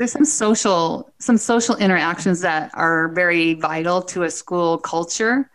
There's 0.03 0.11
some 0.11 0.25
social 0.25 1.09
some 1.19 1.37
social 1.37 1.77
interactions 1.77 2.41
that 2.41 2.69
are 2.73 3.07
very 3.13 3.53
vital 3.53 4.01
to 4.01 4.23
a 4.23 4.29
school 4.29 4.77
culture 4.77 5.49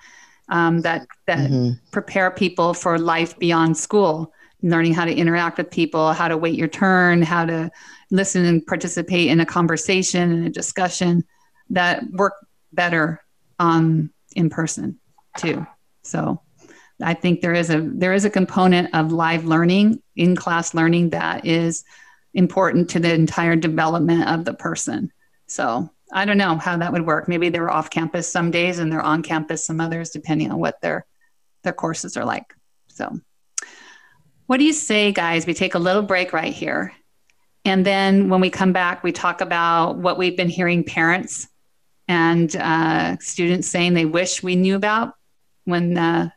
um, 0.49 0.81
that 0.81 1.07
that 1.27 1.51
Mhm. 1.51 1.79
prepare 1.91 2.31
people 2.31 2.73
for 2.73 2.99
life 2.99 3.39
beyond 3.39 3.77
school 3.77 4.33
learning 4.63 4.95
how 4.95 5.05
to 5.05 5.15
interact 5.15 5.59
with 5.59 5.71
people 5.71 6.15
how 6.15 6.29
to 6.29 6.39
wait 6.39 6.55
your 6.55 6.67
turn 6.67 7.21
how 7.21 7.45
to 7.45 7.71
listen 8.11 8.47
and 8.47 8.67
participate 8.67 9.29
in 9.29 9.39
a 9.39 9.45
conversation 9.45 10.33
and 10.33 10.47
a 10.47 10.51
discussion 10.51 11.25
that 11.69 12.03
work 12.13 12.33
better 12.73 13.21
um, 13.59 14.11
in 14.35 14.49
person 14.49 14.99
too 15.37 15.67
so 16.03 16.41
i 17.03 17.13
think 17.13 17.43
there 17.43 17.53
is 17.53 17.69
a 17.69 17.83
there 17.83 18.15
is 18.15 18.25
a 18.25 18.31
component 18.31 18.89
of 18.95 19.13
live 19.13 19.45
learning 19.45 20.03
in 20.17 20.35
class 20.35 20.73
learning 20.73 21.11
that 21.11 21.45
is 21.45 21.85
important 22.35 22.91
to 22.91 23.01
the 23.01 23.13
entire 23.13 23.57
development 23.57 24.29
of 24.29 24.45
the 24.45 24.55
person. 24.55 25.13
So 25.47 25.91
i 26.13 26.25
don't 26.25 26.39
know 26.39 26.57
how 26.57 26.77
that 26.79 26.93
would 26.93 27.07
work. 27.07 27.29
Maybe 27.29 27.49
they're 27.49 27.71
off 27.71 27.91
campus 27.91 28.31
some 28.31 28.51
days 28.51 28.79
and 28.79 28.91
they're 28.91 29.03
on 29.03 29.23
campus 29.23 29.67
some 29.67 29.81
others 29.81 30.11
depending 30.11 30.51
on 30.51 30.59
what 30.59 30.81
their 30.81 31.07
their 31.65 31.73
courses 31.73 32.17
are 32.17 32.25
like. 32.25 32.55
So 32.89 33.21
what 34.47 34.59
do 34.59 34.65
you 34.65 34.73
say 34.73 35.13
guys? 35.13 35.47
We 35.47 35.55
take 35.55 35.75
a 35.75 35.79
little 35.79 36.03
break 36.03 36.33
right 36.33 36.53
here. 36.53 36.95
And 37.65 37.85
then 37.85 38.31
when 38.31 38.41
we 38.41 38.51
come 38.51 38.73
back 38.73 39.03
we 39.03 39.13
talk 39.13 39.41
about 39.41 39.99
what 39.99 40.19
we've 40.19 40.37
been 40.37 40.49
hearing 40.49 40.85
parents 40.85 41.49
and 42.07 42.55
uh, 42.57 43.19
students 43.19 43.69
saying 43.69 43.93
they 43.93 44.07
wish 44.07 44.43
we 44.43 44.57
knew 44.57 44.77
about 44.77 45.15
when 45.65 45.99
uh, 45.99 46.31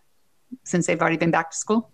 since 0.65 0.85
they've 0.85 0.99
already 0.99 1.17
been 1.17 1.31
back 1.31 1.51
to 1.51 1.57
school 1.57 1.90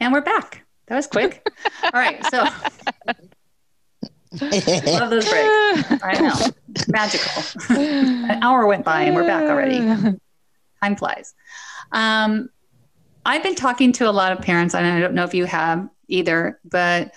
and 0.00 0.12
we're 0.12 0.20
back. 0.20 0.64
That 0.86 0.96
was 0.96 1.06
quick. 1.06 1.46
All 1.82 1.90
right 1.92 2.24
so 2.26 2.38
love 4.40 5.10
those 5.10 5.28
breaks. 5.28 6.02
I 6.02 6.18
know. 6.20 6.34
Magical. 6.88 7.42
An 7.76 8.42
hour 8.42 8.66
went 8.66 8.84
by 8.84 9.02
and 9.02 9.14
we're 9.14 9.26
back 9.26 9.42
already. 9.50 9.80
Time 10.82 10.96
flies. 10.96 11.34
Um, 11.92 12.48
I've 13.24 13.42
been 13.42 13.54
talking 13.54 13.92
to 13.92 14.08
a 14.08 14.12
lot 14.12 14.32
of 14.32 14.40
parents, 14.40 14.74
and 14.74 14.86
I 14.86 15.00
don't 15.00 15.14
know 15.14 15.24
if 15.24 15.34
you 15.34 15.46
have 15.46 15.88
either, 16.08 16.60
but 16.64 17.12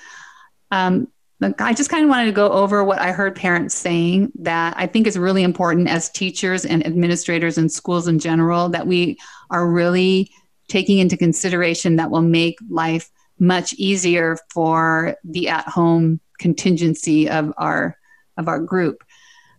um, 0.72 1.02
look, 1.02 1.10
I 1.42 1.74
just 1.74 1.90
kind 1.90 2.04
of 2.04 2.10
wanted 2.10 2.26
to 2.26 2.32
go 2.34 2.52
over 2.52 2.84
what 2.84 3.00
I 3.00 3.14
heard 3.14 3.36
parents 3.36 3.74
saying 3.74 4.34
that 4.40 4.74
I 4.76 4.88
think 4.88 5.08
is 5.08 5.18
really 5.18 5.44
important 5.44 5.88
as 5.88 6.10
teachers 6.10 6.66
and 6.66 6.86
administrators 6.86 7.58
and 7.58 7.72
schools 7.72 8.10
in 8.10 8.20
general 8.20 8.68
that 8.70 8.88
we 8.88 9.18
are 9.50 9.70
really 9.70 10.32
taking 10.68 11.00
into 11.00 11.16
consideration 11.16 11.96
that 11.96 12.12
will 12.12 12.22
make 12.22 12.58
life 12.70 13.10
much 13.40 13.74
easier 13.74 14.38
for 14.54 15.16
the 15.24 15.48
at-home 15.48 16.20
contingency 16.40 17.30
of 17.30 17.54
our 17.58 17.98
of 18.38 18.48
our 18.48 18.60
group. 18.60 19.04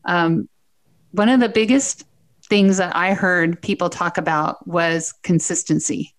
Um, 0.05 0.49
one 1.13 1.29
of 1.29 1.41
the 1.41 1.49
biggest 1.49 2.05
things 2.49 2.77
that 2.77 2.95
I 2.95 3.15
heard 3.15 3.61
people 3.61 3.89
talk 3.89 4.19
about 4.19 4.67
was 4.67 5.15
consistency, 5.23 6.15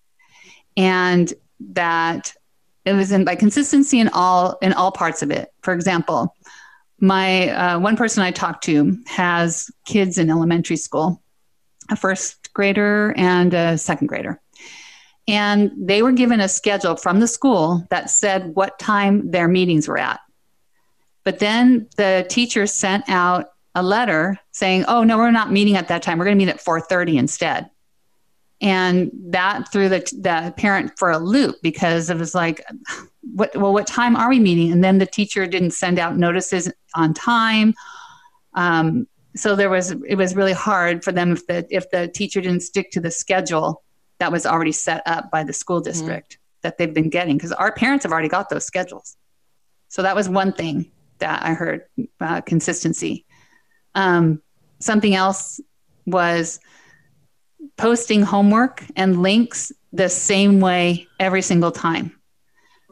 and 0.76 1.32
that 1.60 2.34
it 2.84 2.94
was 2.94 3.12
in 3.12 3.24
by 3.24 3.34
consistency 3.34 4.00
in 4.00 4.08
all 4.08 4.58
in 4.62 4.72
all 4.72 4.92
parts 4.92 5.22
of 5.22 5.30
it. 5.30 5.52
For 5.62 5.72
example, 5.72 6.34
my 6.98 7.50
uh, 7.50 7.78
one 7.78 7.96
person 7.96 8.22
I 8.22 8.30
talked 8.30 8.64
to 8.64 8.98
has 9.06 9.70
kids 9.86 10.18
in 10.18 10.30
elementary 10.30 10.76
school, 10.76 11.22
a 11.90 11.96
first 11.96 12.52
grader 12.52 13.14
and 13.16 13.54
a 13.54 13.78
second 13.78 14.08
grader. 14.08 14.40
And 15.28 15.70
they 15.76 16.02
were 16.02 16.12
given 16.12 16.40
a 16.40 16.48
schedule 16.48 16.96
from 16.96 17.20
the 17.20 17.28
school 17.28 17.86
that 17.90 18.10
said 18.10 18.54
what 18.54 18.78
time 18.78 19.30
their 19.30 19.46
meetings 19.46 19.86
were 19.86 19.98
at. 19.98 20.20
But 21.24 21.38
then 21.38 21.88
the 21.96 22.26
teacher 22.28 22.66
sent 22.66 23.04
out 23.08 23.50
a 23.74 23.82
letter 23.82 24.38
saying, 24.50 24.84
"Oh 24.88 25.04
no, 25.04 25.16
we're 25.18 25.30
not 25.30 25.52
meeting 25.52 25.76
at 25.76 25.88
that 25.88 26.02
time. 26.02 26.18
We're 26.18 26.24
going 26.24 26.38
to 26.38 26.44
meet 26.44 26.52
at 26.52 26.60
4:30 26.60 27.16
instead." 27.16 27.70
And 28.62 29.10
that 29.30 29.70
threw 29.72 29.88
the 29.88 29.98
the 29.98 30.54
parent 30.56 30.92
for 30.96 31.10
a 31.10 31.18
loop 31.18 31.56
because 31.62 32.08
it 32.08 32.16
was 32.16 32.34
like, 32.34 32.64
"What? 33.34 33.54
Well, 33.56 33.72
what 33.72 33.86
time 33.86 34.16
are 34.16 34.28
we 34.28 34.38
meeting?" 34.38 34.72
And 34.72 34.82
then 34.84 34.98
the 34.98 35.06
teacher 35.06 35.46
didn't 35.46 35.72
send 35.72 35.98
out 35.98 36.16
notices 36.16 36.72
on 36.94 37.12
time. 37.12 37.74
Um, 38.54 39.08
so 39.34 39.56
there 39.56 39.68
was 39.68 39.90
it 39.90 40.14
was 40.16 40.36
really 40.36 40.52
hard 40.52 41.02
for 41.02 41.10
them 41.10 41.32
if 41.32 41.46
the 41.46 41.66
if 41.70 41.90
the 41.90 42.06
teacher 42.08 42.40
didn't 42.40 42.60
stick 42.60 42.92
to 42.92 43.00
the 43.00 43.10
schedule 43.10 43.82
that 44.18 44.30
was 44.30 44.46
already 44.46 44.72
set 44.72 45.02
up 45.06 45.30
by 45.32 45.42
the 45.42 45.52
school 45.52 45.80
district 45.80 46.38
that 46.62 46.78
they've 46.78 46.94
been 46.94 47.10
getting 47.10 47.36
because 47.36 47.52
our 47.52 47.72
parents 47.72 48.04
have 48.04 48.12
already 48.12 48.28
got 48.28 48.48
those 48.48 48.64
schedules. 48.64 49.16
So 49.88 50.02
that 50.02 50.14
was 50.14 50.28
one 50.28 50.52
thing 50.52 50.90
that 51.18 51.42
I 51.44 51.54
heard 51.54 51.82
uh, 52.20 52.40
consistency. 52.42 53.26
Um, 53.94 54.40
something 54.78 55.14
else 55.14 55.60
was 56.06 56.60
posting 57.76 58.22
homework 58.22 58.84
and 58.96 59.22
links 59.22 59.72
the 59.92 60.08
same 60.08 60.60
way 60.60 61.06
every 61.20 61.42
single 61.42 61.70
time. 61.70 62.18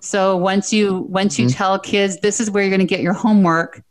So 0.01 0.37
once 0.37 0.73
you 0.73 1.07
once 1.11 1.39
you 1.39 1.47
Mhm. 1.47 1.55
tell 1.57 1.79
kids 1.79 2.21
this 2.21 2.41
is 2.41 2.51
where 2.51 2.63
you're 2.63 2.71
going 2.71 2.81
to 2.81 2.87
get 2.87 3.01
your 3.03 3.13
homework, 3.13 3.83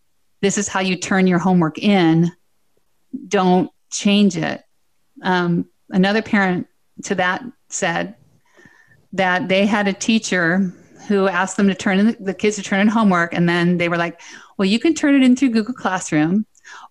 this 0.41 0.57
is 0.57 0.67
how 0.67 0.79
you 0.79 0.95
turn 0.95 1.27
your 1.27 1.39
homework 1.39 1.77
in. 1.77 2.31
Don't 3.27 3.69
change 3.91 4.37
it. 4.37 4.63
Um, 5.21 5.65
another 5.89 6.21
parent 6.21 6.67
to 7.03 7.15
that 7.15 7.43
said 7.69 8.15
that 9.13 9.47
they 9.49 9.65
had 9.65 9.87
a 9.87 9.93
teacher 9.93 10.73
who 11.07 11.27
asked 11.27 11.57
them 11.57 11.67
to 11.67 11.75
turn 11.75 11.99
in 11.99 12.15
the 12.19 12.33
kids 12.33 12.55
to 12.57 12.61
turn 12.63 12.79
in 12.79 12.87
homework, 12.87 13.33
and 13.33 13.47
then 13.49 13.77
they 13.77 13.89
were 13.89 13.97
like, 13.97 14.19
"Well, 14.57 14.67
you 14.67 14.79
can 14.79 14.93
turn 14.93 15.15
it 15.15 15.23
in 15.23 15.35
through 15.35 15.49
Google 15.49 15.73
Classroom, 15.73 16.45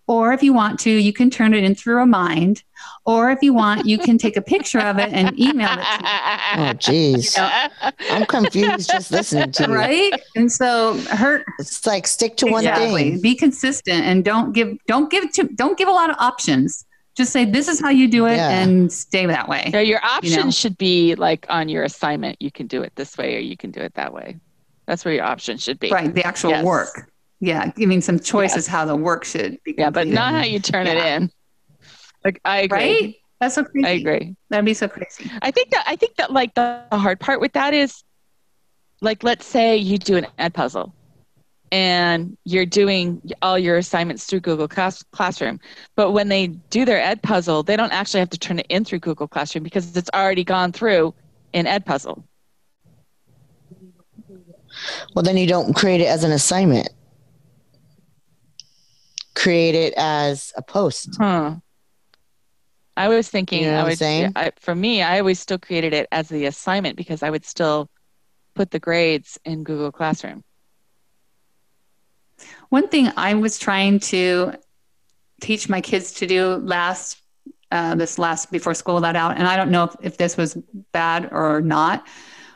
or 0.08 0.32
if 0.32 0.42
you 0.42 0.52
want 0.52 0.80
to, 0.80 0.90
you 0.90 1.12
can 1.12 1.30
turn 1.30 1.54
it 1.54 1.62
in 1.62 1.74
through 1.76 2.02
a 2.02 2.06
mind. 2.06 2.62
or 3.06 3.30
if 3.30 3.42
you 3.42 3.52
want, 3.54 3.86
you 3.86 3.98
can 3.98 4.18
take 4.18 4.36
a 4.36 4.42
picture 4.42 4.78
of 4.80 4.98
it 4.98 5.10
and 5.12 5.38
email 5.38 5.68
it 5.72 5.76
to 5.78 6.60
Oh, 6.60 6.72
geez. 6.74 7.36
I'm 8.10 8.24
confused 8.26 8.90
just 8.90 9.10
listening 9.10 9.52
to 9.52 9.62
you." 9.64 9.68
you. 9.70 9.74
Right? 9.74 10.12
And 10.36 10.50
so 10.52 10.94
her 11.22 11.44
It's 11.58 11.86
like 11.86 12.06
stick 12.06 12.36
to 12.38 12.46
one 12.46 12.64
exactly. 12.64 13.10
thing. 13.12 13.20
Be 13.20 13.34
consistent 13.34 14.04
and 14.04 14.24
don't 14.24 14.52
give 14.52 14.76
don't 14.86 15.10
give 15.10 15.30
to 15.32 15.44
don't 15.54 15.76
give 15.78 15.88
a 15.88 15.92
lot 15.92 16.10
of 16.10 16.16
options. 16.18 16.84
Just 17.16 17.32
say 17.32 17.44
this 17.44 17.66
is 17.66 17.80
how 17.80 17.88
you 17.90 18.06
do 18.08 18.26
it 18.26 18.36
Yeah. 18.36 18.60
and 18.60 18.92
stay 18.92 19.26
that 19.26 19.48
way. 19.48 19.70
No, 19.72 19.80
your 19.80 20.04
options 20.04 20.36
know. 20.44 20.50
should 20.50 20.78
be 20.78 21.14
like 21.16 21.46
on 21.48 21.68
your 21.68 21.82
assignment. 21.84 22.36
You 22.40 22.52
can 22.52 22.66
do 22.68 22.82
it 22.82 22.92
this 22.94 23.18
way 23.18 23.34
or 23.36 23.40
you 23.40 23.56
can 23.56 23.70
do 23.72 23.80
it 23.80 23.94
that 23.94 24.12
way. 24.12 24.36
That's 24.86 25.04
where 25.04 25.14
your 25.14 25.24
options 25.24 25.62
should 25.64 25.80
be. 25.80 25.90
Right, 25.90 26.14
the 26.14 26.24
actual 26.24 26.50
Yes. 26.50 26.64
work. 26.64 27.10
Yeah, 27.40 27.68
giving 27.76 28.00
some 28.00 28.18
choices 28.18 28.56
Yes. 28.56 28.66
how 28.66 28.84
the 28.84 28.96
work 28.96 29.24
should 29.24 29.58
be. 29.64 29.74
Yeah, 29.78 29.90
but 29.90 30.08
not 30.08 30.32
how 30.34 30.42
you 30.44 30.58
turn 30.58 30.86
it 30.86 30.96
in. 30.98 31.30
Like 32.24 32.40
I 32.44 32.62
agree. 32.62 32.78
right. 32.78 33.14
That's 33.40 33.54
so 33.54 33.64
crazy. 33.64 33.86
I 33.86 33.90
agree. 33.92 34.34
That'd 34.50 34.64
be 34.64 34.74
so 34.74 34.88
crazy. 34.88 35.30
I 35.42 35.52
think 35.52 35.70
that 35.70 35.84
I 35.86 35.94
think 35.94 36.16
that 36.16 36.32
like 36.32 36.54
the, 36.54 36.82
the 36.90 36.98
hard 36.98 37.20
part 37.20 37.40
with 37.40 37.52
that 37.52 37.72
is 37.74 38.02
like 39.00 39.22
let's 39.22 39.46
say 39.46 39.76
you 39.76 39.98
do 39.98 40.16
an 40.16 40.26
Edpuzzle 40.40 40.92
and 41.70 42.36
you're 42.44 42.66
doing 42.66 43.22
all 43.42 43.56
your 43.56 43.76
assignments 43.76 44.24
through 44.24 44.40
Google 44.40 44.66
Class, 44.66 45.04
Classroom. 45.12 45.60
But 45.94 46.10
when 46.10 46.26
they 46.28 46.48
do 46.48 46.84
their 46.84 47.00
Edpuzzle, 47.14 47.64
they 47.64 47.76
don't 47.76 47.92
actually 47.92 48.20
have 48.20 48.30
to 48.30 48.38
turn 48.38 48.58
it 48.58 48.66
in 48.70 48.84
through 48.84 48.98
Google 49.00 49.28
Classroom 49.28 49.62
because 49.62 49.96
it's 49.96 50.10
already 50.12 50.42
gone 50.42 50.72
through 50.72 51.14
in 51.52 51.66
Edpuzzle. 51.66 52.24
Well, 55.14 55.22
then 55.22 55.36
you 55.36 55.46
don't 55.46 55.74
create 55.74 56.00
it 56.00 56.06
as 56.06 56.24
an 56.24 56.32
assignment. 56.32 56.88
Create 59.38 59.74
it 59.74 59.94
as 59.96 60.52
a 60.56 60.62
post. 60.62 61.16
Huh. 61.18 61.56
I 62.96 63.08
was 63.08 63.28
thinking 63.28 63.62
You 63.62 63.70
know 63.70 63.74
I 63.74 63.82
what 63.82 63.88
would 63.90 63.98
saying? 63.98 64.32
I, 64.34 64.50
for 64.58 64.74
me, 64.74 65.02
I 65.02 65.20
always 65.20 65.38
still 65.38 65.58
created 65.58 65.94
it 65.94 66.08
as 66.10 66.28
the 66.28 66.46
assignment 66.46 66.96
because 66.96 67.22
I 67.22 67.30
would 67.30 67.44
still 67.44 67.88
put 68.54 68.72
the 68.72 68.80
grades 68.80 69.38
in 69.44 69.62
Google 69.62 69.92
Classroom. 69.92 70.42
One 72.70 72.88
thing 72.88 73.10
I 73.16 73.34
was 73.34 73.58
trying 73.58 74.00
to 74.00 74.54
teach 75.40 75.68
my 75.68 75.80
kids 75.80 76.12
to 76.14 76.26
do 76.26 76.56
last 76.56 77.22
uh, 77.70 77.94
this 77.94 78.18
last 78.18 78.50
before 78.50 78.74
school 78.74 78.98
let 78.98 79.14
out, 79.14 79.36
and 79.36 79.46
I 79.46 79.56
don't 79.56 79.70
know 79.70 79.84
if, 79.84 79.94
if 80.00 80.16
this 80.16 80.36
was 80.36 80.56
bad 80.92 81.28
or 81.30 81.60
not, 81.60 82.06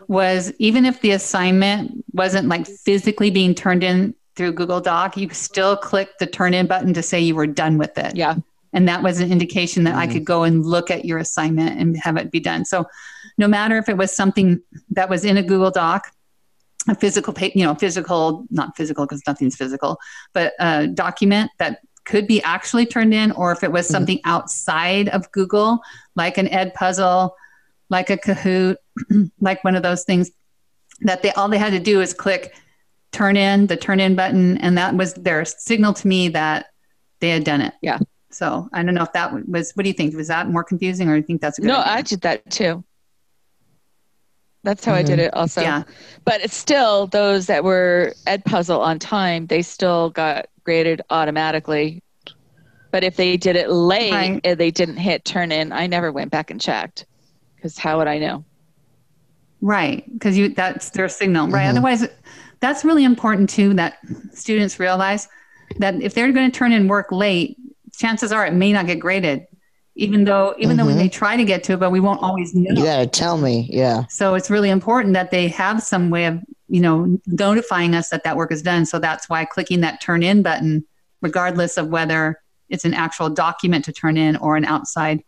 was 0.08 0.52
even 0.58 0.84
if 0.84 1.00
the 1.02 1.12
assignment 1.12 2.04
wasn't 2.12 2.48
like 2.48 2.66
physically 2.66 3.30
being 3.30 3.54
turned 3.54 3.84
in 3.84 4.14
through 4.36 4.52
Google 4.52 4.80
Doc, 4.80 5.16
you 5.16 5.28
still 5.30 5.76
click 5.76 6.18
the 6.18 6.26
turn 6.26 6.54
in 6.54 6.66
button 6.66 6.94
to 6.94 7.02
say 7.02 7.20
you 7.20 7.34
were 7.34 7.46
done 7.46 7.78
with 7.78 7.96
it. 7.98 8.16
Yeah. 8.16 8.36
And 8.72 8.88
that 8.88 9.02
was 9.02 9.20
an 9.20 9.30
indication 9.30 9.84
that 9.84 9.94
I 9.94 10.06
Mhm. 10.06 10.12
could 10.12 10.24
go 10.24 10.44
and 10.44 10.64
look 10.64 10.90
at 10.90 11.04
your 11.04 11.18
assignment 11.18 11.78
and 11.78 11.96
have 11.98 12.16
it 12.16 12.30
be 12.30 12.40
done. 12.40 12.64
So 12.64 12.86
no 13.36 13.46
matter 13.46 13.76
if 13.76 13.88
it 13.88 13.96
was 13.96 14.12
something 14.12 14.60
that 14.90 15.10
was 15.10 15.24
in 15.24 15.36
a 15.36 15.42
Google 15.42 15.70
Doc 15.70 16.10
a 16.88 16.94
physical, 16.94 17.34
you 17.54 17.64
know, 17.64 17.74
physical, 17.74 18.44
not 18.50 18.76
physical 18.76 19.06
because 19.06 19.22
nothing's 19.26 19.56
physical, 19.56 19.98
but 20.32 20.52
a 20.58 20.88
document 20.88 21.50
that 21.58 21.78
could 22.04 22.26
be 22.26 22.42
actually 22.42 22.86
turned 22.86 23.14
in, 23.14 23.30
or 23.32 23.52
if 23.52 23.62
it 23.62 23.70
was 23.70 23.86
mm-hmm. 23.86 23.92
something 23.92 24.20
outside 24.24 25.08
of 25.10 25.30
Google, 25.32 25.80
like 26.16 26.38
an 26.38 26.46
Edpuzzle, 26.48 27.30
like 27.88 28.10
a 28.10 28.16
Kahoot, 28.16 28.76
like 29.40 29.62
one 29.62 29.76
of 29.76 29.82
those 29.82 30.04
things 30.04 30.30
that 31.02 31.22
they 31.22 31.30
all 31.32 31.48
they 31.48 31.58
had 31.58 31.72
to 31.72 31.80
do 31.80 32.00
is 32.00 32.12
click 32.12 32.54
turn 33.12 33.36
in 33.36 33.66
the 33.66 33.76
turn 33.76 34.00
in 34.00 34.16
button, 34.16 34.58
and 34.58 34.76
that 34.78 34.96
was 34.96 35.14
their 35.14 35.44
signal 35.44 35.94
to 35.94 36.08
me 36.08 36.28
that 36.28 36.66
they 37.20 37.30
had 37.30 37.44
done 37.44 37.60
it. 37.60 37.74
Yeah. 37.82 37.98
So 38.30 38.68
I 38.72 38.82
don't 38.82 38.94
know 38.94 39.02
if 39.02 39.12
that 39.12 39.32
was. 39.48 39.72
What 39.72 39.84
do 39.84 39.88
you 39.88 39.94
think? 39.94 40.16
Was 40.16 40.28
that 40.28 40.48
more 40.48 40.64
confusing, 40.64 41.08
or 41.08 41.12
do 41.12 41.18
you 41.18 41.22
think 41.22 41.40
that's 41.40 41.58
a 41.58 41.60
good? 41.60 41.68
No, 41.68 41.78
idea? 41.80 41.92
I 41.92 42.02
did 42.02 42.20
that 42.22 42.50
too. 42.50 42.84
That's 44.64 44.84
how 44.84 44.92
mm-hmm. 44.92 44.98
I 44.98 45.02
did 45.02 45.18
mm-hmm. 45.18 45.26
it 45.26 45.34
also. 45.34 45.60
Yeah. 45.60 45.82
But 46.24 46.40
it's 46.40 46.56
still 46.56 47.08
those 47.08 47.46
that 47.46 47.64
were 47.64 48.14
Edpuzzle 48.26 48.78
on 48.78 48.98
time, 48.98 49.46
they 49.46 49.62
still 49.62 50.10
got 50.10 50.46
graded 50.64 51.02
automatically. 51.10 52.02
But 52.90 53.04
if 53.04 53.16
they 53.16 53.36
did 53.36 53.56
it 53.56 53.70
late 53.70 54.12
right. 54.12 54.40
and 54.44 54.58
they 54.58 54.70
didn't 54.70 54.98
hit 54.98 55.24
turn 55.24 55.50
in, 55.50 55.72
I 55.72 55.86
never 55.86 56.12
went 56.12 56.30
back 56.30 56.50
and 56.50 56.60
checked. 56.60 57.06
Because 57.56 57.78
how 57.78 57.98
would 57.98 58.06
I 58.06 58.18
know? 58.18 58.44
Right. 59.60 60.04
Because 60.12 60.36
you 60.36 60.50
that's 60.50 60.90
their 60.90 61.08
signal. 61.08 61.48
Right. 61.48 61.62
Mm-hmm. 61.62 61.70
Otherwise 61.70 62.06
that's 62.62 62.84
really 62.84 63.04
important 63.04 63.50
too 63.50 63.74
that 63.74 63.98
students 64.32 64.80
realize 64.80 65.28
that 65.78 66.00
if 66.00 66.14
they're 66.14 66.32
going 66.32 66.50
to 66.50 66.58
turn 66.58 66.72
in 66.72 66.88
work 66.88 67.12
late, 67.12 67.58
chances 67.92 68.32
are 68.32 68.46
it 68.46 68.54
may 68.54 68.72
not 68.72 68.86
get 68.86 68.98
graded 68.98 69.46
even 69.94 70.24
though 70.24 70.54
even 70.58 70.76
mm-hmm. 70.76 70.86
though 70.86 70.92
we 70.92 70.98
may 70.98 71.08
try 71.08 71.36
to 71.36 71.44
get 71.44 71.64
to 71.64 71.74
it, 71.74 71.80
but 71.80 71.90
we 71.90 72.00
won't 72.00 72.22
always 72.22 72.54
know. 72.54 72.70
You 72.74 72.84
gotta 72.84 73.06
tell 73.06 73.36
me, 73.36 73.68
yeah. 73.70 74.04
So 74.08 74.34
it's 74.34 74.50
really 74.50 74.70
important 74.70 75.14
that 75.14 75.30
they 75.30 75.48
have 75.48 75.82
some 75.82 76.10
way 76.10 76.26
of 76.26 76.40
you 76.68 76.80
know 76.80 77.18
notifying 77.26 77.94
us 77.94 78.08
that 78.08 78.24
that 78.24 78.36
work 78.36 78.52
is 78.52 78.62
done. 78.62 78.86
So 78.86 78.98
that's 78.98 79.28
why 79.28 79.44
clicking 79.44 79.80
that 79.80 80.00
turn 80.00 80.22
in 80.22 80.42
button, 80.42 80.84
regardless 81.20 81.76
of 81.76 81.88
whether 81.88 82.40
it's 82.70 82.86
an 82.86 82.94
actual 82.94 83.28
document 83.28 83.84
to 83.84 83.92
turn 83.92 84.16
in 84.16 84.36
or 84.36 84.56
an 84.56 84.64
outside 84.64 85.22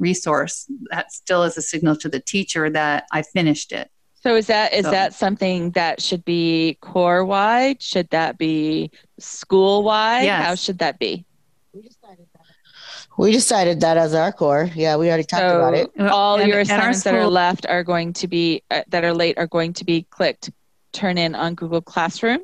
resource, 0.00 0.66
that 0.90 1.12
still 1.12 1.44
is 1.44 1.56
a 1.56 1.62
signal 1.62 1.96
to 1.96 2.08
the 2.08 2.20
teacher 2.20 2.68
that 2.70 3.04
I 3.12 3.22
finished 3.22 3.72
it. 3.72 3.88
So 4.22 4.34
is 4.34 4.48
that 4.48 4.72
is 4.72 4.84
so. 4.84 4.90
that 4.90 5.14
something 5.14 5.70
that 5.72 6.02
should 6.02 6.24
be 6.24 6.76
core 6.80 7.24
wide? 7.24 7.80
Should 7.80 8.10
that 8.10 8.36
be 8.36 8.90
school 9.18 9.84
wide? 9.84 10.24
Yes. 10.24 10.44
How 10.44 10.54
should 10.54 10.78
that 10.78 10.98
be? 10.98 11.24
We 13.16 13.32
decided 13.32 13.80
that 13.80 13.96
as 13.96 14.14
our 14.14 14.32
core. 14.32 14.70
Yeah, 14.74 14.96
we 14.96 15.08
already 15.08 15.24
talked 15.24 15.40
so 15.40 15.56
about 15.56 15.74
it. 15.74 15.90
All 16.00 16.36
and, 16.36 16.48
your 16.48 16.60
assignments 16.60 17.02
that 17.02 17.14
are 17.14 17.26
left 17.26 17.66
are 17.66 17.82
going 17.82 18.12
to 18.14 18.28
be 18.28 18.62
uh, 18.70 18.82
that 18.88 19.04
are 19.04 19.12
late 19.12 19.38
are 19.38 19.46
going 19.46 19.72
to 19.74 19.84
be 19.84 20.02
clicked 20.10 20.50
turn 20.92 21.18
in 21.18 21.34
on 21.34 21.54
Google 21.54 21.80
Classroom. 21.80 22.40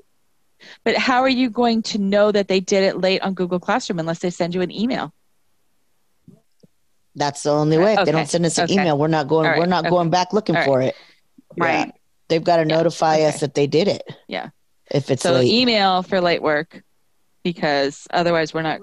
But 0.82 0.96
how 0.96 1.22
are 1.22 1.28
you 1.28 1.50
going 1.50 1.82
to 1.82 1.98
know 1.98 2.32
that 2.32 2.48
they 2.48 2.60
did 2.60 2.84
it 2.84 3.00
late 3.00 3.20
on 3.22 3.34
Google 3.34 3.60
Classroom 3.60 3.98
unless 3.98 4.20
they 4.20 4.30
send 4.30 4.54
you 4.54 4.62
an 4.62 4.70
email? 4.70 5.12
That's 7.14 7.42
the 7.42 7.50
only 7.50 7.78
way. 7.78 7.94
Okay. 7.94 8.04
They 8.04 8.12
don't 8.12 8.28
send 8.28 8.44
us 8.44 8.58
an 8.58 8.64
okay. 8.64 8.74
email. 8.74 8.98
We're 8.98 9.06
not 9.08 9.28
going. 9.28 9.46
Right. 9.46 9.58
We're 9.58 9.66
not 9.66 9.84
okay. 9.84 9.90
going 9.90 10.10
back 10.10 10.32
looking 10.32 10.56
for 10.64 10.80
it. 10.80 10.96
Right. 11.56 11.86
Yeah. 11.86 11.92
They've 12.28 12.44
got 12.44 12.56
to 12.56 12.64
notify 12.64 13.20
us 13.20 13.40
that 13.40 13.54
they 13.54 13.66
did 13.66 13.88
it. 13.88 14.02
Yeah. 14.28 14.50
If 14.90 15.10
it's 15.10 15.22
so 15.22 15.34
late. 15.34 15.48
email 15.48 16.02
for 16.02 16.20
late 16.20 16.42
work 16.42 16.82
because 17.42 18.06
otherwise 18.10 18.52
we're 18.54 18.62
not 18.62 18.80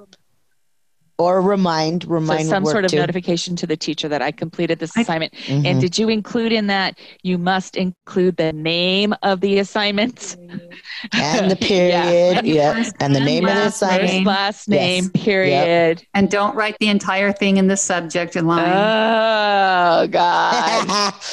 or 1.22 1.40
remind 1.40 2.04
remind 2.06 2.44
so 2.44 2.50
some 2.50 2.66
sort 2.66 2.84
of 2.84 2.90
too. 2.90 2.98
notification 2.98 3.56
to 3.56 3.68
the 3.68 3.78
teacher 3.78 4.08
that 4.08 4.22
i 4.24 4.32
completed 4.32 4.80
this 4.80 4.96
assignment 4.98 5.32
mm-hmm. 5.34 5.66
and 5.66 5.80
did 5.80 5.98
you 5.98 6.10
include 6.10 6.52
in 6.52 6.66
that 6.68 6.98
you 7.22 7.38
must 7.38 7.76
include 7.76 8.36
the 8.38 8.52
name 8.54 9.14
of 9.22 9.40
the 9.42 9.60
assignment 9.60 10.36
and 11.14 11.52
the 11.52 11.56
period 11.62 12.44
yeah, 12.44 12.74
yeah. 12.76 12.92
and 13.00 13.16
the 13.16 13.20
name 13.20 13.46
of 13.46 13.54
the 13.54 13.68
assignment 13.68 14.26
last 14.26 14.68
name 14.68 15.12
yes. 15.14 15.24
period 15.24 16.00
yep. 16.00 16.08
and 16.16 16.32
don't 16.32 16.56
write 16.56 16.76
the 16.80 16.88
entire 16.88 17.32
thing 17.32 17.58
in 17.58 17.68
the 17.68 17.78
subject 17.78 18.36
line 18.36 18.74
oh 18.74 20.08
god 20.08 21.14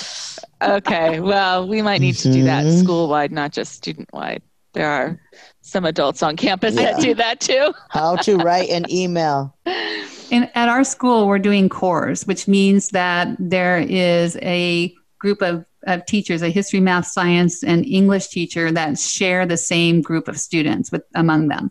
okay 0.62 1.20
well 1.20 1.66
we 1.66 1.82
might 1.82 2.00
need 2.00 2.14
to 2.14 2.32
do 2.32 2.44
that 2.44 2.64
mm-hmm. 2.64 2.80
school 2.80 3.09
wide 3.09 3.32
not 3.32 3.52
just 3.52 3.72
student 3.72 4.09
wide 4.12 4.42
there 4.78 4.88
are 4.88 5.20
some 5.62 5.84
adults 5.84 6.22
on 6.22 6.36
campus 6.36 6.74
yeah. 6.74 6.92
that 6.92 7.00
do 7.00 7.14
that 7.14 7.40
too. 7.40 7.72
How 7.90 8.16
to 8.16 8.36
write 8.36 8.70
an 8.70 8.90
email. 8.90 9.56
And 10.30 10.50
at 10.54 10.68
our 10.68 10.84
school, 10.84 11.26
we're 11.26 11.38
doing 11.38 11.68
cores, 11.68 12.26
which 12.26 12.46
means 12.46 12.90
that 12.90 13.28
there 13.38 13.78
is 13.78 14.36
a 14.42 14.94
group 15.18 15.42
of, 15.42 15.64
of 15.86 16.04
teachers, 16.06 16.42
a 16.42 16.50
history, 16.50 16.80
math, 16.80 17.06
science, 17.06 17.64
and 17.64 17.84
English 17.86 18.28
teacher 18.28 18.70
that 18.70 18.98
share 18.98 19.46
the 19.46 19.56
same 19.56 20.02
group 20.02 20.28
of 20.28 20.38
students 20.38 20.92
with 20.92 21.02
among 21.14 21.48
them, 21.48 21.70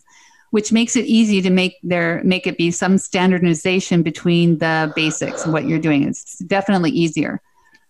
which 0.51 0.71
makes 0.71 0.95
it 0.95 1.05
easy 1.05 1.41
to 1.41 1.49
make 1.49 1.75
their 1.83 2.21
make 2.23 2.47
it 2.47 2.57
be 2.57 2.71
some 2.71 2.97
standardization 2.97 4.01
between 4.01 4.57
the 4.57 4.91
basics 4.95 5.43
and 5.43 5.53
what 5.53 5.65
you're 5.65 5.79
doing. 5.79 6.03
It's 6.03 6.39
definitely 6.39 6.91
easier. 6.91 7.41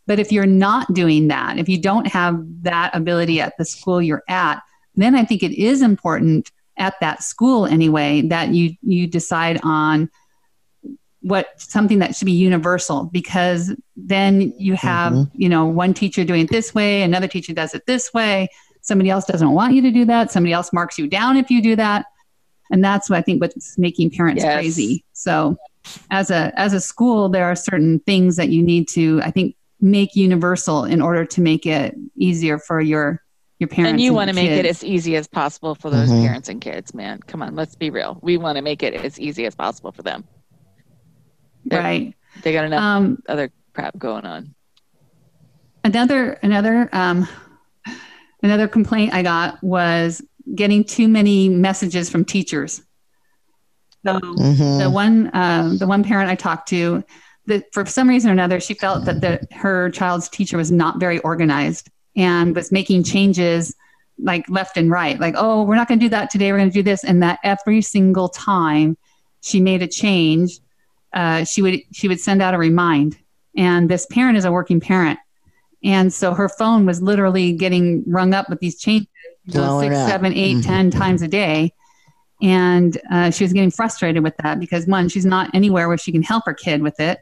But 0.08 0.20
if 0.20 0.32
you're 0.32 0.46
not 0.46 0.92
doing 0.94 1.28
that, 1.28 1.60
if 1.60 1.70
you 1.70 1.80
don't 1.80 2.08
have 2.08 2.42
that 2.64 2.96
ability 2.96 3.40
at 3.40 3.58
the 3.58 3.66
school 3.66 4.02
you're 4.02 4.24
at, 4.28 4.62
then 4.96 5.14
I 5.14 5.24
think 5.24 5.44
it 5.44 5.52
is 5.52 5.82
important 5.82 6.52
at 6.78 6.96
that 7.02 7.24
school 7.24 7.66
anyway 7.66 8.22
that 8.22 8.50
you 8.50 8.76
you 8.82 9.08
decide 9.08 9.60
on 9.64 10.10
what 11.22 11.48
something 11.60 12.00
that 12.00 12.16
should 12.16 12.26
be 12.26 12.32
universal 12.32 13.06
because 13.06 13.74
then 13.96 14.54
you 14.58 14.76
have 14.76 15.14
mm-hmm. 15.14 15.42
you 15.42 15.50
know 15.50 15.66
one 15.66 15.94
teacher 15.94 16.24
doing 16.24 16.42
it 16.42 16.50
this 16.50 16.74
way 16.74 17.02
another 17.02 17.28
teacher 17.28 17.54
does 17.54 17.74
it 17.74 17.86
this 17.88 18.14
way 18.14 18.48
somebody 18.82 19.10
else 19.10 19.26
doesn't 19.26 19.52
want 19.52 19.74
you 19.74 19.82
to 19.82 19.92
do 19.92 20.06
that 20.06 20.32
somebody 20.32 20.54
else 20.54 20.72
marks 20.72 20.98
you 20.98 21.08
down 21.08 21.36
if 21.36 21.50
you 21.50 21.62
do 21.62 21.76
that 21.76 22.06
and 22.72 22.84
that's 22.84 23.10
what 23.10 23.18
i 23.18 23.22
think 23.22 23.42
what's 23.42 23.78
making 23.78 24.12
parents 24.12 24.44
yes. 24.44 24.54
crazy 24.56 25.04
so 25.14 25.58
as 26.12 26.30
a 26.30 26.54
as 26.56 26.74
a 26.74 26.80
school 26.80 27.28
there 27.28 27.46
are 27.46 27.56
certain 27.56 28.00
things 28.02 28.36
that 28.36 28.50
you 28.50 28.62
need 28.62 28.88
to 28.88 29.20
i 29.24 29.32
think 29.32 29.56
make 29.80 30.16
universal 30.16 30.84
in 30.84 31.02
order 31.02 31.26
to 31.26 31.42
make 31.42 31.66
it 31.66 31.96
easier 32.16 32.58
for 32.58 32.82
your 32.82 33.22
your 33.60 33.68
parents 33.68 33.94
and 33.94 34.02
you 34.02 34.14
want 34.14 34.30
to 34.30 34.36
make 34.36 34.52
it 34.52 34.66
as 34.66 34.84
easy 34.84 35.16
as 35.16 35.28
possible 35.28 35.74
for 35.74 35.90
those 35.90 36.10
mm-hmm. 36.10 36.26
parents 36.26 36.48
and 36.50 36.62
kids 36.62 36.94
man. 36.94 37.20
Come 37.20 37.42
on 37.42 37.56
let's 37.56 37.76
be 37.76 37.90
real. 37.90 38.20
We 38.22 38.38
want 38.38 38.58
to 38.58 38.62
make 38.62 38.84
it 38.84 38.94
as 38.94 39.20
easy 39.20 39.46
as 39.46 39.56
possible 39.56 39.92
for 39.92 40.04
them. 40.04 40.24
They're, 41.66 41.82
right. 41.82 42.14
they 42.44 42.54
got 42.54 42.66
enough 42.66 42.82
um, 42.82 43.24
other 43.28 43.52
crap 43.74 43.98
going 43.98 44.26
on. 44.26 44.54
Another 45.84 46.34
another 46.44 46.90
um, 46.94 47.28
another 48.44 48.68
complaint 48.68 49.14
i 49.14 49.24
got 49.24 49.62
was 49.64 50.22
getting 50.56 50.84
too 50.84 51.08
many 51.08 51.50
messages 51.50 52.10
from 52.10 52.26
teachers. 52.26 52.82
So 54.06 54.20
mm-hmm. 54.20 54.80
the 54.80 54.90
one 54.90 55.28
uh, 55.28 55.76
the 55.78 55.88
one 55.88 56.04
parent 56.04 56.30
i 56.30 56.36
talked 56.36 56.70
to 56.70 57.04
that 57.48 57.66
for 57.74 57.86
some 57.86 58.08
reason 58.08 58.30
or 58.30 58.34
another 58.34 58.60
she 58.60 58.74
felt 58.74 59.06
that 59.06 59.22
the, 59.22 59.46
her 59.52 59.90
child's 59.90 60.30
teacher 60.30 60.58
was 60.58 60.72
not 60.72 61.00
very 61.00 61.20
organized 61.20 61.90
and 62.16 62.56
was 62.56 62.72
making 62.72 63.04
changes 63.04 63.76
like 64.20 64.48
left 64.50 64.78
and 64.78 64.92
right. 64.92 65.20
Like 65.20 65.36
oh 65.38 65.64
we're 65.64 65.76
not 65.76 65.88
going 65.88 66.00
to 66.00 66.06
do 66.06 66.10
that 66.10 66.30
today 66.30 66.52
we're 66.52 66.60
going 66.60 66.70
to 66.70 66.74
do 66.74 66.84
this. 66.84 67.04
And 67.04 67.22
that 67.24 67.40
every 67.44 67.82
single 67.82 68.30
time 68.30 68.98
she 69.42 69.60
made 69.60 69.82
a 69.82 69.88
change 69.88 70.60
uh, 71.14 71.44
she 71.44 71.62
would 71.62 71.80
she 71.94 72.08
would 72.08 72.20
send 72.20 72.42
out 72.42 72.54
a 72.54 72.58
remind. 72.58 73.18
And 73.56 73.90
this 73.90 74.06
parent 74.08 74.38
is 74.38 74.46
a 74.46 74.52
working 74.52 74.80
parent. 74.80 75.20
And 75.84 76.14
so 76.14 76.34
her 76.34 76.50
phone 76.50 76.86
was 76.86 77.02
literally 77.02 77.54
getting 77.54 78.04
rung 78.08 78.34
up 78.34 78.50
with 78.50 78.60
these 78.60 78.80
changes 78.80 79.08
you 79.46 79.60
know, 79.62 79.80
six 79.80 79.96
seven 79.96 80.34
eight 80.34 80.58
mm-hmm. 80.58 80.70
ten 80.70 80.92
times 80.92 81.22
a 81.22 81.28
day. 81.28 81.74
And 82.42 83.00
uh, 83.12 83.32
she 83.32 83.44
was 83.44 83.54
getting 83.54 83.72
frustrated 83.72 84.22
with 84.22 84.36
that 84.44 84.60
because 84.60 84.86
one 84.86 85.10
she's 85.10 85.26
not 85.26 85.50
anywhere 85.56 85.88
where 85.88 85.98
she 85.98 86.12
can 86.12 86.22
help 86.22 86.44
her 86.46 86.54
kid 86.54 86.84
with 86.84 87.00
it 87.00 87.20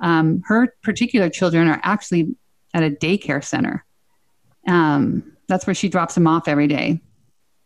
um, 0.00 0.42
her 0.46 0.74
particular 0.82 1.28
children 1.28 1.68
are 1.68 1.80
actually 1.82 2.34
at 2.74 2.82
a 2.82 2.90
daycare 2.90 3.42
center 3.42 3.84
um, 4.68 5.32
that's 5.48 5.66
where 5.66 5.74
she 5.74 5.88
drops 5.88 6.14
them 6.14 6.26
off 6.26 6.46
every 6.46 6.68
day. 6.68 7.00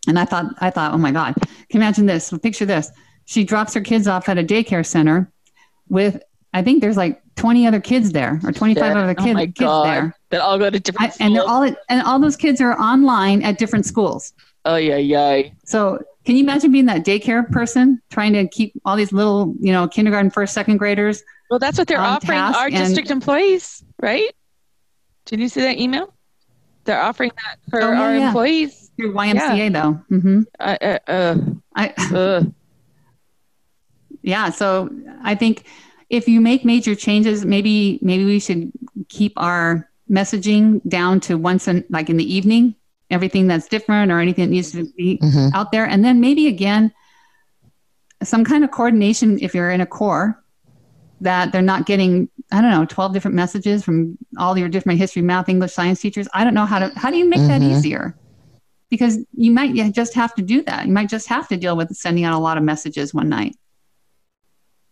And 0.08 0.18
I 0.18 0.24
thought, 0.24 0.46
I 0.58 0.70
thought, 0.70 0.94
oh 0.94 0.98
my 0.98 1.12
God, 1.12 1.34
can 1.34 1.48
you 1.70 1.80
imagine 1.80 2.06
this? 2.06 2.32
Picture 2.42 2.64
this. 2.64 2.90
She 3.24 3.44
drops 3.44 3.74
her 3.74 3.80
kids 3.80 4.08
off 4.08 4.28
at 4.28 4.38
a 4.38 4.42
daycare 4.42 4.86
center 4.86 5.30
with, 5.88 6.22
I 6.54 6.62
think 6.62 6.80
there's 6.80 6.96
like 6.96 7.22
20 7.36 7.66
other 7.66 7.80
kids 7.80 8.12
there 8.12 8.40
or 8.44 8.52
25 8.52 8.96
other 8.96 9.14
kid, 9.14 9.36
oh 9.36 9.46
kids 9.46 9.84
there. 9.84 10.16
That 10.30 10.40
all 10.40 10.58
go 10.58 10.70
to 10.70 10.80
different 10.80 11.12
I, 11.12 11.24
And 11.24 11.36
they're 11.36 11.48
all, 11.48 11.62
at, 11.62 11.76
and 11.88 12.02
all 12.02 12.18
those 12.18 12.36
kids 12.36 12.60
are 12.60 12.78
online 12.78 13.42
at 13.42 13.58
different 13.58 13.86
schools. 13.86 14.32
Oh 14.64 14.76
yeah, 14.76 14.96
yeah. 14.96 15.42
So 15.64 16.00
can 16.24 16.36
you 16.36 16.42
imagine 16.42 16.72
being 16.72 16.86
that 16.86 17.04
daycare 17.04 17.48
person 17.50 18.00
trying 18.10 18.32
to 18.34 18.46
keep 18.48 18.72
all 18.84 18.96
these 18.96 19.12
little, 19.12 19.54
you 19.60 19.72
know, 19.72 19.88
kindergarten, 19.88 20.30
first, 20.30 20.52
second 20.52 20.78
graders? 20.78 21.22
Well, 21.52 21.58
that's 21.58 21.76
what 21.76 21.86
they're 21.86 22.00
offering 22.00 22.38
our 22.38 22.70
district 22.70 23.10
employees, 23.10 23.84
right? 24.00 24.34
Did 25.26 25.38
you 25.38 25.50
see 25.50 25.60
that 25.60 25.76
email? 25.78 26.14
They're 26.84 26.98
offering 26.98 27.30
that 27.44 27.58
for 27.68 27.82
oh, 27.82 27.92
yeah, 27.92 28.00
our 28.00 28.16
yeah. 28.16 28.26
employees 28.28 28.90
through 28.96 29.12
YMCA 29.12 29.58
yeah. 29.58 29.68
though. 29.68 30.00
Mm-hmm. 30.10 30.40
Uh, 30.58 30.76
uh, 30.80 30.98
uh, 31.10 31.36
I, 31.76 32.46
yeah. 34.22 34.48
So 34.48 34.88
I 35.24 35.34
think 35.34 35.64
if 36.08 36.26
you 36.26 36.40
make 36.40 36.64
major 36.64 36.94
changes, 36.94 37.44
maybe 37.44 37.98
maybe 38.00 38.24
we 38.24 38.40
should 38.40 38.72
keep 39.10 39.34
our 39.36 39.90
messaging 40.10 40.80
down 40.88 41.20
to 41.20 41.36
once 41.36 41.68
in 41.68 41.84
like 41.90 42.08
in 42.08 42.16
the 42.16 42.34
evening 42.34 42.76
everything 43.10 43.46
that's 43.46 43.68
different 43.68 44.10
or 44.10 44.20
anything 44.20 44.46
that 44.46 44.50
needs 44.50 44.72
to 44.72 44.90
be 44.96 45.18
Mhm. 45.18 45.50
out 45.52 45.70
there. 45.70 45.84
And 45.84 46.02
then 46.02 46.18
maybe 46.18 46.46
again, 46.46 46.92
some 48.22 48.42
kind 48.42 48.64
of 48.64 48.70
coordination 48.70 49.38
if 49.42 49.54
you're 49.54 49.70
in 49.70 49.82
a 49.82 49.86
core 49.86 50.41
that 51.22 51.52
they're 51.52 51.62
not 51.62 51.86
getting, 51.86 52.28
I 52.50 52.60
don't 52.60 52.70
know, 52.70 52.84
12 52.84 53.12
different 53.12 53.36
messages 53.36 53.84
from 53.84 54.18
all 54.38 54.58
your 54.58 54.68
different 54.68 54.98
history, 54.98 55.22
math, 55.22 55.48
English, 55.48 55.72
science 55.72 56.00
teachers. 56.00 56.28
I 56.34 56.42
don't 56.44 56.54
know 56.54 56.66
how 56.66 56.80
to, 56.80 56.92
how 56.96 57.10
do 57.10 57.16
you 57.16 57.28
make 57.28 57.40
that 57.48 57.62
Mhm. 57.62 57.70
easier? 57.70 58.16
Because 58.90 59.18
you 59.32 59.52
might 59.52 59.72
just 59.94 60.14
have 60.14 60.34
to 60.34 60.42
do 60.42 60.62
that. 60.64 60.86
You 60.86 60.92
might 60.92 61.08
just 61.08 61.28
have 61.28 61.48
to 61.48 61.56
deal 61.56 61.76
with 61.76 61.94
sending 61.94 62.24
out 62.24 62.34
a 62.34 62.42
lot 62.42 62.58
of 62.58 62.64
messages 62.64 63.14
one 63.14 63.28
night. 63.28 63.56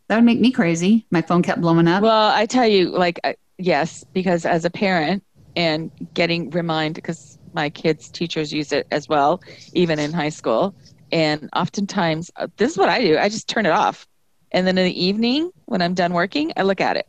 That 0.08 0.16
would 0.16 0.24
make 0.24 0.40
me 0.40 0.50
crazy. 0.52 1.06
My 1.10 1.20
phone 1.22 1.42
kept 1.42 1.60
blowing 1.60 1.86
up. 1.86 2.02
Well, 2.02 2.30
I 2.34 2.46
tell 2.46 2.66
you, 2.66 2.90
like, 2.90 3.20
I- 3.24 3.36
yes, 3.58 4.04
because 4.12 4.46
as 4.46 4.64
a 4.64 4.70
parent 4.70 5.22
and 5.56 5.90
getting 6.14 6.50
remind, 6.50 6.94
because 6.94 7.38
my 7.52 7.70
kids' 7.70 8.08
teachers 8.08 8.52
use 8.52 8.72
it 8.72 8.86
as 8.90 9.08
well, 9.08 9.40
even 9.72 9.98
in 9.98 10.12
high 10.12 10.28
school. 10.28 10.74
And 11.12 11.48
oftentimes, 11.54 12.30
uh, 12.36 12.46
this 12.56 12.70
is 12.70 12.78
what 12.78 12.88
I 12.88 13.00
do 13.02 13.18
I 13.18 13.28
just 13.28 13.48
turn 13.48 13.66
it 13.66 13.72
off. 13.72 14.06
And 14.52 14.66
then 14.66 14.76
in 14.78 14.84
the 14.84 15.04
evening, 15.04 15.50
when 15.66 15.80
I'm 15.82 15.94
done 15.94 16.12
working, 16.12 16.52
I 16.56 16.62
look 16.62 16.80
at 16.80 16.96
it 16.96 17.06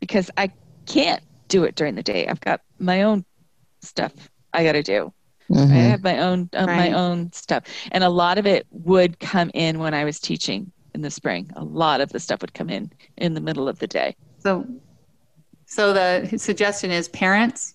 because 0.00 0.30
I 0.36 0.50
can't 0.86 1.22
do 1.48 1.64
it 1.64 1.74
during 1.74 1.94
the 1.94 2.02
day. 2.02 2.26
I've 2.26 2.40
got 2.40 2.60
my 2.78 3.02
own 3.02 3.24
stuff 3.82 4.12
I 4.52 4.64
got 4.64 4.72
to 4.72 4.82
do. 4.82 5.12
I 5.50 5.54
Mhm. 5.54 5.90
have 5.90 6.02
my 6.02 6.18
own 6.18 6.50
uh, 6.52 6.66
my 6.66 6.92
own 6.92 7.32
stuff, 7.32 7.64
and 7.90 8.04
a 8.04 8.08
lot 8.10 8.36
of 8.36 8.46
it 8.46 8.66
would 8.70 9.18
come 9.18 9.50
in 9.54 9.78
when 9.78 9.94
I 9.94 10.04
was 10.04 10.20
teaching 10.20 10.70
in 10.94 11.00
the 11.00 11.10
spring. 11.10 11.50
A 11.56 11.64
lot 11.64 12.02
of 12.02 12.10
the 12.10 12.20
stuff 12.20 12.42
would 12.42 12.52
come 12.52 12.68
in 12.68 12.92
in 13.16 13.32
the 13.32 13.40
middle 13.40 13.66
of 13.66 13.78
the 13.78 13.86
day. 13.86 14.14
So, 14.40 14.66
so 15.64 15.94
the 15.94 16.36
suggestion 16.38 16.90
is 16.90 17.08
parents 17.08 17.74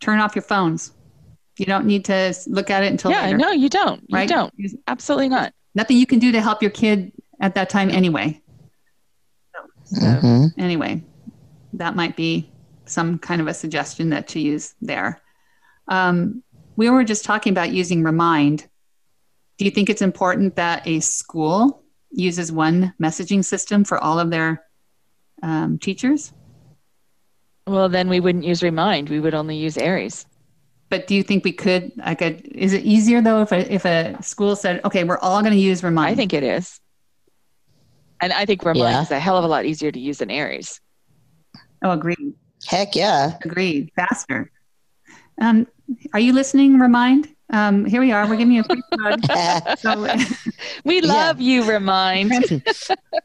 turn 0.00 0.18
off 0.18 0.34
your 0.34 0.42
phones. 0.42 0.92
You 1.58 1.66
don't 1.66 1.86
need 1.86 2.04
to 2.06 2.34
look 2.48 2.70
at 2.70 2.82
it 2.82 2.90
until 2.90 3.12
yeah, 3.12 3.26
later. 3.26 3.38
no, 3.38 3.52
you 3.52 3.68
don't. 3.68 4.02
You 4.08 4.16
right? 4.16 4.28
don't. 4.28 4.52
Absolutely 4.88 5.28
not. 5.28 5.52
Nothing 5.76 5.96
you 5.96 6.06
can 6.06 6.18
do 6.18 6.32
to 6.32 6.40
help 6.40 6.60
your 6.60 6.72
kid 6.72 7.12
at 7.42 7.54
that 7.56 7.68
time 7.68 7.90
anyway. 7.90 8.40
So, 9.84 10.00
Mhm. 10.00 10.54
anyway, 10.56 11.02
that 11.74 11.96
might 11.96 12.16
be 12.16 12.50
some 12.86 13.18
kind 13.18 13.40
of 13.40 13.48
a 13.48 13.52
suggestion 13.54 14.10
that 14.10 14.28
to 14.28 14.40
use 14.40 14.74
there. 14.80 15.20
Um, 15.88 16.42
we 16.76 16.88
were 16.88 17.04
just 17.04 17.24
talking 17.24 17.50
about 17.52 17.72
using 17.72 18.02
Remind. 18.02 18.66
Do 19.58 19.64
you 19.66 19.70
think 19.70 19.90
it's 19.90 20.00
important 20.00 20.56
that 20.56 20.86
a 20.86 21.00
school 21.00 21.82
uses 22.10 22.50
one 22.50 22.94
messaging 23.02 23.44
system 23.44 23.84
for 23.84 23.98
all 23.98 24.18
of 24.18 24.30
their 24.30 24.64
um, 25.42 25.78
teachers? 25.78 26.32
Well, 27.66 27.88
then 27.88 28.08
we 28.08 28.20
wouldn't 28.20 28.44
use 28.44 28.62
Remind. 28.62 29.08
We 29.08 29.20
would 29.20 29.34
only 29.34 29.56
use 29.56 29.76
Aeries. 29.76 30.26
But 30.88 31.06
do 31.06 31.14
you 31.14 31.22
think 31.22 31.44
we 31.44 31.52
could? 31.52 31.92
I 32.02 32.14
could. 32.14 32.46
Is 32.46 32.72
it 32.72 32.84
easier 32.84 33.20
though 33.20 33.42
if 33.42 33.50
a, 33.52 33.72
if 33.72 33.84
a 33.84 34.22
school 34.22 34.54
said, 34.56 34.80
"Okay, 34.84 35.04
we're 35.04 35.18
all 35.18 35.40
going 35.40 35.54
to 35.54 35.58
use 35.58 35.82
Remind"? 35.82 36.12
I 36.12 36.14
think 36.14 36.32
it 36.34 36.42
is. 36.42 36.78
And 38.22 38.32
I 38.32 38.46
think 38.46 38.64
Remind 38.64 38.94
Yeah. 38.94 39.02
is 39.02 39.10
a 39.10 39.18
hell 39.20 39.36
of 39.36 39.44
a 39.44 39.48
lot 39.48 39.66
easier 39.66 39.90
to 39.92 39.98
use 40.00 40.18
than 40.18 40.30
Aeries. 40.30 40.80
Oh, 41.84 41.90
agreed. 41.90 42.34
Heck 42.66 42.94
yeah. 42.94 43.36
Agreed. 43.44 43.90
Faster. 43.96 44.50
Um, 45.40 45.66
are 46.14 46.20
you 46.20 46.32
listening, 46.32 46.78
Remind? 46.78 47.28
Um, 47.52 47.84
here 47.84 48.00
we 48.00 48.12
are. 48.12 48.26
We're 48.26 48.36
giving 48.36 48.52
you 48.54 48.60
a 48.62 48.64
free 48.64 48.82
plug. 48.92 49.20
So, 49.78 50.06
We 50.84 51.00
Yeah. 51.02 51.08
love 51.08 51.40
you, 51.40 51.64
Remind. 51.64 52.30
plug, 52.30 52.62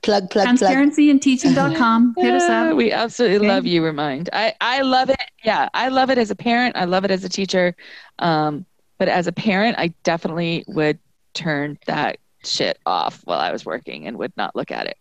plug, 0.01 0.29
plug. 0.31 0.47
transparencyinteaching.com. 0.47 2.15
Hit 2.17 2.33
us 2.33 2.49
up. 2.49 2.75
We 2.75 2.91
absolutely 2.91 3.37
Okay. 3.37 3.47
love 3.47 3.65
you, 3.67 3.83
Remind. 3.85 4.29
I, 4.33 4.55
I 4.59 4.81
love 4.81 5.09
it. 5.11 5.21
Yeah, 5.43 5.69
I 5.75 5.89
love 5.89 6.09
it 6.09 6.17
as 6.17 6.31
a 6.31 6.35
parent. 6.35 6.75
I 6.75 6.85
love 6.85 7.05
it 7.05 7.11
as 7.11 7.23
a 7.23 7.29
teacher. 7.29 7.75
Um, 8.19 8.65
but 8.97 9.07
as 9.07 9.27
a 9.27 9.31
parent, 9.31 9.77
I 9.77 9.93
definitely 10.03 10.63
would 10.67 10.97
turn 11.35 11.77
that 11.85 12.17
shit 12.43 12.77
off 12.85 13.21
while 13.25 13.39
I 13.39 13.51
was 13.51 13.65
working 13.65 14.07
and 14.07 14.17
would 14.17 14.33
not 14.37 14.55
look 14.55 14.71
at 14.71 14.87
it. 14.87 14.97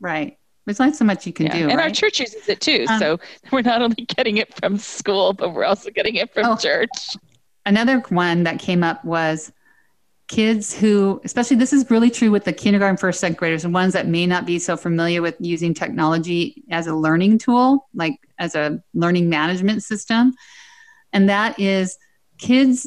Right. 0.00 0.36
There's 0.66 0.78
not 0.78 0.96
so 0.96 1.04
much 1.04 1.26
you 1.26 1.32
can 1.32 1.46
Yeah. 1.46 1.52
do. 1.58 1.68
and 1.68 1.78
right? 1.78 1.84
our 1.88 1.90
church 1.90 2.20
uses 2.20 2.48
it 2.48 2.60
too. 2.60 2.84
Um, 2.88 2.98
so 2.98 3.20
we're 3.52 3.62
not 3.62 3.82
only 3.82 4.04
getting 4.16 4.36
it 4.38 4.54
from 4.54 4.78
school, 4.78 5.32
but 5.32 5.52
we're 5.54 5.64
also 5.64 5.90
getting 5.90 6.16
it 6.16 6.32
from 6.32 6.46
Oh. 6.46 6.56
church. 6.56 6.88
Another 7.66 7.98
one 8.08 8.44
that 8.44 8.58
came 8.58 8.82
up 8.82 9.04
was 9.04 9.52
kids 10.28 10.72
who, 10.78 11.20
especially 11.24 11.56
this 11.56 11.72
is 11.72 11.90
really 11.90 12.08
true 12.08 12.30
with 12.30 12.44
the 12.44 12.52
kindergarten, 12.52 12.96
first, 12.96 13.20
second 13.20 13.36
graders, 13.36 13.64
and 13.64 13.74
ones 13.74 13.92
that 13.94 14.06
may 14.06 14.26
not 14.26 14.46
be 14.46 14.58
so 14.60 14.76
familiar 14.76 15.20
with 15.20 15.34
using 15.40 15.74
technology 15.74 16.62
as 16.70 16.86
a 16.86 16.94
learning 16.94 17.36
tool, 17.38 17.88
like 17.94 18.14
as 18.38 18.54
a 18.54 18.80
learning 18.94 19.28
management 19.28 19.82
system. 19.82 20.32
And 21.12 21.28
that 21.28 21.58
is 21.58 21.98
kids 22.38 22.86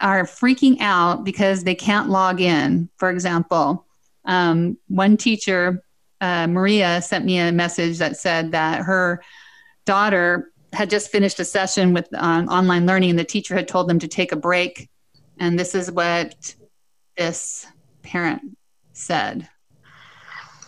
are 0.00 0.24
freaking 0.24 0.80
out 0.80 1.24
because 1.24 1.64
they 1.64 1.74
can't 1.74 2.08
log 2.08 2.40
in. 2.40 2.88
For 2.96 3.10
example, 3.10 3.86
um, 4.24 4.76
one 4.88 5.16
teacher, 5.16 5.82
uh, 6.20 6.46
Maria, 6.46 7.00
sent 7.02 7.24
me 7.24 7.38
a 7.38 7.52
message 7.52 7.98
that 7.98 8.16
said 8.16 8.52
that 8.52 8.82
her 8.82 9.22
daughter 9.84 10.52
had 10.72 10.90
just 10.90 11.10
finished 11.10 11.40
a 11.40 11.44
session 11.44 11.94
with 11.94 12.08
um, 12.14 12.48
online 12.48 12.86
learning, 12.86 13.10
and 13.10 13.18
the 13.18 13.24
teacher 13.24 13.54
had 13.54 13.68
told 13.68 13.88
them 13.88 13.98
to 14.00 14.08
take 14.08 14.32
a 14.32 14.36
break. 14.36 14.88
And 15.38 15.58
this 15.58 15.74
is 15.74 15.90
what 15.90 16.54
this 17.16 17.66
parent 18.02 18.56
said. 18.92 19.48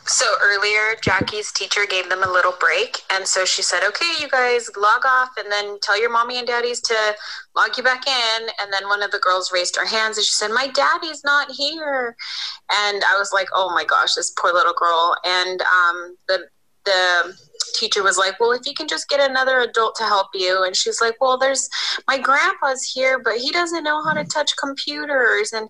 So 0.09 0.25
earlier, 0.41 0.97
Jackie's 1.03 1.53
teacher 1.53 1.83
gave 1.85 2.09
them 2.09 2.23
a 2.23 2.33
little 2.33 2.55
break. 2.59 3.03
And 3.13 3.27
so 3.27 3.45
she 3.45 3.61
said, 3.61 3.85
okay, 3.85 4.11
you 4.19 4.27
guys 4.29 4.71
log 4.75 5.05
off 5.05 5.31
and 5.37 5.53
then 5.53 5.79
tell 5.83 6.01
your 6.01 6.11
mommy 6.11 6.39
and 6.39 6.47
daddies 6.47 6.81
to 6.81 6.97
log 7.55 7.77
you 7.77 7.83
back 7.83 8.07
in. 8.07 8.49
And 8.59 8.73
then 8.73 8.89
one 8.89 9.03
of 9.03 9.11
the 9.11 9.19
girls 9.19 9.53
raised 9.53 9.77
her 9.77 9.87
hands 9.87 10.17
and 10.17 10.25
she 10.25 10.33
said, 10.33 10.51
my 10.51 10.69
daddy's 10.69 11.25
not 11.25 11.51
here. 11.51 12.17
And 12.73 13.05
I 13.05 13.19
was 13.19 13.33
like, 13.35 13.49
oh 13.55 13.69
my 13.75 13.85
gosh, 13.85 14.15
this 14.15 14.31
poor 14.31 14.51
little 14.53 14.73
girl. 14.73 15.15
And 15.27 15.61
um, 15.61 16.17
the, 16.27 16.47
the 16.87 17.39
teacher 17.73 18.03
was 18.03 18.19
like, 18.19 18.39
well, 18.41 18.53
if 18.53 18.67
you 18.67 18.75
can 18.75 18.89
just 18.89 19.09
get 19.09 19.21
another 19.21 19.61
adult 19.61 19.97
to 19.97 20.05
help 20.05 20.29
you. 20.35 20.65
And 20.65 20.77
she's 20.77 21.01
like, 21.01 21.21
well, 21.21 21.39
there's 21.39 21.69
my 22.07 22.19
grandpa's 22.19 22.85
here, 22.85 23.19
but 23.19 23.37
he 23.39 23.51
doesn't 23.51 23.85
know 23.85 24.03
how 24.03 24.13
to 24.13 24.25
touch 24.25 24.57
computers. 24.57 25.53
And 25.53 25.69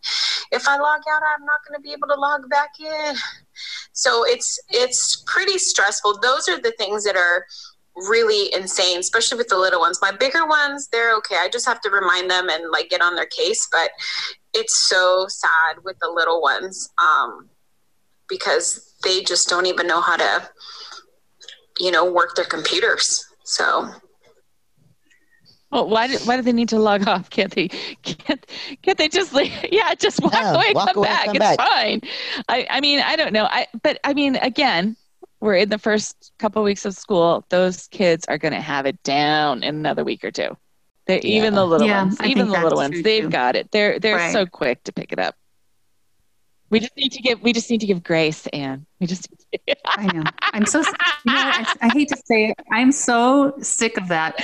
if 0.52 0.68
I 0.68 0.78
log 0.78 1.00
out, 1.10 1.22
I'm 1.34 1.44
not 1.44 1.60
going 1.66 1.76
to 1.76 1.82
be 1.82 1.92
able 1.92 2.08
to 2.08 2.14
log 2.14 2.48
back 2.50 2.70
in 2.80 3.16
so 3.92 4.24
it's 4.24 4.58
it's 4.68 5.24
pretty 5.26 5.58
stressful 5.58 6.18
those 6.20 6.48
are 6.48 6.60
the 6.60 6.72
things 6.78 7.04
that 7.04 7.16
are 7.16 7.44
really 8.08 8.52
insane 8.54 9.00
especially 9.00 9.36
with 9.36 9.48
the 9.48 9.58
little 9.58 9.80
ones 9.80 9.98
my 10.00 10.12
bigger 10.12 10.46
ones 10.46 10.88
they're 10.92 11.16
okay 11.16 11.36
i 11.40 11.48
just 11.48 11.66
have 11.66 11.80
to 11.80 11.90
remind 11.90 12.30
them 12.30 12.48
and 12.48 12.70
like 12.70 12.88
get 12.88 13.00
on 13.00 13.16
their 13.16 13.26
case 13.26 13.66
but 13.72 13.90
it's 14.54 14.88
so 14.88 15.26
sad 15.28 15.82
with 15.84 15.98
the 16.00 16.08
little 16.08 16.40
ones 16.40 16.90
um, 17.02 17.48
because 18.28 18.94
they 19.02 19.22
just 19.22 19.48
don't 19.48 19.66
even 19.66 19.86
know 19.86 20.00
how 20.00 20.16
to 20.16 20.48
you 21.78 21.90
know 21.90 22.10
work 22.10 22.34
their 22.36 22.44
computers 22.44 23.24
so 23.44 23.88
Well, 25.70 25.88
why 25.88 26.06
do, 26.06 26.18
why 26.24 26.36
do 26.36 26.42
they 26.42 26.52
need 26.52 26.70
to 26.70 26.78
log 26.78 27.06
off? 27.06 27.28
Can't 27.30 27.52
they 27.54 27.68
can't, 27.68 28.46
can't 28.82 28.96
they 28.98 29.08
just 29.08 29.32
like 29.34 29.68
yeah, 29.72 29.94
just 29.94 30.20
walk 30.22 30.32
No, 30.32 30.54
away, 30.54 30.74
walk 30.74 30.90
come 30.92 30.96
away, 30.96 31.18
back. 31.18 31.24
come 31.24 31.34
it's 31.34 31.38
back. 31.38 31.56
fine. 31.56 32.00
I 32.48 32.66
I 32.70 32.80
mean, 32.80 33.00
I 33.00 33.16
don't 33.16 33.32
know. 33.32 33.44
I 33.44 33.66
but 33.82 33.98
I 34.04 34.14
mean, 34.14 34.36
again, 34.36 34.96
we're 35.40 35.56
in 35.56 35.68
the 35.68 35.78
first 35.78 36.32
couple 36.38 36.62
weeks 36.62 36.84
of 36.86 36.94
school. 36.94 37.44
Those 37.50 37.86
kids 37.88 38.24
are 38.28 38.38
going 38.38 38.54
to 38.54 38.60
have 38.60 38.86
it 38.86 39.02
down 39.02 39.62
in 39.62 39.74
another 39.76 40.04
week 40.04 40.24
or 40.24 40.30
two. 40.30 40.56
They 41.06 41.20
Yeah. 41.22 41.34
even 41.36 41.54
the 41.54 41.66
little 41.66 41.86
Yeah, 41.86 42.00
ones, 42.02 42.16
I 42.20 42.26
even 42.28 42.48
the 42.48 42.56
little 42.56 42.78
ones, 42.78 43.02
they've 43.02 43.22
too. 43.22 43.30
got 43.30 43.56
it. 43.56 43.70
They're 43.70 43.98
they're 43.98 44.16
Right. 44.16 44.32
so 44.32 44.46
quick 44.46 44.84
to 44.84 44.92
pick 44.92 45.12
it 45.12 45.18
up. 45.18 45.36
We 46.70 46.80
just 46.80 46.96
need 46.96 47.12
to 47.12 47.22
give 47.22 47.40
we 47.42 47.52
just 47.52 47.70
need 47.70 47.80
to 47.80 47.86
give 47.86 48.02
grace, 48.02 48.46
Anne. 48.48 48.84
We 49.00 49.06
just 49.06 49.28
I 49.86 50.06
know. 50.12 50.24
I'm 50.40 50.66
so, 50.66 50.80
you 50.80 50.84
know, 51.32 51.32
I, 51.34 51.74
I 51.80 51.88
hate 51.88 52.08
to 52.08 52.16
say 52.16 52.50
it. 52.50 52.56
I'm 52.70 52.92
so 52.92 53.54
sick 53.60 53.96
of 53.96 54.08
that 54.08 54.36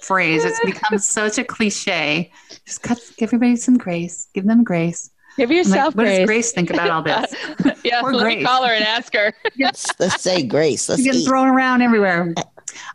phrase. 0.00 0.44
It's 0.44 0.60
become 0.64 0.98
such 0.98 1.38
a 1.38 1.44
cliche. 1.44 2.30
Just 2.64 2.82
cut, 2.82 2.98
give 3.16 3.28
everybody 3.28 3.56
some 3.56 3.78
grace. 3.78 4.28
Give 4.32 4.44
them 4.46 4.62
grace. 4.62 5.10
give 5.36 5.50
I'm 5.50 5.70
like, 5.70 5.84
what 5.86 5.94
grace. 5.96 6.18
does 6.18 6.26
Grace 6.26 6.52
think 6.52 6.70
about 6.70 6.90
all 6.90 7.02
this? 7.02 7.34
yeah, 7.84 8.00
Poor 8.00 8.14
let 8.14 8.26
me 8.26 8.34
Grace. 8.34 8.46
call 8.46 8.64
her 8.64 8.72
and 8.72 8.84
ask 8.84 9.12
her. 9.14 9.32
Let's, 9.58 9.98
let's 9.98 10.22
say 10.22 10.42
grace. 10.44 10.88
Let's 10.88 11.02
She's 11.02 11.10
getting 11.12 11.26
thrown 11.26 11.48
around 11.48 11.82
everywhere. 11.82 12.32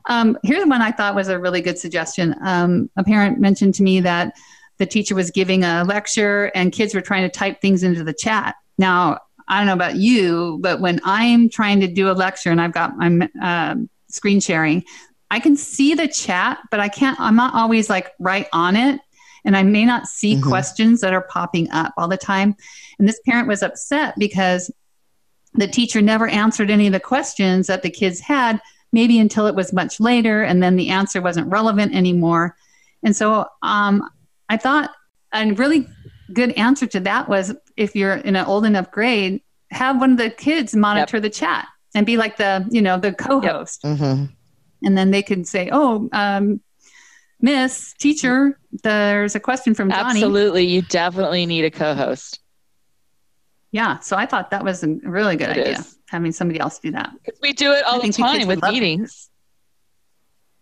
Um, 0.05 0.37
here's 0.43 0.65
one 0.65 0.81
I 0.81 0.91
thought 0.91 1.15
was 1.15 1.27
a 1.27 1.37
really 1.39 1.61
good 1.61 1.77
suggestion. 1.77 2.35
Um, 2.43 2.89
a 2.95 3.03
parent 3.03 3.39
mentioned 3.39 3.75
to 3.75 3.83
me 3.83 3.99
that 4.01 4.33
the 4.77 4.85
teacher 4.85 5.15
was 5.15 5.31
giving 5.31 5.63
a 5.63 5.83
lecture 5.83 6.51
and 6.55 6.71
kids 6.71 6.93
were 6.93 7.01
trying 7.01 7.23
to 7.23 7.29
type 7.29 7.59
things 7.61 7.83
into 7.83 8.03
the 8.03 8.13
chat. 8.13 8.55
Now, 8.77 9.19
I 9.47 9.59
don't 9.59 9.67
know 9.67 9.73
about 9.73 9.95
you, 9.95 10.59
but 10.61 10.81
when 10.81 10.99
I'm 11.03 11.49
trying 11.49 11.79
to 11.79 11.87
do 11.87 12.09
a 12.09 12.13
lecture 12.13 12.51
and 12.51 12.61
I've 12.61 12.73
got 12.73 12.97
my 12.97 13.29
um, 13.41 13.89
screen 14.09 14.39
sharing, 14.39 14.83
I 15.31 15.39
can 15.39 15.55
see 15.55 15.93
the 15.93 16.07
chat, 16.07 16.59
but 16.69 16.79
I 16.79 16.89
can't, 16.89 17.19
I'm 17.19 17.35
not 17.35 17.53
always 17.53 17.89
like 17.89 18.11
right 18.19 18.47
on 18.53 18.75
it. 18.75 18.99
And 19.45 19.55
I 19.55 19.63
may 19.63 19.85
not 19.85 20.07
see 20.07 20.35
Mhm. 20.35 20.43
questions 20.43 21.01
that 21.01 21.13
are 21.13 21.27
popping 21.29 21.69
up 21.71 21.93
all 21.97 22.09
the 22.09 22.17
time. 22.17 22.55
And 22.99 23.07
this 23.07 23.19
parent 23.25 23.47
was 23.47 23.63
upset 23.63 24.15
because 24.17 24.69
the 25.53 25.67
teacher 25.67 26.01
never 26.01 26.27
answered 26.27 26.69
any 26.69 26.87
of 26.87 26.93
the 26.93 26.99
questions 26.99 27.67
that 27.67 27.81
the 27.81 27.89
kids 27.89 28.19
had, 28.19 28.61
maybe 28.91 29.17
until 29.19 29.47
it 29.47 29.55
was 29.55 29.71
much 29.71 29.99
later, 29.99 30.43
and 30.43 30.61
then 30.61 30.75
the 30.75 30.89
answer 30.89 31.21
wasn't 31.21 31.47
relevant 31.47 31.95
anymore. 31.95 32.55
And 33.03 33.15
so 33.15 33.45
um, 33.63 34.03
I 34.49 34.57
thought 34.57 34.91
a 35.33 35.51
really 35.51 35.87
good 36.33 36.51
answer 36.51 36.87
to 36.87 36.99
that 37.01 37.29
was 37.29 37.53
if 37.75 37.95
you're 37.95 38.15
in 38.15 38.35
an 38.35 38.45
old 38.45 38.65
enough 38.65 38.91
grade, 38.91 39.41
have 39.71 39.99
one 39.99 40.11
of 40.11 40.17
the 40.17 40.29
kids 40.29 40.75
monitor 40.75 41.17
yep. 41.17 41.23
the 41.23 41.29
chat 41.29 41.67
and 41.93 42.05
be 42.05 42.17
like 42.17 42.37
the 42.37 42.67
you 42.69 42.81
know 42.81 42.97
the 42.97 43.13
co-host, 43.13 43.81
yep. 43.83 43.97
mm-hmm. 43.97 44.25
and 44.83 44.97
then 44.97 45.11
they 45.11 45.21
can 45.21 45.45
say, 45.45 45.69
"Oh, 45.71 46.09
um, 46.11 46.61
Miss 47.41 47.93
Teacher, 47.93 48.59
there's 48.83 49.35
a 49.35 49.39
question 49.39 49.73
from 49.73 49.89
Johnny." 49.89 50.19
Absolutely, 50.19 50.65
you 50.65 50.81
definitely 50.83 51.45
need 51.45 51.65
a 51.65 51.71
co-host. 51.71 52.39
Yeah, 53.71 53.99
so 53.99 54.15
I 54.15 54.25
thought 54.25 54.51
that 54.51 54.63
was 54.63 54.83
a 54.83 54.87
really 54.87 55.35
good 55.35 55.49
it 55.49 55.57
idea 55.57 55.79
is. 55.79 55.97
having 56.07 56.31
somebody 56.31 56.59
else 56.59 56.79
do 56.79 56.91
that. 56.91 57.11
Because 57.23 57.39
we 57.41 57.53
do 57.53 57.73
it 57.73 57.83
all 57.83 58.01
the 58.01 58.11
time 58.11 58.47
with 58.47 58.61
meetings. 58.63 59.29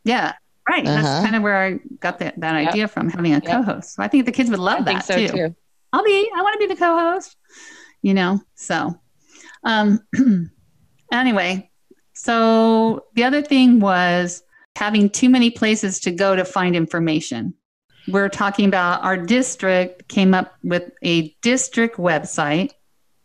It. 0.06 0.10
Yeah, 0.10 0.34
right. 0.70 0.86
Uh-huh. 0.86 1.02
That's 1.02 1.24
kind 1.24 1.36
of 1.36 1.44
where 1.44 1.62
I 1.62 1.80
got 2.00 2.20
that, 2.20 2.40
that 2.40 2.60
yep. 2.60 2.70
idea 2.70 2.88
from 2.88 3.10
having 3.10 3.34
a 3.34 3.42
yep. 3.44 3.46
co-host. 3.46 3.96
So 3.96 4.04
I 4.04 4.08
think 4.08 4.26
the 4.26 4.32
kids 4.32 4.50
would 4.50 4.60
love 4.60 4.82
I 4.82 4.94
that 4.94 5.06
so 5.06 5.16
too. 5.16 5.28
too. 5.28 5.56
I'll 5.94 6.04
be. 6.04 6.30
I 6.36 6.42
want 6.42 6.54
to 6.54 6.68
be 6.68 6.74
the 6.74 6.80
co-host. 6.80 7.36
You 8.02 8.14
know. 8.14 8.42
So, 8.56 9.00
um, 9.64 10.00
anyway, 11.12 11.70
so 12.14 13.06
the 13.14 13.24
other 13.24 13.42
thing 13.42 13.80
was 13.80 14.44
having 14.76 15.10
too 15.10 15.30
many 15.30 15.50
places 15.50 16.00
to 16.02 16.12
go 16.12 16.36
to 16.36 16.46
find 16.46 16.76
information. 16.76 17.54
We're 18.08 18.30
talking 18.30 18.68
about 18.68 19.04
our 19.04 19.18
district 19.18 20.08
came 20.10 20.34
up 20.34 20.54
with 20.64 20.92
a 21.04 21.36
district 21.42 21.98
website 21.98 22.72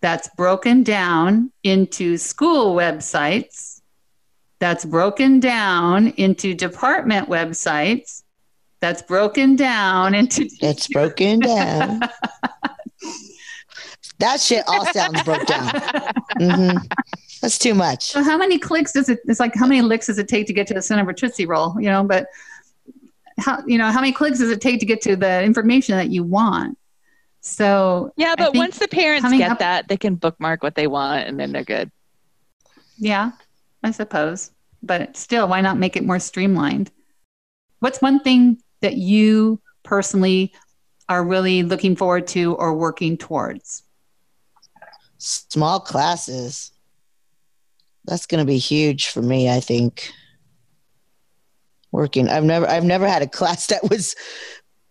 that's 0.01 0.29
broken 0.37 0.83
down 0.83 1.53
into 1.63 2.17
school 2.17 2.75
websites, 2.75 3.70
that's 4.61 4.85
broken 4.85 5.41
down 5.41 6.09
into 6.09 6.55
department 6.55 7.29
websites, 7.29 8.23
that's 8.81 9.03
broken 9.03 9.57
down 9.57 10.15
into. 10.15 10.49
It's 10.61 10.87
broken 10.89 11.41
down. 11.41 12.01
that 14.19 14.41
shit 14.41 14.63
all 14.69 14.87
sounds 14.87 15.23
broke 15.23 15.47
down. 15.47 15.71
Mm-hmm. 16.39 16.79
That's 17.41 17.59
too 17.59 17.75
much. 17.75 18.05
So 18.05 18.23
how 18.23 18.37
many 18.37 18.59
clicks 18.59 18.93
does 18.93 19.09
it? 19.09 19.21
It's 19.27 19.41
like 19.41 19.55
how 19.55 19.67
many 19.67 19.81
licks 19.81 20.07
does 20.07 20.19
it 20.19 20.29
take 20.29 20.47
to 20.47 20.53
get 20.53 20.67
to 20.69 20.75
the 20.75 20.83
center 20.83 21.03
of 21.03 21.09
a 21.09 21.15
tootsie 21.15 21.47
roll? 21.47 21.75
You 21.81 21.89
know, 21.89 22.05
but 22.05 22.27
how 23.39 23.63
you 23.67 23.79
know 23.79 23.91
how 23.91 24.01
many 24.01 24.13
clicks 24.13 24.39
does 24.39 24.51
it 24.51 24.61
take 24.61 24.81
to 24.81 24.87
get 24.87 25.01
to 25.03 25.17
the 25.17 25.43
information 25.43 25.97
that 25.97 26.11
you 26.11 26.23
want? 26.23 26.77
So 27.41 28.13
yeah, 28.17 28.35
but 28.37 28.55
once 28.55 28.79
the 28.79 28.89
parents 28.89 29.31
get 29.31 29.53
up, 29.53 29.59
that, 29.61 29.89
they 29.89 29.97
can 29.97 30.17
bookmark 30.17 30.63
what 30.63 30.75
they 30.75 30.87
want, 30.87 31.27
and 31.27 31.41
then 31.41 31.53
they're 31.53 31.65
good. 31.65 31.91
Yeah, 32.99 33.33
I 33.83 33.91
suppose. 33.91 34.51
But 34.83 35.17
still, 35.17 35.49
why 35.49 35.61
not 35.61 35.79
make 35.79 35.97
it 35.97 36.05
more 36.05 36.19
streamlined? 36.19 36.91
What's 37.81 38.01
one 38.01 38.21
thing 38.21 38.63
that 38.81 38.95
you 38.95 39.61
personally 39.83 40.53
are 41.09 41.25
really 41.25 41.63
looking 41.63 41.97
forward 41.97 42.27
to 42.29 42.55
or 42.55 42.75
working 42.75 43.17
towards? 43.17 43.83
Small 45.19 45.81
classes. 45.81 46.73
That's 48.05 48.27
going 48.27 48.39
to 48.39 48.47
be 48.47 48.59
huge 48.59 49.09
for 49.09 49.21
me, 49.21 49.51
I 49.51 49.61
think. 49.61 50.11
Working. 51.93 52.29
I've 52.29 52.45
never 52.45 52.67
I've 52.67 52.85
never 52.85 53.09
had 53.09 53.23
a 53.23 53.27
class 53.39 53.67
that 53.67 53.89
was 53.91 54.15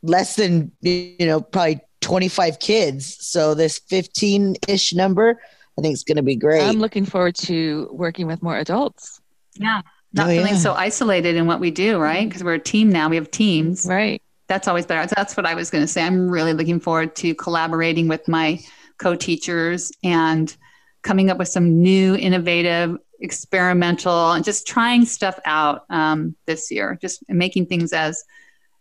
less 0.03 0.35
than 0.35 0.71
you 0.81 1.15
know 1.21 1.41
probably 1.41 1.81
25 2.01 2.59
kids. 2.59 3.17
So 3.25 3.53
this 3.53 3.79
15 3.89 4.55
ish 4.67 4.93
number, 4.93 5.39
I 5.79 5.81
think 5.81 5.93
it's 5.93 6.03
going 6.03 6.17
to 6.17 6.23
be 6.23 6.35
great. 6.35 6.61
I'm 6.61 6.79
looking 6.79 7.05
forward 7.05 7.35
to 7.35 7.89
working 7.91 8.27
with 8.27 8.43
more 8.43 8.57
adults. 8.57 9.21
Yeah. 9.55 9.81
Not 10.11 10.27
oh, 10.27 10.29
feeling 10.29 10.53
yeah. 10.53 10.59
so 10.59 10.73
isolated 10.73 11.35
in 11.35 11.47
what 11.47 11.59
we 11.59 11.71
do, 11.71 11.99
right? 11.99 12.27
Because 12.27 12.43
we're 12.43 12.55
a 12.55 12.59
team 12.59 12.89
now. 12.89 13.09
We 13.09 13.15
have 13.15 13.31
teams. 13.31 13.85
Right. 13.85 14.21
That's 14.47 14.67
always 14.67 14.85
better. 14.85 15.07
That's 15.15 15.37
what 15.37 15.45
I 15.45 15.53
was 15.53 15.69
going 15.69 15.83
to 15.83 15.87
say. 15.87 16.03
I'm 16.03 16.29
really 16.29 16.53
looking 16.53 16.79
forward 16.79 17.15
to 17.17 17.33
collaborating 17.35 18.07
with 18.07 18.27
my 18.27 18.59
co 18.97 19.15
teachers 19.15 19.91
and 20.03 20.55
coming 21.03 21.29
up 21.29 21.37
with 21.37 21.47
some 21.47 21.81
new, 21.81 22.15
innovative, 22.15 22.97
experimental, 23.21 24.31
and 24.31 24.43
just 24.43 24.67
trying 24.67 25.05
stuff 25.05 25.39
out 25.45 25.85
um, 25.89 26.35
this 26.45 26.71
year, 26.71 26.97
just 27.01 27.23
making 27.29 27.67
things 27.67 27.93
as 27.93 28.23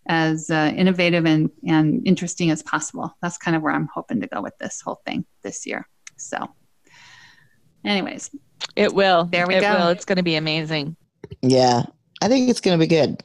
as 0.06 0.48
uh, 0.48 0.72
innovative 0.74 1.26
and, 1.26 1.50
and 1.66 2.06
interesting 2.06 2.50
as 2.50 2.62
possible. 2.62 3.14
That's 3.20 3.36
kind 3.36 3.54
of 3.54 3.62
where 3.62 3.74
I'm 3.74 3.88
hoping 3.92 4.22
to 4.22 4.26
go 4.26 4.40
with 4.40 4.56
this 4.58 4.80
whole 4.80 5.02
thing 5.06 5.26
this 5.42 5.66
year. 5.66 5.86
So, 6.16 6.48
anyways, 7.88 8.30
it 8.76 8.92
will. 8.92 9.24
There 9.24 9.46
we 9.46 9.56
it 9.56 9.60
go. 9.60 9.74
Will. 9.74 9.88
It's 9.88 10.04
going 10.04 10.16
to 10.16 10.22
be 10.22 10.36
amazing. 10.36 10.96
Yeah, 11.42 11.84
I 12.22 12.28
think 12.28 12.48
it's 12.48 12.60
going 12.60 12.78
to 12.78 12.82
be 12.82 12.88
good. 12.88 13.22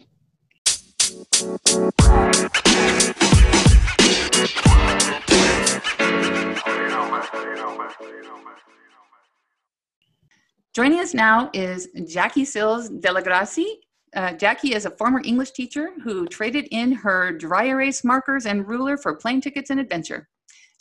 Joining 10.73 10.99
us 10.99 11.13
now 11.13 11.51
is 11.53 11.89
Jackie 12.07 12.45
Sills 12.45 12.89
Dellegrazie. 12.89 13.75
Uh, 14.15 14.33
Jackie 14.33 14.73
is 14.73 14.85
a 14.85 14.91
former 14.91 15.21
English 15.23 15.51
teacher 15.51 15.91
who 16.03 16.25
traded 16.27 16.67
in 16.71 16.91
her 16.91 17.31
dry 17.31 17.65
erase 17.65 18.03
markers 18.03 18.45
and 18.47 18.67
ruler 18.67 18.97
for 18.97 19.15
plane 19.15 19.39
tickets 19.39 19.69
and 19.69 19.79
adventure. 19.79 20.27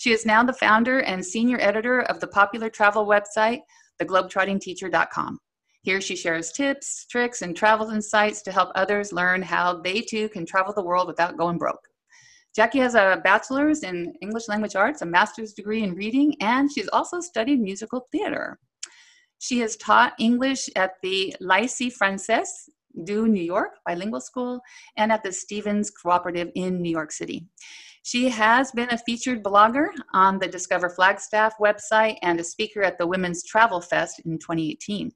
She 0.03 0.11
is 0.11 0.27
now 0.27 0.43
the 0.43 0.53
founder 0.53 1.03
and 1.03 1.25
senior 1.25 1.59
editor 1.61 2.01
of 2.01 2.19
the 2.19 2.27
popular 2.27 2.69
travel 2.69 3.07
website, 3.07 3.61
theglobetrottingteacher.com. 4.01 5.39
Here 5.83 6.01
she 6.01 6.17
shares 6.17 6.51
tips, 6.51 7.07
tricks, 7.09 7.43
and 7.43 7.57
travel 7.57 7.91
insights 7.91 8.43
to 8.43 8.51
help 8.51 8.73
others 8.75 9.13
learn 9.13 9.43
how 9.43 9.81
they 9.81 10.01
too 10.01 10.29
can 10.31 10.45
travel 10.45 10.75
the 10.75 10.83
world 10.83 11.07
without 11.07 11.37
going 11.37 11.57
broke. 11.57 11.87
Jackie 12.53 12.81
has 12.81 12.97
a 12.97 13.21
bachelor's 13.23 13.85
in 13.85 14.13
English 14.23 14.49
language 14.49 14.75
arts, 14.75 15.03
a 15.03 15.07
master's 15.07 15.53
degree 15.53 15.85
in 15.85 15.95
reading, 15.95 16.35
and 16.41 16.69
she's 16.69 16.89
also 16.89 17.21
studied 17.21 17.61
musical 17.61 18.09
theater. 18.11 18.59
She 19.39 19.61
has 19.61 19.77
taught 19.77 20.15
English 20.19 20.69
at 20.75 20.95
the 21.05 21.33
Lycée 21.41 21.97
Français 21.97 22.49
de 23.05 23.23
New 23.23 23.41
York 23.41 23.79
Bilingual 23.87 24.21
School 24.21 24.61
and 24.97 25.13
at 25.13 25.23
the 25.23 25.31
Stevens 25.31 25.93
Cooperative 25.93 26.51
in 26.57 26.83
New 26.83 26.91
York 26.91 27.13
City. 27.13 27.47
She 28.05 28.29
has 28.31 28.73
been 28.73 28.91
a 28.91 28.99
featured 28.99 29.45
blogger 29.45 29.87
on 30.13 30.41
the 30.41 30.49
Discover 30.49 30.91
Flagstaff 30.91 31.55
website 31.59 32.19
and 32.23 32.41
a 32.41 32.45
speaker 32.45 32.83
at 32.83 32.99
the 32.99 33.07
Women's 33.07 33.45
Travel 33.45 33.81
Fest 33.81 34.21
in 34.25 34.41
2018. 34.41 35.13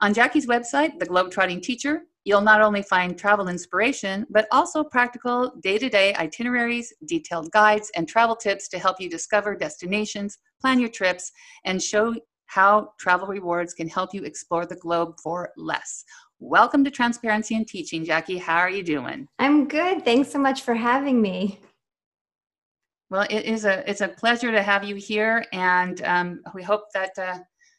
On 0.00 0.14
Jackie's 0.14 0.46
website, 0.46 1.00
The 1.00 1.06
Globetrotting 1.06 1.62
Teacher, 1.62 2.02
you'll 2.24 2.42
not 2.42 2.62
only 2.62 2.82
find 2.82 3.18
travel 3.18 3.48
inspiration, 3.48 4.24
but 4.30 4.46
also 4.52 4.84
practical 4.84 5.52
day 5.62 5.78
to 5.78 5.88
day 5.88 6.14
itineraries, 6.14 6.92
detailed 7.06 7.50
guides, 7.50 7.90
and 7.96 8.08
travel 8.08 8.36
tips 8.36 8.68
to 8.68 8.78
help 8.78 9.00
you 9.00 9.10
discover 9.10 9.56
destinations, 9.56 10.38
plan 10.60 10.78
your 10.78 10.90
trips, 10.90 11.32
and 11.64 11.82
show 11.82 12.14
how 12.46 12.92
travel 13.00 13.26
rewards 13.26 13.74
can 13.74 13.88
help 13.88 14.14
you 14.14 14.22
explore 14.22 14.64
the 14.64 14.76
globe 14.76 15.16
for 15.20 15.50
less. 15.56 16.04
Welcome 16.38 16.84
to 16.84 16.90
Transparency 16.92 17.56
in 17.56 17.64
Teaching, 17.64 18.04
Jackie. 18.04 18.38
How 18.38 18.58
are 18.58 18.70
you 18.70 18.84
doing? 18.84 19.26
I'm 19.40 19.66
good. 19.66 20.04
Thanks 20.04 20.30
so 20.30 20.38
much 20.38 20.62
for 20.62 20.74
having 20.74 21.20
me. 21.20 21.58
Well, 23.08 23.26
it 23.30 23.44
is 23.44 23.64
a 23.64 23.88
it's 23.88 24.00
a 24.00 24.08
pleasure 24.08 24.50
to 24.50 24.62
have 24.62 24.82
you 24.82 24.96
here, 24.96 25.44
and 25.52 26.02
um, 26.02 26.40
we 26.54 26.62
hope 26.62 26.92
that 26.92 27.16
uh, 27.16 27.38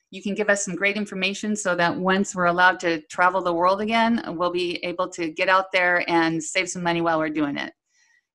you 0.09 0.21
can 0.21 0.36
give 0.36 0.49
us 0.49 0.63
some 0.63 0.75
great 0.75 0.95
information 0.95 1.55
so 1.55 1.75
that 1.75 1.95
once 1.95 2.34
we're 2.34 2.45
allowed 2.45 2.80
to 2.80 3.01
travel 3.07 3.41
the 3.41 3.53
world 3.53 3.82
again, 3.82 4.23
we'll 4.28 4.51
be 4.51 4.78
able 4.86 5.09
to 5.09 5.30
get 5.30 5.49
out 5.49 5.71
there 5.73 6.09
and 6.09 6.41
save 6.41 6.69
some 6.69 6.82
money 6.82 7.01
while 7.01 7.19
we're 7.19 7.30
doing 7.30 7.57
it. 7.57 7.73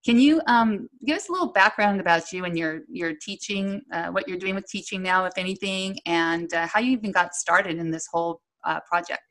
Can 0.04 0.18
you 0.18 0.42
um, 0.46 0.88
give 1.06 1.16
us 1.16 1.28
a 1.28 1.32
little 1.32 1.52
background 1.52 2.00
about 2.00 2.30
you 2.30 2.44
and 2.44 2.58
your 2.58 2.80
your 2.88 3.14
teaching, 3.14 3.80
uh, 3.90 4.08
what 4.08 4.28
you're 4.28 4.38
doing 4.38 4.54
with 4.54 4.66
teaching 4.66 5.02
now, 5.02 5.24
if 5.24 5.38
anything, 5.38 5.98
and 6.04 6.52
uh, 6.52 6.66
how 6.66 6.80
you 6.80 6.90
even 6.92 7.10
got 7.10 7.34
started 7.34 7.78
in 7.78 7.90
this 7.90 8.06
whole 8.12 8.42
uh, 8.64 8.80
project? 8.80 9.22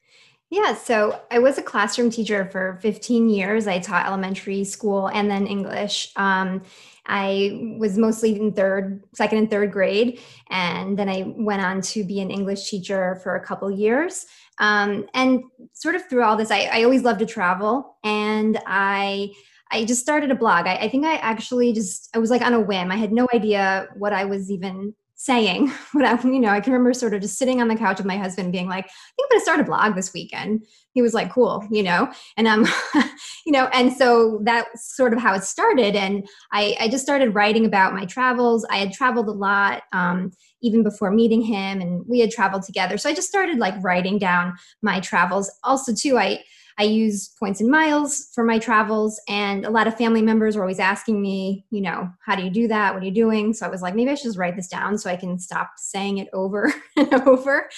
Yeah, 0.50 0.74
so 0.74 1.22
I 1.30 1.40
was 1.40 1.58
a 1.58 1.62
classroom 1.62 2.10
teacher 2.10 2.50
for 2.52 2.78
15 2.82 3.30
years. 3.30 3.68
I 3.68 3.80
taught 3.80 4.06
elementary 4.06 4.66
school 4.66 5.08
and 5.08 5.32
then 5.32 5.48
English. 5.48 6.12
Um, 6.18 6.64
I 7.06 7.76
was 7.80 7.98
mostly 7.98 8.40
in 8.40 8.54
third, 8.54 9.04
second, 9.16 9.38
and 9.40 9.50
third 9.50 9.72
grade, 9.72 10.20
and 10.50 10.98
then 10.98 11.10
I 11.10 11.34
went 11.36 11.64
on 11.64 11.82
to 11.82 12.04
be 12.04 12.20
an 12.20 12.30
English 12.30 12.70
teacher 12.70 13.20
for 13.24 13.36
a 13.36 13.46
couple 13.46 13.72
years. 13.72 14.26
Um, 14.60 15.08
and 15.14 15.42
sort 15.74 15.96
of 15.96 16.08
through 16.08 16.24
all 16.24 16.38
this, 16.38 16.52
I, 16.52 16.70
I, 16.72 16.84
always 16.84 17.02
loved 17.02 17.20
to 17.20 17.26
travel, 17.26 17.98
and 18.04 18.60
I 18.68 19.32
I 19.72 19.86
just 19.86 20.02
started 20.02 20.30
a 20.30 20.36
blog. 20.36 20.68
I, 20.68 20.76
I 20.76 20.90
think 20.90 21.06
I 21.06 21.16
actually 21.16 21.74
just 21.74 22.10
I 22.14 22.20
was 22.20 22.30
like 22.30 22.42
on 22.42 22.54
a 22.54 22.60
whim. 22.60 22.92
I 22.92 22.98
had 22.98 23.12
no 23.12 23.28
idea 23.34 23.88
what 23.96 24.14
I 24.14 24.26
was 24.26 24.52
even 24.52 24.94
saying 25.22 25.72
but 25.94 26.04
I, 26.04 26.20
you 26.24 26.40
know 26.40 26.50
i 26.50 26.60
can 26.60 26.74
remember 26.74 26.94
sort 26.94 27.14
of 27.14 27.22
just 27.22 27.38
sitting 27.38 27.62
on 27.62 27.68
the 27.68 27.76
couch 27.76 27.98
with 27.98 28.08
my 28.08 28.18
husband 28.18 28.52
being 28.52 28.68
like 28.68 28.86
i 28.86 28.88
think 28.88 29.20
i'm 29.20 29.30
going 29.30 29.40
to 29.40 29.44
start 29.44 29.60
a 29.60 29.64
blog 29.64 29.96
this 29.96 30.14
weekend. 30.14 30.66
He 30.94 31.02
was 31.02 31.14
like 31.14 31.32
cool 31.32 31.64
you 31.70 31.84
know? 31.84 32.12
And 32.38 32.48
um 32.48 32.68
you 33.46 33.52
know 33.52 33.66
and 33.68 33.94
so 33.94 34.42
that's 34.44 34.96
sort 34.96 35.14
of 35.14 35.20
how 35.20 35.36
it 35.36 35.44
started 35.44 35.96
and 35.96 36.28
i 36.52 36.76
i 36.80 36.88
just 36.88 37.04
started 37.04 37.36
writing 37.36 37.66
about 37.66 37.94
my 37.94 38.06
travels. 38.06 38.66
I 38.72 38.78
had 38.78 38.94
traveled 38.94 39.28
a 39.28 39.32
lot 39.32 39.84
um 39.94 40.32
even 40.64 40.82
before 40.82 41.12
meeting 41.12 41.42
him 41.42 41.82
and 41.82 42.04
we 42.08 42.20
had 42.20 42.32
traveled 42.32 42.64
together. 42.64 42.98
So 42.98 43.10
i 43.10 43.14
just 43.14 43.30
started 43.30 43.60
like 43.60 43.76
writing 43.84 44.18
down 44.18 44.56
my 44.82 45.00
travels. 45.00 45.52
Also 45.64 45.94
too 45.94 46.18
i 46.18 46.40
I 46.82 46.86
use 46.86 47.30
points 47.40 47.62
and 47.62 47.70
miles 47.70 48.30
for 48.34 48.44
my 48.44 48.58
travels. 48.58 49.22
And 49.30 49.66
a 49.68 49.70
lot 49.70 49.86
of 49.86 49.96
family 49.96 50.24
members 50.24 50.56
were 50.56 50.64
always 50.64 50.80
asking 50.80 51.22
me, 51.22 51.64
you 51.70 51.80
know, 51.80 52.10
how 52.26 52.36
do 52.36 52.42
you 52.42 52.50
do 52.50 52.68
that? 52.70 52.96
What 52.96 53.04
are 53.04 53.06
you 53.06 53.12
doing? 53.12 53.54
So 53.54 53.68
I 53.68 53.70
was 53.70 53.84
like, 53.84 53.94
maybe 53.94 54.10
I 54.10 54.16
should 54.16 54.30
just 54.30 54.38
write 54.40 54.56
this 54.56 54.68
down 54.68 54.98
so 54.98 55.08
I 55.08 55.16
can 55.16 55.38
stop 55.38 55.74
saying 55.78 56.18
it 56.18 56.28
over 56.34 56.74
and 56.98 57.14
over. 57.14 57.70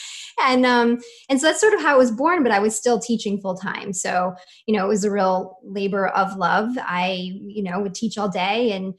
And 0.41 0.66
um, 0.66 1.01
and 1.28 1.41
so 1.41 1.47
that's 1.47 1.60
sort 1.60 1.74
of 1.74 1.82
how 1.82 1.95
it 1.95 1.97
was 1.97 2.12
born, 2.12 2.43
but 2.43 2.54
I 2.54 2.60
was 2.60 2.78
still 2.78 2.97
teaching 2.97 3.41
full 3.41 3.56
time. 3.56 3.91
So, 3.91 4.36
you 4.68 4.74
know, 4.74 4.86
it 4.86 4.88
was 4.88 5.04
a 5.04 5.12
real 5.12 5.58
labor 5.66 6.08
of 6.08 6.38
love. 6.38 6.70
I, 6.78 7.30
you 7.41 7.62
know, 7.62 7.82
would 7.82 7.95
teach 7.95 8.18
all 8.18 8.30
day 8.30 8.72
and 8.72 8.93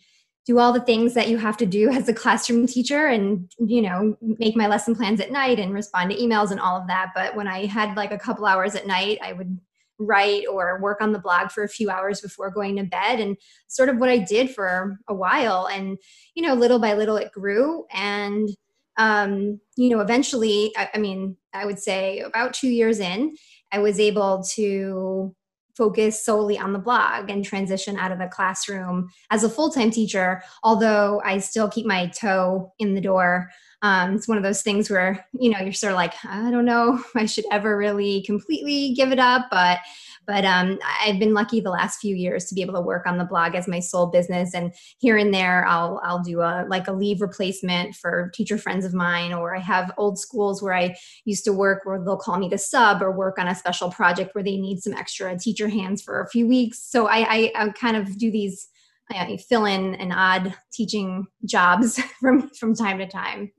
do 0.44 0.58
all 0.58 0.74
the 0.74 0.82
things 0.82 1.14
that 1.14 1.28
you 1.28 1.38
have 1.38 1.56
to 1.56 1.64
do 1.64 1.88
as 1.88 2.10
a 2.10 2.12
classroom 2.12 2.66
teacher 2.66 3.06
and 3.06 3.50
you 3.58 3.80
know 3.80 4.14
make 4.20 4.54
my 4.54 4.66
lesson 4.66 4.94
plans 4.94 5.18
at 5.18 5.32
night 5.32 5.58
and 5.58 5.72
respond 5.72 6.10
to 6.10 6.18
emails 6.18 6.50
and 6.50 6.60
all 6.60 6.78
of 6.78 6.86
that 6.86 7.12
but 7.14 7.34
when 7.34 7.48
i 7.48 7.64
had 7.64 7.96
like 7.96 8.12
a 8.12 8.18
couple 8.18 8.44
hours 8.44 8.74
at 8.74 8.86
night 8.86 9.18
i 9.22 9.32
would 9.32 9.58
write 9.98 10.44
or 10.50 10.80
work 10.80 11.00
on 11.00 11.12
the 11.12 11.18
blog 11.18 11.50
for 11.50 11.62
a 11.62 11.68
few 11.68 11.90
hours 11.90 12.20
before 12.20 12.50
going 12.50 12.76
to 12.76 12.84
bed. 12.84 13.20
And 13.20 13.36
sort 13.66 13.88
of 13.88 13.98
what 13.98 14.08
i 14.08 14.18
did 14.18 14.50
for 14.50 14.96
a 15.08 15.14
while 15.14 15.66
and 15.66 15.98
you 16.34 16.42
know 16.42 16.54
little 16.54 16.78
by 16.78 16.94
little 16.94 17.16
it 17.16 17.32
grew. 17.32 17.84
And 17.92 18.48
um, 18.96 19.60
you 19.76 19.88
know 19.90 20.00
eventually 20.00 20.72
I, 20.76 20.90
I 20.94 20.98
mean 20.98 21.36
i 21.52 21.66
would 21.66 21.78
say 21.78 22.20
about 22.20 22.54
two 22.54 22.68
years 22.68 23.00
in 23.00 23.34
i 23.72 23.78
was 23.78 23.98
able 23.98 24.44
to 24.54 25.34
focus 25.76 26.24
solely 26.24 26.56
on 26.56 26.72
the 26.72 26.78
blog 26.78 27.28
and 27.28 27.44
transition 27.44 27.98
out 27.98 28.12
of 28.12 28.20
the 28.20 28.28
classroom 28.28 29.08
as 29.30 29.42
a 29.42 29.50
full-time 29.50 29.90
teacher 29.90 30.42
although 30.62 31.20
i 31.24 31.38
still 31.38 31.68
keep 31.68 31.86
my 31.86 32.06
toe 32.06 32.72
in 32.78 32.94
the 32.94 33.00
door 33.00 33.50
um, 33.84 34.14
it's 34.14 34.26
one 34.26 34.38
of 34.38 34.42
those 34.42 34.62
things 34.62 34.88
where 34.88 35.24
you 35.32 35.50
know 35.50 35.60
you're 35.60 35.72
sort 35.72 35.92
of 35.92 35.96
like 35.96 36.14
i 36.24 36.50
don't 36.50 36.64
know 36.64 37.02
i 37.16 37.26
should 37.26 37.44
ever 37.52 37.76
really 37.76 38.22
completely 38.22 38.94
give 38.94 39.12
it 39.12 39.18
up 39.18 39.46
but 39.50 39.78
but 40.26 40.44
um, 40.44 40.78
I've 41.04 41.18
been 41.18 41.34
lucky 41.34 41.60
the 41.60 41.70
last 41.70 42.00
few 42.00 42.14
years 42.14 42.46
to 42.46 42.54
be 42.54 42.62
able 42.62 42.74
to 42.74 42.80
work 42.80 43.06
on 43.06 43.18
the 43.18 43.24
blog 43.24 43.54
as 43.54 43.68
my 43.68 43.80
sole 43.80 44.06
business, 44.06 44.54
and 44.54 44.72
here 44.98 45.16
and 45.16 45.32
there 45.32 45.66
I'll 45.66 46.00
I'll 46.02 46.22
do 46.22 46.40
a 46.40 46.64
like 46.68 46.88
a 46.88 46.92
leave 46.92 47.20
replacement 47.20 47.94
for 47.94 48.30
teacher 48.34 48.58
friends 48.58 48.84
of 48.84 48.94
mine, 48.94 49.32
or 49.32 49.54
I 49.54 49.60
have 49.60 49.92
old 49.96 50.18
schools 50.18 50.62
where 50.62 50.74
I 50.74 50.96
used 51.24 51.44
to 51.44 51.52
work 51.52 51.82
where 51.84 52.02
they'll 52.02 52.16
call 52.16 52.38
me 52.38 52.48
to 52.50 52.58
sub 52.58 53.02
or 53.02 53.12
work 53.12 53.38
on 53.38 53.48
a 53.48 53.54
special 53.54 53.90
project 53.90 54.34
where 54.34 54.44
they 54.44 54.56
need 54.56 54.80
some 54.80 54.94
extra 54.94 55.36
teacher 55.38 55.68
hands 55.68 56.02
for 56.02 56.20
a 56.20 56.28
few 56.28 56.46
weeks. 56.46 56.80
So 56.80 57.06
I 57.06 57.18
I, 57.18 57.52
I 57.54 57.68
kind 57.70 57.96
of 57.96 58.18
do 58.18 58.30
these. 58.30 58.68
I 59.10 59.36
fill 59.36 59.66
in 59.66 59.96
an 59.96 60.12
odd 60.12 60.54
teaching 60.72 61.26
jobs 61.44 62.00
from 62.20 62.48
from 62.50 62.74
time 62.74 62.98
to 62.98 63.06
time. 63.06 63.52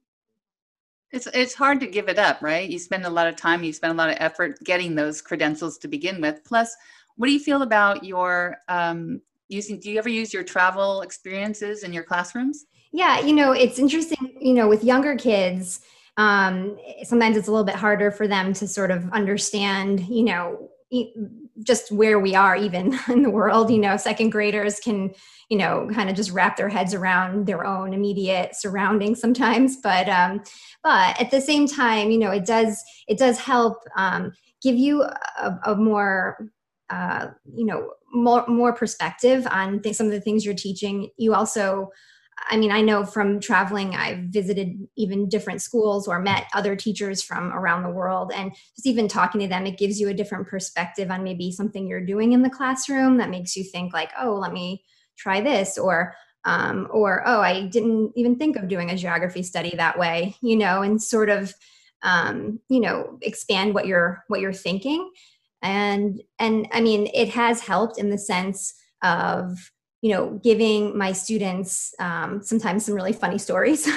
It's 1.15 1.27
it's 1.33 1.53
hard 1.53 1.79
to 1.79 1.87
give 1.87 2.09
it 2.09 2.19
up, 2.19 2.41
right? 2.41 2.69
You 2.69 2.77
spend 2.77 3.05
a 3.05 3.09
lot 3.09 3.25
of 3.25 3.37
time, 3.37 3.63
you 3.63 3.71
spend 3.71 3.93
a 3.93 3.95
lot 3.95 4.09
of 4.09 4.17
effort 4.19 4.61
getting 4.65 4.95
those 4.95 5.21
credentials 5.21 5.77
to 5.77 5.87
begin 5.87 6.19
with. 6.19 6.43
Plus, 6.43 6.75
what 7.15 7.27
do 7.27 7.31
you 7.33 7.39
feel 7.39 7.61
about 7.61 8.03
your 8.03 8.57
um, 8.67 9.21
using? 9.47 9.79
Do 9.79 9.89
you 9.89 9.97
ever 9.97 10.09
use 10.09 10.33
your 10.33 10.43
travel 10.43 11.03
experiences 11.03 11.83
in 11.83 11.93
your 11.93 12.03
classrooms? 12.03 12.65
Yeah, 12.91 13.21
you 13.21 13.33
know, 13.33 13.53
it's 13.53 13.79
interesting. 13.79 14.37
You 14.41 14.53
know, 14.55 14.67
with 14.67 14.83
younger 14.83 15.15
kids, 15.15 15.79
um, 16.17 16.77
sometimes 17.05 17.37
it's 17.37 17.47
a 17.47 17.51
little 17.51 17.65
bit 17.65 17.75
harder 17.75 18.11
for 18.11 18.27
them 18.27 18.51
to 18.51 18.67
sort 18.67 18.91
of 18.91 19.09
understand. 19.13 20.01
You 20.09 20.23
know, 20.25 20.69
just 21.63 21.91
where 21.91 22.19
we 22.19 22.35
are 22.35 22.55
even 22.55 22.97
in 23.09 23.21
the 23.21 23.29
world 23.29 23.69
you 23.71 23.77
know 23.77 23.97
second 23.97 24.29
graders 24.29 24.79
can 24.79 25.13
you 25.49 25.57
know 25.57 25.87
kind 25.93 26.09
of 26.09 26.15
just 26.15 26.31
wrap 26.31 26.57
their 26.57 26.69
heads 26.69 26.93
around 26.93 27.45
their 27.45 27.65
own 27.65 27.93
immediate 27.93 28.55
surroundings 28.55 29.19
sometimes. 29.19 29.77
But 29.83 30.09
um 30.09 30.41
but 30.83 31.19
at 31.21 31.31
the 31.31 31.41
same 31.41 31.67
time 31.67 32.11
you 32.11 32.17
know 32.17 32.31
it 32.31 32.45
does 32.45 32.83
it 33.07 33.17
does 33.17 33.37
help 33.37 33.83
um 33.95 34.33
give 34.61 34.75
you 34.75 35.03
a, 35.03 35.59
a 35.65 35.75
more 35.75 36.49
uh 36.89 37.27
you 37.53 37.65
know 37.65 37.91
more 38.13 38.45
more 38.47 38.73
perspective 38.73 39.45
on 39.51 39.81
th- 39.81 39.95
some 39.95 40.07
of 40.07 40.11
the 40.11 40.21
things 40.21 40.45
you're 40.45 40.55
teaching. 40.55 41.09
You 41.17 41.35
also 41.35 41.91
I 42.37 42.57
mean, 42.57 42.71
I 42.71 42.81
know 42.81 43.05
from 43.05 43.39
traveling, 43.39 43.95
I've 43.95 44.25
visited 44.25 44.87
even 44.97 45.29
different 45.29 45.61
schools 45.61 46.07
or 46.07 46.19
met 46.19 46.47
other 46.53 46.75
teachers 46.75 47.21
from 47.21 47.51
around 47.53 47.83
the 47.83 47.89
world. 47.89 48.31
And 48.35 48.51
just 48.75 48.85
even 48.85 49.07
talking 49.07 49.41
to 49.41 49.47
them, 49.47 49.65
it 49.65 49.77
gives 49.77 49.99
you 49.99 50.09
a 50.09 50.13
different 50.13 50.47
perspective 50.47 51.09
on 51.11 51.23
maybe 51.23 51.51
something 51.51 51.87
you're 51.87 52.05
doing 52.05 52.33
in 52.33 52.41
the 52.41 52.49
classroom 52.49 53.17
that 53.17 53.29
makes 53.29 53.55
you 53.55 53.63
think, 53.63 53.93
like, 53.93 54.11
oh, 54.19 54.33
let 54.35 54.51
me 54.51 54.83
try 55.17 55.39
this. 55.39 55.77
Or, 55.77 56.13
um, 56.43 56.87
or 56.91 57.23
oh, 57.25 57.39
I 57.39 57.67
didn't 57.67 58.11
even 58.15 58.35
think 58.35 58.57
of 58.57 58.67
doing 58.67 58.89
a 58.89 58.97
geography 58.97 59.41
study 59.41 59.73
that 59.77 59.97
way, 59.97 60.35
you 60.41 60.57
know, 60.57 60.81
and 60.81 61.01
sort 61.01 61.29
of, 61.29 61.53
um, 62.03 62.59
you 62.69 62.81
know, 62.81 63.17
expand 63.21 63.73
what 63.73 63.87
you're 63.87 64.23
what 64.27 64.41
you're 64.41 64.53
thinking. 64.53 65.09
And 65.61 66.21
and 66.37 66.67
I 66.71 66.81
mean, 66.81 67.09
it 67.13 67.29
has 67.29 67.61
helped 67.61 67.97
in 67.97 68.09
the 68.09 68.17
sense 68.17 68.75
of 69.01 69.71
you 70.05 70.11
know 70.11 70.39
giving 70.43 70.95
my 70.95 71.11
students 71.11 71.95
um, 71.97 72.39
sometimes 72.43 72.85
some 72.85 72.93
really 72.93 73.11
funny 73.11 73.39
stories 73.39 73.89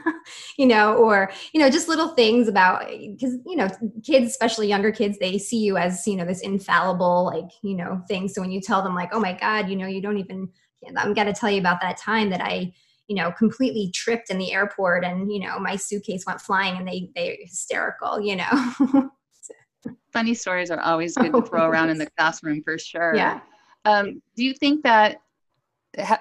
you 0.56 0.64
know 0.64 0.94
or 0.94 1.32
you 1.52 1.58
know 1.58 1.68
just 1.68 1.88
little 1.88 2.10
things 2.10 2.46
about 2.46 2.86
because 2.86 3.34
you 3.44 3.56
know 3.56 3.68
kids 4.04 4.28
especially 4.28 4.68
younger 4.68 4.92
kids 4.92 5.18
they 5.18 5.36
see 5.36 5.58
you 5.58 5.76
as 5.76 6.06
you 6.06 6.14
know 6.14 6.24
this 6.24 6.42
infallible 6.42 7.24
like 7.24 7.50
you 7.62 7.74
know 7.74 8.00
thing. 8.06 8.28
So 8.28 8.40
when 8.40 8.52
you 8.52 8.60
tell 8.60 8.82
them 8.82 8.94
like 8.94 9.08
oh 9.12 9.18
my 9.18 9.32
god 9.32 9.68
you 9.68 9.74
know 9.74 9.88
you 9.88 10.00
don't 10.00 10.18
even 10.18 10.48
i'm 10.96 11.12
going 11.12 11.26
to 11.26 11.32
tell 11.32 11.50
you 11.50 11.58
about 11.58 11.80
that 11.80 11.96
time 11.96 12.30
that 12.30 12.40
i 12.40 12.72
you 13.08 13.16
know 13.16 13.32
completely 13.32 13.90
tripped 13.92 14.30
in 14.30 14.38
the 14.38 14.52
airport 14.52 15.04
and 15.04 15.32
you 15.32 15.40
know 15.40 15.58
my 15.58 15.74
suitcase 15.74 16.22
went 16.24 16.40
flying 16.40 16.76
and 16.76 16.86
they 16.86 17.10
they're 17.16 17.36
hysterical 17.42 18.20
you 18.20 18.36
know? 18.36 19.10
Funny 20.12 20.34
stories 20.34 20.70
are 20.70 20.80
always 20.80 21.16
good 21.16 21.32
to 21.32 21.42
throw 21.48 21.68
around 21.68 21.90
in 21.90 21.98
the 21.98 22.08
classroom 22.16 22.62
for 22.62 22.78
sure. 22.78 23.14
Yeah. 23.14 23.40
Um, 23.84 24.22
do 24.36 24.44
you 24.44 24.54
think 24.54 24.82
that 24.82 25.18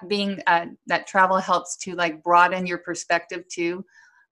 being 0.08 0.42
uh, 0.48 0.68
that 0.88 1.08
travel 1.08 1.38
helps 1.38 1.78
to 1.78 1.96
like 1.96 2.24
broaden 2.24 2.66
your 2.66 2.80
perspective 2.80 3.48
too. 3.48 3.86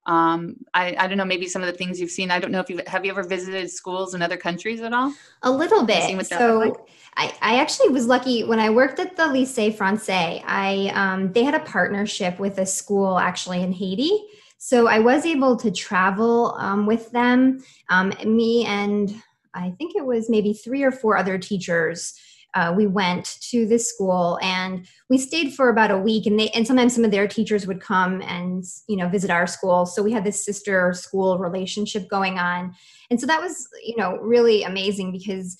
Um, 0.07 0.57
I, 0.73 0.95
I 0.99 1.07
don't 1.07 1.17
know 1.17 1.25
maybe 1.25 1.47
some 1.47 1.63
of 1.63 1.67
the 1.67 1.73
things 1.73 1.99
you've 1.99 2.11
seen 2.11 2.29
i 2.29 2.37
don't 2.37 2.51
know 2.51 2.59
if 2.59 2.69
you 2.69 2.79
have 2.85 3.03
you 3.03 3.11
ever 3.11 3.23
visited 3.23 3.71
schools 3.71 4.13
in 4.13 4.21
other 4.21 4.37
countries 4.37 4.81
at 4.81 4.93
all? 4.93 5.11
A 5.41 5.49
little 5.49 5.83
bit. 5.83 6.27
so 6.27 6.59
like? 6.59 6.75
I, 7.17 7.33
I 7.41 7.59
actually 7.59 7.89
was 7.89 8.05
lucky 8.05 8.43
when 8.43 8.59
i 8.59 8.69
worked 8.69 8.99
at 8.99 9.15
the 9.15 9.23
lycée 9.23 9.75
français 9.75 10.43
i 10.45 10.91
um, 10.93 11.33
they 11.33 11.43
had 11.43 11.55
a 11.55 11.59
partnership 11.61 12.37
with 12.37 12.59
a 12.59 12.67
school 12.67 13.17
actually 13.17 13.63
in 13.63 13.71
haiti. 13.71 14.11
So 14.59 14.87
i 14.87 14.99
was 14.99 15.25
able 15.25 15.57
to 15.57 15.71
travel 15.71 16.55
um, 16.59 16.85
with 16.85 17.09
them. 17.11 17.63
Um, 17.89 18.13
me 18.25 18.63
and 18.65 19.19
i 19.55 19.71
think 19.71 19.95
it 19.95 20.05
was 20.05 20.29
maybe 20.29 20.53
three 20.53 20.83
or 20.83 20.91
four 20.91 21.17
other 21.17 21.39
teachers 21.39 22.13
uh, 22.55 22.73
we 22.75 22.87
went 22.87 23.37
to 23.41 23.67
this 23.67 23.89
school 23.89 24.39
and 24.41 24.87
we 25.09 25.17
stayed 25.17 25.53
for 25.53 25.69
about 25.69 25.91
a 25.91 25.97
week 25.97 26.25
and 26.25 26.39
they 26.39 26.49
and 26.49 26.65
sometimes 26.65 26.95
some 26.95 27.03
of 27.03 27.11
their 27.11 27.27
teachers 27.27 27.67
would 27.67 27.81
come 27.81 28.21
and 28.21 28.63
you 28.87 28.95
know 28.95 29.09
visit 29.09 29.29
our 29.29 29.45
school. 29.45 29.85
So 29.85 30.01
we 30.01 30.13
had 30.13 30.23
this 30.23 30.43
sister 30.43 30.93
school 30.93 31.37
relationship 31.37 32.09
going 32.09 32.39
on. 32.39 32.73
And 33.11 33.19
so 33.19 33.27
that 33.27 33.41
was 33.41 33.67
you 33.83 33.97
know 33.97 34.17
really 34.17 34.63
amazing 34.63 35.11
because 35.11 35.57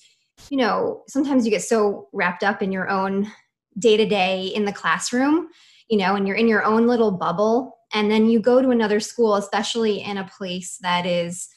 you 0.50 0.56
know 0.56 1.04
sometimes 1.06 1.44
you 1.44 1.50
get 1.50 1.62
so 1.62 2.08
wrapped 2.12 2.42
up 2.42 2.62
in 2.62 2.72
your 2.72 2.88
own 2.88 3.30
day 3.78 3.98
to 3.98 4.06
day 4.06 4.46
in 4.46 4.64
the 4.64 4.72
classroom 4.72 5.48
you 5.88 5.98
know 5.98 6.14
and 6.14 6.26
you're 6.26 6.36
in 6.36 6.48
your 6.48 6.64
own 6.64 6.86
little 6.86 7.12
bubble. 7.12 7.74
And 7.92 8.10
then 8.10 8.28
you 8.28 8.40
go 8.40 8.60
to 8.60 8.70
another 8.70 9.00
school 9.00 9.36
especially 9.36 10.02
in 10.02 10.16
a 10.18 10.28
place 10.36 10.78
that 10.80 11.06
is 11.06 11.48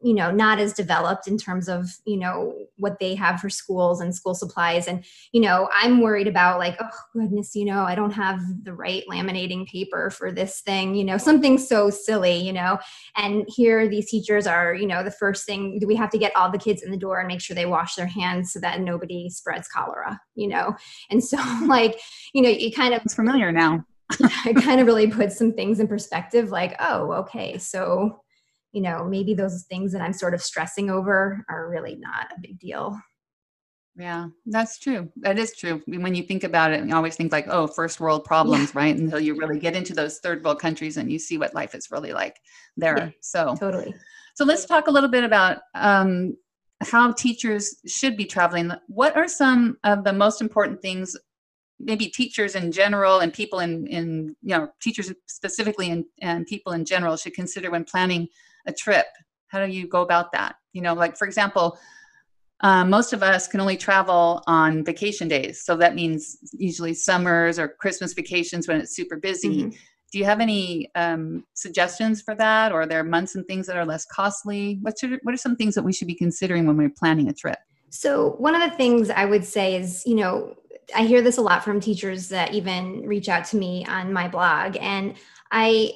you 0.00 0.14
know 0.14 0.30
not 0.30 0.58
as 0.58 0.72
developed 0.72 1.26
in 1.26 1.36
terms 1.36 1.68
of 1.68 1.86
you 2.04 2.16
know 2.16 2.54
what 2.76 2.98
they 3.00 3.14
have 3.14 3.40
for 3.40 3.50
schools 3.50 4.00
and 4.00 4.14
school 4.14 4.34
supplies. 4.34 4.86
And 4.86 5.04
you 5.32 5.40
know 5.40 5.68
i'm 5.72 6.00
worried 6.00 6.28
about 6.28 6.58
like 6.58 6.76
oh 6.80 6.90
goodness 7.12 7.54
you 7.54 7.64
know 7.64 7.82
i 7.82 7.94
don't 7.94 8.12
have 8.12 8.40
the 8.64 8.72
right 8.72 9.04
laminating 9.10 9.66
paper 9.66 10.10
for 10.10 10.30
this 10.30 10.60
thing 10.60 10.94
you 10.94 11.04
know 11.04 11.18
something 11.18 11.58
so 11.58 11.90
silly 11.90 12.36
you 12.36 12.52
know. 12.52 12.78
And 13.16 13.44
here 13.48 13.88
these 13.88 14.10
teachers 14.10 14.46
are 14.46 14.74
you 14.74 14.86
know 14.86 15.02
the 15.02 15.10
first 15.10 15.46
thing 15.46 15.80
we 15.86 15.96
have 15.96 16.10
to 16.10 16.18
get 16.18 16.34
all 16.36 16.50
the 16.50 16.58
kids 16.58 16.82
in 16.82 16.90
the 16.90 16.96
door 16.96 17.18
and 17.18 17.28
make 17.28 17.40
sure 17.40 17.54
they 17.54 17.66
wash 17.66 17.94
their 17.94 18.06
hands 18.06 18.52
so 18.52 18.60
that 18.60 18.80
nobody 18.80 19.28
spreads 19.30 19.68
cholera 19.68 20.20
you 20.34 20.48
know. 20.48 20.74
And 21.10 21.22
so 21.22 21.36
like 21.66 22.00
you 22.32 22.42
know 22.42 22.48
you 22.48 22.72
kind 22.72 22.94
of 22.94 23.02
it's 23.04 23.14
familiar 23.14 23.52
now. 23.52 23.84
it 24.20 24.56
kind 24.62 24.80
of 24.80 24.86
really 24.86 25.06
puts 25.06 25.36
some 25.36 25.52
things 25.52 25.80
in 25.80 25.86
perspective 25.86 26.48
like 26.48 26.74
oh 26.80 27.12
okay 27.12 27.58
so 27.58 28.22
you 28.72 28.82
know, 28.82 29.04
maybe 29.04 29.34
those 29.34 29.64
things 29.64 29.92
that 29.92 30.02
I'm 30.02 30.12
sort 30.12 30.34
of 30.34 30.42
stressing 30.42 30.90
over 30.90 31.44
are 31.48 31.68
really 31.68 31.96
not 31.96 32.32
a 32.36 32.40
big 32.40 32.58
deal. 32.58 33.00
Yeah, 33.96 34.28
that's 34.46 34.78
true. 34.78 35.10
That 35.16 35.38
is 35.38 35.56
true. 35.56 35.82
When 35.86 36.14
you 36.14 36.22
think 36.22 36.44
about 36.44 36.72
it, 36.72 36.86
you 36.86 36.94
always 36.94 37.16
think 37.16 37.32
like, 37.32 37.48
oh, 37.48 37.66
first 37.66 37.98
world 37.98 38.24
problems, 38.24 38.72
yeah. 38.72 38.80
right? 38.80 38.96
Until 38.96 39.18
you 39.18 39.36
really 39.36 39.58
get 39.58 39.74
into 39.74 39.92
those 39.92 40.20
third 40.20 40.44
world 40.44 40.60
countries 40.60 40.96
and 40.96 41.10
you 41.10 41.18
see 41.18 41.36
what 41.36 41.54
life 41.54 41.74
is 41.74 41.90
really 41.90 42.12
like 42.12 42.36
there. 42.76 42.96
Yeah, 42.96 43.10
so 43.20 43.56
totally. 43.58 43.92
So 44.34 44.44
let's 44.44 44.66
talk 44.66 44.86
a 44.86 44.90
little 44.92 45.10
bit 45.10 45.24
about 45.24 45.58
um, 45.74 46.36
how 46.80 47.10
teachers 47.10 47.74
should 47.86 48.16
be 48.16 48.24
traveling. 48.24 48.70
What 48.86 49.16
are 49.16 49.26
some 49.26 49.78
of 49.82 50.04
the 50.04 50.12
most 50.12 50.40
important 50.40 50.80
things 50.80 51.16
maybe 51.80 52.06
teachers 52.06 52.54
in 52.54 52.72
general 52.72 53.20
and 53.20 53.32
people 53.32 53.60
in, 53.60 53.86
in 53.86 54.36
you 54.42 54.56
know 54.56 54.68
teachers 54.80 55.12
specifically 55.26 55.90
and, 55.90 56.04
and 56.20 56.46
people 56.46 56.72
in 56.72 56.84
general 56.84 57.16
should 57.16 57.34
consider 57.34 57.70
when 57.70 57.84
planning 57.84 58.28
a 58.68 58.72
trip 58.72 59.06
how 59.48 59.64
do 59.64 59.72
you 59.72 59.88
go 59.88 60.02
about 60.02 60.30
that 60.32 60.54
you 60.72 60.80
know 60.80 60.94
like 60.94 61.16
for 61.16 61.26
example 61.26 61.78
uh, 62.60 62.84
most 62.84 63.12
of 63.12 63.22
us 63.22 63.46
can 63.46 63.60
only 63.60 63.76
travel 63.76 64.42
on 64.46 64.84
vacation 64.84 65.28
days. 65.28 65.62
So 65.64 65.76
that 65.76 65.94
means 65.94 66.38
usually 66.52 66.94
summers 66.94 67.58
or 67.58 67.68
Christmas 67.68 68.14
vacations 68.14 68.66
when 68.66 68.80
it's 68.80 68.94
super 68.94 69.16
busy. 69.16 69.62
Mm-hmm. 69.64 69.76
Do 70.10 70.18
you 70.18 70.24
have 70.24 70.40
any 70.40 70.90
um, 70.94 71.44
suggestions 71.54 72.22
for 72.22 72.34
that? 72.36 72.72
Or 72.72 72.82
are 72.82 72.86
there 72.86 73.04
months 73.04 73.36
and 73.36 73.46
things 73.46 73.66
that 73.66 73.76
are 73.76 73.84
less 73.84 74.06
costly? 74.06 74.78
What, 74.82 74.98
should, 74.98 75.20
what 75.22 75.34
are 75.34 75.38
some 75.38 75.54
things 75.54 75.74
that 75.74 75.84
we 75.84 75.92
should 75.92 76.08
be 76.08 76.14
considering 76.14 76.66
when 76.66 76.76
we're 76.76 76.90
planning 76.90 77.28
a 77.28 77.32
trip? 77.32 77.58
So, 77.90 78.30
one 78.38 78.54
of 78.54 78.68
the 78.68 78.76
things 78.76 79.08
I 79.08 79.24
would 79.24 79.44
say 79.44 79.76
is, 79.76 80.02
you 80.04 80.14
know, 80.14 80.54
I 80.94 81.04
hear 81.04 81.22
this 81.22 81.38
a 81.38 81.42
lot 81.42 81.64
from 81.64 81.80
teachers 81.80 82.28
that 82.28 82.52
even 82.54 83.02
reach 83.06 83.28
out 83.28 83.44
to 83.46 83.56
me 83.56 83.86
on 83.86 84.12
my 84.12 84.28
blog. 84.28 84.76
And 84.78 85.14
I 85.52 85.92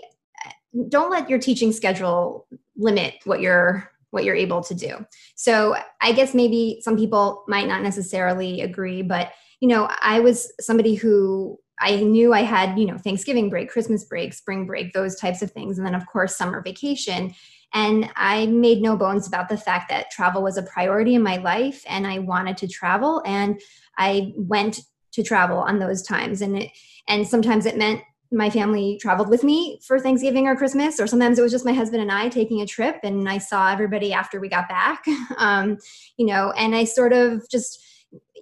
don't 0.89 1.11
let 1.11 1.29
your 1.29 1.39
teaching 1.39 1.73
schedule 1.73 2.47
limit 2.77 3.15
what 3.25 3.41
you're 3.41 3.91
what 4.11 4.25
you're 4.25 4.35
able 4.35 4.63
to 4.63 4.75
do. 4.75 5.07
So 5.37 5.75
I 6.03 6.13
guess 6.13 6.35
maybe 6.35 6.81
some 6.83 6.99
people 6.99 7.45
might 7.49 7.67
not 7.67 7.83
necessarily 7.83 8.61
agree, 8.61 9.01
but 9.01 9.33
you 9.61 9.69
know, 9.69 9.89
I 10.03 10.21
was 10.21 10.53
somebody 10.61 10.95
who 10.95 11.59
I 11.81 11.97
knew 11.97 12.35
I 12.35 12.43
had, 12.43 12.79
you 12.79 12.87
know, 12.87 12.99
Thanksgiving 12.99 13.49
break, 13.49 13.71
Christmas 13.71 14.05
break, 14.05 14.35
spring 14.35 14.67
break, 14.67 14.93
those 14.93 15.17
types 15.17 15.41
of 15.41 15.51
things, 15.51 15.79
and 15.79 15.87
then 15.87 15.95
of 15.95 16.07
course 16.07 16.37
summer 16.37 16.61
vacation. 16.63 17.35
And 17.75 18.11
I 18.17 18.47
made 18.47 18.83
no 18.83 18.97
bones 18.97 19.27
about 19.27 19.49
the 19.49 19.57
fact 19.57 19.89
that 19.89 20.11
travel 20.11 20.43
was 20.43 20.59
a 20.59 20.63
priority 20.63 21.15
in 21.15 21.23
my 21.23 21.39
life 21.39 21.83
and 21.89 22.07
I 22.07 22.19
wanted 22.19 22.59
to 22.59 22.69
travel. 22.69 23.23
And 23.25 23.61
I 23.97 24.33
went 24.37 24.81
to 25.13 25.23
travel 25.23 25.59
on 25.59 25.79
those 25.79 26.03
times. 26.03 26.43
And 26.43 26.59
it, 26.59 26.71
and 27.09 27.27
sometimes 27.27 27.67
it 27.67 27.79
meant 27.79 28.03
my 28.33 28.51
family 28.51 28.99
traveled 29.01 29.29
with 29.29 29.45
me 29.45 29.79
for 29.87 29.99
Thanksgiving 29.99 30.47
or 30.47 30.57
Christmas, 30.57 30.99
or 30.99 31.07
sometimes 31.07 31.39
it 31.39 31.43
was 31.43 31.53
just 31.53 31.65
my 31.65 31.73
husband 31.73 32.03
and 32.03 32.11
I 32.11 32.29
taking 32.29 32.61
a 32.63 32.67
trip, 32.67 32.99
and 33.03 33.29
I 33.29 33.39
saw 33.39 33.71
everybody 33.71 34.13
after 34.13 34.41
we 34.41 34.49
got 34.49 34.69
back. 34.69 35.05
um, 35.37 35.79
you 36.17 36.27
know, 36.27 36.53
and 36.53 36.75
I 36.75 36.85
sort 36.85 37.13
of 37.13 37.49
just 37.51 37.85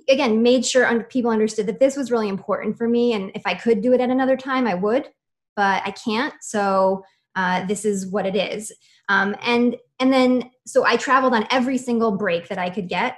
again 0.09 0.43
made 0.43 0.65
sure 0.65 1.05
people 1.05 1.31
understood 1.31 1.67
that 1.67 1.81
this 1.81 1.97
was 1.97 2.11
really 2.11 2.29
important 2.29 2.79
for 2.79 2.89
me, 2.89 3.13
and 3.13 3.31
if 3.35 3.43
I 3.45 3.55
could 3.55 3.83
do 3.83 3.93
it 3.93 4.01
at 4.01 4.11
another 4.11 4.37
time, 4.37 4.67
I 4.67 4.75
would, 4.75 5.09
but 5.57 5.83
I 5.85 5.91
can't. 5.91 6.35
So 6.41 7.05
uh, 7.35 7.67
this 7.67 7.85
is 7.85 8.07
what 8.07 8.27
it 8.27 8.37
is. 8.37 8.73
Um, 9.09 9.35
and 9.43 9.77
and 9.99 10.13
then 10.13 10.51
so 10.67 10.85
I 10.85 10.97
traveled 10.97 11.35
on 11.35 11.47
every 11.51 11.79
single 11.79 12.13
break 12.13 12.49
that 12.49 12.59
I 12.59 12.71
could 12.71 12.89
get 12.89 13.17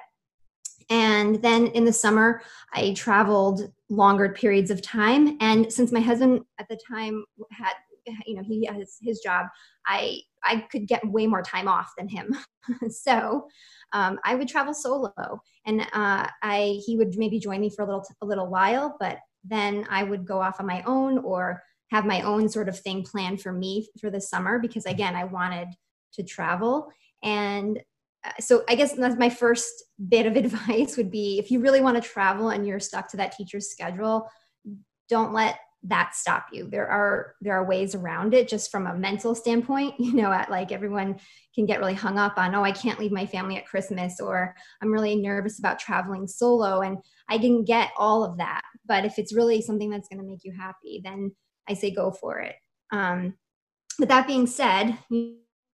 and 0.90 1.36
then 1.42 1.68
in 1.68 1.84
the 1.84 1.92
summer, 1.92 2.42
I 2.72 2.92
traveled 2.94 3.72
longer 3.88 4.30
periods 4.30 4.70
of 4.70 4.82
time. 4.82 5.36
And 5.40 5.72
since 5.72 5.92
my 5.92 6.00
husband 6.00 6.42
at 6.58 6.68
the 6.68 6.78
time 6.88 7.24
had, 7.50 7.74
you 8.26 8.34
know, 8.34 8.42
he 8.42 8.66
has 8.66 8.96
his 9.00 9.20
job, 9.20 9.46
I 9.86 10.20
I 10.44 10.66
could 10.72 10.88
get 10.88 11.06
way 11.06 11.26
more 11.26 11.42
time 11.42 11.68
off 11.68 11.92
than 11.96 12.08
him. 12.08 12.36
so 12.90 13.46
um, 13.92 14.18
I 14.24 14.34
would 14.34 14.48
travel 14.48 14.74
solo, 14.74 15.40
and 15.66 15.82
uh, 15.92 16.26
I 16.42 16.80
he 16.84 16.96
would 16.96 17.16
maybe 17.16 17.38
join 17.38 17.60
me 17.60 17.70
for 17.70 17.82
a 17.82 17.86
little 17.86 18.04
a 18.20 18.26
little 18.26 18.48
while, 18.48 18.96
but 18.98 19.18
then 19.44 19.86
I 19.90 20.02
would 20.02 20.26
go 20.26 20.40
off 20.40 20.60
on 20.60 20.66
my 20.66 20.82
own 20.82 21.18
or 21.18 21.62
have 21.90 22.06
my 22.06 22.22
own 22.22 22.48
sort 22.48 22.68
of 22.68 22.78
thing 22.78 23.02
planned 23.02 23.42
for 23.42 23.52
me 23.52 23.88
for 24.00 24.10
the 24.10 24.20
summer 24.20 24.58
because 24.58 24.86
again 24.86 25.14
I 25.14 25.24
wanted 25.24 25.68
to 26.14 26.22
travel 26.22 26.88
and 27.22 27.80
so 28.40 28.62
I 28.68 28.74
guess 28.74 28.92
that's 28.92 29.18
my 29.18 29.30
first 29.30 29.84
bit 30.08 30.26
of 30.26 30.36
advice 30.36 30.96
would 30.96 31.10
be 31.10 31.38
if 31.38 31.50
you 31.50 31.60
really 31.60 31.80
want 31.80 32.02
to 32.02 32.08
travel 32.08 32.50
and 32.50 32.66
you're 32.66 32.80
stuck 32.80 33.08
to 33.10 33.16
that 33.18 33.32
teacher's 33.32 33.70
schedule, 33.70 34.28
don't 35.08 35.32
let 35.32 35.58
that 35.84 36.14
stop 36.14 36.46
you. 36.52 36.68
There 36.68 36.86
are 36.86 37.34
there 37.40 37.54
are 37.54 37.66
ways 37.66 37.94
around 37.94 38.34
it 38.34 38.48
just 38.48 38.70
from 38.70 38.86
a 38.86 38.94
mental 38.94 39.34
standpoint, 39.34 39.94
you 39.98 40.14
know, 40.14 40.32
at 40.32 40.50
like 40.50 40.70
everyone 40.70 41.18
can 41.54 41.66
get 41.66 41.80
really 41.80 41.94
hung 41.94 42.18
up 42.18 42.38
on, 42.38 42.54
oh, 42.54 42.62
I 42.62 42.72
can't 42.72 43.00
leave 43.00 43.12
my 43.12 43.26
family 43.26 43.56
at 43.56 43.66
Christmas 43.66 44.20
or 44.20 44.54
I'm 44.80 44.92
really 44.92 45.16
nervous 45.16 45.58
about 45.58 45.78
traveling 45.78 46.26
solo 46.26 46.82
and 46.82 46.98
I 47.28 47.38
didn't 47.38 47.64
get 47.64 47.90
all 47.98 48.24
of 48.24 48.38
that. 48.38 48.62
But 48.86 49.04
if 49.04 49.18
it's 49.18 49.34
really 49.34 49.60
something 49.60 49.90
that's 49.90 50.08
going 50.08 50.20
to 50.20 50.26
make 50.26 50.44
you 50.44 50.52
happy, 50.52 51.00
then 51.04 51.34
I 51.68 51.74
say 51.74 51.90
go 51.90 52.10
for 52.12 52.38
it. 52.38 52.54
Um, 52.92 53.34
but 53.98 54.08
that 54.08 54.26
being 54.26 54.46
said, 54.46 54.96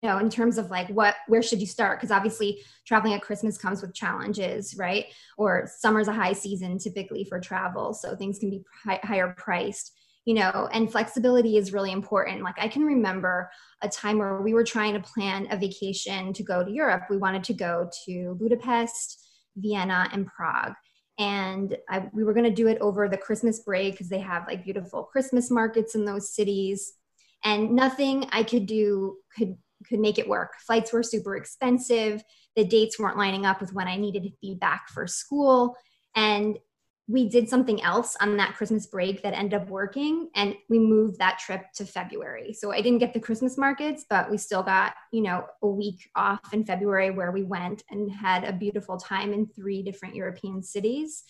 know 0.05 0.19
in 0.19 0.31
terms 0.31 0.59
of 0.59 0.71
like 0.71 0.89
what 0.89 1.17
where 1.27 1.43
should 1.43 1.61
you 1.61 1.67
start? 1.67 1.99
Because 1.99 2.11
obviously 2.13 2.63
traveling 2.87 3.15
at 3.15 3.23
christmas 3.23 3.59
comes 3.59 3.83
with 3.83 3.95
challenges 3.95 4.77
right? 4.79 5.07
Or 5.37 5.69
summer's 5.79 6.09
a 6.09 6.13
high 6.13 6.35
season 6.35 6.79
typically 6.79 7.25
for 7.25 7.41
travel 7.41 7.95
so 7.95 8.15
things 8.15 8.39
can 8.39 8.51
be 8.51 8.63
high, 8.85 9.01
higher 9.03 9.35
priced 9.37 9.93
you 10.25 10.35
know 10.35 10.69
and 10.73 10.91
flexibility 10.91 11.57
is 11.57 11.73
really 11.73 11.93
important. 11.93 12.43
Like 12.43 12.57
i 12.59 12.69
can 12.69 12.83
remember 12.85 13.51
a 13.83 13.89
time 13.89 14.19
where 14.19 14.41
we 14.41 14.55
were 14.55 14.65
trying 14.65 14.95
to 14.95 15.01
plan 15.01 15.49
a 15.51 15.57
vacation 15.57 16.33
to 16.35 16.43
go 16.43 16.65
to 16.65 16.71
europe. 16.71 17.05
We 17.11 17.19
wanted 17.19 17.45
to 17.45 17.55
go 17.55 17.91
to 18.07 18.37
budapest 18.41 19.21
vienna 19.57 20.09
and 20.13 20.27
prague. 20.27 20.75
And 21.17 21.77
I, 21.89 22.09
we 22.13 22.25
were 22.25 22.35
going 22.35 22.45
to 22.45 22.51
do 22.63 22.67
it 22.67 22.79
over 22.81 23.09
the 23.09 23.17
christmas 23.17 23.61
break 23.61 23.95
because 23.95 24.09
they 24.09 24.21
have 24.21 24.47
like 24.47 24.65
beautiful 24.65 25.05
christmas 25.05 25.51
markets 25.51 25.95
in 25.95 26.05
those 26.05 26.35
cities. 26.35 26.95
And 27.45 27.73
nothing 27.73 28.27
i 28.33 28.43
could 28.43 28.67
do 28.67 29.19
could 29.37 29.57
could 29.89 30.01
make 30.01 30.19
it 30.19 30.28
work. 30.28 30.52
Flights 30.66 30.93
were 30.93 31.02
super 31.02 31.36
expensive. 31.36 32.23
The 32.56 32.65
dates 32.65 32.98
weren't 32.98 33.19
lining 33.19 33.47
up 33.47 33.61
with 33.61 33.73
when 33.73 33.89
I 33.89 33.97
needed 33.97 34.24
to 34.24 34.31
be 34.40 34.55
back 34.55 34.89
for 34.89 35.06
school. 35.06 35.77
And 36.15 36.59
we 37.06 37.28
did 37.28 37.51
something 37.51 37.82
else 37.82 38.16
on 38.20 38.39
that 38.39 38.55
Christmas 38.55 38.86
break 38.86 39.23
that 39.23 39.35
ended 39.35 39.61
up 39.61 39.69
working 39.69 40.31
and 40.35 40.55
we 40.70 40.78
moved 40.78 41.19
that 41.19 41.39
trip 41.39 41.66
to 41.74 41.85
February. 41.85 42.55
So 42.55 42.73
I 42.73 42.81
didn't 42.81 43.01
get 43.01 43.12
the 43.12 43.20
Christmas 43.20 43.59
markets, 43.59 44.06
but 44.09 44.31
we 44.31 44.39
still 44.39 44.62
got, 44.62 44.94
you 45.12 45.20
know, 45.20 45.44
a 45.62 45.69
week 45.69 46.09
off 46.16 46.55
in 46.55 46.65
February 46.65 47.11
where 47.11 47.31
we 47.31 47.43
went 47.43 47.82
and 47.90 48.11
had 48.11 48.44
a 48.44 48.55
beautiful 48.55 48.97
time 48.97 49.35
in 49.35 49.47
three 49.47 49.82
different 49.82 50.15
European 50.15 50.62
cities. 50.62 51.24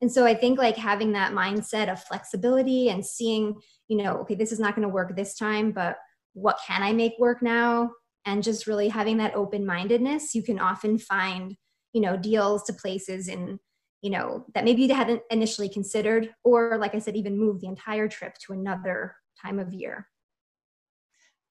And 0.00 0.10
so 0.10 0.26
I 0.26 0.34
think 0.34 0.58
like 0.58 0.76
having 0.76 1.12
that 1.12 1.32
mindset 1.32 1.90
of 1.90 2.02
flexibility 2.02 2.88
and 2.88 3.06
seeing, 3.06 3.54
you 3.86 3.98
know, 3.98 4.16
okay, 4.18 4.34
this 4.34 4.50
is 4.50 4.58
not 4.58 4.74
going 4.74 4.86
to 4.86 4.92
work 4.92 5.14
this 5.14 5.36
time, 5.36 5.70
but 5.70 5.96
what 6.34 6.58
can 6.66 6.82
I 6.82 6.92
make 6.92 7.14
work 7.18 7.42
now? 7.42 7.90
And 8.26 8.42
just 8.42 8.66
really 8.66 8.88
having 8.88 9.16
that 9.18 9.34
open 9.34 9.66
mindedness, 9.66 10.34
you 10.34 10.42
can 10.42 10.58
often 10.58 10.98
find, 10.98 11.56
you 11.92 12.00
know, 12.00 12.16
deals 12.16 12.64
to 12.64 12.72
places 12.72 13.28
in, 13.28 13.58
you 14.02 14.10
know, 14.10 14.44
that 14.54 14.64
maybe 14.64 14.82
you 14.82 14.94
hadn't 14.94 15.22
initially 15.30 15.68
considered, 15.68 16.30
or 16.42 16.78
like 16.78 16.94
I 16.94 16.98
said, 16.98 17.16
even 17.16 17.38
move 17.38 17.60
the 17.60 17.68
entire 17.68 18.08
trip 18.08 18.34
to 18.46 18.52
another 18.52 19.16
time 19.40 19.58
of 19.58 19.72
year. 19.72 20.08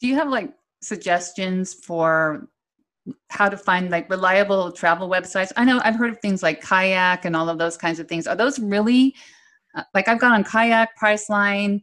Do 0.01 0.07
you 0.07 0.15
have 0.15 0.29
like 0.29 0.53
suggestions 0.81 1.73
for 1.73 2.49
how 3.29 3.49
to 3.49 3.57
find 3.57 3.91
like 3.91 4.09
reliable 4.09 4.71
travel 4.71 5.09
websites? 5.09 5.51
I 5.55 5.65
know 5.65 5.79
I've 5.83 5.95
heard 5.95 6.11
of 6.11 6.19
things 6.19 6.41
like 6.41 6.61
Kayak 6.61 7.25
and 7.25 7.35
all 7.35 7.49
of 7.49 7.57
those 7.57 7.77
kinds 7.77 7.99
of 7.99 8.07
things. 8.07 8.27
Are 8.27 8.35
those 8.35 8.59
really 8.59 9.15
uh, 9.75 9.83
like 9.93 10.07
I've 10.07 10.19
gone 10.19 10.33
on 10.33 10.43
Kayak, 10.43 10.89
Priceline, 11.01 11.81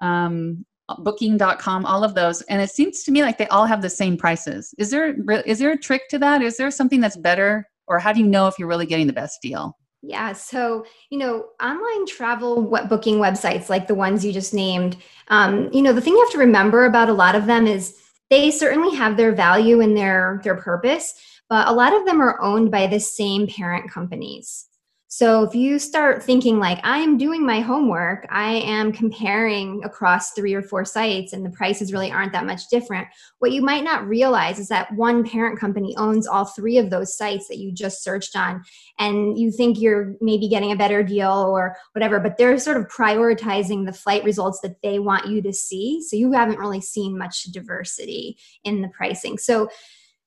um, 0.00 0.64
booking.com 0.98 1.86
all 1.86 2.04
of 2.04 2.14
those 2.14 2.42
and 2.42 2.60
it 2.60 2.70
seems 2.70 3.02
to 3.04 3.12
me 3.12 3.22
like 3.22 3.38
they 3.38 3.46
all 3.48 3.66
have 3.66 3.82
the 3.82 3.90
same 3.90 4.16
prices. 4.16 4.74
Is 4.78 4.90
there 4.90 5.14
is 5.42 5.58
there 5.58 5.72
a 5.72 5.78
trick 5.78 6.08
to 6.10 6.18
that? 6.18 6.42
Is 6.42 6.56
there 6.56 6.70
something 6.70 7.00
that's 7.00 7.16
better 7.16 7.68
or 7.86 7.98
how 7.98 8.12
do 8.12 8.20
you 8.20 8.26
know 8.26 8.46
if 8.46 8.58
you're 8.58 8.68
really 8.68 8.86
getting 8.86 9.06
the 9.06 9.12
best 9.12 9.40
deal? 9.42 9.78
Yeah 10.02 10.32
so 10.32 10.84
you 11.10 11.18
know 11.18 11.46
online 11.62 12.06
travel 12.06 12.62
booking 12.88 13.16
websites 13.18 13.68
like 13.68 13.86
the 13.86 13.94
ones 13.94 14.24
you 14.24 14.32
just 14.32 14.52
named 14.52 14.96
um, 15.28 15.70
you 15.72 15.82
know 15.82 15.92
the 15.92 16.00
thing 16.00 16.14
you 16.14 16.22
have 16.22 16.32
to 16.32 16.38
remember 16.38 16.84
about 16.84 17.08
a 17.08 17.14
lot 17.14 17.34
of 17.34 17.46
them 17.46 17.66
is 17.66 17.98
they 18.28 18.50
certainly 18.50 18.96
have 18.96 19.16
their 19.16 19.32
value 19.32 19.80
and 19.80 19.96
their 19.96 20.40
their 20.42 20.56
purpose 20.56 21.14
but 21.48 21.68
a 21.68 21.72
lot 21.72 21.94
of 21.94 22.04
them 22.06 22.20
are 22.20 22.40
owned 22.40 22.70
by 22.70 22.86
the 22.86 22.98
same 22.98 23.46
parent 23.46 23.90
companies 23.90 24.66
so 25.14 25.42
if 25.42 25.54
you 25.54 25.78
start 25.78 26.22
thinking 26.22 26.58
like 26.58 26.80
I 26.82 26.96
am 26.96 27.18
doing 27.18 27.44
my 27.44 27.60
homework, 27.60 28.26
I 28.30 28.52
am 28.64 28.92
comparing 28.92 29.84
across 29.84 30.30
three 30.30 30.54
or 30.54 30.62
four 30.62 30.86
sites 30.86 31.34
and 31.34 31.44
the 31.44 31.50
prices 31.50 31.92
really 31.92 32.10
aren't 32.10 32.32
that 32.32 32.46
much 32.46 32.68
different. 32.70 33.08
What 33.38 33.52
you 33.52 33.60
might 33.60 33.84
not 33.84 34.08
realize 34.08 34.58
is 34.58 34.68
that 34.68 34.90
one 34.94 35.22
parent 35.22 35.60
company 35.60 35.94
owns 35.98 36.26
all 36.26 36.46
three 36.46 36.78
of 36.78 36.88
those 36.88 37.14
sites 37.14 37.46
that 37.48 37.58
you 37.58 37.72
just 37.72 38.02
searched 38.02 38.34
on 38.34 38.62
and 38.98 39.38
you 39.38 39.52
think 39.52 39.78
you're 39.78 40.14
maybe 40.22 40.48
getting 40.48 40.72
a 40.72 40.76
better 40.76 41.02
deal 41.02 41.30
or 41.30 41.76
whatever, 41.92 42.18
but 42.18 42.38
they're 42.38 42.58
sort 42.58 42.78
of 42.78 42.88
prioritizing 42.88 43.84
the 43.84 43.92
flight 43.92 44.24
results 44.24 44.60
that 44.62 44.80
they 44.80 44.98
want 44.98 45.26
you 45.26 45.42
to 45.42 45.52
see. 45.52 46.00
So 46.00 46.16
you 46.16 46.32
haven't 46.32 46.58
really 46.58 46.80
seen 46.80 47.18
much 47.18 47.42
diversity 47.52 48.38
in 48.64 48.80
the 48.80 48.88
pricing. 48.88 49.36
So 49.36 49.68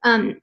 um, 0.04 0.40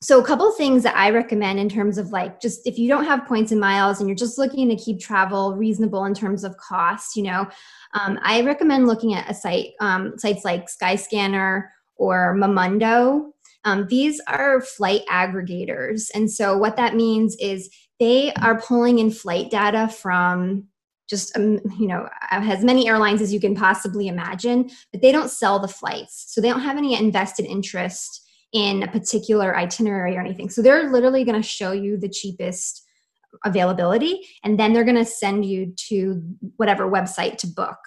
so 0.00 0.20
a 0.20 0.24
couple 0.24 0.50
things 0.52 0.82
that 0.82 0.96
i 0.96 1.10
recommend 1.10 1.58
in 1.58 1.68
terms 1.68 1.98
of 1.98 2.10
like 2.10 2.40
just 2.40 2.66
if 2.66 2.78
you 2.78 2.88
don't 2.88 3.04
have 3.04 3.26
points 3.26 3.52
and 3.52 3.60
miles 3.60 4.00
and 4.00 4.08
you're 4.08 4.16
just 4.16 4.38
looking 4.38 4.68
to 4.68 4.76
keep 4.76 5.00
travel 5.00 5.56
reasonable 5.56 6.04
in 6.04 6.14
terms 6.14 6.44
of 6.44 6.56
cost 6.56 7.16
you 7.16 7.22
know 7.22 7.46
um, 7.94 8.18
i 8.22 8.40
recommend 8.42 8.86
looking 8.86 9.14
at 9.14 9.30
a 9.30 9.34
site 9.34 9.72
um, 9.80 10.18
sites 10.18 10.44
like 10.44 10.66
skyscanner 10.68 11.64
or 11.96 12.36
momondo 12.38 13.32
um, 13.64 13.86
these 13.88 14.20
are 14.26 14.60
flight 14.60 15.02
aggregators. 15.10 16.10
And 16.14 16.30
so 16.30 16.56
what 16.56 16.76
that 16.76 16.94
means 16.94 17.36
is 17.36 17.68
they 17.98 18.32
are 18.34 18.60
pulling 18.60 18.98
in 18.98 19.10
flight 19.10 19.50
data 19.50 19.88
from 19.88 20.68
just 21.08 21.36
um, 21.36 21.58
you 21.78 21.86
know 21.86 22.08
as 22.30 22.62
many 22.62 22.86
airlines 22.86 23.22
as 23.22 23.32
you 23.32 23.40
can 23.40 23.54
possibly 23.54 24.08
imagine 24.08 24.70
but 24.92 25.00
they 25.00 25.10
don't 25.10 25.30
sell 25.30 25.58
the 25.58 25.68
flights. 25.68 26.26
So 26.28 26.40
they 26.40 26.48
don't 26.48 26.60
have 26.60 26.76
any 26.76 26.98
invested 26.98 27.46
interest 27.46 28.27
in 28.52 28.82
a 28.82 28.88
particular 28.88 29.56
itinerary 29.56 30.16
or 30.16 30.20
anything. 30.20 30.48
So 30.48 30.62
they're 30.62 30.90
literally 30.90 31.24
going 31.24 31.40
to 31.40 31.46
show 31.46 31.72
you 31.72 31.96
the 31.96 32.08
cheapest 32.08 32.84
availability 33.44 34.26
and 34.42 34.58
then 34.58 34.72
they're 34.72 34.84
going 34.84 34.96
to 34.96 35.04
send 35.04 35.44
you 35.44 35.72
to 35.88 36.22
whatever 36.56 36.90
website 36.90 37.36
to 37.38 37.46
book. 37.46 37.78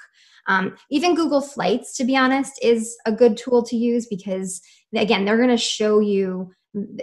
Um, 0.47 0.75
even 0.89 1.15
Google 1.15 1.41
Flights, 1.41 1.95
to 1.97 2.03
be 2.03 2.15
honest, 2.15 2.53
is 2.61 2.97
a 3.05 3.11
good 3.11 3.37
tool 3.37 3.63
to 3.63 3.75
use 3.75 4.07
because, 4.07 4.61
again, 4.95 5.23
they're 5.25 5.37
going 5.37 5.49
to 5.49 5.57
show 5.57 5.99
you 5.99 6.51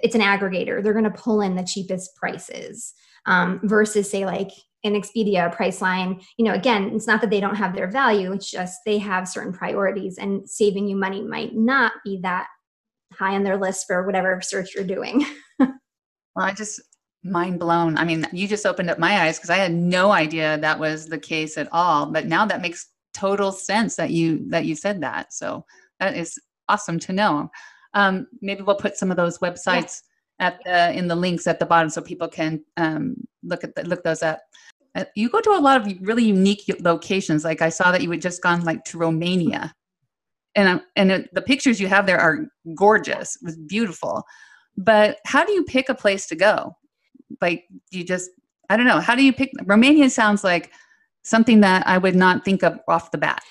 it's 0.02 0.14
an 0.14 0.20
aggregator. 0.20 0.82
They're 0.82 0.92
going 0.92 1.04
to 1.04 1.10
pull 1.10 1.40
in 1.40 1.54
the 1.54 1.62
cheapest 1.62 2.16
prices 2.16 2.94
um, 3.26 3.60
versus, 3.62 4.10
say, 4.10 4.24
like 4.24 4.50
an 4.84 4.94
Expedia, 4.94 5.54
Priceline. 5.54 6.24
You 6.36 6.46
know, 6.46 6.54
again, 6.54 6.90
it's 6.94 7.06
not 7.06 7.20
that 7.20 7.30
they 7.30 7.40
don't 7.40 7.56
have 7.56 7.74
their 7.74 7.90
value, 7.90 8.32
it's 8.32 8.50
just 8.50 8.80
they 8.84 8.98
have 8.98 9.28
certain 9.28 9.52
priorities, 9.52 10.18
and 10.18 10.48
saving 10.48 10.88
you 10.88 10.96
money 10.96 11.22
might 11.22 11.54
not 11.54 11.92
be 12.04 12.18
that 12.22 12.46
high 13.18 13.34
on 13.34 13.42
their 13.42 13.56
list 13.56 13.86
for 13.86 14.04
whatever 14.06 14.40
search 14.40 14.74
you're 14.74 14.84
doing. 14.84 15.24
well, 15.58 15.70
I 16.36 16.52
just 16.52 16.80
mind 17.24 17.58
blown. 17.58 17.98
I 17.98 18.04
mean, 18.04 18.26
you 18.32 18.46
just 18.46 18.66
opened 18.66 18.90
up 18.90 18.98
my 18.98 19.22
eyes 19.22 19.38
because 19.38 19.50
I 19.50 19.56
had 19.56 19.72
no 19.72 20.12
idea 20.12 20.58
that 20.58 20.78
was 20.78 21.06
the 21.06 21.18
case 21.18 21.58
at 21.58 21.68
all. 21.72 22.06
But 22.06 22.26
now 22.26 22.46
that 22.46 22.62
makes 22.62 22.88
total 23.14 23.52
sense 23.52 23.96
that 23.96 24.10
you 24.10 24.48
that 24.50 24.64
you 24.64 24.74
said 24.74 25.00
that. 25.02 25.32
So 25.32 25.64
that 26.00 26.16
is 26.16 26.38
awesome 26.68 26.98
to 27.00 27.12
know. 27.12 27.50
Um, 27.94 28.26
maybe 28.40 28.62
we'll 28.62 28.76
put 28.76 28.96
some 28.96 29.10
of 29.10 29.16
those 29.16 29.38
websites 29.38 30.02
yeah. 30.38 30.46
at 30.46 30.64
the 30.64 30.96
in 30.96 31.08
the 31.08 31.16
links 31.16 31.46
at 31.46 31.58
the 31.58 31.66
bottom 31.66 31.90
so 31.90 32.00
people 32.00 32.28
can 32.28 32.64
um, 32.76 33.16
look 33.42 33.64
at 33.64 33.74
the, 33.74 33.84
look 33.84 34.04
those 34.04 34.22
up. 34.22 34.40
Uh, 34.94 35.04
you 35.14 35.28
go 35.28 35.40
to 35.40 35.50
a 35.50 35.60
lot 35.60 35.80
of 35.80 35.92
really 36.00 36.24
unique 36.24 36.64
locations. 36.80 37.44
Like 37.44 37.62
I 37.62 37.68
saw 37.68 37.92
that 37.92 38.02
you 38.02 38.10
had 38.10 38.22
just 38.22 38.42
gone 38.42 38.64
like 38.64 38.84
to 38.84 38.98
Romania, 38.98 39.74
and 40.58 40.80
and 40.96 41.28
the 41.32 41.42
pictures 41.42 41.80
you 41.80 41.88
have 41.88 42.06
there 42.06 42.18
are 42.18 42.46
gorgeous. 42.74 43.36
It 43.36 43.44
was 43.44 43.56
beautiful. 43.56 44.24
But 44.76 45.18
how 45.24 45.44
do 45.44 45.52
you 45.52 45.64
pick 45.64 45.88
a 45.88 45.94
place 45.94 46.26
to 46.26 46.36
go? 46.36 46.76
Like 47.40 47.64
you 47.90 48.04
just 48.04 48.30
I 48.68 48.76
don't 48.76 48.86
know. 48.86 49.00
How 49.00 49.14
do 49.14 49.24
you 49.24 49.32
pick? 49.32 49.50
Romania 49.64 50.10
sounds 50.10 50.44
like 50.44 50.70
something 51.22 51.60
that 51.60 51.86
I 51.86 51.98
would 51.98 52.16
not 52.16 52.44
think 52.44 52.62
of 52.62 52.78
off 52.88 53.10
the 53.10 53.18
bat. 53.18 53.42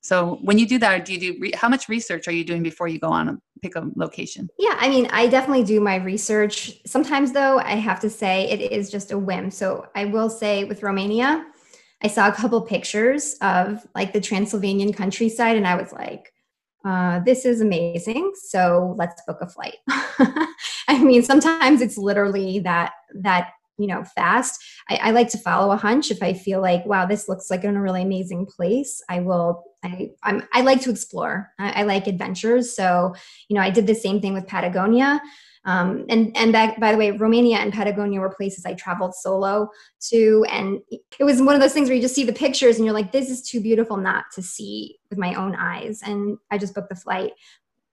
So 0.00 0.38
when 0.42 0.58
you 0.58 0.66
do 0.66 0.78
that, 0.80 1.06
do 1.06 1.14
you 1.14 1.18
do 1.18 1.36
re- 1.40 1.52
how 1.54 1.68
much 1.68 1.88
research 1.88 2.28
are 2.28 2.32
you 2.32 2.44
doing 2.44 2.62
before 2.62 2.88
you 2.88 2.98
go 2.98 3.08
on 3.08 3.26
and 3.26 3.38
pick 3.62 3.74
a 3.74 3.88
location? 3.96 4.50
Yeah, 4.58 4.76
I 4.78 4.90
mean, 4.90 5.08
I 5.10 5.26
definitely 5.28 5.64
do 5.64 5.80
my 5.80 5.96
research. 5.96 6.74
Sometimes 6.84 7.32
though, 7.32 7.58
I 7.58 7.76
have 7.76 8.00
to 8.00 8.10
say 8.10 8.50
it 8.50 8.60
is 8.60 8.90
just 8.90 9.12
a 9.12 9.18
whim. 9.18 9.50
So 9.50 9.86
I 9.94 10.04
will 10.04 10.28
say 10.28 10.64
with 10.64 10.82
Romania, 10.82 11.46
I 12.02 12.08
saw 12.08 12.28
a 12.28 12.32
couple 12.32 12.60
pictures 12.60 13.36
of 13.40 13.86
like 13.94 14.12
the 14.12 14.20
Transylvanian 14.20 14.92
countryside 14.92 15.56
and 15.56 15.66
I 15.66 15.74
was 15.74 15.90
like, 15.90 16.33
uh, 16.84 17.20
this 17.20 17.44
is 17.44 17.60
amazing. 17.60 18.32
So 18.34 18.94
let's 18.98 19.22
book 19.26 19.38
a 19.40 19.48
flight. 19.48 19.76
I 20.88 21.02
mean, 21.02 21.22
sometimes 21.22 21.80
it's 21.80 21.96
literally 21.96 22.58
that 22.60 22.92
that 23.14 23.50
you 23.78 23.86
know 23.86 24.04
fast. 24.04 24.62
I, 24.88 24.96
I, 24.96 25.10
like 25.10 25.28
to 25.30 25.38
follow 25.38 25.72
a 25.72 25.76
hunch. 25.76 26.10
If 26.10 26.22
i 26.22 26.32
feel 26.32 26.60
like 26.60 26.86
wow 26.86 27.06
this 27.06 27.28
looks 27.28 27.50
like 27.50 27.64
in 27.64 27.76
a 27.76 27.82
really 27.82 28.02
amazing 28.02 28.46
place 28.46 29.02
i 29.08 29.18
will 29.18 29.64
i 29.82 30.10
I'm, 30.22 30.46
i 30.52 30.60
like 30.60 30.80
to 30.82 30.90
explore. 30.90 31.50
I, 31.58 31.80
I, 31.80 31.82
like 31.82 32.06
adventures. 32.06 32.76
So 32.76 33.14
you 33.48 33.56
know 33.56 33.62
i 33.62 33.70
did 33.70 33.86
the 33.86 33.94
same 33.94 34.20
thing 34.20 34.34
with 34.34 34.46
patagonia 34.46 35.20
um, 35.64 36.04
and 36.08 36.36
and 36.36 36.54
that 36.54 36.78
by 36.78 36.92
the 36.92 36.98
way 36.98 37.10
romania 37.10 37.58
and 37.58 37.72
patagonia 37.72 38.20
were 38.20 38.34
places 38.34 38.66
i 38.66 38.74
traveled 38.74 39.14
solo 39.14 39.68
to. 40.10 40.44
And 40.50 40.80
it 40.90 41.24
was 41.24 41.40
one 41.40 41.54
of 41.54 41.60
those 41.60 41.72
things 41.72 41.88
where 41.88 41.96
you 41.96 42.02
just 42.02 42.14
see 42.14 42.24
the 42.24 42.32
pictures 42.32 42.76
and 42.76 42.84
you're 42.84 42.94
like 42.94 43.12
this 43.12 43.30
is 43.30 43.42
too 43.42 43.60
beautiful 43.60 43.96
not 43.96 44.24
to 44.34 44.42
see 44.42 44.98
with 45.10 45.18
my 45.18 45.34
own 45.34 45.54
eyes. 45.54 46.02
And 46.04 46.38
i 46.50 46.58
just 46.58 46.74
booked 46.74 46.90
the 46.90 46.96
flight. 46.96 47.32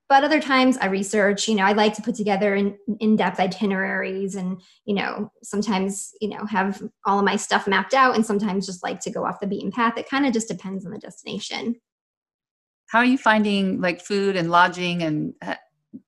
But 0.10 0.24
other 0.26 0.42
times 0.42 0.78
i 0.78 0.88
research 0.88 1.48
you 1.48 1.56
know 1.56 1.64
i 1.64 1.72
like 1.72 1.94
to 1.96 2.02
put 2.02 2.16
together 2.16 2.56
in, 2.56 2.78
in-depth 3.00 3.40
itineraries 3.40 4.36
and 4.36 4.62
you 4.86 4.94
know 4.94 5.32
sometimes 5.42 6.12
you 6.20 6.30
know 6.30 6.46
have 6.46 6.84
all 7.06 7.20
of 7.20 7.26
my 7.26 7.38
stuff 7.38 7.68
mapped 7.68 7.94
out 7.94 8.16
and 8.16 8.26
sometimes 8.26 8.66
just 8.66 8.84
like 8.84 9.00
to 9.02 9.12
go 9.12 9.26
off 9.26 9.40
the 9.40 9.48
beaten 9.48 9.72
path. 9.72 9.98
It 9.98 10.10
kind 10.10 10.26
of 10.26 10.34
just 10.34 10.48
depends 10.48 10.86
on 10.86 10.92
the 10.92 11.00
destination. 11.00 11.76
How 12.88 13.00
are 13.00 13.06
you 13.06 13.18
finding 13.18 13.80
like 13.80 14.02
food 14.02 14.36
and 14.36 14.52
lodging 14.52 15.02
and 15.02 15.34
uh, 15.42 15.56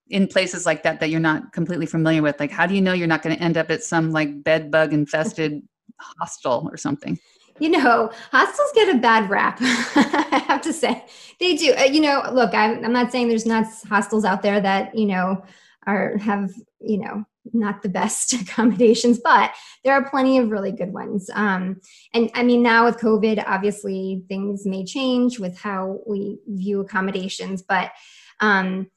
in 0.10 0.28
places 0.28 0.66
like 0.66 0.84
that 0.84 1.00
that 1.00 1.10
you're 1.10 1.20
not 1.20 1.52
completely 1.52 1.86
familiar 1.86 2.22
with 2.22 2.40
like 2.40 2.52
how 2.52 2.66
do 2.66 2.76
you 2.76 2.82
know 2.82 2.94
you're 2.94 3.08
not 3.08 3.22
going 3.22 3.36
to 3.36 3.42
end 3.42 3.58
up 3.58 3.70
at 3.70 3.84
some 3.84 4.12
like 4.12 4.44
bed 4.44 4.72
bug 4.72 4.94
infested 4.94 5.62
hostel 6.00 6.70
or 6.72 6.78
something 6.78 7.20
you 7.60 7.70
know, 7.70 8.12
hostels 8.32 8.72
get 8.74 8.96
a 8.96 9.00
bad 9.00 9.30
rap. 9.30 9.58
I 9.62 10.44
have 10.48 10.62
to 10.62 10.74
say 10.74 11.06
they 11.40 11.56
do. 11.56 11.74
Uh, 11.74 11.84
you 11.84 12.02
know, 12.02 12.24
look, 12.32 12.54
I'm, 12.54 12.84
I'm 12.84 12.94
not 12.94 13.12
saying 13.12 13.28
there's 13.28 13.46
not 13.46 13.66
hostels 13.88 14.26
out 14.26 14.42
there 14.42 14.60
that 14.60 14.96
you 14.98 15.06
know 15.06 15.44
are 15.86 16.18
have 16.18 16.52
you 16.80 16.98
know 16.98 17.26
not 17.54 17.82
the 17.82 17.90
best 17.90 18.34
accommodations, 18.42 19.20
but 19.24 19.52
there 19.84 19.94
are 19.94 20.10
plenty 20.10 20.38
of 20.38 20.50
really 20.50 20.72
good 20.72 20.94
ones. 20.94 21.30
Um, 21.34 21.80
and 22.14 22.32
I 22.34 22.44
mean, 22.44 22.64
now 22.64 22.86
with 22.86 22.98
COVID, 22.98 23.44
obviously 23.46 24.24
things 24.28 24.66
may 24.66 24.84
change 24.84 25.40
with 25.40 25.58
how 25.58 26.00
we 26.08 26.40
view 26.48 26.80
accommodations, 26.80 27.62
but 27.62 27.92
um, 28.40 28.90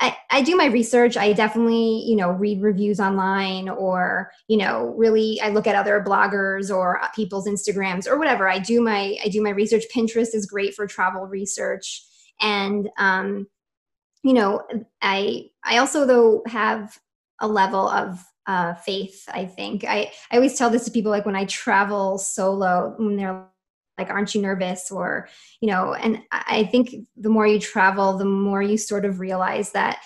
I, 0.00 0.16
I 0.30 0.42
do 0.42 0.56
my 0.56 0.66
research. 0.66 1.16
I 1.16 1.32
definitely, 1.32 2.04
you 2.06 2.16
know, 2.16 2.30
read 2.30 2.62
reviews 2.62 3.00
online 3.00 3.68
or, 3.68 4.30
you 4.48 4.56
know, 4.56 4.94
really 4.96 5.40
I 5.40 5.50
look 5.50 5.66
at 5.66 5.74
other 5.74 6.02
bloggers 6.02 6.74
or 6.74 7.00
people's 7.14 7.46
Instagrams 7.46 8.06
or 8.06 8.18
whatever. 8.18 8.48
I 8.48 8.58
do 8.58 8.80
my 8.80 9.16
I 9.24 9.28
do 9.28 9.42
my 9.42 9.50
research. 9.50 9.84
Pinterest 9.94 10.34
is 10.34 10.46
great 10.46 10.74
for 10.74 10.86
travel 10.86 11.26
research. 11.26 12.04
And 12.40 12.88
um, 12.98 13.46
you 14.22 14.32
know, 14.32 14.62
I 15.02 15.50
I 15.64 15.78
also 15.78 16.06
though 16.06 16.42
have 16.46 16.98
a 17.40 17.48
level 17.48 17.88
of 17.88 18.24
uh, 18.46 18.74
faith, 18.74 19.24
I 19.32 19.44
think. 19.44 19.84
I, 19.84 20.10
I 20.30 20.36
always 20.36 20.56
tell 20.58 20.70
this 20.70 20.84
to 20.84 20.90
people 20.90 21.10
like 21.10 21.26
when 21.26 21.36
I 21.36 21.44
travel 21.44 22.18
solo, 22.18 22.94
when 22.98 23.16
they're 23.16 23.46
like 24.00 24.10
aren't 24.10 24.34
you 24.34 24.42
nervous? 24.42 24.90
Or 24.90 25.28
you 25.60 25.68
know 25.68 25.94
and 25.94 26.22
i 26.32 26.64
think 26.64 26.94
the 27.16 27.28
more 27.28 27.46
you 27.46 27.58
travel 27.60 28.16
the 28.16 28.24
more 28.24 28.62
you 28.62 28.78
sort 28.78 29.04
of 29.04 29.20
realize 29.20 29.72
that 29.72 30.00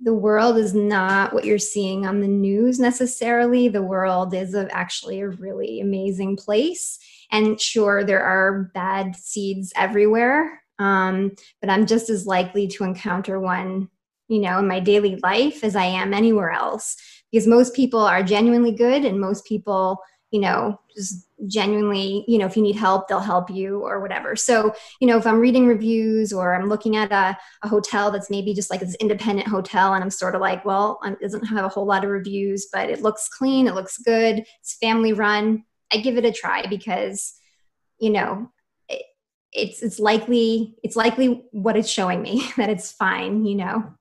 the 0.00 0.14
world 0.14 0.56
is 0.56 0.74
not 0.74 1.32
what 1.32 1.44
you're 1.44 1.58
seeing 1.58 2.04
on 2.04 2.20
the 2.20 2.28
news 2.28 2.80
necessarily. 2.80 3.68
The 3.68 3.80
world 3.80 4.34
is 4.34 4.52
a, 4.52 4.68
actually 4.72 5.20
a 5.20 5.28
really 5.28 5.80
amazing 5.80 6.36
place. 6.36 6.98
And 7.30 7.60
sure 7.60 8.04
there 8.04 8.22
are 8.22 8.70
bad 8.74 9.16
seeds 9.16 9.72
everywhere 9.76 10.60
um, 10.78 11.32
but 11.60 11.70
i'm 11.70 11.86
just 11.86 12.10
as 12.10 12.26
likely 12.26 12.66
to 12.66 12.84
encounter 12.84 13.38
one 13.38 13.88
you 14.28 14.40
know 14.40 14.58
in 14.58 14.66
my 14.66 14.80
daily 14.80 15.16
life 15.22 15.62
as 15.62 15.76
i 15.76 15.84
am 15.84 16.14
anywhere 16.14 16.50
else. 16.50 16.96
Because 17.30 17.46
most 17.48 17.74
people 17.74 18.00
are 18.00 18.22
genuinely 18.22 18.72
good 18.72 19.04
and 19.04 19.20
most 19.20 19.44
people 19.44 19.98
you 20.30 20.40
know 20.40 20.80
just 20.96 21.26
genuinely 21.46 22.24
you 22.28 22.38
know 22.38 22.46
if 22.46 22.56
you 22.56 22.62
need 22.62 22.76
help 22.76 23.08
they'll 23.08 23.20
help 23.20 23.50
you 23.50 23.80
or 23.80 24.00
whatever. 24.00 24.36
So 24.36 24.74
you 25.00 25.08
know 25.08 25.16
if 25.16 25.26
i'm 25.26 25.40
reading 25.40 25.66
reviews 25.66 26.32
or 26.32 26.54
i'm 26.54 26.68
looking 26.68 26.96
at 26.96 27.12
a, 27.12 27.36
a 27.62 27.68
hotel 27.68 28.10
that's 28.10 28.30
maybe 28.30 28.54
just 28.54 28.70
like 28.70 28.80
this 28.80 28.94
independent 28.96 29.48
hotel 29.48 29.94
and 29.94 30.02
i'm 30.02 30.10
sort 30.10 30.34
of 30.34 30.40
like 30.40 30.64
well 30.64 30.98
it 31.04 31.20
doesn't 31.20 31.44
have 31.44 31.64
a 31.64 31.68
whole 31.68 31.86
lot 31.86 32.04
of 32.04 32.10
reviews 32.10 32.68
but 32.72 32.90
it 32.90 33.02
looks 33.02 33.28
clean 33.28 33.66
it 33.66 33.74
looks 33.74 33.98
good 33.98 34.44
it's 34.60 34.76
family 34.78 35.12
run 35.12 35.64
i 35.92 35.96
give 35.96 36.16
it 36.16 36.24
a 36.24 36.32
try 36.32 36.66
because 36.66 37.34
you 37.98 38.10
know 38.10 38.50
it, 38.88 39.02
it's 39.52 39.82
it's 39.82 39.98
likely 39.98 40.74
it's 40.82 40.96
likely 40.96 41.44
what 41.52 41.76
it's 41.76 41.88
showing 41.88 42.22
me 42.22 42.48
that 42.56 42.70
it's 42.70 42.92
fine 42.92 43.44
you 43.44 43.56
know? 43.56 43.94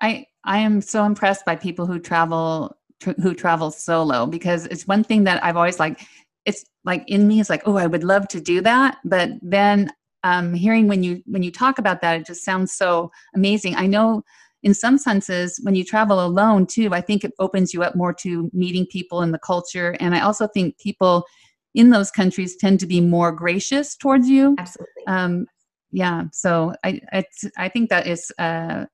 I 0.00 0.26
i 0.44 0.58
am 0.58 0.80
so 0.80 1.04
impressed 1.04 1.44
by 1.44 1.56
people 1.56 1.86
who 1.86 1.98
travel 1.98 2.76
who 3.22 3.34
travel 3.34 3.70
solo 3.70 4.26
because 4.26 4.66
it's 4.66 4.86
one 4.86 5.04
thing 5.04 5.24
that 5.24 5.44
I've 5.44 5.56
always 5.56 5.78
like 5.78 6.00
it's 6.46 6.64
like 6.84 7.04
in 7.06 7.28
me 7.28 7.40
it's 7.40 7.50
like 7.50 7.62
oh 7.66 7.76
I 7.76 7.86
would 7.86 8.04
love 8.04 8.28
to 8.28 8.40
do 8.40 8.60
that. 8.62 8.98
But 9.04 9.30
then 9.42 9.92
um, 10.24 10.54
hearing 10.54 10.88
when 10.88 11.02
you 11.02 11.22
when 11.26 11.42
you 11.42 11.52
talk 11.52 11.78
about 11.78 12.00
that 12.00 12.20
it 12.20 12.26
just 12.26 12.44
sounds 12.44 12.72
so 12.72 13.10
amazing. 13.34 13.74
I 13.76 13.86
know 13.86 14.22
in 14.62 14.72
some 14.72 14.98
senses 14.98 15.60
when 15.62 15.74
you 15.74 15.84
travel 15.84 16.24
alone 16.24 16.66
too 16.66 16.94
I 16.94 17.00
think 17.00 17.24
it 17.24 17.32
opens 17.38 17.74
you 17.74 17.82
up 17.82 17.94
more 17.94 18.14
to 18.14 18.50
meeting 18.52 18.86
people 18.86 19.22
in 19.22 19.32
the 19.32 19.38
culture. 19.38 19.96
And 20.00 20.14
I 20.14 20.20
also 20.20 20.46
think 20.46 20.78
people 20.78 21.24
in 21.74 21.90
those 21.90 22.10
countries 22.10 22.56
tend 22.56 22.80
to 22.80 22.86
be 22.86 23.02
more 23.02 23.32
gracious 23.32 23.96
towards 23.96 24.28
you. 24.28 24.56
Absolutely. 24.58 25.06
Um, 25.06 25.46
yeah 25.92 26.24
so 26.32 26.74
I 26.84 27.00
I 27.56 27.68
think 27.68 27.90
that 27.90 28.06
is 28.06 28.32
uh, 28.38 28.86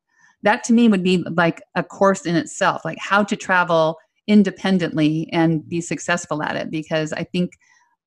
that 0.43 0.65
to 0.65 0.73
me 0.73 0.89
would 0.89 1.03
be 1.03 1.25
like 1.37 1.63
a 1.75 1.83
course 1.83 2.27
in 2.27 2.37
itself 2.37 2.85
like 2.85 2.99
how 2.99 3.25
to 3.25 3.37
travel 3.37 3.97
independently 4.33 5.29
and 5.31 5.69
be 5.69 5.81
successful 5.81 6.43
at 6.43 6.57
it 6.57 6.71
because 6.71 7.13
i 7.13 7.23
think 7.23 7.53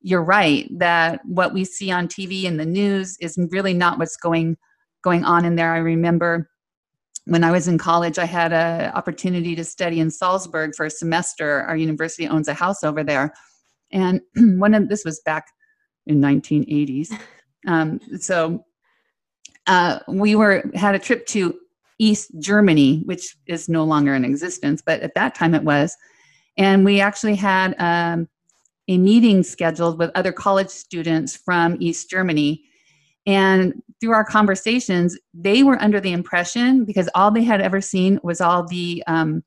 you're 0.01 0.23
right 0.23 0.67
that 0.71 1.19
what 1.25 1.53
we 1.53 1.63
see 1.63 1.91
on 1.91 2.07
tv 2.07 2.47
and 2.47 2.59
the 2.59 2.65
news 2.65 3.15
is 3.21 3.37
really 3.51 3.75
not 3.75 3.99
what's 3.99 4.17
going 4.17 4.57
going 5.03 5.23
on 5.23 5.45
in 5.45 5.55
there. 5.55 5.71
I 5.71 5.77
remember 5.77 6.49
when 7.25 7.43
i 7.43 7.51
was 7.51 7.67
in 7.67 7.77
college 7.77 8.17
i 8.17 8.25
had 8.25 8.51
an 8.51 8.91
opportunity 8.93 9.55
to 9.55 9.63
study 9.63 9.99
in 9.99 10.09
salzburg 10.09 10.73
for 10.75 10.87
a 10.87 10.89
semester. 10.89 11.61
Our 11.61 11.77
university 11.77 12.27
owns 12.27 12.47
a 12.47 12.55
house 12.55 12.83
over 12.83 13.03
there. 13.03 13.33
And 13.91 14.21
one 14.35 14.73
of 14.73 14.89
this 14.89 15.05
was 15.05 15.21
back 15.25 15.45
in 16.07 16.21
1980s 16.21 17.11
um, 17.67 17.99
so 18.19 18.65
uh, 19.67 19.99
we 20.07 20.35
were 20.35 20.63
had 20.73 20.95
a 20.95 20.99
trip 20.99 21.25
to 21.27 21.55
East 21.97 22.31
Germany, 22.39 23.01
which 23.05 23.35
is 23.47 23.69
no 23.69 23.83
longer 23.83 24.13
in 24.13 24.25
existence, 24.25 24.81
but 24.85 25.01
at 25.01 25.15
that 25.15 25.33
time 25.33 25.55
it 25.55 25.63
was. 25.63 25.95
And 26.57 26.85
we 26.85 27.01
actually 27.01 27.35
had 27.35 27.75
um, 27.79 28.27
a 28.87 28.97
meeting 28.97 29.43
scheduled 29.43 29.99
with 29.99 30.11
other 30.15 30.31
college 30.31 30.69
students 30.69 31.35
from 31.35 31.77
East 31.79 32.09
Germany. 32.09 32.63
And 33.25 33.81
through 33.99 34.11
our 34.11 34.23
conversations, 34.23 35.17
they 35.33 35.63
were 35.63 35.81
under 35.81 35.99
the 35.99 36.13
impression 36.13 36.85
because 36.85 37.09
all 37.15 37.31
they 37.31 37.43
had 37.43 37.61
ever 37.61 37.81
seen 37.81 38.19
was 38.23 38.39
all 38.39 38.67
the 38.67 39.03
um, 39.07 39.43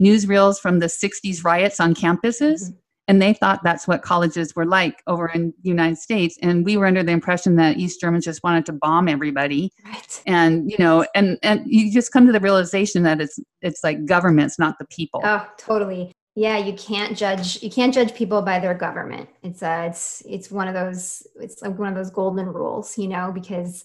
newsreels 0.00 0.60
from 0.60 0.78
the 0.78 0.86
60s 0.86 1.44
riots 1.44 1.80
on 1.80 1.94
campuses. 1.94 2.64
Mm-hmm. 2.64 2.76
And 3.08 3.22
they 3.22 3.32
thought 3.32 3.62
that's 3.64 3.88
what 3.88 4.02
colleges 4.02 4.54
were 4.54 4.66
like 4.66 5.02
over 5.06 5.28
in 5.28 5.54
the 5.62 5.70
United 5.70 5.96
States. 5.96 6.38
And 6.42 6.62
we 6.62 6.76
were 6.76 6.84
under 6.84 7.02
the 7.02 7.12
impression 7.12 7.56
that 7.56 7.78
East 7.78 8.02
Germans 8.02 8.26
just 8.26 8.42
wanted 8.44 8.66
to 8.66 8.74
bomb 8.74 9.08
everybody. 9.08 9.72
Right. 9.82 10.22
And, 10.26 10.70
you 10.70 10.76
know, 10.78 11.06
and, 11.14 11.38
and 11.42 11.62
you 11.64 11.90
just 11.90 12.12
come 12.12 12.26
to 12.26 12.32
the 12.32 12.40
realization 12.40 13.04
that 13.04 13.22
it's, 13.22 13.40
it's 13.62 13.82
like 13.82 14.04
governments, 14.04 14.58
not 14.58 14.78
the 14.78 14.84
people. 14.84 15.22
Oh, 15.24 15.46
totally 15.56 16.12
yeah 16.38 16.56
you 16.56 16.72
can't 16.74 17.16
judge 17.16 17.60
you 17.64 17.70
can't 17.70 17.92
judge 17.92 18.14
people 18.14 18.42
by 18.42 18.60
their 18.60 18.74
government. 18.74 19.28
It's 19.42 19.60
uh 19.60 19.86
it's 19.88 20.22
it's 20.24 20.50
one 20.52 20.68
of 20.68 20.74
those 20.74 21.26
it's 21.40 21.60
like 21.62 21.76
one 21.76 21.88
of 21.88 21.96
those 21.96 22.10
golden 22.10 22.46
rules 22.46 22.96
you 22.96 23.08
know 23.08 23.32
because 23.32 23.84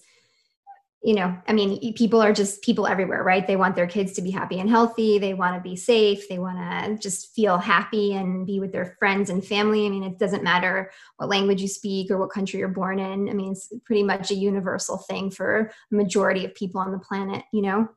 you 1.02 1.14
know 1.14 1.36
i 1.48 1.52
mean 1.52 1.92
people 1.94 2.22
are 2.22 2.32
just 2.32 2.62
people 2.62 2.86
everywhere 2.86 3.24
right? 3.24 3.44
They 3.44 3.56
want 3.56 3.74
their 3.74 3.88
kids 3.88 4.12
to 4.12 4.22
be 4.22 4.30
happy 4.30 4.60
and 4.60 4.70
healthy. 4.70 5.18
They 5.18 5.34
want 5.34 5.56
to 5.56 5.68
be 5.68 5.74
safe. 5.74 6.28
They 6.28 6.38
want 6.38 6.58
to 6.58 6.96
just 6.96 7.34
feel 7.34 7.58
happy 7.58 8.12
and 8.12 8.46
be 8.46 8.60
with 8.60 8.70
their 8.70 8.96
friends 9.00 9.30
and 9.30 9.44
family. 9.44 9.84
I 9.86 9.88
mean 9.88 10.04
it 10.04 10.20
doesn't 10.20 10.44
matter 10.44 10.92
what 11.16 11.28
language 11.28 11.60
you 11.60 11.68
speak 11.68 12.08
or 12.12 12.18
what 12.18 12.30
country 12.30 12.60
you're 12.60 12.68
born 12.68 13.00
in. 13.00 13.28
I 13.28 13.32
mean 13.32 13.50
it's 13.52 13.72
pretty 13.84 14.04
much 14.04 14.30
a 14.30 14.36
universal 14.36 14.98
thing 14.98 15.32
for 15.32 15.72
a 15.90 15.94
majority 15.94 16.44
of 16.44 16.54
people 16.54 16.80
on 16.80 16.92
the 16.92 17.00
planet 17.00 17.44
you 17.52 17.62
know? 17.62 17.88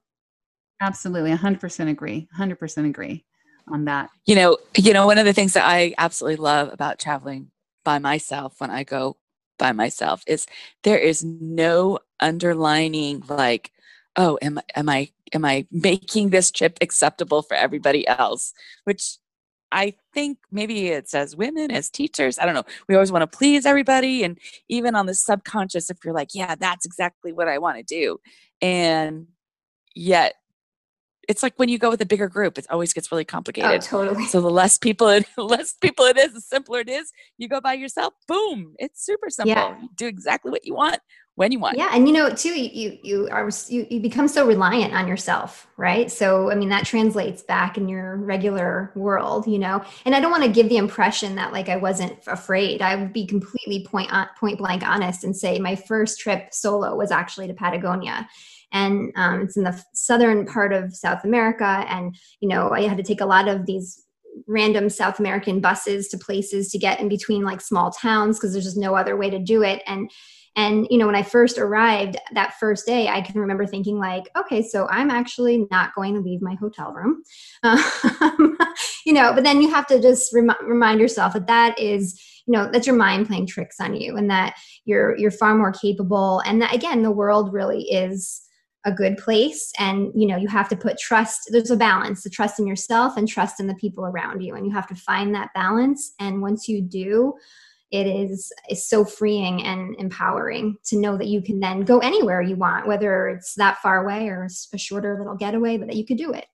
Absolutely. 0.81 1.31
100% 1.31 1.89
agree. 1.89 2.27
100% 2.37 2.85
agree 2.87 3.25
on 3.69 3.85
that? 3.85 4.09
You 4.25 4.35
know, 4.35 4.57
you 4.77 4.93
know, 4.93 5.05
one 5.05 5.17
of 5.17 5.25
the 5.25 5.33
things 5.33 5.53
that 5.53 5.65
I 5.65 5.93
absolutely 5.97 6.37
love 6.37 6.71
about 6.71 6.99
traveling 6.99 7.51
by 7.83 7.99
myself 7.99 8.55
when 8.59 8.71
I 8.71 8.83
go 8.83 9.17
by 9.57 9.71
myself 9.71 10.23
is 10.27 10.45
there 10.83 10.97
is 10.97 11.23
no 11.23 11.99
underlining 12.19 13.23
like, 13.29 13.71
oh, 14.15 14.37
am 14.41 14.59
I 14.59 14.63
am 14.75 14.89
I 14.89 15.09
am 15.33 15.45
I 15.45 15.67
making 15.71 16.29
this 16.29 16.51
trip 16.51 16.77
acceptable 16.81 17.41
for 17.41 17.55
everybody 17.55 18.07
else? 18.07 18.53
Which 18.83 19.17
I 19.71 19.95
think 20.13 20.37
maybe 20.51 20.87
it's 20.87 21.13
as 21.13 21.35
women, 21.35 21.71
as 21.71 21.89
teachers, 21.89 22.39
I 22.39 22.45
don't 22.45 22.55
know. 22.55 22.63
We 22.87 22.95
always 22.95 23.11
want 23.11 23.29
to 23.29 23.37
please 23.37 23.65
everybody. 23.65 24.23
And 24.23 24.39
even 24.69 24.95
on 24.95 25.05
the 25.05 25.13
subconscious, 25.13 25.89
if 25.89 25.97
you're 26.05 26.13
like, 26.13 26.29
yeah, 26.33 26.55
that's 26.55 26.85
exactly 26.85 27.33
what 27.33 27.47
I 27.47 27.57
want 27.57 27.77
to 27.77 27.83
do. 27.83 28.19
And 28.61 29.27
yet 29.93 30.35
it's 31.27 31.43
like 31.43 31.57
when 31.57 31.69
you 31.69 31.77
go 31.77 31.89
with 31.89 32.01
a 32.01 32.05
bigger 32.05 32.29
group, 32.29 32.57
it 32.57 32.65
always 32.69 32.93
gets 32.93 33.11
really 33.11 33.23
oh, 33.23 33.25
complicated. 33.25 33.71
Oh, 33.71 33.77
totally. 33.79 34.25
So 34.25 34.41
the 34.41 34.49
less 34.49 34.77
people, 34.77 35.07
it, 35.09 35.25
less 35.37 35.73
people 35.73 36.05
it 36.05 36.17
is, 36.17 36.33
the 36.33 36.41
simpler 36.41 36.79
it 36.79 36.89
is. 36.89 37.11
You 37.37 37.47
go 37.47 37.59
by 37.59 37.73
yourself, 37.73 38.13
boom, 38.27 38.75
it's 38.79 39.05
super 39.05 39.29
simple. 39.29 39.49
Yeah. 39.55 39.79
You 39.81 39.89
do 39.95 40.07
exactly 40.07 40.51
what 40.51 40.65
you 40.65 40.73
want 40.73 40.99
when 41.35 41.51
you 41.51 41.59
want. 41.59 41.77
Yeah, 41.77 41.91
and 41.93 42.07
you 42.07 42.13
know 42.13 42.29
too, 42.31 42.59
you 42.59 42.97
you 43.03 43.29
are 43.29 43.49
you, 43.67 43.85
you 43.89 43.99
become 43.99 44.27
so 44.27 44.47
reliant 44.47 44.93
on 44.93 45.07
yourself, 45.07 45.67
right? 45.77 46.11
So 46.11 46.49
I 46.49 46.55
mean 46.55 46.69
that 46.69 46.85
translates 46.85 47.43
back 47.43 47.77
in 47.77 47.87
your 47.87 48.17
regular 48.17 48.91
world, 48.95 49.45
you 49.47 49.59
know. 49.59 49.83
And 50.05 50.15
I 50.15 50.19
don't 50.19 50.31
want 50.31 50.43
to 50.43 50.49
give 50.49 50.69
the 50.69 50.77
impression 50.77 51.35
that 51.35 51.53
like 51.53 51.69
I 51.69 51.75
wasn't 51.75 52.17
afraid. 52.25 52.81
I 52.81 52.95
would 52.95 53.13
be 53.13 53.27
completely 53.27 53.85
point 53.85 54.11
on, 54.11 54.27
point 54.39 54.57
blank 54.57 54.81
honest 54.81 55.23
and 55.23 55.35
say 55.35 55.59
my 55.59 55.75
first 55.75 56.19
trip 56.19 56.53
solo 56.53 56.95
was 56.95 57.11
actually 57.11 57.47
to 57.47 57.53
Patagonia 57.53 58.27
and 58.71 59.11
um, 59.15 59.41
it's 59.41 59.57
in 59.57 59.63
the 59.63 59.83
southern 59.93 60.45
part 60.45 60.73
of 60.73 60.95
South 60.95 61.23
America. 61.23 61.85
And 61.87 62.15
you 62.39 62.49
know, 62.49 62.71
I 62.71 62.83
had 62.83 62.97
to 62.97 63.03
take 63.03 63.21
a 63.21 63.25
lot 63.25 63.47
of 63.47 63.65
these 63.65 64.03
random 64.47 64.89
South 64.89 65.19
American 65.19 65.59
buses 65.59 66.07
to 66.09 66.17
places 66.17 66.69
to 66.69 66.77
get 66.77 66.99
in 66.99 67.09
between 67.09 67.43
like 67.43 67.61
small 67.61 67.91
towns 67.91 68.37
because 68.37 68.53
there's 68.53 68.65
just 68.65 68.77
no 68.77 68.95
other 68.95 69.17
way 69.17 69.29
to 69.29 69.39
do 69.39 69.63
it. 69.63 69.81
And 69.87 70.11
and 70.55 70.87
you 70.89 70.97
know, 70.97 71.05
when 71.05 71.15
I 71.15 71.21
first 71.21 71.59
arrived 71.59 72.17
that 72.33 72.55
first 72.59 72.87
day, 72.87 73.07
I 73.07 73.21
can 73.21 73.39
remember 73.39 73.67
thinking 73.67 73.99
like, 73.99 74.27
okay, 74.35 74.63
so 74.63 74.87
I'm 74.89 75.11
actually 75.11 75.67
not 75.69 75.93
going 75.93 76.15
to 76.15 76.19
leave 76.19 76.41
my 76.41 76.55
hotel 76.55 76.93
room, 76.93 77.21
um, 77.63 78.57
you 79.05 79.13
know. 79.13 79.33
But 79.33 79.43
then 79.43 79.61
you 79.61 79.69
have 79.69 79.85
to 79.87 80.01
just 80.01 80.33
rem- 80.33 80.49
remind 80.63 80.99
yourself 80.99 81.33
that 81.33 81.47
that 81.47 81.77
is 81.79 82.19
you 82.47 82.53
know 82.53 82.69
that's 82.71 82.87
your 82.87 82.95
mind 82.95 83.27
playing 83.27 83.45
tricks 83.45 83.79
on 83.79 83.95
you 83.95 84.17
and 84.17 84.29
that 84.31 84.55
you're 84.85 85.15
you're 85.17 85.31
far 85.31 85.53
more 85.53 85.71
capable 85.71 86.41
and 86.45 86.61
that 86.61 86.73
again 86.73 87.03
the 87.03 87.11
world 87.11 87.53
really 87.53 87.83
is 87.83 88.41
a 88.85 88.91
good 88.91 89.17
place. 89.17 89.71
And 89.79 90.11
you 90.15 90.27
know 90.27 90.37
you 90.37 90.47
have 90.47 90.69
to 90.69 90.75
put 90.75 90.97
trust 90.97 91.49
there's 91.51 91.71
a 91.71 91.77
balance 91.77 92.23
the 92.23 92.29
trust 92.29 92.59
in 92.59 92.67
yourself 92.67 93.17
and 93.17 93.27
trust 93.27 93.59
in 93.59 93.67
the 93.67 93.75
people 93.75 94.05
around 94.05 94.41
you. 94.41 94.55
And 94.55 94.65
you 94.65 94.71
have 94.71 94.87
to 94.87 94.95
find 94.95 95.33
that 95.35 95.53
balance. 95.53 96.13
And 96.19 96.41
once 96.41 96.67
you 96.67 96.81
do 96.81 97.33
it 97.91 98.05
is 98.05 98.51
is 98.69 98.87
so 98.87 99.05
freeing 99.05 99.63
and 99.63 99.95
empowering 99.97 100.75
to 100.85 100.99
know 100.99 101.17
that 101.17 101.27
you 101.27 101.41
can 101.41 101.59
then 101.59 101.81
go 101.81 101.99
anywhere 101.99 102.41
you 102.41 102.55
want 102.55 102.85
whether 102.85 103.29
it's 103.29 103.55
that 103.55 103.77
far 103.77 104.03
away 104.03 104.27
or 104.27 104.47
a 104.73 104.77
shorter 104.77 105.17
little 105.17 105.35
getaway 105.35 105.77
but 105.77 105.87
that 105.87 105.95
you 105.95 106.05
could 106.05 106.17
do 106.17 106.33
it. 106.33 106.45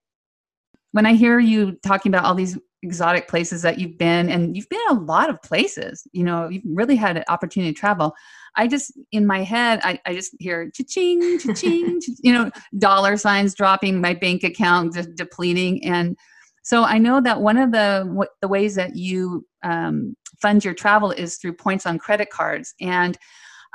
When 0.92 1.06
i 1.06 1.14
hear 1.14 1.40
you 1.40 1.78
talking 1.84 2.12
about 2.12 2.26
all 2.26 2.36
these 2.36 2.58
exotic 2.84 3.28
places 3.28 3.62
that 3.62 3.80
you've 3.80 3.98
been 3.98 4.30
and 4.30 4.56
you've 4.56 4.70
been 4.70 4.80
a 4.90 4.94
lot 4.94 5.30
of 5.30 5.42
places 5.42 6.06
you 6.12 6.24
know 6.24 6.50
you've 6.50 6.64
really 6.66 6.96
had 6.96 7.18
an 7.18 7.24
opportunity 7.28 7.74
to 7.74 7.80
travel. 7.80 8.14
I 8.56 8.68
just 8.68 8.94
in 9.12 9.26
my 9.26 9.44
head, 9.44 9.80
I, 9.84 10.00
I 10.06 10.14
just 10.14 10.36
hear 10.40 10.70
cha-ching, 10.70 11.40
cha-ching, 11.40 12.02
you 12.22 12.34
know, 12.34 12.52
dollar 12.78 13.18
signs 13.18 13.56
dropping, 13.56 14.00
my 14.00 14.14
bank 14.14 14.44
account 14.44 14.94
just 14.94 15.16
depleting, 15.16 15.84
and 15.84 16.18
so 16.64 16.84
I 16.84 16.98
know 16.98 17.20
that 17.22 17.42
one 17.42 17.58
of 17.58 17.72
the 17.72 18.08
what, 18.12 18.30
the 18.42 18.48
ways 18.48 18.76
that 18.76 18.96
you 18.96 19.46
um, 19.64 20.16
fund 20.42 20.64
your 20.64 20.74
travel 20.74 21.12
is 21.12 21.38
through 21.38 21.54
points 21.54 21.86
on 21.86 21.98
credit 21.98 22.30
cards, 22.30 22.74
and 22.80 23.18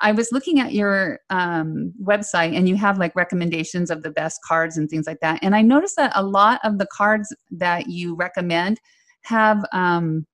I 0.00 0.12
was 0.12 0.30
looking 0.30 0.60
at 0.60 0.74
your 0.74 1.18
um, 1.28 1.92
website, 2.00 2.56
and 2.56 2.68
you 2.68 2.76
have 2.76 2.98
like 2.98 3.16
recommendations 3.16 3.90
of 3.90 4.04
the 4.04 4.10
best 4.10 4.40
cards 4.46 4.76
and 4.76 4.88
things 4.88 5.06
like 5.06 5.20
that, 5.20 5.40
and 5.42 5.56
I 5.56 5.62
noticed 5.62 5.96
that 5.96 6.12
a 6.14 6.22
lot 6.22 6.60
of 6.62 6.78
the 6.78 6.86
cards 6.92 7.34
that 7.50 7.88
you 7.88 8.14
recommend 8.14 8.80
have 9.22 9.64
um, 9.72 10.26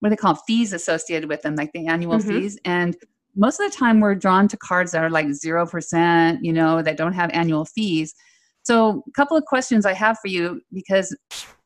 what 0.00 0.08
do 0.08 0.10
they 0.10 0.20
call 0.20 0.34
fees 0.34 0.72
associated 0.72 1.28
with 1.28 1.42
them, 1.42 1.56
like 1.56 1.72
the 1.72 1.86
annual 1.86 2.18
mm-hmm. 2.18 2.28
fees, 2.28 2.58
and 2.64 2.96
most 3.36 3.60
of 3.60 3.70
the 3.70 3.76
time 3.76 4.00
we're 4.00 4.14
drawn 4.14 4.48
to 4.48 4.56
cards 4.56 4.92
that 4.92 5.02
are 5.02 5.10
like 5.10 5.26
0%, 5.26 6.38
you 6.42 6.52
know, 6.52 6.82
that 6.82 6.96
don't 6.96 7.12
have 7.12 7.30
annual 7.32 7.64
fees. 7.64 8.14
So, 8.62 9.02
a 9.06 9.10
couple 9.12 9.36
of 9.36 9.44
questions 9.44 9.84
I 9.84 9.92
have 9.92 10.18
for 10.20 10.28
you 10.28 10.60
because 10.72 11.14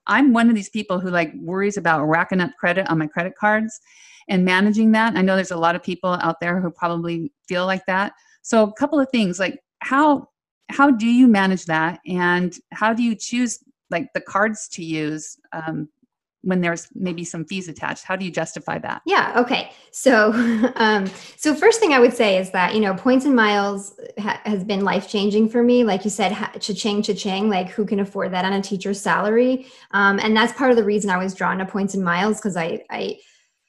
I'm 0.07 0.33
one 0.33 0.49
of 0.49 0.55
these 0.55 0.71
people 0.71 0.99
who 0.99 1.11
like 1.11 1.33
worries 1.37 1.77
about 1.77 2.05
racking 2.05 2.41
up 2.41 2.51
credit 2.59 2.89
on 2.91 2.99
my 2.99 3.07
credit 3.07 3.35
cards 3.39 3.79
and 4.29 4.45
managing 4.45 4.93
that. 4.93 5.17
I 5.17 5.23
know 5.23 5.37
there's 5.37 5.51
a 5.51 5.57
lot 5.57 5.77
of 5.77 5.83
people 5.83 6.11
out 6.11 6.41
there 6.41 6.61
who 6.61 6.71
probably 6.71 7.33
feel 7.47 7.67
like 7.67 7.85
that. 7.87 8.13
So, 8.43 8.65
a 8.65 8.73
couple 8.73 8.99
of 8.99 9.09
things 9.11 9.39
like 9.39 9.61
how 9.81 10.29
how 10.71 10.91
do 10.91 11.07
you 11.07 11.29
manage 11.29 11.65
that 11.67 12.01
and 12.07 12.59
how 12.73 12.93
do 12.93 13.03
you 13.03 13.15
choose 13.15 13.59
like 13.91 14.13
the 14.13 14.21
cards 14.21 14.69
to 14.69 14.85
use 14.85 15.39
um, 15.53 15.89
when 16.43 16.61
there's 16.61 16.89
maybe 16.95 17.25
some 17.25 17.45
fees 17.45 17.69
attached. 17.69 18.05
How 18.05 18.17
do 18.17 18.25
you 18.25 18.31
justify 18.31 18.79
that? 18.79 19.03
Yeah 19.07 19.33
okay. 19.37 19.73
So 19.91 20.33
um 20.77 21.07
so 21.37 21.55
first 21.55 21.81
thing 21.81 21.93
i 21.93 21.99
would 21.99 22.15
say 22.15 22.39
is 22.39 22.51
that 22.51 22.75
you 22.75 22.81
know 22.81 22.95
points 22.95 23.25
and 23.25 23.35
miles 23.35 23.99
ha- 24.19 24.41
has 24.45 24.65
been 24.65 24.85
life 24.85 25.09
changing 25.09 25.49
for 25.49 25.63
me. 25.63 25.85
Like 25.85 26.05
you 26.05 26.11
said 26.11 26.33
ha- 26.33 26.53
cha-ching 26.59 27.03
cha-ching 27.03 27.49
like 27.49 27.69
who 27.71 27.85
can 27.85 28.01
afford 28.01 28.33
that 28.33 28.45
on 28.45 28.53
a 28.53 28.63
teacher's 28.63 29.01
salary? 29.01 29.67
Um, 29.91 30.19
and 30.21 30.37
that's 30.37 30.53
part 30.53 30.71
of 30.71 30.77
the 30.77 30.85
reason 30.85 31.11
i 31.11 31.19
was 31.19 31.35
drawn 31.35 31.59
to 31.59 31.67
points 31.67 31.95
and 31.95 32.05
miles 32.05 32.39
because 32.39 32.57
I, 32.57 32.85
I 32.91 33.19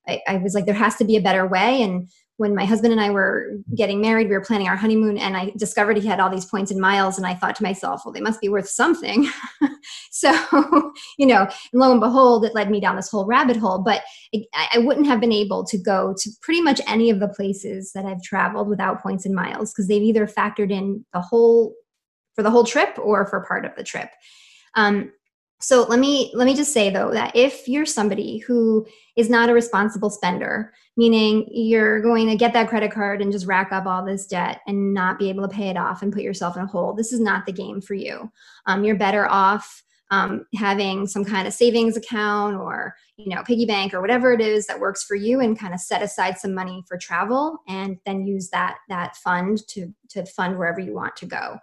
I, 0.08 0.22
I 0.28 0.38
was 0.38 0.54
like 0.54 0.66
there 0.66 0.74
has 0.76 0.96
to 0.98 1.06
be 1.06 1.16
a 1.16 1.22
better 1.22 1.46
way. 1.48 1.82
And 1.82 2.10
when 2.40 2.56
my 2.56 2.64
husband 2.64 2.94
and 2.94 3.02
I 3.02 3.10
were 3.10 3.52
getting 3.76 4.00
married, 4.00 4.30
we 4.30 4.34
were 4.34 4.40
planning 4.40 4.70
our 4.70 4.78
honeymoon, 4.78 5.18
and 5.18 5.36
I 5.36 5.52
discovered 5.58 5.98
he 5.98 6.08
had 6.08 6.22
all 6.22 6.30
these 6.30 6.46
points 6.46 6.72
and 6.72 6.80
miles. 6.80 7.18
And 7.18 7.28
I 7.28 7.34
thought 7.34 7.54
to 7.58 7.64
myself, 7.64 8.04
well, 8.06 8.14
they 8.14 8.22
must 8.22 8.40
be 8.40 8.48
worth 8.48 8.70
something. 8.70 9.28
so, 10.12 10.32
you 11.18 11.26
know, 11.28 11.42
and 11.42 11.82
lo 11.82 11.92
and 11.92 12.00
behold, 12.00 12.46
it 12.46 12.56
led 12.56 12.72
me 12.72 12.80
down 12.80 12.96
this 12.96 13.10
whole 13.10 13.26
rabbit 13.26 13.58
hole. 13.58 13.80
But 13.80 14.04
it, 14.32 14.48
I 14.54 14.78
wouldn't 14.78 15.08
have 15.08 15.20
been 15.20 15.34
able 15.34 15.66
to 15.66 15.78
go 15.78 16.16
to 16.18 16.30
pretty 16.42 16.62
much 16.62 16.80
any 16.88 17.10
of 17.10 17.20
the 17.20 17.28
places 17.28 17.92
that 17.92 18.06
I've 18.06 18.24
traveled 18.24 18.70
without 18.70 19.04
points 19.04 19.26
and 19.26 19.36
miles 19.36 19.74
because 19.74 19.90
they've 19.90 20.02
either 20.02 20.26
factored 20.26 20.72
in 20.72 21.06
the 21.12 21.20
whole 21.20 21.76
for 22.36 22.44
the 22.44 22.52
whole 22.52 22.64
trip 22.64 22.98
or 22.98 23.26
for 23.26 23.44
part 23.46 23.66
of 23.66 23.76
the 23.76 23.84
trip. 23.84 24.12
Um, 24.76 25.12
so 25.62 25.84
let 25.84 26.00
me 26.00 26.32
let 26.34 26.46
me 26.46 26.56
just 26.56 26.72
say 26.72 26.90
though 26.90 27.12
that 27.12 27.36
if 27.36 27.68
you're 27.68 27.86
somebody 27.86 28.38
who 28.38 28.88
is 29.20 29.30
not 29.30 29.50
a 29.50 29.54
responsible 29.54 30.10
spender 30.10 30.72
meaning 31.00 31.48
you're 31.50 32.02
going 32.02 32.28
to 32.28 32.36
get 32.36 32.52
that 32.52 32.68
credit 32.68 32.92
card 32.92 33.22
and 33.22 33.32
just 33.32 33.46
rack 33.46 33.72
up 33.72 33.86
all 33.86 34.04
this 34.04 34.26
debt 34.28 34.60
and 34.68 34.94
not 34.94 35.18
be 35.18 35.30
able 35.30 35.42
to 35.42 35.56
pay 35.56 35.70
it 35.70 35.78
off 35.78 36.02
and 36.02 36.12
put 36.12 36.24
yourself 36.24 36.58
in 36.58 36.64
a 36.64 36.68
hole. 36.68 36.94
This 36.94 37.14
is 37.14 37.22
not 37.22 37.46
the 37.46 37.54
game 37.54 37.80
for 37.80 37.94
you. 37.94 38.30
Um, 38.66 38.84
you're 38.84 38.98
better 38.98 39.26
off 39.26 39.82
um, 40.12 40.46
having 40.56 41.08
some 41.08 41.24
kind 41.24 41.48
of 41.48 41.54
savings 41.54 41.96
account 41.96 42.58
or 42.58 42.96
you 43.16 43.34
know 43.34 43.44
piggy 43.44 43.66
bank 43.66 43.94
or 43.94 44.02
whatever 44.02 44.34
it 44.34 44.42
is 44.42 44.68
that 44.68 44.82
works 44.82 45.06
for 45.06 45.16
you 45.16 45.40
and 45.40 45.58
kind 45.58 45.74
of 45.74 45.80
set 45.80 46.02
aside 46.02 46.38
some 46.38 46.54
money 46.54 46.84
for 46.86 46.98
travel 46.98 47.60
and 47.70 47.98
then 48.06 48.28
use 48.28 48.50
that 48.50 48.80
that 48.90 49.16
fund 49.16 49.66
to 49.70 49.94
to 50.10 50.26
fund 50.26 50.58
wherever 50.58 50.82
you 50.82 50.94
want 50.94 51.16
to 51.16 51.26
go. 51.26 51.60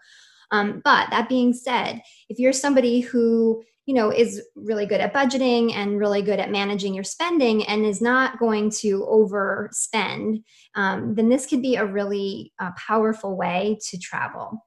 Um, 0.51 0.81
but 0.83 1.11
that 1.11 1.29
being 1.29 1.53
said, 1.53 2.01
if 2.31 2.39
you're 2.39 2.55
somebody 2.55 3.01
who 3.01 3.63
you 3.87 3.95
know 3.95 4.11
is 4.13 4.43
really 4.55 4.85
good 4.85 5.01
at 5.01 5.15
budgeting 5.15 5.73
and 5.73 5.99
really 5.99 6.21
good 6.21 6.41
at 6.41 6.51
managing 6.51 6.93
your 6.93 7.05
spending 7.05 7.65
and 7.67 7.87
is 7.87 8.01
not 8.01 8.39
going 8.39 8.71
to 8.71 9.07
overspend 9.09 10.43
um, 10.75 11.15
then 11.15 11.29
this 11.29 11.47
could 11.47 11.63
be 11.63 11.77
a 11.77 11.87
really 11.87 12.53
uh, 12.59 12.71
powerful 12.77 13.37
way 13.37 13.79
to 13.89 13.99
travel. 13.99 14.65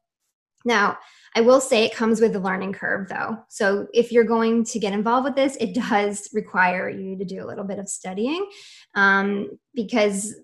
Now 0.66 0.98
i 1.36 1.41
will 1.41 1.62
say 1.62 1.84
it 1.84 1.96
comes 1.96 2.20
with 2.20 2.36
a 2.36 2.40
learning 2.40 2.74
curve 2.74 3.08
though. 3.08 3.38
So 3.50 3.88
if 3.94 4.12
you're 4.12 4.24
going 4.24 4.64
to 4.66 4.80
get 4.80 4.94
involved 4.94 5.26
with 5.26 5.36
this 5.36 5.56
it 5.58 5.76
does 5.76 6.30
require 6.34 6.90
you 6.90 7.18
to 7.18 7.26
do 7.26 7.44
a 7.44 7.48
little 7.48 7.66
bit 7.66 7.80
of 7.80 7.88
studying 7.88 8.50
um, 8.96 9.50
because 9.76 10.36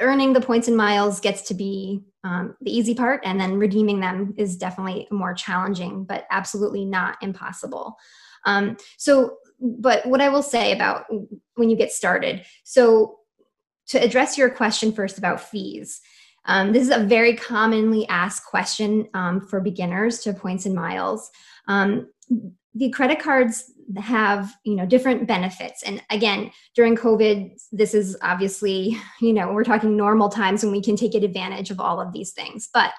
earning 0.00 0.32
the 0.32 0.40
points 0.40 0.68
and 0.68 0.76
miles 0.76 1.20
gets 1.20 1.42
to 1.42 1.54
be 1.54 2.02
um, 2.24 2.54
the 2.60 2.76
easy 2.76 2.94
part, 2.94 3.20
and 3.24 3.40
then 3.40 3.58
redeeming 3.58 4.00
them 4.00 4.34
is 4.36 4.56
definitely 4.56 5.08
more 5.10 5.34
challenging, 5.34 6.04
but 6.04 6.26
absolutely 6.30 6.84
not 6.84 7.16
impossible. 7.22 7.96
Um, 8.44 8.76
so, 8.98 9.36
but 9.60 10.04
what 10.06 10.20
I 10.20 10.28
will 10.28 10.42
say 10.42 10.72
about 10.72 11.06
when 11.54 11.70
you 11.70 11.76
get 11.76 11.92
started, 11.92 12.44
so 12.64 13.18
to 13.88 14.02
address 14.02 14.38
your 14.38 14.50
question 14.50 14.92
first 14.92 15.18
about 15.18 15.40
fees. 15.40 16.00
Um, 16.46 16.72
this 16.72 16.82
is 16.82 16.90
a 16.90 17.04
very 17.04 17.34
commonly 17.36 18.08
asked 18.08 18.46
question 18.46 19.08
um, 19.14 19.40
for 19.40 19.60
beginners 19.60 20.20
to 20.20 20.32
points 20.32 20.64
and 20.64 20.74
miles. 20.74 21.30
The 22.74 22.90
credit 22.90 23.20
cards 23.20 23.72
have 23.98 24.54
you 24.64 24.76
know 24.76 24.86
different 24.86 25.26
benefits. 25.26 25.82
And 25.82 26.02
again 26.10 26.52
during 26.76 26.96
covid 26.96 27.58
this 27.72 27.92
is 27.92 28.16
obviously 28.22 28.96
you 29.20 29.32
know 29.32 29.52
we're 29.52 29.64
talking 29.64 29.96
normal 29.96 30.28
times 30.28 30.62
when 30.62 30.72
we 30.72 30.82
can 30.82 30.96
take 30.96 31.14
advantage 31.14 31.70
of 31.70 31.80
all 31.80 32.00
of 32.00 32.12
these 32.12 32.32
things. 32.32 32.68
But 32.72 32.92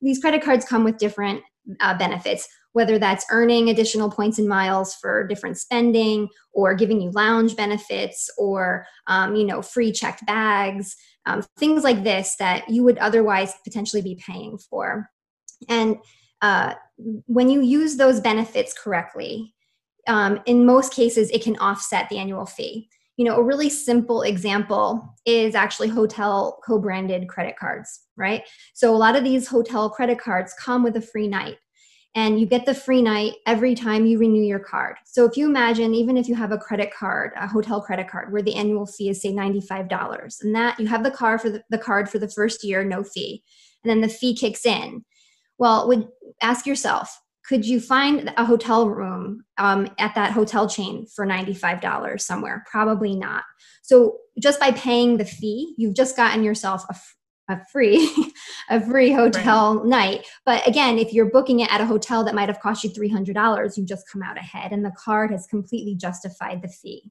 these 0.00 0.18
credit 0.18 0.42
cards 0.42 0.64
come 0.64 0.84
with 0.84 0.98
different 0.98 1.42
uh, 1.80 1.96
benefits 1.96 2.48
whether 2.74 2.98
that's 2.98 3.26
earning 3.30 3.68
additional 3.68 4.10
points 4.10 4.38
and 4.38 4.48
miles 4.48 4.94
for 4.94 5.26
different 5.26 5.58
spending 5.58 6.26
or 6.54 6.74
giving 6.74 7.02
you 7.02 7.10
lounge 7.10 7.54
benefits 7.54 8.30
or 8.38 8.86
um, 9.06 9.36
you 9.36 9.44
know 9.44 9.62
free 9.62 9.92
checked 9.92 10.26
bags 10.26 10.96
um, 11.26 11.44
things 11.56 11.84
like 11.84 12.02
this 12.02 12.36
that 12.36 12.68
you 12.68 12.82
would 12.82 12.98
otherwise 12.98 13.54
potentially 13.64 14.02
be 14.02 14.20
paying 14.26 14.58
for. 14.58 15.08
And 15.68 15.98
uh, 16.40 16.74
when 17.26 17.48
you 17.48 17.60
use 17.62 17.96
those 17.96 18.20
benefits 18.20 18.72
correctly 18.72 19.54
um, 20.08 20.40
in 20.46 20.66
most 20.66 20.92
cases 20.92 21.30
it 21.30 21.42
can 21.42 21.56
offset 21.58 22.08
the 22.08 22.18
annual 22.18 22.46
fee 22.46 22.88
you 23.16 23.24
know 23.24 23.36
a 23.36 23.42
really 23.42 23.70
simple 23.70 24.22
example 24.22 25.14
is 25.26 25.54
actually 25.54 25.88
hotel 25.88 26.60
co-branded 26.64 27.28
credit 27.28 27.56
cards 27.58 28.02
right 28.16 28.42
so 28.74 28.94
a 28.94 28.96
lot 28.96 29.16
of 29.16 29.24
these 29.24 29.46
hotel 29.46 29.88
credit 29.90 30.18
cards 30.18 30.54
come 30.58 30.82
with 30.82 30.96
a 30.96 31.02
free 31.02 31.28
night 31.28 31.58
and 32.14 32.38
you 32.38 32.46
get 32.46 32.66
the 32.66 32.74
free 32.74 33.00
night 33.00 33.34
every 33.46 33.74
time 33.74 34.04
you 34.04 34.18
renew 34.18 34.42
your 34.42 34.58
card. 34.58 34.96
So 35.06 35.24
if 35.24 35.36
you 35.36 35.46
imagine, 35.46 35.94
even 35.94 36.18
if 36.18 36.28
you 36.28 36.34
have 36.34 36.52
a 36.52 36.58
credit 36.58 36.92
card, 36.92 37.32
a 37.36 37.46
hotel 37.46 37.80
credit 37.80 38.08
card, 38.08 38.32
where 38.32 38.42
the 38.42 38.54
annual 38.54 38.86
fee 38.86 39.08
is 39.08 39.22
say 39.22 39.32
$95, 39.32 40.42
and 40.42 40.54
that 40.54 40.78
you 40.78 40.86
have 40.86 41.04
the 41.04 41.10
card 41.10 41.40
for 41.40 41.48
the, 41.48 41.62
the 41.70 41.78
card 41.78 42.10
for 42.10 42.18
the 42.18 42.28
first 42.28 42.64
year, 42.64 42.84
no 42.84 43.02
fee, 43.02 43.42
and 43.82 43.90
then 43.90 44.02
the 44.02 44.08
fee 44.08 44.36
kicks 44.36 44.66
in. 44.66 45.04
Well, 45.62 45.86
would 45.86 46.08
ask 46.40 46.66
yourself, 46.66 47.20
could 47.46 47.64
you 47.64 47.78
find 47.78 48.34
a 48.36 48.44
hotel 48.44 48.88
room 48.88 49.44
um, 49.58 49.86
at 49.96 50.12
that 50.16 50.32
hotel 50.32 50.68
chain 50.68 51.06
for 51.06 51.24
$95 51.24 52.20
somewhere? 52.20 52.64
Probably 52.68 53.14
not. 53.14 53.44
So 53.80 54.16
just 54.40 54.58
by 54.58 54.72
paying 54.72 55.18
the 55.18 55.24
fee, 55.24 55.76
you've 55.78 55.94
just 55.94 56.16
gotten 56.16 56.42
yourself 56.42 56.82
a, 56.90 57.52
a 57.52 57.60
free 57.70 58.12
a 58.70 58.80
free 58.80 59.12
hotel 59.12 59.78
right. 59.78 59.86
night 59.86 60.26
but 60.46 60.66
again 60.66 60.96
if 60.96 61.12
you're 61.12 61.28
booking 61.30 61.58
it 61.58 61.72
at 61.72 61.80
a 61.80 61.86
hotel 61.86 62.22
that 62.22 62.36
might 62.36 62.48
have 62.48 62.60
cost 62.60 62.84
you 62.84 62.90
$300 62.90 63.76
you 63.76 63.84
just 63.84 64.08
come 64.08 64.22
out 64.22 64.38
ahead 64.38 64.70
and 64.70 64.84
the 64.84 64.92
card 64.92 65.32
has 65.32 65.44
completely 65.48 65.96
justified 65.96 66.62
the 66.62 66.68
fee 66.68 67.10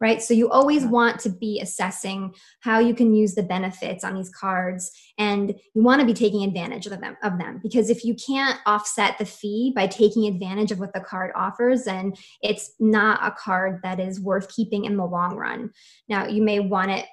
right 0.00 0.22
so 0.22 0.34
you 0.34 0.48
always 0.50 0.84
want 0.84 1.18
to 1.18 1.28
be 1.28 1.60
assessing 1.60 2.34
how 2.60 2.78
you 2.78 2.94
can 2.94 3.14
use 3.14 3.34
the 3.34 3.42
benefits 3.42 4.04
on 4.04 4.14
these 4.14 4.30
cards 4.30 4.90
and 5.18 5.54
you 5.74 5.82
want 5.82 6.00
to 6.00 6.06
be 6.06 6.14
taking 6.14 6.44
advantage 6.44 6.86
of 6.86 7.00
them 7.00 7.16
of 7.22 7.38
them 7.38 7.60
because 7.62 7.90
if 7.90 8.04
you 8.04 8.14
can't 8.14 8.58
offset 8.66 9.18
the 9.18 9.24
fee 9.24 9.72
by 9.74 9.86
taking 9.86 10.26
advantage 10.26 10.70
of 10.70 10.78
what 10.78 10.92
the 10.92 11.00
card 11.00 11.30
offers 11.34 11.84
then 11.84 12.12
it's 12.42 12.72
not 12.78 13.20
a 13.22 13.30
card 13.32 13.80
that 13.82 14.00
is 14.00 14.20
worth 14.20 14.54
keeping 14.54 14.84
in 14.84 14.96
the 14.96 15.06
long 15.06 15.36
run 15.36 15.70
now 16.08 16.26
you 16.26 16.42
may 16.42 16.60
want 16.60 16.90
it 16.90 17.06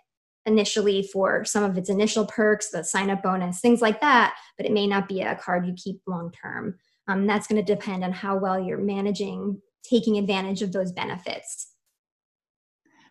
initially 0.46 1.04
for 1.12 1.44
some 1.44 1.64
of 1.64 1.78
its 1.78 1.90
initial 1.90 2.26
perks, 2.26 2.70
the 2.70 2.84
sign 2.84 3.10
up 3.10 3.24
bonus, 3.24 3.60
things 3.60 3.82
like 3.82 4.00
that, 4.02 4.36
but 4.58 4.66
it 4.66 4.72
may 4.72 4.88
not 4.88 5.08
be 5.08 5.22
a 5.22 5.36
card 5.36 5.66
you 5.66 5.74
keep 5.74 6.02
long 6.08 6.32
term. 6.32 6.78
Um, 7.08 7.28
that's 7.28 7.48
going 7.48 7.64
to 7.64 7.76
depend 7.76 8.04
on 8.04 8.12
how 8.12 8.38
well 8.38 8.60
you're 8.60 8.78
managing 8.78 9.62
taking 9.88 10.18
advantage 10.18 10.62
of 10.62 10.72
those 10.72 10.92
benefits. 10.92 11.75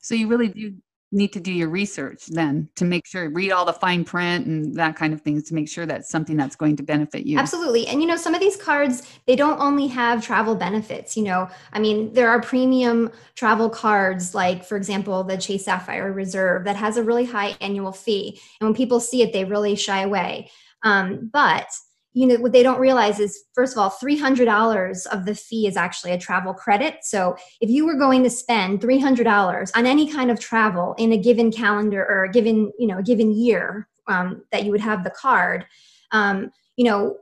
So 0.04 0.14
you 0.14 0.28
really 0.28 0.48
do 0.48 0.74
need 1.12 1.32
to 1.32 1.40
do 1.40 1.50
your 1.50 1.70
research 1.70 2.26
then 2.26 2.68
to 2.74 2.84
make 2.84 3.06
sure 3.06 3.30
read 3.30 3.52
all 3.52 3.64
the 3.64 3.72
fine 3.72 4.04
print 4.04 4.46
and 4.46 4.74
that 4.74 4.96
kind 4.96 5.14
of 5.14 5.22
things 5.22 5.44
to 5.44 5.54
make 5.54 5.66
sure 5.66 5.86
that's 5.86 6.10
something 6.10 6.36
that's 6.36 6.56
going 6.56 6.76
to 6.76 6.82
benefit 6.82 7.24
you. 7.24 7.38
Absolutely. 7.38 7.86
And 7.86 8.02
you 8.02 8.06
know 8.06 8.16
some 8.16 8.34
of 8.34 8.40
these 8.40 8.56
cards 8.56 9.02
they 9.26 9.34
don't 9.34 9.58
only 9.60 9.86
have 9.86 10.22
travel 10.22 10.54
benefits 10.54 11.16
you 11.16 11.22
know. 11.22 11.48
I 11.72 11.78
mean 11.78 12.12
there 12.12 12.28
are 12.28 12.42
premium 12.42 13.12
travel 13.34 13.70
cards 13.70 14.34
like 14.34 14.62
for 14.62 14.76
example 14.76 15.24
the 15.24 15.38
chase 15.38 15.64
sapphire 15.64 16.12
reserve 16.12 16.64
that 16.64 16.76
has 16.76 16.98
a 16.98 17.02
really 17.02 17.24
high 17.24 17.56
annual 17.62 17.92
fee. 17.92 18.38
And 18.60 18.68
when 18.68 18.76
people 18.76 19.00
see 19.00 19.22
it 19.22 19.32
they 19.32 19.46
really 19.46 19.74
shy 19.74 20.02
away. 20.02 20.50
Um, 20.82 21.30
but 21.32 21.66
you 22.14 22.26
know 22.26 22.36
what 22.36 22.52
they 22.52 22.62
don't 22.62 22.78
realize 22.78 23.18
is 23.18 23.44
first 23.54 23.74
of 23.74 23.78
all 23.78 23.90
$300 23.90 25.06
of 25.08 25.24
the 25.26 25.34
fee 25.34 25.66
is 25.66 25.76
actually 25.76 26.12
a 26.12 26.18
travel 26.18 26.54
credit. 26.54 26.98
So 27.02 27.36
if 27.60 27.68
you 27.68 27.84
were 27.84 27.98
going 27.98 28.22
to 28.22 28.30
spend 28.30 28.80
$300 28.80 29.70
on 29.74 29.86
any 29.86 30.10
kind 30.10 30.30
of 30.30 30.38
travel 30.38 30.94
in 30.96 31.12
a 31.12 31.18
given 31.18 31.50
calendar 31.50 32.06
or 32.08 32.24
a 32.24 32.30
given 32.30 32.72
you 32.78 32.86
know 32.86 32.98
a 32.98 33.02
given 33.02 33.32
year 33.32 33.88
um, 34.06 34.42
that 34.52 34.64
you 34.64 34.70
would 34.70 34.80
have 34.80 35.02
the 35.02 35.10
card 35.10 35.66
um, 36.12 36.50
you 36.76 36.84
know 36.84 37.18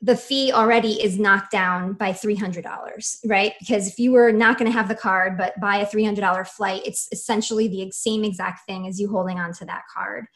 the 0.00 0.16
fee 0.16 0.52
already 0.52 1.02
is 1.02 1.18
knocked 1.18 1.50
down 1.50 1.94
by 1.94 2.12
$300 2.12 2.64
right? 3.26 3.54
Because 3.58 3.88
if 3.88 3.98
you 3.98 4.12
were 4.12 4.32
not 4.32 4.58
going 4.58 4.70
to 4.70 4.76
have 4.76 4.88
the 4.88 4.94
card 4.94 5.36
but 5.36 5.58
buy 5.60 5.78
a 5.78 5.86
$300 5.86 6.46
flight 6.46 6.82
it's 6.86 7.08
essentially 7.10 7.66
the 7.66 7.90
same 7.90 8.22
exact 8.22 8.64
thing 8.66 8.86
as 8.86 9.00
you 9.00 9.08
holding 9.08 9.40
on 9.40 9.52
to 9.54 9.64
that 9.64 9.82
card. 9.92 10.26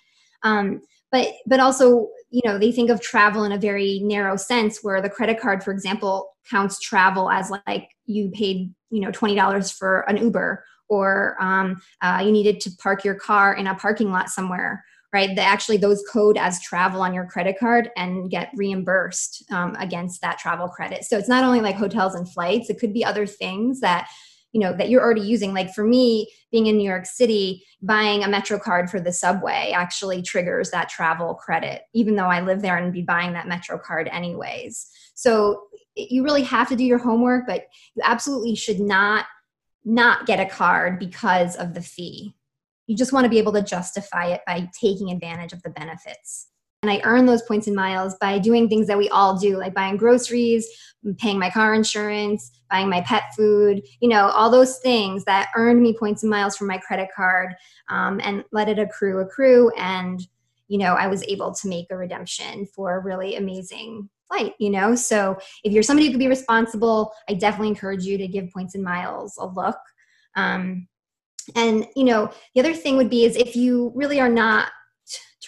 Um, 0.43 0.83
but 1.11 1.29
but 1.47 1.61
also 1.61 2.09
you 2.31 2.43
know 2.45 2.59
they 2.59 2.73
think 2.73 2.91
of 2.91 3.01
travel 3.01 3.45
in 3.45 3.53
a 3.53 3.59
very 3.59 4.01
narrow 4.03 4.37
sense 4.37 4.81
where 4.83 5.01
the 5.01 5.11
credit 5.11 5.41
card 5.41 5.63
for 5.63 5.73
example 5.73 6.31
counts 6.49 6.81
travel 6.81 7.31
as 7.31 7.51
like 7.67 7.89
you 8.07 8.31
paid 8.31 8.73
you 8.91 9.01
know 9.01 9.11
$20 9.11 9.77
for 9.77 10.01
an 10.09 10.17
uber 10.17 10.65
or 10.89 11.37
um, 11.39 11.81
uh, 12.01 12.23
you 12.25 12.33
needed 12.33 12.61
to 12.61 12.71
park 12.79 13.05
your 13.05 13.15
car 13.15 13.55
in 13.55 13.67
a 13.67 13.75
parking 13.75 14.11
lot 14.11 14.31
somewhere 14.31 14.83
right? 15.13 15.35
That 15.37 15.47
actually 15.47 15.79
those 15.79 16.05
code 16.13 16.37
as 16.37 16.61
travel 16.63 17.01
on 17.01 17.15
your 17.15 17.25
credit 17.25 17.59
card 17.59 17.91
and 17.97 18.31
get 18.31 18.51
reimbursed 18.55 19.45
um, 19.51 19.75
against 19.79 20.21
that 20.21 20.39
travel 20.39 20.69
credit. 20.69 21.05
So 21.05 21.17
it's 21.17 21.29
not 21.29 21.45
only 21.45 21.61
like 21.61 21.77
hotels 21.77 22.15
and 22.15 22.31
flights 22.31 22.69
it 22.69 22.79
could 22.79 22.93
be 22.93 23.05
other 23.05 23.27
things 23.27 23.81
that 23.81 24.09
you 24.53 24.61
know 24.61 24.73
that 24.77 24.89
you're 24.89 25.03
already 25.03 25.21
using. 25.21 25.53
Like 25.53 25.75
for 25.75 25.85
me 25.85 26.31
being 26.51 26.67
in 26.67 26.79
new 26.79 26.85
york 26.85 27.07
city 27.07 27.65
buying 27.83 28.25
a 28.25 28.29
metro 28.29 28.59
card 28.59 28.91
for 28.91 29.01
the 29.01 29.13
subway 29.13 29.73
actually 29.75 30.23
triggers 30.23 30.71
that 30.71 30.89
travel 30.89 31.35
credit 31.35 31.83
even 31.95 32.17
though 32.17 32.27
i 32.27 32.41
live 32.41 32.63
there 32.63 32.77
and 32.77 32.93
be 32.93 33.03
buying 33.03 33.33
that 33.33 33.49
metro 33.49 33.79
card 33.79 34.09
anyways. 34.09 34.91
So 35.15 35.65
you 35.95 36.23
really 36.23 36.43
have 36.45 36.69
to 36.69 36.77
do 36.77 36.85
your 36.85 36.99
homework 36.99 37.47
but 37.47 37.67
you 37.95 38.03
absolutely 38.05 38.55
should 38.55 38.81
not 38.81 39.27
not 39.85 40.27
get 40.27 40.41
a 40.41 40.49
card 40.49 40.99
because 40.99 41.57
of 41.57 41.73
the 41.73 41.81
fee. 41.81 42.35
You 42.87 42.97
just 42.97 43.13
want 43.13 43.25
to 43.25 43.31
be 43.31 43.39
able 43.39 43.53
to 43.53 43.63
justify 43.63 44.27
it 44.27 44.43
by 44.47 44.69
taking 44.79 45.11
advantage 45.11 45.53
of 45.53 45.63
the 45.63 45.71
benefits 45.71 46.49
and 46.83 46.91
I 46.91 47.01
earn 47.03 47.27
those 47.27 47.43
points 47.43 47.67
and 47.67 47.75
miles 47.75 48.15
by 48.21 48.39
doing 48.39 48.69
things 48.69 48.87
that 48.87 48.99
we 48.99 49.09
all 49.09 49.37
do, 49.37 49.57
like 49.57 49.75
buying 49.75 49.97
groceries, 49.97 50.69
paying 51.17 51.39
my 51.39 51.51
car 51.51 51.75
insurance, 51.75 52.53
buying 52.71 52.89
my 52.89 53.01
pet 53.01 53.25
food, 53.37 53.83
you 54.01 54.09
know, 54.09 54.29
all 54.29 54.49
those 54.49 54.79
things 54.79 55.25
that 55.25 55.49
earned 55.57 55.83
me 55.83 55.97
points 55.99 56.23
and 56.23 56.31
miles 56.31 56.57
from 56.57 56.69
my 56.69 56.79
credit 56.79 57.09
card 57.15 57.55
um, 57.89 58.21
and 58.23 58.45
let 58.53 58.69
it 58.69 58.79
accrue, 58.79 59.19
accrue. 59.19 59.71
And, 59.77 60.21
you 60.69 60.79
know, 60.79 60.95
I 60.95 61.09
was 61.09 61.25
able 61.25 61.53
to 61.53 61.69
make 61.69 61.87
a 61.91 61.97
redemption 61.97 62.67
for 62.67 62.97
a 62.97 63.03
really 63.03 63.37
amazing 63.37 64.09
flight, 64.29 64.55
you 64.61 64.71
know? 64.71 64.95
So 64.95 65.37
if 65.65 65.73
you're 65.73 65.83
somebody 65.83 66.07
who 66.07 66.13
could 66.13 66.21
be 66.21 66.29
responsible, 66.29 67.13
I 67.29 67.35
definitely 67.35 67.69
encourage 67.69 68.05
you 68.05 68.19
to 68.19 68.29
give 68.29 68.53
points 68.53 68.77
and 68.77 68.85
miles 68.85 69.37
a 69.39 69.47
look. 69.47 69.79
Um, 70.37 70.87
and, 71.57 71.89
you 71.97 72.05
know, 72.05 72.31
the 72.55 72.61
other 72.61 72.75
thing 72.75 72.97
would 72.99 73.11
be 73.11 73.25
is 73.25 73.35
if 73.35 73.57
you 73.57 73.91
really 73.97 74.21
are 74.21 74.29
not 74.29 74.71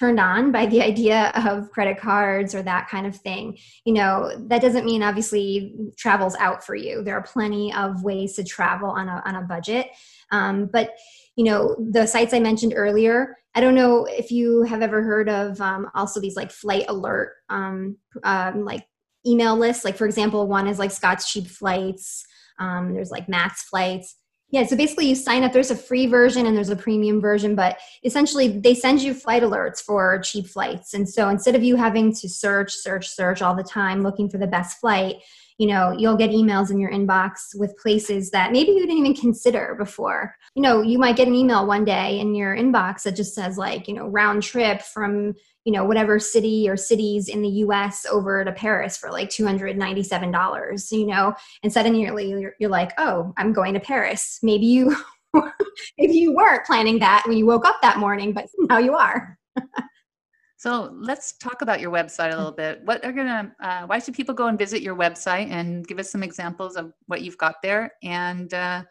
turned 0.00 0.18
on 0.18 0.50
by 0.50 0.66
the 0.66 0.82
idea 0.90 1.30
of 1.34 1.70
credit 1.70 1.98
cards 1.98 2.54
or 2.54 2.62
that 2.62 2.88
kind 2.88 3.06
of 3.06 3.14
thing 3.14 3.56
you 3.84 3.92
know 3.92 4.32
that 4.48 4.62
doesn't 4.62 4.84
mean 4.84 5.02
obviously 5.02 5.74
travel's 5.96 6.36
out 6.36 6.64
for 6.64 6.74
you 6.74 7.04
there 7.04 7.16
are 7.16 7.22
plenty 7.22 7.72
of 7.74 8.02
ways 8.02 8.34
to 8.34 8.42
travel 8.42 8.88
on 8.88 9.08
a, 9.08 9.22
on 9.26 9.36
a 9.36 9.42
budget 9.42 9.88
um, 10.32 10.68
but 10.72 10.94
you 11.36 11.44
know 11.44 11.76
the 11.92 12.06
sites 12.06 12.34
i 12.34 12.40
mentioned 12.40 12.72
earlier 12.74 13.36
i 13.54 13.60
don't 13.60 13.74
know 13.74 14.06
if 14.06 14.32
you 14.32 14.62
have 14.62 14.82
ever 14.82 15.02
heard 15.02 15.28
of 15.28 15.60
um, 15.60 15.88
also 15.94 16.18
these 16.18 16.36
like 16.36 16.50
flight 16.50 16.86
alert 16.88 17.34
um, 17.50 17.96
um, 18.24 18.64
like 18.64 18.84
email 19.26 19.56
lists. 19.56 19.84
Like, 19.84 19.96
for 19.96 20.06
example, 20.06 20.46
one 20.46 20.66
is 20.66 20.78
like 20.78 20.90
Scott's 20.90 21.30
Cheap 21.30 21.46
Flights, 21.46 22.24
um, 22.58 22.92
there's 22.92 23.10
like 23.10 23.28
Matt's 23.28 23.62
Flights. 23.62 24.16
Yeah, 24.50 24.66
so 24.66 24.76
basically 24.76 25.06
you 25.06 25.14
sign 25.14 25.44
up. 25.44 25.52
There's 25.52 25.70
a 25.70 25.76
free 25.76 26.06
version 26.06 26.46
and 26.46 26.56
there's 26.56 26.70
a 26.70 26.76
premium 26.76 27.20
version, 27.20 27.54
but 27.54 27.78
essentially 28.04 28.48
they 28.48 28.74
send 28.74 29.00
you 29.00 29.14
flight 29.14 29.42
alerts 29.42 29.80
for 29.80 30.20
cheap 30.20 30.48
flights. 30.48 30.92
And 30.92 31.08
so 31.08 31.28
instead 31.28 31.54
of 31.54 31.62
you 31.62 31.76
having 31.76 32.12
to 32.14 32.28
search, 32.28 32.72
search, 32.72 33.08
search 33.08 33.42
all 33.42 33.54
the 33.54 33.62
time 33.62 34.02
looking 34.02 34.28
for 34.28 34.38
the 34.38 34.48
best 34.48 34.80
flight, 34.80 35.16
you 35.58 35.66
know, 35.66 35.94
you'll 35.96 36.16
get 36.16 36.30
emails 36.30 36.70
in 36.70 36.80
your 36.80 36.90
inbox 36.90 37.54
with 37.54 37.76
places 37.76 38.30
that 38.30 38.50
maybe 38.50 38.70
you 38.72 38.80
didn't 38.80 38.96
even 38.96 39.14
consider 39.14 39.76
before. 39.78 40.34
You 40.54 40.62
know, 40.62 40.80
you 40.80 40.98
might 40.98 41.16
get 41.16 41.28
an 41.28 41.34
email 41.34 41.66
one 41.66 41.84
day 41.84 42.18
in 42.18 42.34
your 42.34 42.56
inbox 42.56 43.02
that 43.02 43.14
just 43.14 43.34
says 43.34 43.58
like, 43.58 43.86
you 43.86 43.92
know, 43.92 44.08
round 44.08 44.42
trip 44.42 44.80
from 44.80 45.34
you 45.64 45.72
know 45.72 45.84
whatever 45.84 46.18
city 46.18 46.68
or 46.68 46.76
cities 46.76 47.28
in 47.28 47.42
the 47.42 47.48
US 47.48 48.06
over 48.06 48.44
to 48.44 48.52
Paris 48.52 48.96
for 48.96 49.10
like 49.10 49.28
$297 49.28 50.92
you 50.92 51.06
know? 51.06 51.34
And 51.62 51.72
suddenly 51.72 52.28
you're, 52.28 52.54
you're 52.58 52.70
like 52.70 52.92
oh 52.98 53.32
I'm 53.36 53.52
going 53.52 53.74
to 53.74 53.80
Paris. 53.80 54.38
Maybe 54.42 54.66
you 54.66 54.96
maybe 55.98 56.14
you 56.14 56.34
weren't 56.34 56.66
planning 56.66 56.98
that 57.00 57.24
when 57.26 57.36
you 57.36 57.46
woke 57.46 57.66
up 57.66 57.76
that 57.82 57.98
morning 57.98 58.32
but 58.32 58.46
now 58.58 58.78
you 58.78 58.94
are. 58.94 59.38
So 60.60 60.94
let's 60.94 61.32
talk 61.38 61.62
about 61.62 61.80
your 61.80 61.90
website 61.90 62.34
a 62.34 62.36
little 62.36 62.52
bit. 62.52 62.82
What 62.84 63.02
are 63.02 63.12
gonna 63.12 63.50
uh, 63.62 63.86
why 63.86 63.98
should 63.98 64.12
people 64.12 64.34
go 64.34 64.48
and 64.48 64.58
visit 64.58 64.82
your 64.82 64.94
website 64.94 65.50
and 65.50 65.88
give 65.88 65.98
us 65.98 66.10
some 66.10 66.22
examples 66.22 66.76
of 66.76 66.92
what 67.06 67.22
you've 67.22 67.38
got 67.38 67.62
there? 67.62 67.92
And 68.02 68.52
uh, 68.52 68.82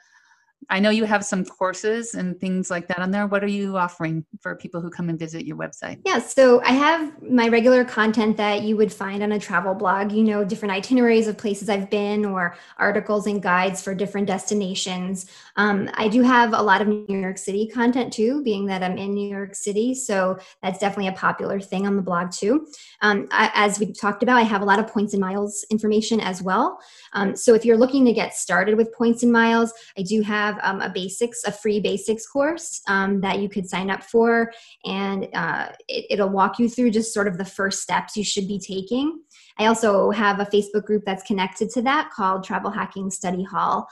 I 0.70 0.80
know 0.80 0.90
you 0.90 1.06
have 1.06 1.24
some 1.24 1.46
courses 1.46 2.14
and 2.14 2.40
things 2.40 2.70
like 2.70 2.88
that 2.90 3.00
on 3.00 3.12
there. 3.12 3.26
What 3.28 3.44
are 3.44 3.48
you 3.48 3.78
offering 3.78 4.26
for 4.42 4.56
people 4.56 4.82
who 4.82 4.90
come 4.90 5.10
and 5.10 5.18
visit 5.18 5.46
your 5.46 5.58
website? 5.58 6.00
Yeah, 6.06 6.20
so 6.20 6.62
I 6.62 6.72
have 6.72 7.22
my 7.24 7.48
regular 7.48 7.86
content 7.86 8.38
that 8.38 8.64
you 8.64 8.76
would 8.78 8.92
find 8.92 9.24
on 9.24 9.32
a 9.32 9.40
travel 9.40 9.74
blog, 9.74 10.12
you 10.12 10.24
know, 10.24 10.44
different 10.44 10.74
itineraries 10.74 11.28
of 11.28 11.38
places 11.38 11.70
I've 11.70 11.90
been 11.90 12.26
or 12.26 12.56
articles 12.78 13.26
and 13.26 13.42
guides 13.42 13.82
for 13.82 13.96
different 13.96 14.28
destinations. 14.28 15.28
Um, 15.56 15.90
I 15.94 16.08
do 16.08 16.22
have 16.22 16.54
a 16.54 16.62
lot 16.62 16.82
of 16.82 16.88
New 16.88 17.20
York 17.20 17.38
City 17.38 17.68
content 17.68 18.14
too, 18.14 18.44
being 18.44 18.66
that 18.68 18.84
I'm 18.84 18.98
in 18.98 19.14
New 19.14 19.30
York 19.30 19.56
City. 19.56 19.96
So 19.96 20.38
that's 20.62 20.80
definitely 20.80 21.08
a 21.08 21.14
popular 21.14 21.60
thing 21.60 21.88
on 21.88 21.96
the 21.96 22.02
blog 22.02 22.32
too. 22.32 22.68
Um, 23.02 23.28
I, 23.32 23.52
as 23.54 23.80
we 23.80 23.94
talked 23.94 24.24
about, 24.24 24.38
I 24.38 24.44
have 24.44 24.62
a 24.62 24.66
lot 24.66 24.80
of 24.80 24.88
points 24.88 25.14
and 25.14 25.22
miles 25.22 25.66
information 25.70 26.20
as 26.20 26.42
well. 26.42 26.80
Um, 27.14 27.36
so 27.36 27.54
if 27.54 27.66
you're 27.66 27.78
looking 27.78 28.06
to 28.06 28.14
get 28.14 28.36
started 28.36 28.76
with 28.76 28.94
points 28.94 29.24
and 29.24 29.32
miles, 29.32 29.74
I 29.98 30.04
do 30.04 30.22
have 30.22 30.49
um, 30.62 30.82
a 30.82 30.90
basics, 30.90 31.44
a 31.46 31.52
free 31.52 31.80
basics 31.80 32.28
course 32.28 32.82
um, 32.88 33.22
that 33.22 33.40
you 33.40 33.50
could 33.50 33.68
sign 33.68 33.90
up 33.90 34.04
for, 34.04 34.52
and 34.86 35.28
uh, 35.34 35.70
it, 35.88 36.06
it'll 36.10 36.30
walk 36.30 36.60
you 36.60 36.70
through 36.70 36.92
just 36.92 37.14
sort 37.14 37.28
of 37.28 37.38
the 37.38 37.46
first 37.46 37.82
steps 37.82 38.16
you 38.16 38.24
should 38.24 38.48
be 38.48 38.60
taking. 38.60 39.22
I 39.58 39.66
also 39.66 40.12
have 40.12 40.40
a 40.40 40.46
Facebook 40.46 40.86
group 40.86 41.04
that's 41.06 41.24
connected 41.24 41.70
to 41.72 41.82
that 41.84 42.12
called 42.12 42.44
Travel 42.44 42.72
Hacking 42.72 43.12
Study 43.12 43.44
Hall. 43.44 43.88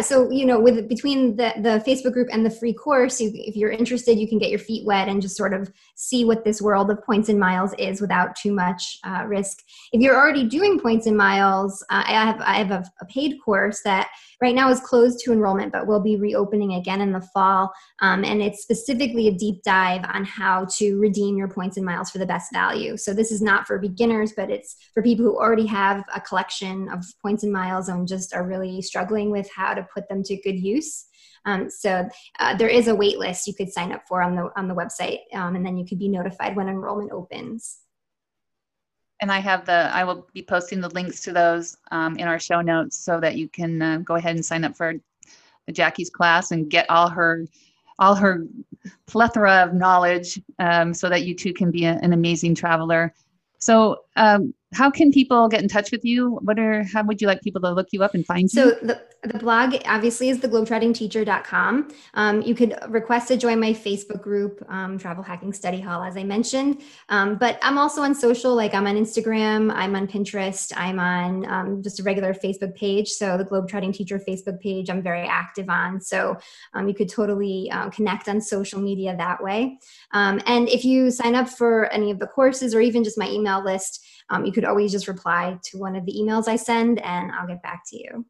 So 0.00 0.30
you 0.30 0.46
know 0.46 0.58
with 0.58 0.88
between 0.88 1.36
the 1.36 1.52
the 1.58 1.82
facebook 1.86 2.14
group 2.14 2.28
and 2.32 2.46
the 2.46 2.50
free 2.50 2.72
course 2.72 3.20
you, 3.20 3.30
if 3.34 3.54
you're 3.54 3.70
interested 3.70 4.18
you 4.18 4.26
can 4.26 4.38
get 4.38 4.48
your 4.48 4.58
feet 4.58 4.86
wet 4.86 5.06
and 5.06 5.20
just 5.20 5.36
sort 5.36 5.52
of 5.52 5.70
see 5.96 6.24
what 6.24 6.46
this 6.46 6.62
world 6.62 6.90
of 6.90 7.04
points 7.04 7.28
and 7.28 7.38
miles 7.38 7.74
is 7.78 8.00
without 8.00 8.34
too 8.34 8.54
much 8.54 8.98
uh, 9.04 9.24
risk. 9.26 9.58
If 9.92 10.00
you're 10.00 10.16
already 10.16 10.48
doing 10.48 10.80
points 10.80 11.06
and 11.06 11.14
miles 11.16 11.84
uh, 11.90 12.04
i 12.06 12.12
have 12.12 12.40
i 12.40 12.54
have 12.54 12.70
a, 12.70 12.84
a, 13.02 13.04
paid 13.04 13.36
course 13.44 13.82
that 13.84 14.08
right 14.42 14.54
now 14.54 14.68
is 14.68 14.80
closed 14.80 15.20
to 15.20 15.32
enrollment 15.32 15.72
but 15.72 15.86
will 15.86 16.02
be 16.02 16.16
reopening 16.16 16.74
again 16.74 17.00
in 17.00 17.12
the 17.12 17.20
fall 17.20 17.72
um, 18.00 18.24
and 18.24 18.42
it's 18.42 18.62
specifically 18.62 19.28
a 19.28 19.32
deep 19.32 19.62
dive 19.62 20.04
on 20.12 20.24
how 20.24 20.66
to 20.66 20.98
redeem 20.98 21.36
your 21.36 21.48
points 21.48 21.78
and 21.78 21.86
miles 21.86 22.10
for 22.10 22.18
the 22.18 22.26
best 22.26 22.52
value 22.52 22.96
so 22.96 23.14
this 23.14 23.32
is 23.32 23.40
not 23.40 23.66
for 23.66 23.78
beginners 23.78 24.32
but 24.36 24.50
it's 24.50 24.76
for 24.92 25.02
people 25.02 25.24
who 25.24 25.36
already 25.36 25.66
have 25.66 26.04
a 26.14 26.20
collection 26.20 26.88
of 26.90 27.04
points 27.22 27.44
and 27.44 27.52
miles 27.52 27.88
and 27.88 28.06
just 28.06 28.34
are 28.34 28.46
really 28.46 28.82
struggling 28.82 29.30
with 29.30 29.48
how 29.54 29.74
to 29.74 29.86
put 29.94 30.08
them 30.08 30.22
to 30.24 30.36
good 30.38 30.58
use. 30.58 31.06
Um, 31.44 31.70
so 31.70 32.08
uh, 32.38 32.56
there 32.56 32.68
is 32.68 32.88
a 32.88 32.94
wait 32.94 33.18
list 33.18 33.46
you 33.46 33.54
could 33.54 33.72
sign 33.72 33.92
up 33.92 34.02
for 34.08 34.22
on 34.22 34.36
the 34.36 34.50
on 34.56 34.68
the 34.68 34.74
website, 34.74 35.20
um, 35.34 35.56
and 35.56 35.66
then 35.66 35.76
you 35.76 35.84
could 35.84 35.98
be 35.98 36.08
notified 36.08 36.54
when 36.54 36.68
enrollment 36.68 37.10
opens. 37.12 37.78
And 39.22 39.30
I 39.30 39.38
have 39.38 39.64
the 39.64 39.88
I 39.94 40.02
will 40.02 40.26
be 40.34 40.42
posting 40.42 40.80
the 40.80 40.90
links 40.90 41.20
to 41.22 41.32
those 41.32 41.76
um, 41.92 42.16
in 42.16 42.26
our 42.26 42.40
show 42.40 42.60
notes 42.60 42.98
so 42.98 43.20
that 43.20 43.36
you 43.36 43.48
can 43.48 43.80
uh, 43.80 43.98
go 43.98 44.16
ahead 44.16 44.34
and 44.34 44.44
sign 44.44 44.64
up 44.64 44.76
for 44.76 44.94
Jackie's 45.70 46.10
class 46.10 46.50
and 46.50 46.68
get 46.68 46.90
all 46.90 47.08
her 47.08 47.46
all 48.00 48.16
her 48.16 48.44
plethora 49.06 49.62
of 49.62 49.74
knowledge 49.74 50.40
um, 50.58 50.92
so 50.92 51.08
that 51.08 51.22
you 51.22 51.34
too 51.36 51.54
can 51.54 51.70
be 51.70 51.84
a, 51.84 51.92
an 52.02 52.12
amazing 52.12 52.54
traveler. 52.56 53.14
So 53.60 54.02
um, 54.16 54.52
how 54.74 54.90
can 54.90 55.12
people 55.12 55.48
get 55.48 55.62
in 55.62 55.68
touch 55.68 55.92
with 55.92 56.04
you? 56.04 56.40
What 56.42 56.58
are 56.58 56.82
how 56.82 57.04
would 57.04 57.20
you 57.20 57.28
like 57.28 57.42
people 57.42 57.60
to 57.62 57.70
look 57.70 57.88
you 57.92 58.02
up 58.02 58.14
and 58.14 58.26
find 58.26 58.50
so 58.50 58.64
you? 58.64 58.70
So 58.72 58.86
the, 58.86 59.02
the 59.24 59.38
blog 59.38 59.76
obviously 59.86 60.30
is 60.30 60.38
theglobetrottingteacher.com. 60.38 61.88
Um, 62.14 62.42
you 62.42 62.56
could 62.56 62.76
request 62.88 63.28
to 63.28 63.36
join 63.36 63.60
my 63.60 63.72
Facebook 63.72 64.20
group, 64.20 64.64
um, 64.68 64.98
Travel 64.98 65.22
Hacking 65.22 65.52
Study 65.52 65.80
Hall, 65.80 66.02
as 66.02 66.16
I 66.16 66.24
mentioned. 66.24 66.82
Um, 67.08 67.36
but 67.36 67.58
I'm 67.62 67.78
also 67.78 68.02
on 68.02 68.16
social, 68.16 68.54
like 68.56 68.74
I'm 68.74 68.86
on 68.86 68.96
Instagram, 68.96 69.72
I'm 69.72 69.94
on 69.94 70.08
Pinterest, 70.08 70.72
I'm 70.76 70.98
on 70.98 71.46
um, 71.46 71.82
just 71.82 72.00
a 72.00 72.02
regular 72.02 72.34
Facebook 72.34 72.74
page. 72.74 73.10
So 73.10 73.38
the 73.38 73.44
Globetrotting 73.44 73.94
Teacher 73.94 74.18
Facebook 74.18 74.60
page, 74.60 74.90
I'm 74.90 75.02
very 75.02 75.26
active 75.26 75.68
on. 75.68 76.00
So 76.00 76.36
um, 76.74 76.88
you 76.88 76.94
could 76.94 77.08
totally 77.08 77.70
uh, 77.70 77.90
connect 77.90 78.28
on 78.28 78.40
social 78.40 78.80
media 78.80 79.14
that 79.16 79.40
way. 79.40 79.78
Um, 80.12 80.40
and 80.46 80.68
if 80.68 80.84
you 80.84 81.12
sign 81.12 81.36
up 81.36 81.48
for 81.48 81.86
any 81.92 82.10
of 82.10 82.18
the 82.18 82.26
courses 82.26 82.74
or 82.74 82.80
even 82.80 83.04
just 83.04 83.18
my 83.18 83.28
email 83.28 83.62
list, 83.64 84.04
you 84.46 84.50
could 84.50 84.64
always 84.64 84.90
just 84.90 85.08
reply 85.08 85.58
to 85.62 85.76
one 85.76 85.94
of 85.94 86.06
the 86.06 86.12
emails 86.14 86.48
I 86.48 86.56
send 86.56 86.98
and 87.00 87.30
I'll 87.32 87.46
get 87.46 87.62
back 87.62 87.82
to 87.88 87.98
you. 87.98 88.24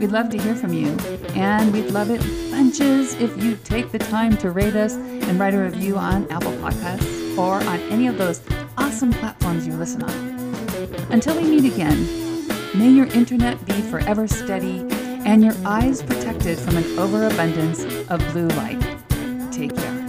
We'd 0.00 0.10
love 0.10 0.30
to 0.30 0.38
hear 0.38 0.56
from 0.56 0.72
you, 0.72 0.96
and 1.34 1.70
we'd 1.70 1.90
love 1.90 2.08
it 2.10 2.22
bunches 2.50 3.12
if 3.20 3.42
you 3.42 3.56
take 3.56 3.92
the 3.92 3.98
time 3.98 4.38
to 4.38 4.50
rate 4.50 4.74
us 4.74 4.94
and 4.94 5.38
write 5.38 5.52
a 5.52 5.58
review 5.58 5.98
on 5.98 6.26
Apple 6.32 6.52
Podcasts 6.52 7.36
or 7.36 7.56
on 7.56 7.78
any 7.90 8.06
of 8.06 8.16
those 8.16 8.40
awesome 8.78 9.12
platforms 9.12 9.66
you 9.66 9.74
listen 9.74 10.02
on. 10.02 10.14
Until 11.12 11.36
we 11.36 11.44
meet 11.44 11.70
again, 11.70 12.06
may 12.74 12.88
your 12.88 13.04
internet 13.08 13.62
be 13.66 13.82
forever 13.82 14.26
steady 14.26 14.86
and 15.24 15.44
your 15.44 15.54
eyes 15.66 16.02
protected 16.02 16.58
from 16.58 16.78
an 16.78 16.98
overabundance 16.98 17.84
of 18.08 18.26
blue 18.32 18.48
light. 18.48 18.80
Take 19.52 19.76
care. 19.76 20.01